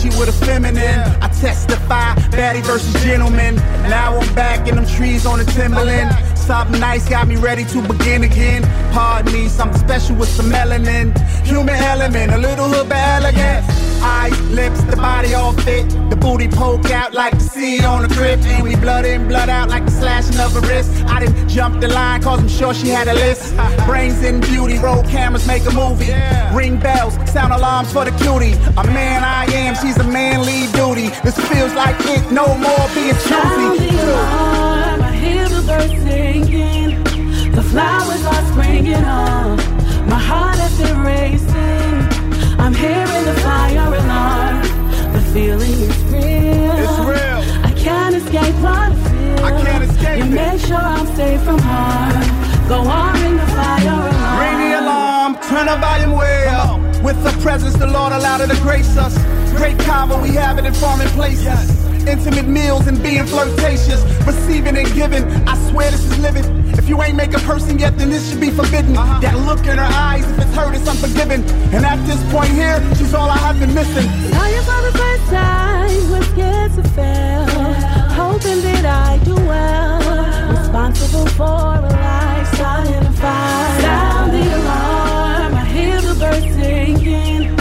With 0.10 0.30
a 0.30 0.45
feminine. 0.45 0.99
I 1.22 1.27
testify, 1.30 2.15
baddie 2.32 2.64
versus 2.64 2.94
gentleman. 3.03 3.56
Now 3.90 4.18
I'm 4.18 4.36
back 4.36 4.68
in 4.68 4.76
them 4.76 4.86
trees 4.86 5.26
on 5.26 5.40
the 5.40 5.45
Timberland. 5.45 6.15
Something 6.38 6.80
nice 6.80 7.07
got 7.10 7.27
me 7.27 7.36
ready 7.36 7.65
to 7.65 7.82
begin 7.82 8.23
again. 8.23 8.64
Pardon 8.91 9.34
me, 9.34 9.48
something 9.48 9.80
special 9.80 10.15
with 10.15 10.30
some 10.30 10.52
melanin. 10.52 11.18
Human 11.45 11.76
element, 11.76 12.34
a 12.34 12.38
little 12.38 12.68
hood 12.68 12.90
but 12.90 12.98
elegant. 12.98 13.85
Eyes, 14.07 14.40
lips, 14.52 14.82
the 14.84 14.95
body 14.98 15.34
all 15.34 15.53
fit. 15.65 15.90
The 16.11 16.15
booty 16.15 16.48
poke 16.48 16.90
out 16.91 17.14
like 17.14 17.34
the 17.34 17.40
sea 17.56 17.84
on 17.84 18.03
the 18.07 18.14
crib. 18.14 18.40
And 18.44 18.64
we 18.64 18.76
blood 18.76 19.06
in, 19.06 19.27
blood 19.27 19.49
out 19.49 19.69
like 19.69 19.86
the 19.86 19.91
slashing 19.91 20.40
of 20.40 20.56
a 20.56 20.61
wrist. 20.68 20.91
I 21.07 21.19
didn't 21.22 21.49
jump 21.49 21.82
the 21.82 21.88
line 21.88 22.22
cause 22.22 22.40
I'm 22.40 22.48
sure 22.48 22.73
she 22.73 22.90
had 22.90 23.07
a 23.07 23.14
list. 23.14 23.56
Brains 23.88 24.22
in 24.23 24.41
beauty, 24.41 24.77
roll 24.77 25.02
cameras, 25.03 25.48
make 25.48 25.65
a 25.65 25.72
movie. 25.73 26.14
Ring 26.56 26.80
bells, 26.80 27.15
sound 27.32 27.52
alarms 27.53 27.91
for 27.91 28.06
the 28.06 28.11
cutie. 28.23 28.53
A 28.77 28.84
man 28.99 29.23
I 29.23 29.45
am, 29.61 29.73
she's 29.82 29.98
a 29.98 30.03
manly 30.03 30.68
duty. 30.80 31.10
This 31.23 31.38
feels 31.49 31.73
like 31.73 31.95
it, 32.15 32.32
no 32.32 32.45
more 32.57 32.86
being 32.94 33.15
Sound 33.15 33.80
the 33.80 33.86
choosy. 33.86 33.98
alarm, 33.98 35.02
I 35.02 35.11
hear 35.23 35.49
the 35.49 35.61
birds 35.68 35.94
singing. 36.03 37.03
The 37.53 37.64
flowers 37.64 38.23
are 38.26 38.45
springing 38.52 39.03
on. 39.03 39.57
My 40.14 40.19
heart 40.30 40.57
has 40.57 40.77
been 40.80 41.02
racing. 41.02 41.85
Hearing 42.78 43.26
the 43.26 43.36
fire 43.42 43.94
alarm. 43.94 44.62
The 45.14 45.22
feeling 45.34 45.72
is 45.72 46.04
real. 46.06 46.76
It's 46.84 47.00
real. 47.00 47.42
I 47.66 47.72
can't 47.78 48.16
escape 48.16 48.56
what 48.56 48.92
I 48.92 48.96
feel. 48.96 49.46
I 49.46 49.64
can't 49.64 49.84
escape 49.84 50.18
You 50.20 50.26
it. 50.26 50.30
make 50.36 50.62
sure 50.62 50.78
I'm 50.78 51.08
safe 51.16 51.42
from 51.44 51.60
harm. 51.60 52.68
Go 52.68 52.80
on, 52.82 53.14
ring 53.22 53.38
the 53.38 53.46
fire 53.48 53.88
alarm. 53.88 54.40
Ring 54.42 54.58
the 54.72 54.80
alarm, 54.80 55.36
turn 55.50 55.66
the 55.68 55.78
volume 55.78 56.18
way 56.18 56.48
up. 56.48 56.80
With 57.04 57.22
the 57.24 57.32
presence, 57.42 57.76
the 57.78 57.88
Lord 57.88 58.12
allowed 58.14 58.42
her 58.42 58.48
to 58.48 58.62
grace 58.62 58.98
us. 58.98 59.16
Great 59.56 59.78
combo, 59.80 60.22
we 60.22 60.30
have 60.32 60.58
it 60.58 60.66
in 60.66 60.74
foreign 60.74 61.08
places. 61.10 61.70
Intimate 62.08 62.48
meals 62.48 62.88
and 62.88 63.02
being 63.02 63.26
flirtatious. 63.26 64.02
Receiving 64.26 64.76
and 64.78 64.92
giving, 64.94 65.24
I 65.48 65.56
swear 65.70 65.92
this 65.92 66.04
is 66.04 66.18
living. 66.20 66.44
If 66.86 66.90
you 66.90 67.02
ain't 67.02 67.16
make 67.16 67.34
a 67.34 67.40
person 67.40 67.80
yet, 67.80 67.98
then 67.98 68.12
this 68.12 68.30
should 68.30 68.40
be 68.40 68.52
forbidden. 68.52 68.95
Uh-huh. 68.95 69.20
That 69.20 69.36
look 69.40 69.66
in 69.66 69.80
her 69.80 69.90
eyes, 69.90 70.24
if 70.30 70.38
it's 70.38 70.53
hurt, 70.53 70.76
it's 70.76 70.88
unforgiving. 70.88 71.41
And 71.74 71.84
at 71.84 71.98
this 72.06 72.22
point 72.32 72.52
here, 72.52 72.78
she's 72.94 73.12
all 73.12 73.28
I 73.28 73.40
have 73.40 73.60
been 73.60 73.74
missing. 73.74 74.06
Saw 74.06 74.45
you 74.45 74.62
for 74.62 74.82
the 74.86 74.94
first 74.94 75.26
time, 75.34 76.12
was 76.12 76.28
scared 76.28 76.74
to 76.76 76.84
fail. 76.94 77.45
Hoping 78.14 78.62
that 78.62 78.86
I 78.86 79.18
do 79.26 79.34
well. 79.34 79.98
Responsible 80.60 81.26
for 81.34 81.74
a 81.74 81.90
life 81.90 82.53
starting 82.53 83.02
a 83.02 83.14
fire. 83.14 83.82
Sound 83.82 84.34
the 84.34 84.45
alarm, 84.56 85.56
I 85.56 85.66
hear 85.66 85.99
the 86.02 86.14
birds 86.22 86.53
singing. 86.53 87.56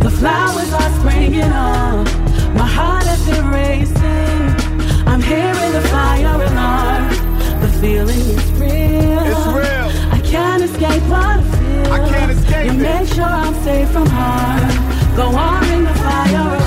The 0.00 0.10
flowers 0.10 0.72
are 0.72 0.90
springing 1.00 1.52
on. 1.52 2.04
My 2.56 2.66
heart 2.66 3.04
has 3.04 3.20
been 3.28 3.46
racing. 3.50 5.06
I'm 5.06 5.20
hearing 5.20 5.72
the 5.74 5.84
fire 5.92 6.48
alarm. 6.48 7.10
The 7.60 7.68
feeling 7.78 8.39
escape 10.80 11.02
what 11.10 11.22
I 11.22 11.42
feel. 11.42 11.92
I 11.92 12.08
can't 12.08 12.32
escape 12.32 12.64
You 12.66 12.72
it. 12.72 12.82
make 12.82 13.08
sure 13.12 13.24
I'm 13.24 13.54
safe 13.62 13.90
from 13.90 14.06
harm. 14.06 15.16
Go 15.16 15.26
on, 15.36 15.64
in 15.72 15.84
the 15.84 15.94
fire 15.94 16.59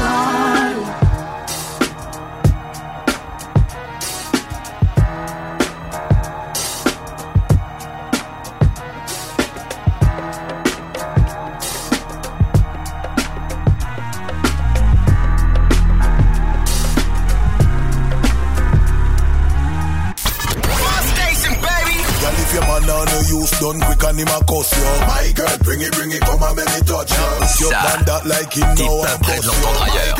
t'es 28.53 28.83
pas 28.83 29.17
prêt 29.21 29.39
de 29.39 29.45
l'entendre 29.47 29.83
ailleurs. 29.83 30.15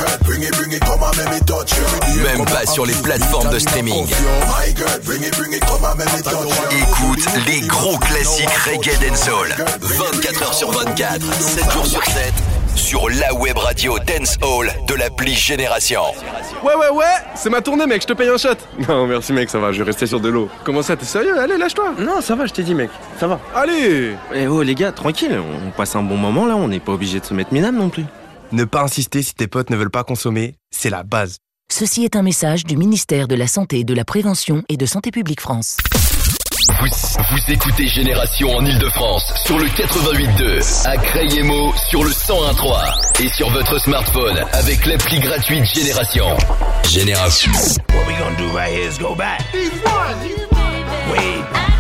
Même 2.24 2.46
pas 2.46 2.66
sur 2.66 2.86
les 2.86 2.94
plateformes 2.94 3.50
de 3.50 3.60
streaming. 3.60 4.06
Écoute 6.72 7.26
les 7.48 7.62
gros 7.68 7.98
classiques 7.98 8.50
reggae 8.66 8.98
dancehall. 9.08 9.56
24 9.82 10.44
heures 10.44 10.54
sur 10.54 10.72
24, 10.72 11.22
7 11.34 11.72
jours 11.72 11.86
sur 11.86 12.04
7, 12.06 12.34
sur 12.76 13.10
la 13.10 13.34
web 13.36 13.58
radio 13.58 13.98
Dance 14.00 14.38
Hall 14.42 14.72
de 14.88 14.94
l'appli 14.96 15.34
Génération. 15.36 16.02
Ouais, 16.64 16.76
ouais, 16.76 16.90
ouais, 16.90 17.06
c'est 17.36 17.50
ma 17.50 17.62
tournée, 17.62 17.86
mec, 17.86 18.02
je 18.02 18.08
te 18.08 18.14
paye 18.14 18.30
un 18.30 18.38
shot. 18.38 18.50
Non, 18.88 19.06
merci, 19.06 19.34
mec, 19.34 19.50
ça 19.50 19.60
va, 19.60 19.72
je 19.72 19.80
vais 19.80 19.84
rester 19.86 20.08
sur 20.08 20.20
de 20.20 20.30
l'eau. 20.30 20.50
Comment 20.64 20.82
ça, 20.82 20.96
t'es 20.96 21.06
sérieux? 21.06 21.38
Allez, 21.40 21.58
lâche-toi. 21.58 21.94
Non, 22.00 22.22
ça 22.22 22.36
va, 22.36 22.46
je 22.46 22.54
t'ai 22.54 22.64
dit, 22.64 22.74
mec. 22.74 22.90
Ça 23.20 23.28
va. 23.28 23.40
Allez 23.56 24.16
Eh 24.34 24.48
oh, 24.48 24.62
les 24.64 24.76
gars, 24.76 24.92
tranquille. 24.92 25.40
On 25.68 25.72
passe 25.72 25.96
un 25.96 26.04
bon 26.04 26.18
moment 26.18 26.46
là, 26.46 26.56
on 26.56 26.68
n'est 26.68 26.80
pas 26.80 26.94
obligé 26.94 27.20
de 27.20 27.26
se 27.26 27.34
mettre 27.34 27.54
minable 27.54 27.78
non 27.78 27.90
plus. 27.90 28.06
Ne 28.54 28.66
pas 28.66 28.84
insister 28.84 29.24
si 29.24 29.34
tes 29.34 29.48
potes 29.48 29.72
ne 29.72 29.76
veulent 29.76 29.90
pas 29.90 30.04
consommer, 30.04 30.54
c'est 30.70 30.92
la 30.92 31.02
base. 31.02 31.38
Ceci 31.72 32.04
est 32.04 32.16
un 32.16 32.22
message 32.22 32.66
du 32.66 32.78
ministère 32.78 33.28
de 33.28 33.34
la 33.34 33.48
Santé, 33.48 33.84
de 33.84 33.96
la 33.96 34.06
Prévention 34.06 34.62
et 34.70 34.78
de 34.78 34.86
Santé 34.86 35.10
publique 35.10 35.42
France. 35.42 35.78
Vous, 36.68 36.86
vous 36.86 37.52
écoutez 37.52 37.88
Génération 37.88 38.52
en 38.52 38.64
Ile-de-France 38.64 39.34
sur 39.44 39.58
le 39.58 39.66
88.2, 39.66 40.88
à 40.88 40.98
Crayemo 40.98 41.74
sur 41.90 42.04
le 42.04 42.12
101.3 42.12 43.24
et 43.24 43.30
sur 43.30 43.50
votre 43.50 43.80
smartphone 43.80 44.46
avec 44.52 44.86
l'appli 44.86 45.20
gratuite 45.20 45.66
Génération. 45.66 46.38
Génération. 46.88 47.52
What 47.90 48.06
we 48.06 48.16
gonna 48.20 48.38
do 48.38 48.56
right 48.56 48.72
here 48.72 48.88
is 48.88 49.00
go 49.00 49.16
back? 49.16 49.42
Way 51.12 51.42
back. 51.52 51.64
Back 51.64 51.73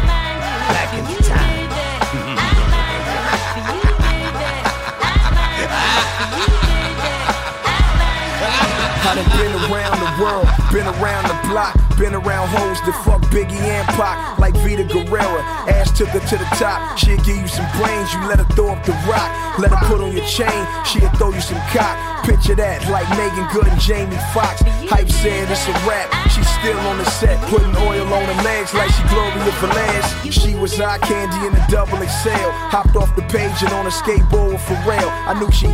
I 9.13 9.21
done 9.21 9.37
been 9.37 9.53
around 9.69 9.93
the 10.01 10.09
world, 10.17 10.49
been 10.73 10.89
around 10.89 11.29
the 11.29 11.37
block, 11.45 11.77
been 12.01 12.17
around 12.17 12.49
hoes 12.49 12.81
that 12.81 12.97
fuck 13.05 13.21
Biggie 13.29 13.61
and 13.61 13.85
Pac, 13.93 14.41
like 14.41 14.57
Vida 14.65 14.89
Guerra. 14.89 15.37
Ash 15.69 15.93
took 15.93 16.09
her 16.17 16.23
to 16.33 16.35
the 16.35 16.49
top, 16.57 16.97
she'll 16.97 17.21
give 17.21 17.37
you 17.37 17.45
some 17.45 17.69
brains, 17.77 18.09
you 18.09 18.25
let 18.25 18.41
her 18.41 18.49
throw 18.57 18.73
up 18.73 18.81
the 18.89 18.97
rock. 19.05 19.29
Let 19.61 19.69
her 19.69 19.77
put 19.85 20.01
on 20.01 20.17
your 20.17 20.25
chain, 20.25 20.49
she'll 20.89 21.13
throw 21.21 21.29
you 21.29 21.45
some 21.45 21.61
cock. 21.69 22.25
Picture 22.25 22.57
that, 22.57 22.89
like 22.89 23.05
Meagan 23.13 23.45
Good 23.53 23.69
and 23.69 23.77
Jamie 23.77 24.17
Foxx. 24.33 24.65
Hype 24.89 25.05
said 25.05 25.45
it's 25.45 25.61
a 25.69 25.77
rap, 25.85 26.09
she's 26.33 26.49
still 26.49 26.79
on 26.89 26.97
the 26.97 27.05
set, 27.05 27.37
putting 27.53 27.69
oil 27.85 28.09
on 28.09 28.25
her 28.25 28.41
legs 28.41 28.73
like 28.73 28.89
she 28.89 29.05
Gloria 29.13 29.53
Velez. 29.61 30.33
She 30.33 30.57
was 30.57 30.81
eye 30.81 30.97
candy 31.05 31.37
in 31.45 31.53
a 31.53 31.61
double 31.69 32.01
XL, 32.01 32.49
hopped 32.73 32.97
off 32.97 33.13
the 33.13 33.21
page 33.29 33.61
and 33.61 33.77
on 33.77 33.85
a 33.85 33.93
skateboard 33.93 34.57
with 34.57 34.65
Pharrell. 34.65 35.05
I 35.29 35.37
knew 35.37 35.51
she 35.53 35.69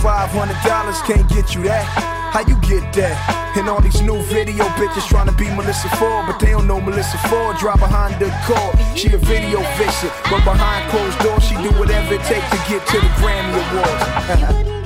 $500 0.00 1.06
can't 1.06 1.28
get 1.28 1.54
you 1.54 1.62
that. 1.64 1.84
How 2.32 2.40
you 2.40 2.56
get 2.60 2.92
that? 2.94 3.56
And 3.56 3.68
all 3.68 3.80
these 3.80 4.02
new 4.02 4.20
video 4.24 4.64
bitches 4.76 5.08
trying 5.08 5.28
to 5.28 5.34
be 5.34 5.48
Melissa 5.56 5.88
Ford, 5.96 6.26
but 6.26 6.38
they 6.38 6.50
don't 6.50 6.66
know 6.66 6.80
Melissa 6.80 7.16
Ford. 7.28 7.56
Drive 7.56 7.80
behind 7.80 8.20
the 8.20 8.28
car. 8.44 8.72
She 8.96 9.08
a 9.12 9.18
video 9.18 9.60
vixen, 9.80 10.10
but 10.30 10.44
behind 10.44 10.90
closed 10.90 11.18
doors, 11.20 11.42
she 11.44 11.54
do 11.64 11.70
whatever 11.80 12.14
it 12.14 12.22
takes 12.28 12.48
to 12.50 12.60
get 12.68 12.84
to 12.92 13.00
the 13.00 13.10
Grammy 13.16 13.56
Awards. 13.56 14.66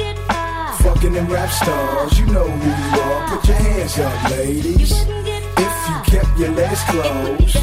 Fucking 0.82 1.12
them 1.12 1.26
rap 1.26 1.50
stars, 1.50 2.18
you 2.18 2.26
know 2.26 2.48
who 2.48 2.68
you 2.70 3.02
are. 3.02 3.28
Put 3.28 3.48
your 3.48 3.56
hands 3.56 3.98
up, 3.98 4.30
ladies. 4.30 4.92
If 4.92 5.74
you 5.90 5.96
kept 6.06 6.38
your 6.38 6.50
legs 6.50 6.82
closed, 6.84 7.58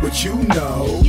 but 0.00 0.24
you 0.24 0.34
know. 0.56 1.02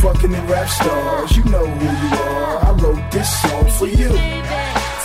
Fucking 0.00 0.32
them 0.32 0.46
rap 0.46 0.68
stars, 0.68 1.36
you 1.36 1.44
know 1.44 1.66
who 1.66 1.84
you 1.84 2.22
are. 2.22 2.64
I 2.64 2.70
wrote 2.72 3.03
this 3.24 3.40
song 3.40 3.64
for 3.78 3.86
you, 3.86 4.08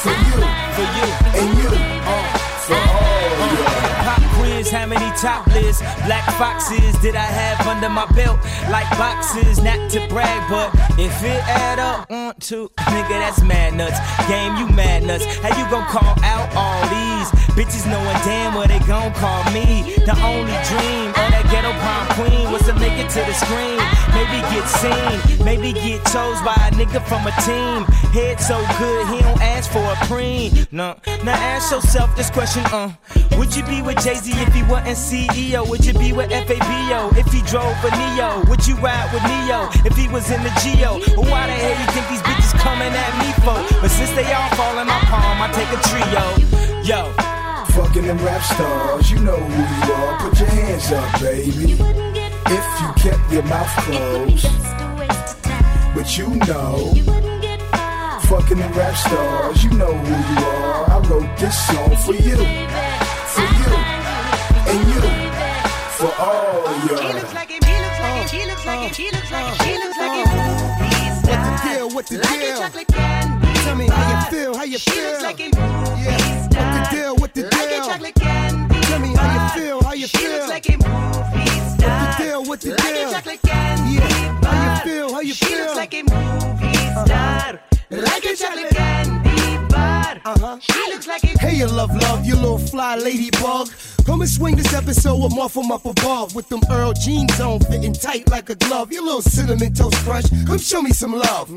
for 0.04 0.16
you, 0.26 0.40
for 0.76 0.88
you, 0.98 1.08
and 1.40 1.50
you, 1.60 1.72
uh, 2.04 2.38
for 2.68 2.76
all 2.76 3.20
you. 3.56 3.64
Pop 4.04 4.30
how 4.68 4.86
many 4.86 5.10
top 5.18 5.48
lists? 5.48 5.82
Black 6.06 6.26
foxes 6.38 6.98
did 7.00 7.16
I 7.16 7.24
have 7.24 7.66
under 7.66 7.88
my 7.88 8.06
belt? 8.12 8.40
Like 8.70 8.90
boxes, 8.98 9.64
not 9.64 9.90
to 9.92 10.06
brag, 10.10 10.50
but 10.50 10.70
if 11.00 11.24
it 11.24 11.42
add 11.48 11.80
up, 11.80 12.10
one, 12.10 12.36
two, 12.40 12.70
nigga, 12.92 13.16
that's 13.24 13.42
mad 13.42 13.74
nuts. 13.74 13.98
Game, 14.28 14.58
you 14.58 14.68
mad 14.76 15.04
nuts. 15.04 15.26
How 15.40 15.56
you 15.58 15.64
gon' 15.72 15.88
call 15.88 16.14
out 16.24 16.48
all 16.60 16.82
these 16.92 17.28
bitches 17.56 17.88
knowing 17.90 18.20
damn 18.28 18.54
what 18.54 18.68
they 18.68 18.80
gon' 18.80 19.14
call 19.14 19.44
me? 19.56 19.96
The 20.06 20.16
only 20.28 20.58
dream 20.68 21.10
of 21.16 21.28
that 21.32 21.48
ghetto 21.50 21.72
prom 21.90 22.08
queen 22.18 22.52
was 22.52 22.62
to 22.64 22.74
make 22.76 22.98
it 23.04 23.10
to 23.10 23.22
the 23.26 23.34
screen. 23.34 23.80
Maybe 24.14 24.38
get 24.54 24.66
seen, 24.82 25.46
maybe 25.46 25.74
get 25.74 26.04
chose 26.14 26.40
by 26.42 26.58
a 26.68 26.72
nigga 26.78 27.02
from 27.10 27.26
a 27.26 27.34
team. 27.48 27.86
Head 28.14 28.40
so 28.40 28.58
good, 28.78 29.08
he 29.14 29.22
don't 29.22 29.42
ask 29.42 29.72
for 29.72 29.84
a 29.84 29.96
preen. 30.08 30.68
No, 30.72 30.96
now 31.24 31.38
ask 31.54 31.72
yourself 31.72 32.16
this 32.16 32.30
question, 32.30 32.64
uh. 32.72 32.94
Would 33.38 33.56
you 33.56 33.64
be 33.64 33.82
with 33.82 34.04
Jay 34.04 34.16
Z 34.16 34.32
if 34.36 34.54
he 34.54 34.64
wasn't 34.64 34.98
CEO? 34.98 35.68
Would 35.70 35.86
you 35.86 35.94
be 35.94 36.12
with 36.14 36.30
FABO 36.30 37.18
if 37.18 37.28
he 37.32 37.42
drove 37.44 37.78
a 37.84 37.92
Neo? 38.00 38.44
Would 38.50 38.68
you 38.68 38.76
ride 38.76 39.10
with 39.14 39.24
Neo 39.24 39.70
if 39.88 39.96
he 39.96 40.08
was 40.10 40.30
in 40.30 40.42
the 40.44 40.54
Geo? 40.62 41.00
Why 41.30 41.48
the 41.48 41.58
hell 41.64 41.78
you 41.80 41.88
think 41.94 42.06
these 42.10 42.26
bitches 42.28 42.54
coming 42.60 42.94
at 43.06 43.14
me 43.22 43.30
for? 43.44 43.58
But 43.82 43.90
since 43.90 44.12
they 44.12 44.28
all 44.34 44.50
fall 44.60 44.78
in 44.80 44.88
my 44.88 45.00
palm, 45.12 45.42
I 45.42 45.48
take 45.54 45.72
a 45.72 45.80
trio. 45.90 46.24
Yo. 46.84 47.39
Fucking 47.80 48.04
them 48.04 48.18
rap 48.18 48.42
stars, 48.44 49.10
you 49.10 49.20
know 49.20 49.38
who 49.38 49.88
you 49.88 49.94
are. 49.94 50.20
Put 50.20 50.38
your 50.38 50.50
hands 50.50 50.92
up, 50.92 51.22
baby. 51.22 51.78
If 52.52 52.66
you 52.82 52.88
kept 53.02 53.32
your 53.32 53.44
mouth 53.44 53.74
closed, 53.88 54.52
but 55.96 56.18
you 56.18 56.28
know. 56.46 56.94
Fucking 58.24 58.58
them 58.58 58.74
rap 58.74 58.96
stars, 58.98 59.64
you 59.64 59.72
know 59.72 59.94
who 59.94 60.12
you 60.12 60.46
are. 60.46 60.90
I 60.92 61.00
wrote 61.08 61.38
this 61.38 61.58
song 61.68 61.96
for 62.04 62.14
you, 62.14 62.36
for 63.32 63.48
you, 63.60 63.72
and 64.68 64.82
you, 64.92 65.02
for 65.96 66.12
all 66.20 66.68
y'all. 66.84 67.00
What 70.76 71.32
the 71.32 71.48
deal? 71.64 71.88
What 71.96 72.06
the 72.08 72.18
deal? 72.18 72.60
Tell 73.64 73.76
me 73.76 73.88
how 73.88 74.04
you 74.12 74.20
feel, 74.30 74.54
how 74.54 74.64
you 74.66 74.80
feel. 74.80 75.22
Yeah. 76.04 76.19
What 76.60 76.74
the 76.74 76.82
deal? 76.92 77.16
What 77.16 77.34
the 77.34 77.42
deal? 77.44 77.52
Tell 78.84 79.00
me 79.00 79.16
how 79.16 79.28
you 79.34 79.62
feel, 79.62 79.82
how 79.82 79.94
you 79.94 80.08
feel. 80.08 80.48
What 80.48 80.62
the 80.64 80.72
deal? 82.18 82.44
What 82.44 82.60
the 82.62 82.76
deal? 82.76 83.10
Yeah. 83.88 84.42
How 84.44 84.56
you 84.66 84.92
feel, 84.92 85.14
how 85.14 85.20
you 85.22 85.34
feel. 85.34 85.48
She 85.48 85.56
looks 85.56 85.76
like 85.78 85.94
a 85.94 86.04
movie 86.04 86.78
uh-huh. 86.78 87.06
star, 87.06 87.60
like 87.90 88.26
a 88.26 88.36
chocolate 88.36 88.70
candy. 88.76 89.29
Uh-huh. 90.30 90.60
She 90.60 90.80
looks 90.92 91.08
like 91.08 91.24
a 91.24 91.40
Hey, 91.40 91.56
you 91.56 91.66
love, 91.68 91.96
love, 91.96 92.24
you 92.24 92.36
little 92.36 92.60
fly 92.60 92.96
ladybug. 92.96 93.70
Come 94.06 94.22
and 94.22 94.30
swing 94.30 94.56
this 94.56 94.74
episode 94.74 95.24
with 95.24 95.36
Muffin 95.36 95.72
up 95.72 95.86
above 95.86 96.36
with 96.36 96.50
them 96.50 96.62
Earl 96.70 96.94
jeans 96.94 97.40
on, 97.40 97.60
fitting 97.62 97.94
tight 97.94 98.30
like 98.30 98.50
a 98.50 98.56
glove. 98.56 98.92
You 98.92 99.04
little 99.04 99.22
cinnamon 99.22 99.74
toast 99.74 99.96
crunch, 100.06 100.26
come 100.46 100.60
show 100.60 100.82
me 100.82 100.92
some 100.92 101.14
love. 101.14 101.48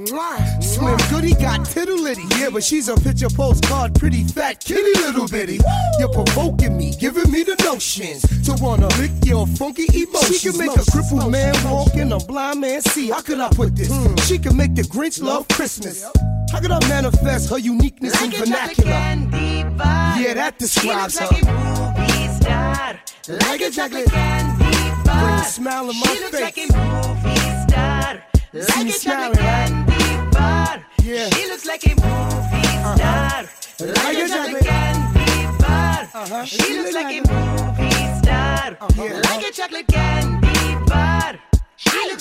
Slim 0.62 0.96
Goodie 1.10 1.34
got 1.34 1.66
tittle 1.66 2.00
litty, 2.00 2.24
yeah, 2.38 2.48
but 2.50 2.64
she's 2.64 2.88
a 2.88 2.96
picture 2.96 3.28
postcard, 3.28 3.94
pretty 3.94 4.24
fat 4.24 4.64
kitty 4.64 4.98
little 5.00 5.28
bitty. 5.28 5.60
You're 5.98 6.12
provoking 6.12 6.76
me, 6.76 6.92
giving 6.98 7.30
me 7.30 7.42
the 7.42 7.56
notions 7.64 8.22
to 8.44 8.54
wanna 8.62 8.88
lick 8.98 9.12
your 9.24 9.46
funky 9.46 9.86
emotions. 9.94 10.40
She 10.40 10.50
can 10.50 10.58
make 10.58 10.76
a 10.76 10.90
crippled 10.90 11.30
man 11.30 11.54
walk 11.64 11.94
and 11.94 12.12
a 12.12 12.18
blind 12.18 12.60
man 12.60 12.80
see. 12.80 13.10
How 13.10 13.20
could 13.20 13.40
I 13.40 13.50
put 13.50 13.76
this? 13.76 13.90
She 14.26 14.38
can 14.38 14.56
make 14.56 14.74
the 14.74 14.82
Grinch 14.82 15.22
love 15.22 15.46
Christmas. 15.48 16.04
How 16.52 16.60
could 16.60 16.70
I 16.70 16.78
manifest 16.88 17.48
her 17.50 17.58
uniqueness 17.58 18.20
in 18.22 18.30
vernacular? 18.30 18.90
Yeah, 18.90 20.34
that 20.34 20.58
describes 20.58 21.18
her. 21.18 21.26
Like 21.26 22.30
star, 22.42 23.00
like 23.28 23.60
a 23.62 23.70
chocolate 23.70 24.10
candy 24.10 25.02
bar. 25.04 25.20
Bring 25.24 25.34
a 25.40 25.44
smile 25.44 25.88
on 25.88 25.98
my 25.98 26.06
she 26.06 26.20
looks 26.20 26.30
face. 26.30 26.40
like 26.42 26.58
a 26.58 26.66
movie 26.76 27.40
star, 27.66 28.22
See 28.52 28.58
like 28.60 28.84
me 28.84 28.90
a 28.90 28.92
chocolate 28.92 29.00
smiling, 29.00 29.32
right? 29.32 29.42
candy 29.42 30.30
bar. 30.36 30.84
Yeah. 31.02 31.30
She 31.30 31.46
looks 31.48 31.64
like 31.66 31.84
a 31.86 31.94
movie 31.94 32.68
star, 32.92 33.44
like 33.80 34.18
a 34.18 34.28
chocolate 34.28 34.64
candy 34.64 35.58
bar. 35.58 36.08
Uh-huh. 36.14 36.44
She 36.44 36.76
looks 36.78 36.92
like 36.94 37.12
a 37.16 37.20
movie 37.32 38.06
star, 38.20 38.76
like 39.22 39.48
a 39.48 39.52
chocolate 39.52 39.86
candy. 39.88 40.48
She 40.48 40.51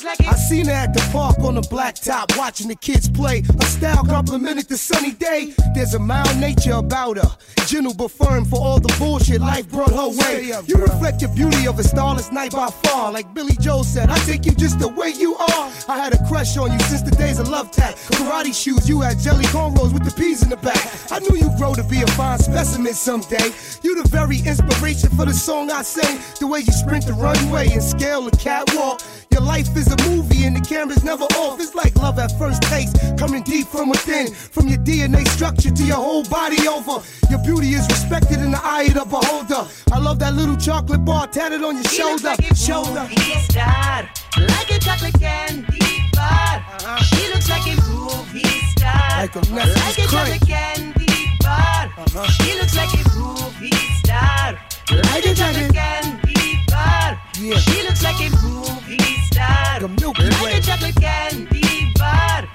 like 0.04 0.22
I 0.28 0.36
seen 0.36 0.66
her 0.66 0.72
at 0.72 0.94
the 0.94 1.02
park 1.12 1.40
on 1.40 1.56
the 1.56 1.62
blacktop 1.62 2.38
watching 2.38 2.68
the 2.68 2.76
kids 2.76 3.10
play. 3.10 3.42
Her 3.42 3.66
style 3.66 4.04
complimented 4.04 4.68
the 4.68 4.78
sunny 4.78 5.12
day. 5.12 5.54
There's 5.74 5.94
a 5.94 6.00
mild 6.00 6.38
nature 6.38 6.74
about 6.74 7.18
her. 7.18 7.38
Gentle 7.68 7.94
but 7.94 8.12
firm 8.12 8.46
for 8.46 8.60
all 8.60 8.80
the 8.80 8.94
bullshit 9.00 9.42
life 9.42 9.70
brought 9.70 9.92
her 9.92 10.10
way. 10.10 10.52
You 10.66 10.76
reflect 10.76 11.20
the 11.22 11.28
beauty 11.30 11.68
of 11.68 11.80
a 11.80 11.84
starless 11.84 12.32
night 12.32 12.52
by 12.52 12.70
far. 12.70 13.12
Like 13.12 13.34
Billy 13.34 13.56
Joel 13.60 13.84
said, 13.84 14.10
I 14.10 14.18
take 14.20 14.46
you 14.46 14.54
just 14.54 14.80
the 14.80 14.88
way 14.88 15.10
you 15.10 15.36
are. 15.36 15.72
I 15.88 15.98
had 15.98 16.14
a 16.14 16.28
crush 16.28 16.58
on 16.58 16.72
you 16.72 16.80
since 16.80 17.02
the 17.02 17.12
days 17.12 17.40
of 17.40 17.48
love 17.48 17.72
tap. 17.72 17.96
Karate 17.96 18.54
shoes, 18.54 18.90
you 18.90 19.02
had 19.02 19.20
jelly 19.20 19.46
cornrows 19.46 19.94
with 19.94 20.04
the 20.04 20.12
peas 20.12 20.44
in 20.44 20.50
the 20.50 20.58
back. 20.58 21.12
I 21.12 21.20
knew 21.20 21.38
you'd 21.38 21.58
grow 21.58 21.74
to 21.74 21.84
be 21.84 22.02
a 22.02 22.08
fine 22.08 22.40
specimen 22.40 22.94
someday. 22.94 23.52
You 23.84 24.02
the 24.02 24.10
very 24.10 24.40
inspiration 24.40 25.10
for 25.12 25.26
the 25.26 25.34
song 25.34 25.72
I 25.72 25.84
sing. 25.84 26.20
The 26.40 26.48
way 26.48 26.60
you 26.60 26.72
sprint 26.72 27.06
the 27.06 27.14
runway 27.14 27.70
and 27.72 27.84
scale 27.84 28.24
the 28.24 28.36
catwalk. 28.36 29.02
Your 29.32 29.42
life 29.42 29.76
is 29.78 29.88
a 29.88 29.98
movie 30.10 30.46
and 30.46 30.56
the 30.56 30.62
camera's 30.62 31.04
never 31.04 31.24
off. 31.42 31.60
It's 31.60 31.76
like 31.76 31.96
love 31.96 32.20
at 32.20 32.38
first 32.38 32.62
taste, 32.64 32.98
coming 33.18 33.44
deep 33.44 33.68
from 33.68 33.90
within. 33.90 34.34
From 34.34 34.68
your 34.68 34.80
DNA 34.80 35.28
structure 35.30 35.72
to 35.72 35.84
your 35.84 35.98
whole 35.98 36.24
body 36.26 36.68
over. 36.68 37.02
Your 37.30 37.40
beauty 37.40 37.74
is 37.74 37.88
respected 37.88 38.40
in 38.40 38.52
the 38.52 38.60
eye 38.62 38.84
of 38.84 38.94
the 38.96 39.06
beholder. 39.06 39.68
I 39.92 40.00
love 40.00 40.20
that 40.20 40.34
little 40.34 40.58
chocolate 40.58 41.06
bar 41.06 41.28
tatted 41.28 41.64
on 41.64 41.76
your 41.76 41.84
shoulder. 41.86 42.30
like 42.30 42.52
a 42.52 42.56
shoulder. 42.56 43.08
star, 43.50 44.10
like 44.38 44.72
a 44.72 44.80
chocolate 44.80 45.20
candy 45.20 45.80
bar. 46.14 46.58
Uh-huh. 46.60 47.04
She 47.04 47.28
looks 47.34 47.50
like 47.50 47.66
a 47.68 47.76
movie 47.90 48.60
star, 48.76 49.10
Like 49.22 49.36
a 49.36 49.40
like 49.54 49.98
a 49.98 50.08
chocolate 50.08 50.48
candy 50.48 51.38
bar. 51.42 51.92
Uh-huh. 51.98 52.28
She 52.28 52.60
looks 52.60 52.76
like 52.76 52.94
a 52.94 53.04
movie 53.18 53.72
star, 54.04 54.60
like 54.98 55.26
a 55.26 55.34
chocolate 55.34 55.74
candy 55.74 56.60
bar. 56.68 57.20
Yeah. 57.40 57.58
She 57.58 57.84
looks 57.84 58.04
like 58.04 58.20
a 58.20 58.30
movie 58.44 59.00
star, 59.32 59.80
The 59.80 59.88
Milky 59.88 60.24
like 60.24 60.42
Way. 60.44 60.58
a 60.58 60.62
chocolate 60.62 60.96
candy 60.96 61.92
bar. 61.98 62.48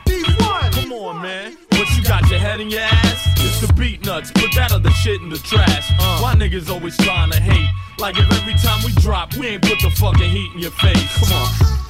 Come 0.73 0.93
on, 0.93 1.23
man. 1.23 1.57
What 1.73 1.89
you 1.97 2.03
got 2.05 2.29
your 2.31 2.39
head 2.39 2.61
in 2.61 2.71
your 2.71 2.81
ass? 2.83 3.27
It's 3.39 3.61
the 3.61 3.69
Beatnuts, 3.69 4.35
put 4.35 4.55
that 4.55 4.73
other 4.73 4.91
shit 4.91 5.21
in 5.21 5.29
the 5.29 5.39
trash. 5.39 5.91
Uh. 5.99 6.19
Why 6.21 6.35
niggas 6.35 6.71
always 6.71 6.97
trying 6.99 7.31
to 7.31 7.41
hate? 7.41 7.69
Like 7.99 8.19
if 8.19 8.31
every 8.33 8.55
time 8.55 8.83
we 8.85 8.93
drop, 9.01 9.35
we 9.37 9.47
ain't 9.49 9.63
put 9.63 9.81
the 9.81 9.91
fucking 9.91 10.31
heat 10.31 10.53
in 10.55 10.59
your 10.61 10.71
face. 10.73 11.19
Come 11.19 11.33
on. 11.33 11.86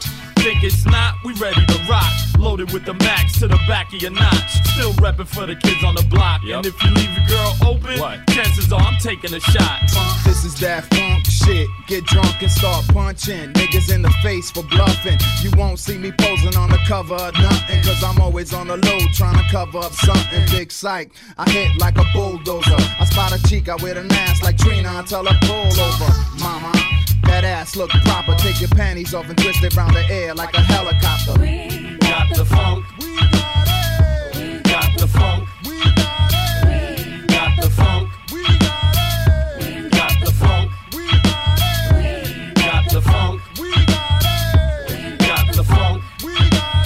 Think 0.46 0.62
it's 0.62 0.86
not? 0.86 1.16
We 1.24 1.32
ready 1.42 1.66
to 1.66 1.78
rock. 1.90 2.06
Loaded 2.38 2.72
with 2.72 2.84
the 2.84 2.94
max 2.94 3.40
to 3.40 3.48
the 3.48 3.58
back 3.66 3.92
of 3.92 4.00
your 4.00 4.12
notch. 4.12 4.52
Still 4.74 4.92
reppin' 4.92 5.26
for 5.26 5.44
the 5.44 5.56
kids 5.56 5.82
on 5.82 5.96
the 5.96 6.04
block. 6.04 6.42
And 6.44 6.64
if 6.64 6.80
you 6.84 6.90
leave 6.90 7.10
your 7.18 7.26
girl 7.26 7.52
open, 7.66 7.98
chances 8.28 8.72
are 8.72 8.78
I'm 8.78 8.96
taking 9.00 9.34
a 9.34 9.40
shot. 9.40 9.80
This 10.24 10.44
is 10.44 10.54
that 10.60 10.84
funk 10.94 11.26
shit. 11.26 11.66
Get 11.88 12.04
drunk 12.04 12.42
and 12.42 12.50
start 12.52 12.86
punching. 12.94 13.54
Niggas 13.54 13.92
in 13.92 14.02
the 14.02 14.10
face 14.22 14.52
for 14.52 14.62
bluffing. 14.62 15.18
You 15.42 15.50
won't 15.58 15.80
see 15.80 15.98
me 15.98 16.12
posing 16.12 16.54
on 16.54 16.70
the 16.70 16.78
cover 16.86 17.16
of 17.16 17.34
nothing. 17.34 17.82
Cause 17.82 18.04
I'm 18.04 18.20
always 18.20 18.54
on 18.54 18.68
the 18.68 18.76
low 18.76 18.98
trying 19.14 19.42
to 19.42 19.50
cover 19.50 19.78
up 19.78 19.94
something. 19.94 20.46
Big 20.52 20.70
psych. 20.70 21.10
I 21.38 21.50
hit 21.50 21.76
like 21.80 21.98
a 21.98 22.04
bulldozer. 22.14 22.76
I 23.00 23.04
spot 23.10 23.32
a 23.32 23.42
chica 23.48 23.74
with 23.82 23.98
an 23.98 24.12
ass 24.12 24.44
like 24.44 24.58
Trina. 24.58 24.94
Until 24.94 25.26
I 25.26 25.32
tell 25.32 25.34
her 25.34 25.38
pull 25.42 25.80
over. 25.82 26.38
Mama. 26.38 27.15
That 27.24 27.44
ass 27.44 27.76
look 27.76 27.90
proper. 27.90 28.34
Take 28.36 28.60
your 28.60 28.70
panties 28.70 29.14
off 29.14 29.28
and 29.28 29.36
twist 29.36 29.62
it 29.62 29.74
round 29.76 29.94
the 29.94 30.04
air 30.10 30.34
like 30.34 30.54
a 30.54 30.60
helicopter. 30.62 31.34
Got 32.00 32.34
the 32.34 32.44
funk. 32.44 32.84
We 32.98 33.16
got 33.16 33.68
it. 33.68 34.36
We 34.36 34.60
got 34.60 34.98
the 34.98 35.06
funk. 35.08 35.48
We 35.64 35.78
got 37.26 37.56
the 37.60 37.70
funk. 37.70 38.10
We 38.32 38.42
got 38.58 38.96
it. 38.96 39.58
We 39.58 39.88
got 39.90 40.20
the 40.24 40.30
funk. 40.32 40.70
We 40.92 41.04
got 41.06 41.58
it. 41.60 42.28
We 42.28 42.54
got 42.54 42.84
the 42.90 43.00
funk. 43.02 43.40
We 43.58 43.70
got 43.86 44.24
it. 44.24 44.90
We 44.90 45.16
got 45.16 45.52
the 45.52 45.64
funk. 45.64 46.02
We 46.22 46.32
got 46.34 46.76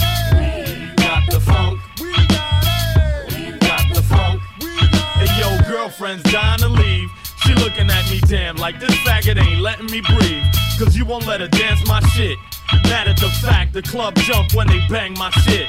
it. 0.43 0.79
We 0.79 1.01
got 1.03 1.23
the 1.31 1.41
funk. 1.41 1.81
We 2.01 2.11
got 2.27 2.65
it. 2.65 3.35
We 3.37 3.43
got 3.59 3.85
the 3.95 4.03
funk. 4.03 4.41
We 4.61 4.71
got 4.91 5.23
it. 5.23 5.29
Hey 5.29 5.41
yo, 5.41 5.49
girlfriend's 5.69 6.25
dying 6.33 6.61
to 6.61 6.69
leave. 6.69 7.11
She 7.51 7.57
looking 7.57 7.91
at 7.91 8.09
me 8.09 8.21
damn 8.29 8.55
like 8.59 8.79
this 8.79 8.95
faggot 8.99 9.37
ain't 9.37 9.61
letting 9.61 9.87
me 9.87 10.01
breathe. 10.03 10.45
Cause 10.79 10.97
you 10.97 11.05
won't 11.05 11.27
let 11.27 11.41
her 11.41 11.49
dance 11.49 11.85
my 11.85 11.99
shit. 12.11 12.39
Mad 12.85 13.09
at 13.09 13.17
the 13.17 13.29
fact 13.43 13.73
the 13.73 13.83
club 13.83 14.15
jump 14.19 14.55
when 14.55 14.69
they 14.69 14.79
bang 14.89 15.15
my 15.15 15.31
shit. 15.31 15.67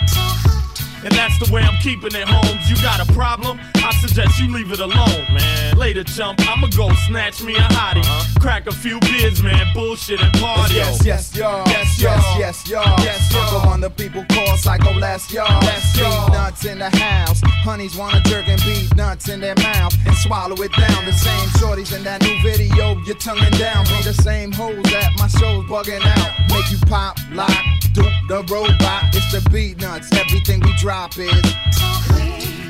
And 1.04 1.12
that's 1.14 1.38
the 1.40 1.52
way 1.52 1.62
I'm 1.64 1.80
keeping 1.82 2.14
it, 2.14 2.28
Holmes. 2.28 2.70
You 2.70 2.76
got 2.82 3.02
a 3.02 3.12
problem? 3.14 3.60
I 3.76 3.92
suggest 3.96 4.40
you 4.40 4.54
leave 4.54 4.72
it 4.72 4.80
alone, 4.80 5.26
man. 5.34 5.78
Later, 5.78 6.04
chump, 6.04 6.40
I'ma 6.48 6.68
go 6.78 6.94
snatch 7.08 7.42
me 7.42 7.56
a 7.56 7.68
hottie. 7.74 8.06
Crack 8.40 8.68
a 8.68 8.72
few 8.72 9.00
beers, 9.00 9.42
man. 9.42 9.74
Bullshit 9.74 10.22
and 10.22 10.32
party. 10.34 10.76
Yes, 10.76 11.04
yes, 11.04 11.36
y'all. 11.36 11.68
Yes, 11.68 12.00
yes, 12.00 12.24
yes, 12.38 12.70
y'all. 12.70 13.00
Yes, 13.04 13.34
y'all. 13.34 13.42
Uncle 13.42 13.70
one 13.70 13.82
the 13.82 13.90
people 13.90 14.24
call 14.30 14.58
Psycho 14.58 14.94
Les, 15.00 15.34
y'all. 15.34 15.60
Let's 15.62 15.98
Beatnuts 15.98 16.72
in 16.72 16.78
the 16.78 16.90
house. 16.90 17.42
Honeys 17.64 17.98
wanna 17.98 18.22
jerk 18.22 18.48
and 18.48 18.62
beat 18.62 18.96
nuts 18.96 19.28
in 19.28 19.40
their 19.40 19.56
mouth 19.56 19.96
and 20.06 20.16
swallow 20.18 20.56
it 20.62 20.72
down. 20.74 21.06
The 21.06 21.14
same 21.14 21.50
shorties 21.58 21.96
in 21.96 22.04
that 22.04 22.22
new 22.22 22.40
video, 22.44 22.96
you're 23.06 23.16
tonguing 23.16 23.58
down. 23.58 23.86
Be 23.86 24.04
the 24.04 24.14
same 24.14 24.52
hoes 24.52 24.84
that 24.94 25.10
my 25.18 25.28
shows 25.28 25.66
bugging 25.66 26.06
out. 26.06 26.32
Make 26.50 26.70
you 26.70 26.78
pop, 26.86 27.18
lock, 27.32 27.52
do 27.94 28.04
the 28.28 28.46
robot. 28.52 29.16
It's 29.16 29.32
the 29.32 29.40
Beatnuts. 29.50 30.14
Everything 30.16 30.60
we 30.60 30.74
drop 30.78 30.91
is. 30.92 30.98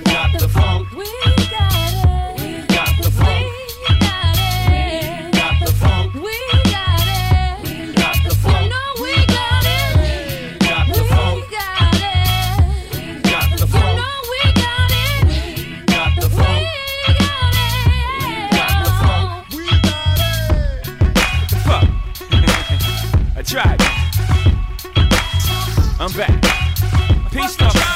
Got 0.03 0.37
the 0.37 0.47
funk. 0.47 0.91
We 0.91 1.05
got 1.49 1.73
it. 2.37 2.67
Got 2.67 2.95
the 3.01 3.09
funk. 3.09 3.47
Got 5.33 5.59
the 5.65 5.71
funk. 5.73 6.13
We 6.13 6.37
got 6.69 7.07
it. 7.07 7.95
Got 7.95 8.17
the 8.23 8.35
funk. 8.35 8.71
We 9.01 9.25
got 9.25 9.65
it. 9.65 10.59
Got 10.59 10.87
the 10.87 11.03
funk. 11.03 11.43
We 11.49 11.57
got 11.57 11.95
it. 11.97 13.23
Got 13.23 13.49
the 13.57 13.65
funk. 13.65 14.05
We 14.29 14.39
got 14.61 14.91
it. 14.91 15.87
Got 15.87 16.11
the 16.21 16.29
funk. 16.29 16.65
Got 18.51 18.73
the 18.83 18.91
funk. 19.01 19.49
Fuck. 21.65 21.87
I 23.35 23.41
tried. 23.41 23.81
I'm 25.99 26.11
back. 26.13 26.37
Peace 27.31 27.55
talk. 27.55 27.90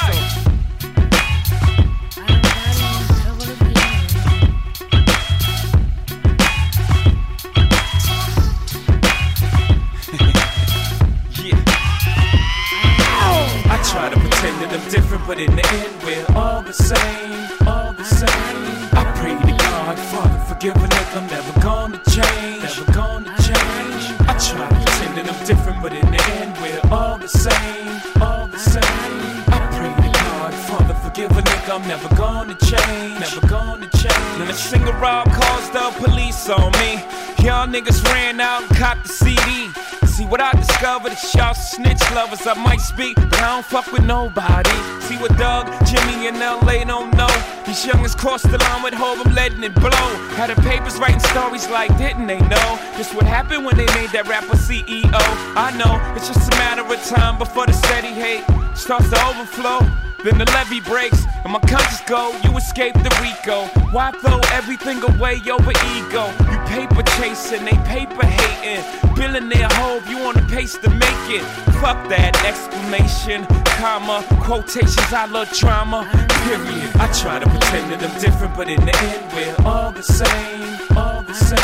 Try 13.90 14.08
to 14.08 14.18
pretend 14.18 14.56
that 14.62 14.72
I'm 14.72 14.90
different, 14.90 15.26
but 15.26 15.38
in 15.38 15.54
the 15.54 15.66
end 15.78 15.94
we're 16.04 16.26
all 16.36 16.62
the 16.62 16.72
same, 16.72 17.48
all 17.66 17.92
the 17.92 18.04
same. 18.04 18.58
I 18.98 19.04
pray 19.18 19.34
to 19.34 19.56
God, 19.56 19.98
Father, 20.10 20.38
forgive 20.50 20.76
a 20.76 20.88
nigga, 20.88 21.16
I'm 21.16 21.26
never 21.28 21.60
gonna 21.60 22.00
change, 22.10 22.62
never 22.62 22.92
gonna 22.92 23.30
change. 23.46 24.02
I 24.26 24.34
try 24.38 24.66
to 24.68 24.74
pretend 24.74 25.12
that 25.18 25.26
I'm 25.30 25.46
different, 25.46 25.82
but 25.82 25.92
in 25.92 26.06
the 26.10 26.22
end 26.40 26.52
we're 26.62 26.82
all 26.90 27.18
the 27.18 27.28
same, 27.28 28.00
all 28.20 28.46
the 28.48 28.58
same. 28.58 29.54
I 29.54 29.58
pray 29.78 29.92
to 30.02 30.10
God, 30.18 30.54
Father, 30.68 30.94
forgive 30.94 31.30
a 31.30 31.42
nigga, 31.42 31.74
I'm 31.76 31.86
never 31.86 32.08
gonna 32.16 32.56
change, 32.66 33.20
never 33.20 33.46
gonna 33.46 33.88
change. 33.90 34.38
Then 34.38 34.48
a 34.50 34.54
single 34.54 34.94
rob 34.94 35.30
calls 35.30 35.70
the 35.70 35.92
police 36.02 36.48
on 36.48 36.72
me. 36.82 37.04
Y'all 37.44 37.68
niggas 37.68 38.02
ran 38.12 38.40
out 38.40 38.62
and 38.62 38.76
copped 38.76 39.06
the 39.06 39.12
CD. 39.12 39.70
See 40.16 40.24
what 40.24 40.40
I 40.40 40.50
discovered 40.52 41.12
is 41.12 41.34
y'all 41.34 41.52
snitch 41.52 42.00
lovers. 42.14 42.46
I 42.46 42.54
might 42.54 42.80
speak, 42.80 43.16
but 43.16 43.34
I 43.34 43.56
don't 43.56 43.66
fuck 43.66 43.92
with 43.92 44.02
nobody. 44.02 44.70
See 45.02 45.18
what 45.18 45.36
Doug, 45.36 45.66
Jimmy, 45.84 46.26
and 46.26 46.38
LA 46.38 46.84
don't 46.84 47.14
know. 47.14 47.28
These 47.66 47.84
youngins 47.84 48.16
crossed 48.16 48.50
the 48.50 48.56
line 48.56 48.82
with 48.82 48.94
hope, 48.94 49.26
I'm 49.26 49.34
letting 49.34 49.62
it 49.62 49.74
blow. 49.74 50.08
Had 50.40 50.48
the 50.48 50.62
papers 50.62 50.96
writing 50.96 51.20
stories 51.20 51.68
like, 51.68 51.94
didn't 51.98 52.28
they 52.28 52.40
know? 52.48 52.78
This 52.96 53.12
what 53.12 53.26
happened 53.26 53.66
when 53.66 53.76
they 53.76 53.84
made 53.94 54.08
that 54.12 54.26
rapper 54.26 54.56
CEO. 54.56 55.20
I 55.54 55.76
know, 55.76 56.00
it's 56.16 56.28
just 56.28 56.50
a 56.50 56.56
matter 56.56 56.80
of 56.80 57.04
time 57.04 57.36
before 57.36 57.66
the 57.66 57.74
steady 57.74 58.14
hate 58.14 58.44
starts 58.74 59.10
to 59.10 59.22
overflow. 59.26 60.05
Then 60.24 60.38
the 60.38 60.44
levee 60.46 60.80
breaks 60.80 61.24
and 61.44 61.52
my 61.52 61.60
conscience 61.60 62.00
go. 62.06 62.36
You 62.42 62.56
escape 62.56 62.94
the 62.94 63.12
Rico. 63.22 63.66
Why 63.92 64.10
throw 64.12 64.40
everything 64.52 65.02
away 65.02 65.40
over 65.50 65.72
ego? 65.96 66.26
You 66.50 66.58
paper 66.66 67.02
chasing, 67.16 67.64
they 67.64 67.78
paper 67.84 68.26
hating. 68.26 68.82
Billionaire 69.14 69.68
hope 69.72 70.08
you 70.08 70.18
on 70.20 70.34
the 70.34 70.42
pace 70.42 70.76
to 70.78 70.90
make 70.90 71.26
it. 71.28 71.42
Fuck 71.80 72.08
that 72.08 72.34
exclamation, 72.44 73.46
comma, 73.78 74.24
quotations. 74.42 75.12
I 75.12 75.26
love 75.26 75.50
drama. 75.52 76.08
Period. 76.44 76.90
I 76.96 77.06
try 77.12 77.38
to 77.38 77.48
pretend 77.48 77.92
that 77.92 78.02
I'm 78.02 78.20
different, 78.20 78.56
but 78.56 78.68
in 78.68 78.84
the 78.84 78.96
end 78.96 79.22
we're 79.34 79.56
all 79.66 79.92
the 79.92 80.02
same, 80.02 80.96
all 80.96 81.22
the 81.22 81.34
same. 81.34 81.58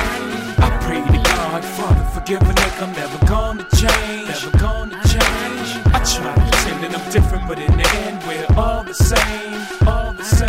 I 0.59 0.71
pray 0.87 1.03
to 1.03 1.23
God, 1.23 1.65
Father, 1.65 2.05
forgive 2.15 2.43
a 2.43 2.53
nigga, 2.53 2.83
I'm 2.83 2.93
never 2.93 3.19
gonna 3.27 3.67
change, 3.75 4.29
never 4.29 4.59
gonna 4.59 4.97
change. 5.05 5.69
I 5.95 5.99
try 6.05 6.35
to 6.35 6.41
pretend 6.41 6.79
that 6.85 6.93
I'm 6.99 7.11
different, 7.11 7.49
but 7.49 7.59
in 7.59 7.71
the 7.77 7.85
end 7.85 7.92
all 8.57 8.83
the 8.85 8.95
same, 8.95 9.89
all 9.89 10.13
the 10.13 10.25
same. 10.25 10.49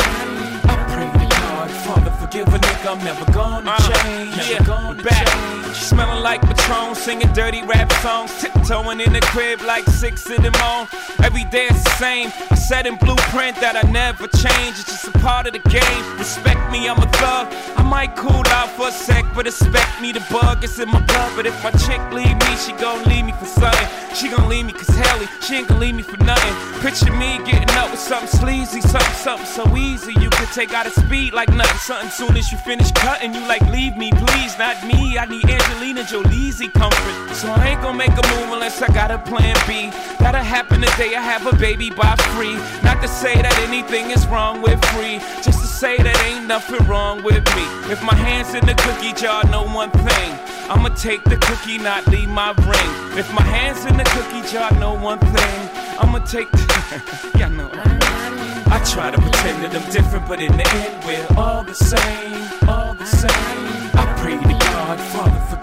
I 0.65 0.75
pray 0.93 1.09
to 1.19 1.27
God, 1.29 1.71
Father, 1.71 2.11
forgive 2.11 2.47
a 2.47 2.57
nigga, 2.57 2.91
I'm 2.91 3.03
never 3.03 3.31
gonna 3.31 3.71
uh, 3.71 4.03
change, 4.03 4.37
never 4.37 4.63
gonna 4.63 5.03
back. 5.03 5.72
Smelling 5.83 6.23
like 6.23 6.41
Patron, 6.41 6.95
singing 6.95 7.31
dirty 7.33 7.61
rap 7.61 7.91
songs, 8.01 8.31
tiptoeing 8.41 9.01
in 9.01 9.11
the 9.11 9.19
crib 9.19 9.61
like 9.61 9.85
six 9.85 10.29
in 10.29 10.41
the 10.41 10.51
morning. 10.63 10.87
Every 11.21 11.43
day 11.51 11.67
it's 11.69 11.83
the 11.83 11.89
same. 11.99 12.31
I 12.49 12.55
said 12.55 12.87
in 12.87 12.95
blueprint 12.95 13.59
that 13.59 13.75
I 13.75 13.83
never 13.91 14.27
change. 14.27 14.79
It's 14.79 14.85
just 14.85 15.07
a 15.07 15.11
part 15.19 15.45
of 15.45 15.53
the 15.53 15.59
game. 15.59 16.17
Respect 16.17 16.71
me, 16.71 16.87
I'm 16.87 16.97
a 16.97 17.07
thug. 17.19 17.53
I 17.75 17.83
might 17.83 18.15
cool 18.15 18.47
out 18.47 18.69
for 18.71 18.87
a 18.87 18.91
sec, 18.91 19.25
but 19.35 19.45
expect 19.45 20.01
me 20.01 20.13
to 20.13 20.23
bug. 20.31 20.63
It's 20.63 20.79
in 20.79 20.89
my 20.89 21.01
blood. 21.01 21.33
But 21.35 21.45
if 21.47 21.63
my 21.63 21.71
chick 21.71 22.01
leave 22.11 22.37
me, 22.39 22.55
she 22.55 22.71
gon' 22.73 23.03
leave 23.03 23.25
me 23.25 23.33
for 23.33 23.45
something. 23.45 23.87
She 24.15 24.29
gon' 24.29 24.47
leave 24.47 24.65
me 24.65 24.73
cause 24.73 24.87
Helly, 24.87 25.27
she 25.41 25.55
ain't 25.55 25.67
gon' 25.67 25.79
leave 25.79 25.95
me 25.95 26.03
for 26.03 26.17
nothing. 26.23 26.53
Picture 26.81 27.11
me 27.11 27.39
getting 27.43 27.69
up 27.75 27.91
with 27.91 27.99
something 27.99 28.29
sleazy, 28.29 28.79
something, 28.79 29.15
something 29.15 29.45
so 29.45 29.75
easy. 29.75 30.13
You 30.13 30.29
could 30.29 30.51
take 30.53 30.73
out 30.73 30.87
a 30.87 30.91
speed 30.91 31.33
like 31.33 31.49
nothing. 31.49 31.77
Something 31.77 32.09
soon 32.09 32.37
as 32.37 32.51
you 32.51 32.57
finish 32.59 32.91
cutting, 32.93 33.33
you 33.33 33.41
like, 33.47 33.61
leave 33.69 33.97
me, 33.97 34.11
please, 34.11 34.57
not 34.57 34.85
me. 34.85 35.17
I 35.17 35.25
need 35.25 35.49
Angelina 35.73 36.03
Jolie's 36.03 36.59
comfort. 36.71 37.33
So 37.33 37.51
I 37.51 37.69
ain't 37.69 37.81
gon' 37.81 37.97
make 37.97 38.11
a 38.11 38.27
move 38.35 38.53
unless 38.53 38.79
I 38.83 38.93
got 38.93 39.09
a 39.09 39.17
plan 39.17 39.55
B. 39.67 39.89
That'll 40.19 40.43
happen 40.43 40.81
the 40.81 40.93
day 40.97 41.15
I 41.15 41.21
have 41.21 41.47
a 41.47 41.55
baby 41.55 41.89
by 41.89 42.15
free. 42.35 42.53
Not 42.83 43.01
to 43.01 43.07
say 43.07 43.41
that 43.41 43.57
anything 43.67 44.11
is 44.11 44.27
wrong 44.27 44.61
with 44.61 44.79
free, 44.93 45.17
just 45.41 45.61
to 45.61 45.67
say 45.67 45.97
that 45.97 46.15
ain't 46.25 46.45
nothing 46.45 46.85
wrong 46.85 47.23
with 47.23 47.43
me. 47.55 47.65
If 47.91 48.03
my 48.03 48.13
hands 48.13 48.53
in 48.53 48.63
the 48.67 48.75
cookie 48.75 49.13
jar, 49.13 49.43
know 49.49 49.63
one 49.63 49.89
thing. 49.89 50.31
I'ma 50.69 50.89
take 50.89 51.23
the 51.23 51.37
cookie, 51.37 51.79
not 51.79 52.05
leave 52.07 52.29
my 52.29 52.51
ring. 52.69 53.17
If 53.17 53.33
my 53.33 53.41
hands 53.41 53.83
in 53.85 53.97
the 53.97 54.05
cookie 54.13 54.47
jar, 54.53 54.71
know 54.77 54.93
one 54.93 55.19
thing. 55.19 55.69
I'ma 55.99 56.19
take 56.19 56.51
the. 56.51 57.31
yeah, 57.39 57.47
I 57.47 57.49
know. 57.49 57.71
I 57.73 58.77
try 58.93 59.09
to 59.09 59.17
pretend 59.19 59.63
that 59.63 59.73
I'm 59.73 59.91
different, 59.91 60.27
but 60.27 60.39
in 60.39 60.55
the 60.55 60.67
end, 60.67 61.03
we're 61.03 61.27
all 61.35 61.63
the 61.63 61.73
same, 61.73 62.69
all 62.69 62.93
the 62.93 63.05
same 63.05 63.72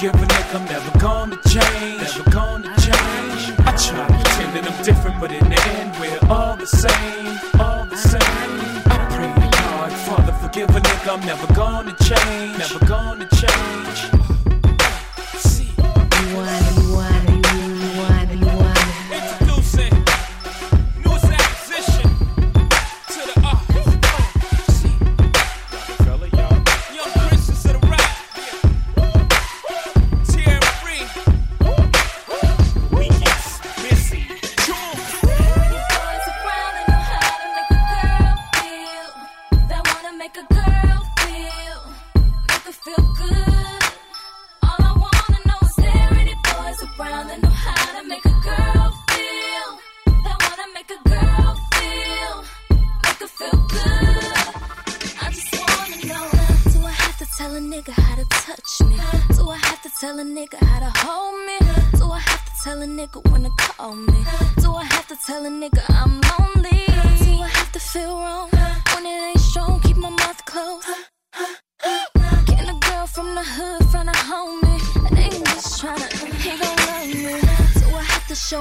get 0.00 0.14
when 0.16 0.30
I'm 0.30 0.64
never 0.64 0.98
gonna 0.98 1.36
change. 1.46 2.00
Never 2.00 2.30
gonna 2.30 2.68
change. 2.78 3.42
I 3.68 3.72
try 3.76 4.06
to 4.06 4.14
pretend 4.14 4.56
that 4.56 4.64
I'm 4.70 4.82
different, 4.82 5.20
but 5.20 5.30
in 5.30 5.44
the 5.44 5.60
end, 5.76 5.94
we're 6.00 6.18
all 6.32 6.56
the 6.56 6.66
same. 6.66 7.38
All 7.60 7.84
the 7.84 7.96
same. 7.96 8.54
I 8.86 8.96
pray 9.12 9.28
to 9.28 9.48
God, 9.58 9.92
Father, 9.92 10.32
forgive 10.32 10.70
a 10.70 10.80
nigga, 10.80 11.14
I'm 11.14 11.26
never 11.26 11.46
gonna 11.54 11.94
change. 12.08 12.58
Never 12.58 12.84
gonna 12.86 13.28
change. 13.28 13.98
See, 15.36 15.70
one. 16.34 16.94
wanna. 16.94 17.29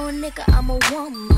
a 0.08 0.12
nigga 0.12 0.44
I'm 0.54 0.70
a 0.70 0.78
woman. 0.92 1.28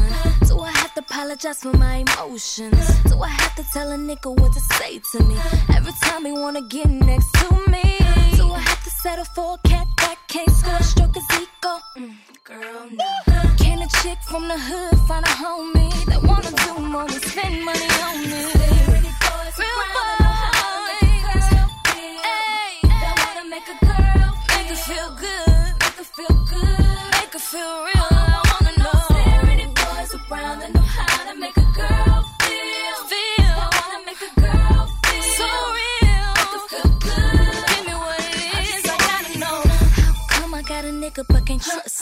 Do 0.46 0.60
I 0.60 0.70
have 0.70 0.94
to 0.94 1.00
apologize 1.00 1.60
for 1.60 1.76
my 1.76 2.04
emotions? 2.06 3.02
Do 3.04 3.20
I 3.22 3.28
have 3.28 3.54
to 3.56 3.64
tell 3.72 3.90
a 3.90 3.96
nigga 3.96 4.30
what 4.40 4.52
to 4.52 4.60
say 4.76 5.00
to 5.12 5.22
me? 5.24 5.36
Every 5.74 5.92
time 6.02 6.24
he 6.24 6.32
wanna 6.32 6.62
get 6.62 6.88
next 6.88 7.30
to 7.40 7.46
me. 7.70 7.98
Do 8.36 8.52
I 8.52 8.58
have 8.60 8.82
to 8.84 8.90
settle 9.02 9.24
for 9.34 9.54
a 9.54 9.68
cat 9.68 9.86
that 9.98 10.16
can't 10.28 10.50
score? 10.50 10.82
Stroke 10.82 11.14
his 11.14 11.24
ego. 11.34 11.74
Mm, 11.96 12.14
girl, 12.44 12.88
no. 13.00 13.40
Can 13.58 13.82
a 13.82 13.88
chick 14.02 14.18
from 14.28 14.48
the 14.48 14.58
hood 14.58 14.98
find 15.08 15.24
a 15.24 15.34
homie 15.42 16.04
that 16.06 16.22
wanna 16.22 16.50
do 16.64 16.82
more 16.92 17.08
than 17.08 17.20
spend 17.22 17.64
money 17.64 17.88
on 18.06 18.16
me? 18.30 18.91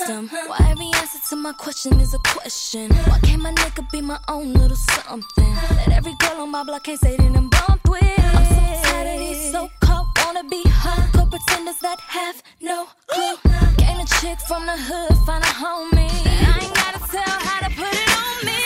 system. 0.01 0.29
Why 0.29 0.57
every 0.71 0.91
answer 0.97 1.19
to 1.31 1.37
my 1.37 1.53
question 1.53 2.01
is 2.01 2.15
a 2.15 2.19
question? 2.19 2.91
Why 3.09 3.19
can't 3.21 3.43
my 3.43 3.53
nigga 3.53 3.91
be 3.91 4.01
my 4.01 4.19
own 4.29 4.53
little 4.55 4.77
something? 4.77 5.55
That 5.77 5.93
every 5.93 6.15
girl 6.19 6.43
on 6.43 6.51
my 6.51 6.65
block 6.65 6.85
can't 6.85 7.01
say 7.01 7.17
that 7.17 7.37
I'm 7.37 7.49
bumped 7.49 7.89
with. 7.89 8.03
I'm 8.19 8.45
so 8.45 8.91
tired 8.91 9.15
of 9.15 9.19
these 9.19 9.53
so 9.53 9.69
called 9.81 10.07
wanna 10.25 10.45
be 10.45 10.63
hot 10.67 11.13
co 11.13 11.27
pretenders 11.27 11.79
that 11.81 12.01
have 12.01 12.43
no 12.61 12.87
clue. 13.07 13.37
Gain 13.77 14.01
a 14.01 14.07
chick 14.21 14.39
from 14.49 14.67
the 14.67 14.77
hood, 14.89 15.17
find 15.27 15.45
a 15.45 15.55
homie. 15.63 16.11
That 16.25 16.41
I 16.49 16.65
ain't 16.65 16.75
gotta 16.75 17.01
tell 17.15 17.37
how 17.49 17.61
to 17.67 17.71
put 17.79 17.93
it 18.03 18.11
on 18.25 18.47
me. 18.47 18.57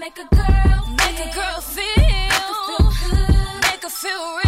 Make 0.00 0.18
a 0.18 0.34
girl, 0.34 0.86
make 0.98 1.20
a 1.20 1.32
girl 1.32 1.60
feel, 1.60 2.90
make 3.62 3.82
her 3.84 3.88
feel 3.88 4.36
real. 4.36 4.41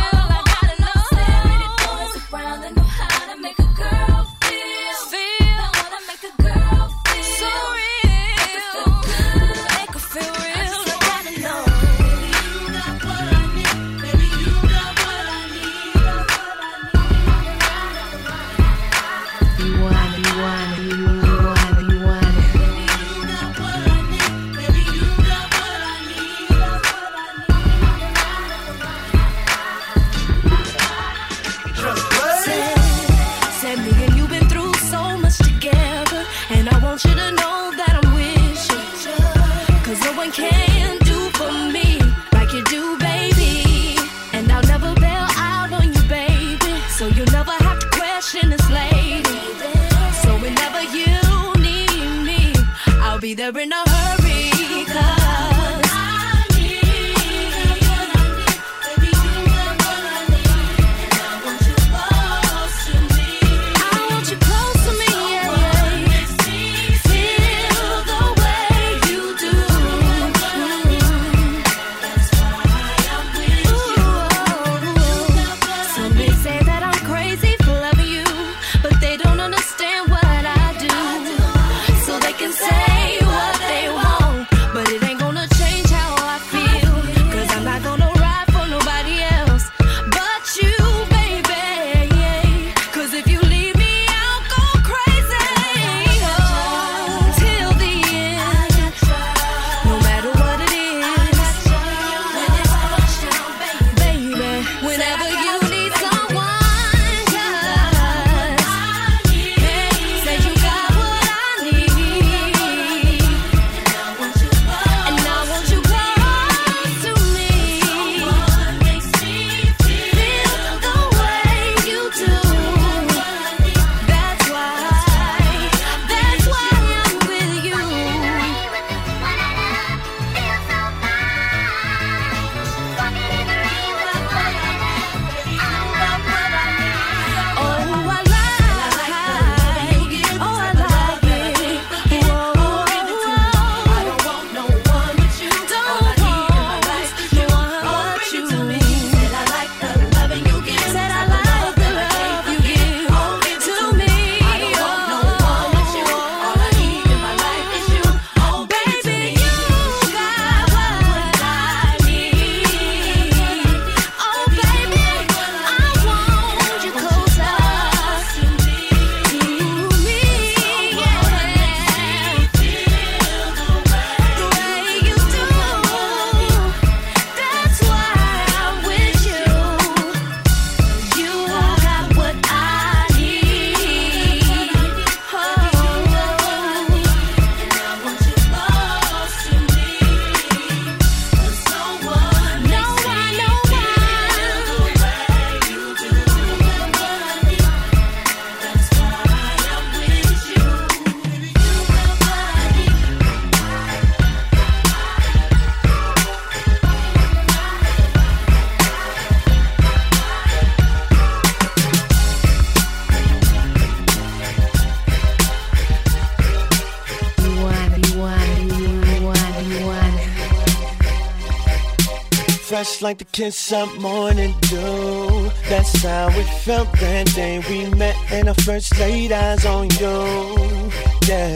Like 223.05 223.19
the 223.19 223.25
kiss 223.27 223.71
of 223.71 224.01
morning 224.01 224.55
dew. 224.63 225.51
That's 225.69 226.03
how 226.03 226.29
it 226.31 226.49
felt 226.65 226.91
that 227.01 227.27
day 227.35 227.63
we 227.69 227.85
met 227.91 228.17
and 228.33 228.49
I 228.49 228.55
first 228.55 228.99
laid 228.99 229.31
eyes 229.31 229.67
on 229.67 229.91
you. 230.01 230.91
Yeah. 231.29 231.55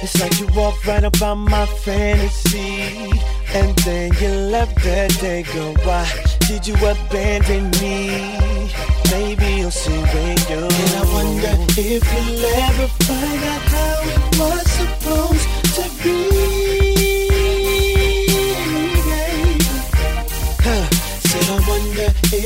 It's 0.00 0.18
like 0.22 0.40
you 0.40 0.46
walked 0.56 0.86
right 0.86 1.04
up 1.04 1.20
on 1.20 1.40
my 1.40 1.66
fantasy. 1.84 3.12
And 3.52 3.76
then 3.84 4.10
you 4.22 4.30
left 4.48 4.76
that 4.84 5.10
day, 5.20 5.42
girl. 5.52 5.74
Why 5.84 6.10
did 6.48 6.66
you 6.66 6.76
abandon 6.76 7.64
me? 7.82 8.38
Maybe 9.12 9.46
you'll 9.58 9.70
see 9.70 10.00
when 10.12 10.38
you're 10.48 10.72
And 10.82 10.92
I 10.96 11.04
wonder 11.12 11.54
if 11.76 12.02
you'll 12.14 12.44
ever 12.68 12.88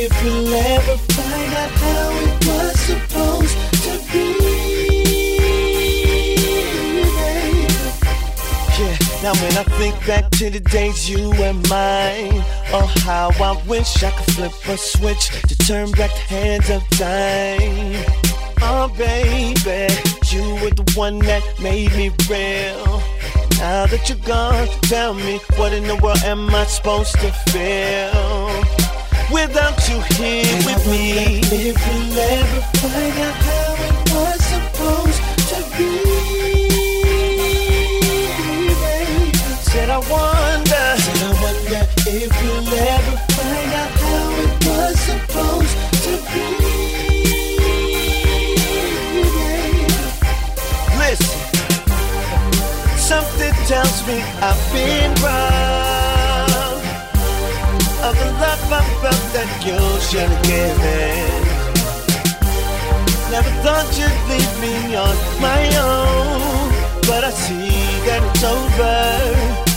if 0.07 0.23
you'll 0.23 0.55
ever 0.55 0.97
find 1.15 1.53
out 1.63 1.71
how 1.83 2.11
it 2.27 2.47
was 2.47 2.75
supposed 2.91 3.59
to 3.85 3.93
be. 4.13 4.27
Yeah, 8.79 8.97
now 9.23 9.35
when 9.43 9.57
I 9.57 9.65
think 9.79 9.95
back 10.07 10.31
to 10.39 10.51
the 10.51 10.61
days 10.61 11.11
you 11.11 11.33
and 11.33 11.59
mine, 11.69 12.45
oh 12.73 12.93
how 13.05 13.31
I 13.43 13.61
wish 13.67 14.03
I 14.05 14.11
could 14.13 14.35
flip 14.35 14.53
a 14.69 14.77
switch 14.77 15.25
to 15.49 15.59
turn 15.59 15.91
back 15.93 16.13
the 16.13 16.27
hands 16.37 16.71
of 16.71 16.83
time. 16.91 18.05
Oh 18.63 18.89
baby, 18.97 19.93
you 20.31 20.55
were 20.63 20.71
the 20.71 20.93
one 20.95 21.19
that 21.21 21.43
made 21.61 21.91
me 21.97 22.11
real. 22.31 23.03
Now 23.59 23.87
that 23.87 24.09
you're 24.09 24.19
gone, 24.19 24.69
tell 24.83 25.15
me 25.15 25.41
what 25.57 25.73
in 25.73 25.85
the 25.89 25.97
world 25.97 26.23
am 26.23 26.55
I 26.55 26.65
supposed 26.65 27.15
to 27.15 27.33
feel 27.51 28.76
without 29.31 29.89
you 29.89 30.01
here 30.17 30.57
with 30.67 30.87
me? 30.91 31.41
If 31.43 31.77
you'll 31.87 32.19
ever 32.19 32.61
find 32.81 33.19
out 33.27 33.35
how 33.47 33.75
it 33.87 33.97
was 34.15 34.41
supposed 34.55 35.23
to 35.51 35.59
be. 35.77 35.91
baby. 38.83 39.39
Said 39.71 39.89
I 39.91 39.99
wonder, 39.99 40.87
said 41.05 41.23
I 41.23 41.33
wonder 41.43 41.83
if 42.07 42.31
you'll 42.43 42.75
ever 42.75 43.17
find 43.37 43.73
out 43.81 43.93
how 44.05 44.25
it 44.45 44.53
was 44.67 44.95
supposed 45.09 45.77
to 46.05 46.13
be. 46.33 46.47
baby. 49.17 49.87
Listen, 50.99 51.39
something 52.97 53.55
tells 53.67 53.99
me 54.07 54.17
I've 54.41 54.63
been 54.73 55.13
wrong. 55.23 55.76
That 59.37 59.53
you 59.69 59.77
should 60.09 60.31
have 60.33 60.45
given. 60.49 61.43
Never 63.31 63.53
thought 63.63 63.89
you'd 63.99 64.23
leave 64.33 64.55
me 64.65 64.97
on 64.97 65.15
my 65.43 65.63
own, 65.77 66.73
but 67.03 67.23
I 67.23 67.31
see 67.45 67.69
that 68.07 68.23
it's 68.31 68.45
over. 68.45 69.76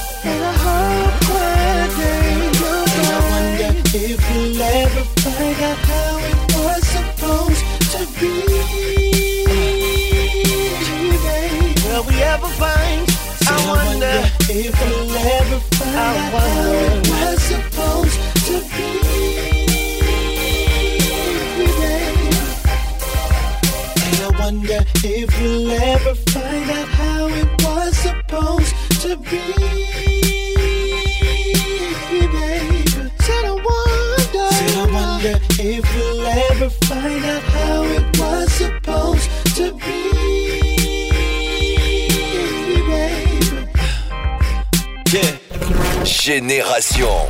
Génération. 46.80 47.30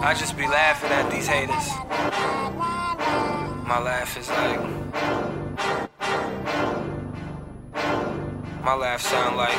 I 0.00 0.14
just 0.16 0.36
be 0.36 0.46
laughing 0.46 0.90
at 0.92 1.10
these 1.10 1.26
haters. 1.26 1.68
My 3.66 3.80
laugh 3.80 4.16
is 4.16 4.28
like. 4.28 4.60
My 8.62 8.74
laugh 8.76 9.00
sound 9.00 9.36
like. 9.36 9.56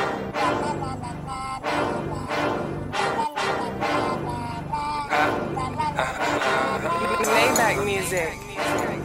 Maybach 7.34 7.84
music. 7.84 9.01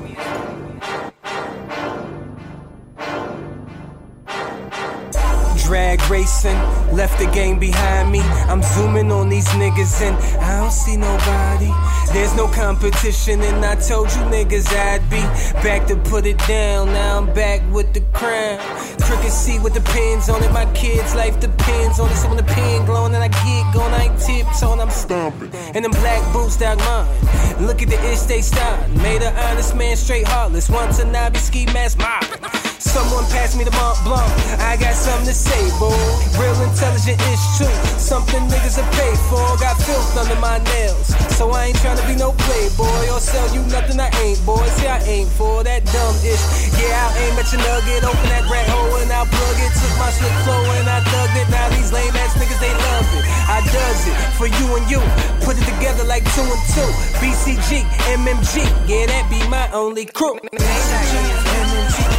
Racing, 6.10 6.58
left 6.96 7.20
the 7.20 7.30
game 7.32 7.60
behind 7.60 8.12
me. 8.12 8.22
I'm 8.50 8.62
zooming 8.64 9.12
on 9.12 9.30
these 9.30 9.48
niggas 9.50 10.02
and 10.02 10.16
I 10.42 10.60
don't 10.62 10.72
see 10.72 10.98
nobody. 10.98 11.72
There's 12.14 12.36
no 12.36 12.48
competition, 12.48 13.42
and 13.42 13.64
I 13.66 13.76
told 13.76 14.08
you 14.08 14.22
niggas 14.32 14.68
I'd 14.74 15.10
be 15.10 15.22
back 15.62 15.88
to 15.88 15.96
put 15.96 16.26
it 16.26 16.38
down. 16.48 16.88
Now 16.88 17.18
I'm 17.18 17.34
back 17.34 17.62
with 17.72 17.94
the 17.94 18.02
crown. 18.14 18.60
Crooked 19.02 19.32
seat 19.32 19.62
with 19.62 19.74
the 19.74 19.82
pins 19.82 20.30
on 20.30 20.42
it. 20.42 20.52
My 20.52 20.66
kids' 20.74 21.14
life 21.16 21.40
depends 21.40 22.00
on 22.00 22.10
it. 22.10 22.16
So 22.16 22.28
when 22.30 22.38
the 22.38 22.44
pen 22.44 22.86
glowing 22.86 23.14
and 23.14 23.24
I 23.24 23.28
get 23.28 23.74
going, 23.74 23.94
I 23.94 24.06
ain't 24.06 24.20
tiptoeing, 24.20 24.80
I'm 24.80 24.90
stomping. 24.90 25.52
And 25.76 25.84
them 25.84 25.92
black 25.92 26.22
boots 26.34 26.58
dog 26.58 26.80
mine. 26.80 27.66
Look 27.66 27.82
at 27.82 27.90
the 27.90 28.00
ish 28.12 28.22
they 28.22 28.42
start. 28.42 28.90
Made 28.90 29.22
an 29.22 29.36
honest 29.36 29.76
man 29.76 29.96
straight 29.98 30.28
heartless. 30.28 30.70
Once 30.70 31.00
a 31.00 31.06
knobby 31.06 31.40
ski 31.40 31.66
mask 31.68 31.98
mopping. 32.00 32.66
Someone 32.98 33.30
pass 33.30 33.53
me 33.53 33.61
the 33.61 33.69
Mont 33.78 33.94
Blanc. 34.02 34.26
I 34.57 34.74
got 34.74 34.98
something 34.98 35.30
to 35.30 35.38
say, 35.38 35.69
boy. 35.78 35.94
Real 36.41 36.57
intelligent 36.65 37.22
ish 37.30 37.45
too. 37.61 37.69
Something 38.02 38.41
niggas 38.49 38.82
are 38.82 38.90
paid 38.98 39.19
for. 39.30 39.45
Got 39.61 39.78
filth 39.86 40.18
under 40.18 40.34
my 40.41 40.57
nails. 40.74 41.14
So 41.38 41.53
I 41.53 41.69
ain't 41.69 41.78
tryna 41.78 42.02
be 42.10 42.18
no 42.18 42.34
playboy 42.34 43.14
or 43.14 43.22
sell 43.22 43.45
you 43.53 43.61
nothing 43.69 44.02
I 44.02 44.10
ain't, 44.26 44.41
boy. 44.49 44.65
See, 44.82 44.90
I 44.90 44.98
ain't 45.06 45.30
for 45.38 45.61
that 45.61 45.86
dumb 45.94 46.18
ish. 46.26 46.41
Yeah, 46.74 46.98
I'll 47.06 47.14
aim 47.22 47.38
at 47.38 47.45
your 47.53 47.61
nugget. 47.61 48.02
Open 48.02 48.30
that 48.34 48.49
rat 48.49 48.65
hole 48.65 48.98
and 48.98 49.14
I'll 49.14 49.30
plug 49.30 49.57
it. 49.61 49.69
Took 49.78 49.94
my 50.02 50.10
slick 50.18 50.34
flow 50.41 50.65
and 50.82 50.90
I 50.90 50.98
thugged 51.06 51.38
it. 51.38 51.48
Now 51.53 51.69
these 51.78 51.94
lame 51.94 52.18
ass 52.18 52.34
niggas, 52.34 52.57
they 52.57 52.74
love 52.74 53.06
it. 53.14 53.30
I 53.45 53.61
does 53.61 54.10
it 54.10 54.18
for 54.41 54.49
you 54.49 54.74
and 54.74 54.86
you. 54.90 54.98
Put 55.45 55.53
it 55.53 55.69
together 55.69 56.02
like 56.02 56.26
two 56.34 56.41
and 56.41 56.64
two. 56.74 56.90
BCG, 57.22 57.86
MMG. 58.18 58.65
Yeah, 58.90 59.06
that 59.06 59.30
be 59.30 59.38
my 59.53 59.69
only 59.69 60.10
crew. 60.10 60.41
MMG. 60.49 62.16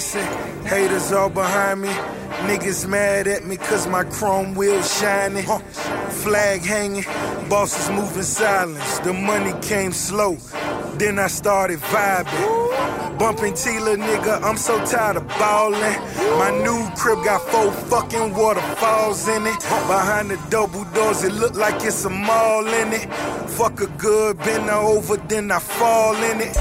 Haters 0.00 1.12
all 1.12 1.28
behind 1.28 1.82
me. 1.82 1.88
Niggas 2.48 2.88
mad 2.88 3.26
at 3.26 3.44
me 3.44 3.58
cause 3.58 3.86
my 3.86 4.04
chrome 4.04 4.54
wheel 4.54 4.80
shining. 4.82 5.44
Flag 5.44 6.62
hanging, 6.62 7.04
bosses 7.50 7.90
moving 7.90 8.22
silence. 8.22 8.98
The 9.00 9.12
money 9.12 9.52
came 9.60 9.92
slow, 9.92 10.36
then 10.94 11.18
I 11.18 11.26
started 11.26 11.78
vibing. 11.78 12.71
Bumping 13.22 13.52
Tila, 13.52 13.94
nigga, 13.96 14.42
I'm 14.42 14.56
so 14.56 14.84
tired 14.84 15.16
of 15.16 15.28
ballin'. 15.38 15.78
My 16.40 16.50
new 16.64 16.90
crib 16.96 17.24
got 17.24 17.40
four 17.52 17.70
fucking 17.70 18.34
waterfalls 18.34 19.28
in 19.28 19.46
it. 19.46 19.60
Behind 19.86 20.28
the 20.28 20.38
double 20.50 20.82
doors, 20.86 21.22
it 21.22 21.32
look 21.32 21.54
like 21.54 21.76
it's 21.84 22.04
a 22.04 22.10
mall 22.10 22.66
in 22.66 22.92
it. 22.92 23.08
Fuck 23.50 23.80
a 23.80 23.86
good, 23.86 24.38
bend 24.38 24.68
over, 24.68 25.18
then 25.28 25.52
I 25.52 25.60
fall 25.60 26.16
in 26.16 26.40
it. 26.40 26.56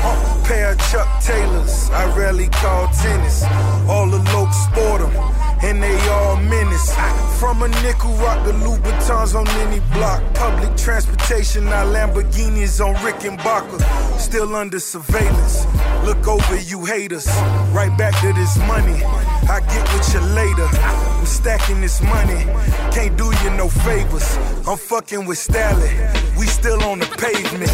Pair 0.45 0.73
of 0.73 0.79
Chuck 0.91 1.09
Taylors, 1.23 1.89
I 1.89 2.15
rarely 2.15 2.47
call 2.49 2.87
tennis. 2.89 3.41
All 3.89 4.05
the 4.05 4.19
lokes 4.19 4.53
sport 4.65 5.01
'em, 5.01 5.40
and 5.63 5.81
they 5.81 5.97
all 6.09 6.37
menace. 6.37 6.93
From 7.39 7.63
a 7.63 7.67
nickel 7.83 8.11
rock 8.15 8.43
to 8.45 8.53
Louboutins 8.53 9.35
on 9.35 9.47
any 9.65 9.79
block. 9.93 10.21
Public 10.33 10.75
transportation, 10.77 11.65
now 11.65 11.85
Lamborghinis 11.85 12.83
on 12.83 12.93
Rick 13.03 13.23
and 13.25 13.39
Rickenbacker. 13.39 14.19
Still 14.19 14.55
under 14.55 14.79
surveillance. 14.79 15.65
Look 16.05 16.27
over, 16.27 16.57
you 16.57 16.85
haters. 16.85 17.27
Right 17.71 17.93
back 17.97 18.19
to 18.21 18.33
this 18.33 18.57
money. 18.59 19.03
I 19.49 19.59
get 19.59 19.93
with 19.93 20.13
you 20.13 20.21
later. 20.35 20.67
I'm 20.71 21.25
stacking 21.25 21.81
this 21.81 22.01
money. 22.01 22.45
Can't 22.91 23.17
do 23.17 23.25
you 23.43 23.49
no 23.51 23.67
favors. 23.67 24.37
I'm 24.67 24.77
fucking 24.77 25.25
with 25.25 25.37
Stanley. 25.37 25.91
We 26.37 26.45
still 26.47 26.81
on 26.83 26.99
the 26.99 27.05
pavement. 27.05 27.71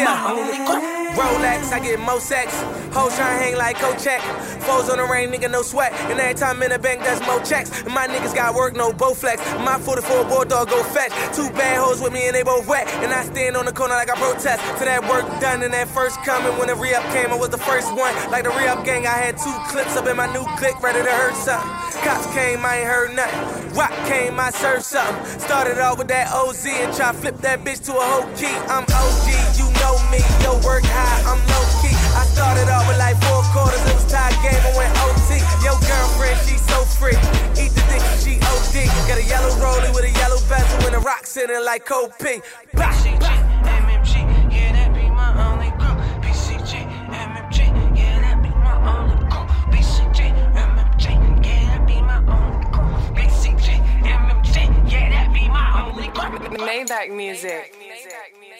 Yeah. 0.00 1.14
Rolex, 1.14 1.72
I 1.72 1.80
get 1.80 2.00
more 2.00 2.20
sex. 2.20 2.52
Hoes 2.92 3.12
tryna 3.14 3.38
hang 3.38 3.56
like 3.56 3.76
Kochek. 3.76 4.18
Foes 4.66 4.90
on 4.90 4.98
the 4.98 5.04
rain, 5.04 5.30
nigga, 5.30 5.48
no 5.48 5.62
sweat. 5.62 5.92
And 6.10 6.18
every 6.18 6.34
time 6.34 6.60
in 6.62 6.70
the 6.70 6.78
bank, 6.78 7.00
that's 7.00 7.24
more 7.24 7.38
checks. 7.40 7.70
And 7.82 7.94
my 7.94 8.08
niggas 8.08 8.34
got 8.34 8.54
work, 8.54 8.74
no 8.74 8.90
Bowflex. 8.90 9.38
My 9.64 9.78
44 9.78 10.24
bulldog 10.24 10.68
go 10.68 10.82
fetch. 10.82 11.12
Two 11.34 11.48
bad 11.50 11.78
hoes 11.78 12.00
with 12.00 12.12
me 12.12 12.26
and 12.26 12.34
they 12.34 12.42
both 12.42 12.66
wet. 12.66 12.88
And 13.04 13.12
I 13.12 13.22
stand 13.24 13.56
on 13.56 13.64
the 13.64 13.72
corner 13.72 13.94
like 13.94 14.10
I 14.10 14.16
protest. 14.16 14.60
To 14.78 14.84
that 14.84 15.02
work 15.08 15.24
done 15.40 15.62
and 15.62 15.72
that 15.72 15.86
first 15.88 16.16
coming. 16.24 16.58
When 16.58 16.66
the 16.66 16.74
re 16.74 16.92
up 16.94 17.04
came, 17.12 17.30
I 17.30 17.36
was 17.36 17.50
the 17.50 17.58
first 17.58 17.88
one. 17.94 18.12
Like 18.30 18.42
the 18.42 18.50
re 18.50 18.66
up 18.66 18.84
gang, 18.84 19.06
I 19.06 19.14
had 19.14 19.38
two 19.38 19.54
clips 19.68 19.96
up 19.96 20.06
in 20.08 20.16
my 20.16 20.26
new 20.32 20.44
click, 20.58 20.82
ready 20.82 20.98
to 20.98 21.10
hurt 21.10 21.36
something. 21.36 21.70
Cops 22.02 22.26
came, 22.34 22.64
I 22.64 22.78
ain't 22.78 22.88
heard 22.88 23.14
nothing. 23.14 23.76
Rock 23.76 23.94
came, 24.06 24.40
I 24.40 24.50
served 24.50 24.82
something. 24.82 25.38
Started 25.38 25.78
off 25.78 25.98
with 25.98 26.08
that 26.08 26.32
OZ 26.32 26.66
and 26.66 26.92
try 26.94 27.12
flip 27.12 27.36
that 27.38 27.62
bitch 27.62 27.84
to 27.86 27.92
a 27.92 28.02
whole 28.02 28.26
key. 28.34 28.50
I'm 28.66 28.82
OG, 28.82 29.28
you 29.60 29.68
know 29.78 29.94
me. 30.10 30.18
Yo, 30.42 30.58
work 30.66 30.82
high, 30.84 31.22
I'm 31.30 31.38
low 31.46 31.66
key. 31.82 32.09
I 32.20 32.24
started 32.26 32.68
off 32.68 32.86
with 32.86 32.98
like 32.98 33.16
four 33.24 33.40
quarters, 33.48 33.80
it 33.80 33.94
was 33.96 34.04
tie 34.04 34.28
game, 34.44 34.60
I 34.60 34.76
went 34.76 34.92
OT. 35.00 35.40
Yo, 35.64 35.72
girlfriend, 35.88 36.36
she 36.44 36.60
so 36.68 36.84
free. 37.00 37.16
Eat 37.56 37.72
the 37.72 37.80
dick, 37.88 38.04
she 38.20 38.36
OD. 38.44 38.76
Got 39.08 39.16
a 39.16 39.24
yellow 39.24 39.48
rollie 39.56 39.88
with 39.94 40.04
a 40.04 40.12
yellow 40.20 40.36
bezel 40.44 40.84
and 40.86 40.96
a 40.96 40.98
rock 41.00 41.24
sitting 41.24 41.64
like 41.64 41.86
Cold 41.86 42.12
P. 42.20 42.42
Bah, 42.74 42.92
MMG, 42.92 44.12
yeah, 44.52 44.72
that 44.76 44.92
be 44.92 45.08
my 45.08 45.32
only 45.48 45.70
crew. 45.80 45.96
BCG, 46.20 46.84
MMG, 47.08 47.58
yeah, 47.96 48.20
that 48.20 48.42
be 48.42 48.50
my 48.52 48.76
only 48.84 49.16
crew. 49.32 49.46
BCG, 49.72 50.20
MMG, 50.52 51.06
yeah, 51.46 51.72
that 51.72 51.86
be 51.86 52.02
my 52.02 52.20
only 52.36 52.66
crew. 52.68 52.92
BCG, 53.16 53.80
MMG, 54.04 54.92
yeah, 54.92 55.08
that 55.08 55.32
be 55.32 55.48
my 55.48 55.88
only 55.88 56.08
crew. 56.08 56.38
Maybach 56.68 57.08
music. 57.16 57.72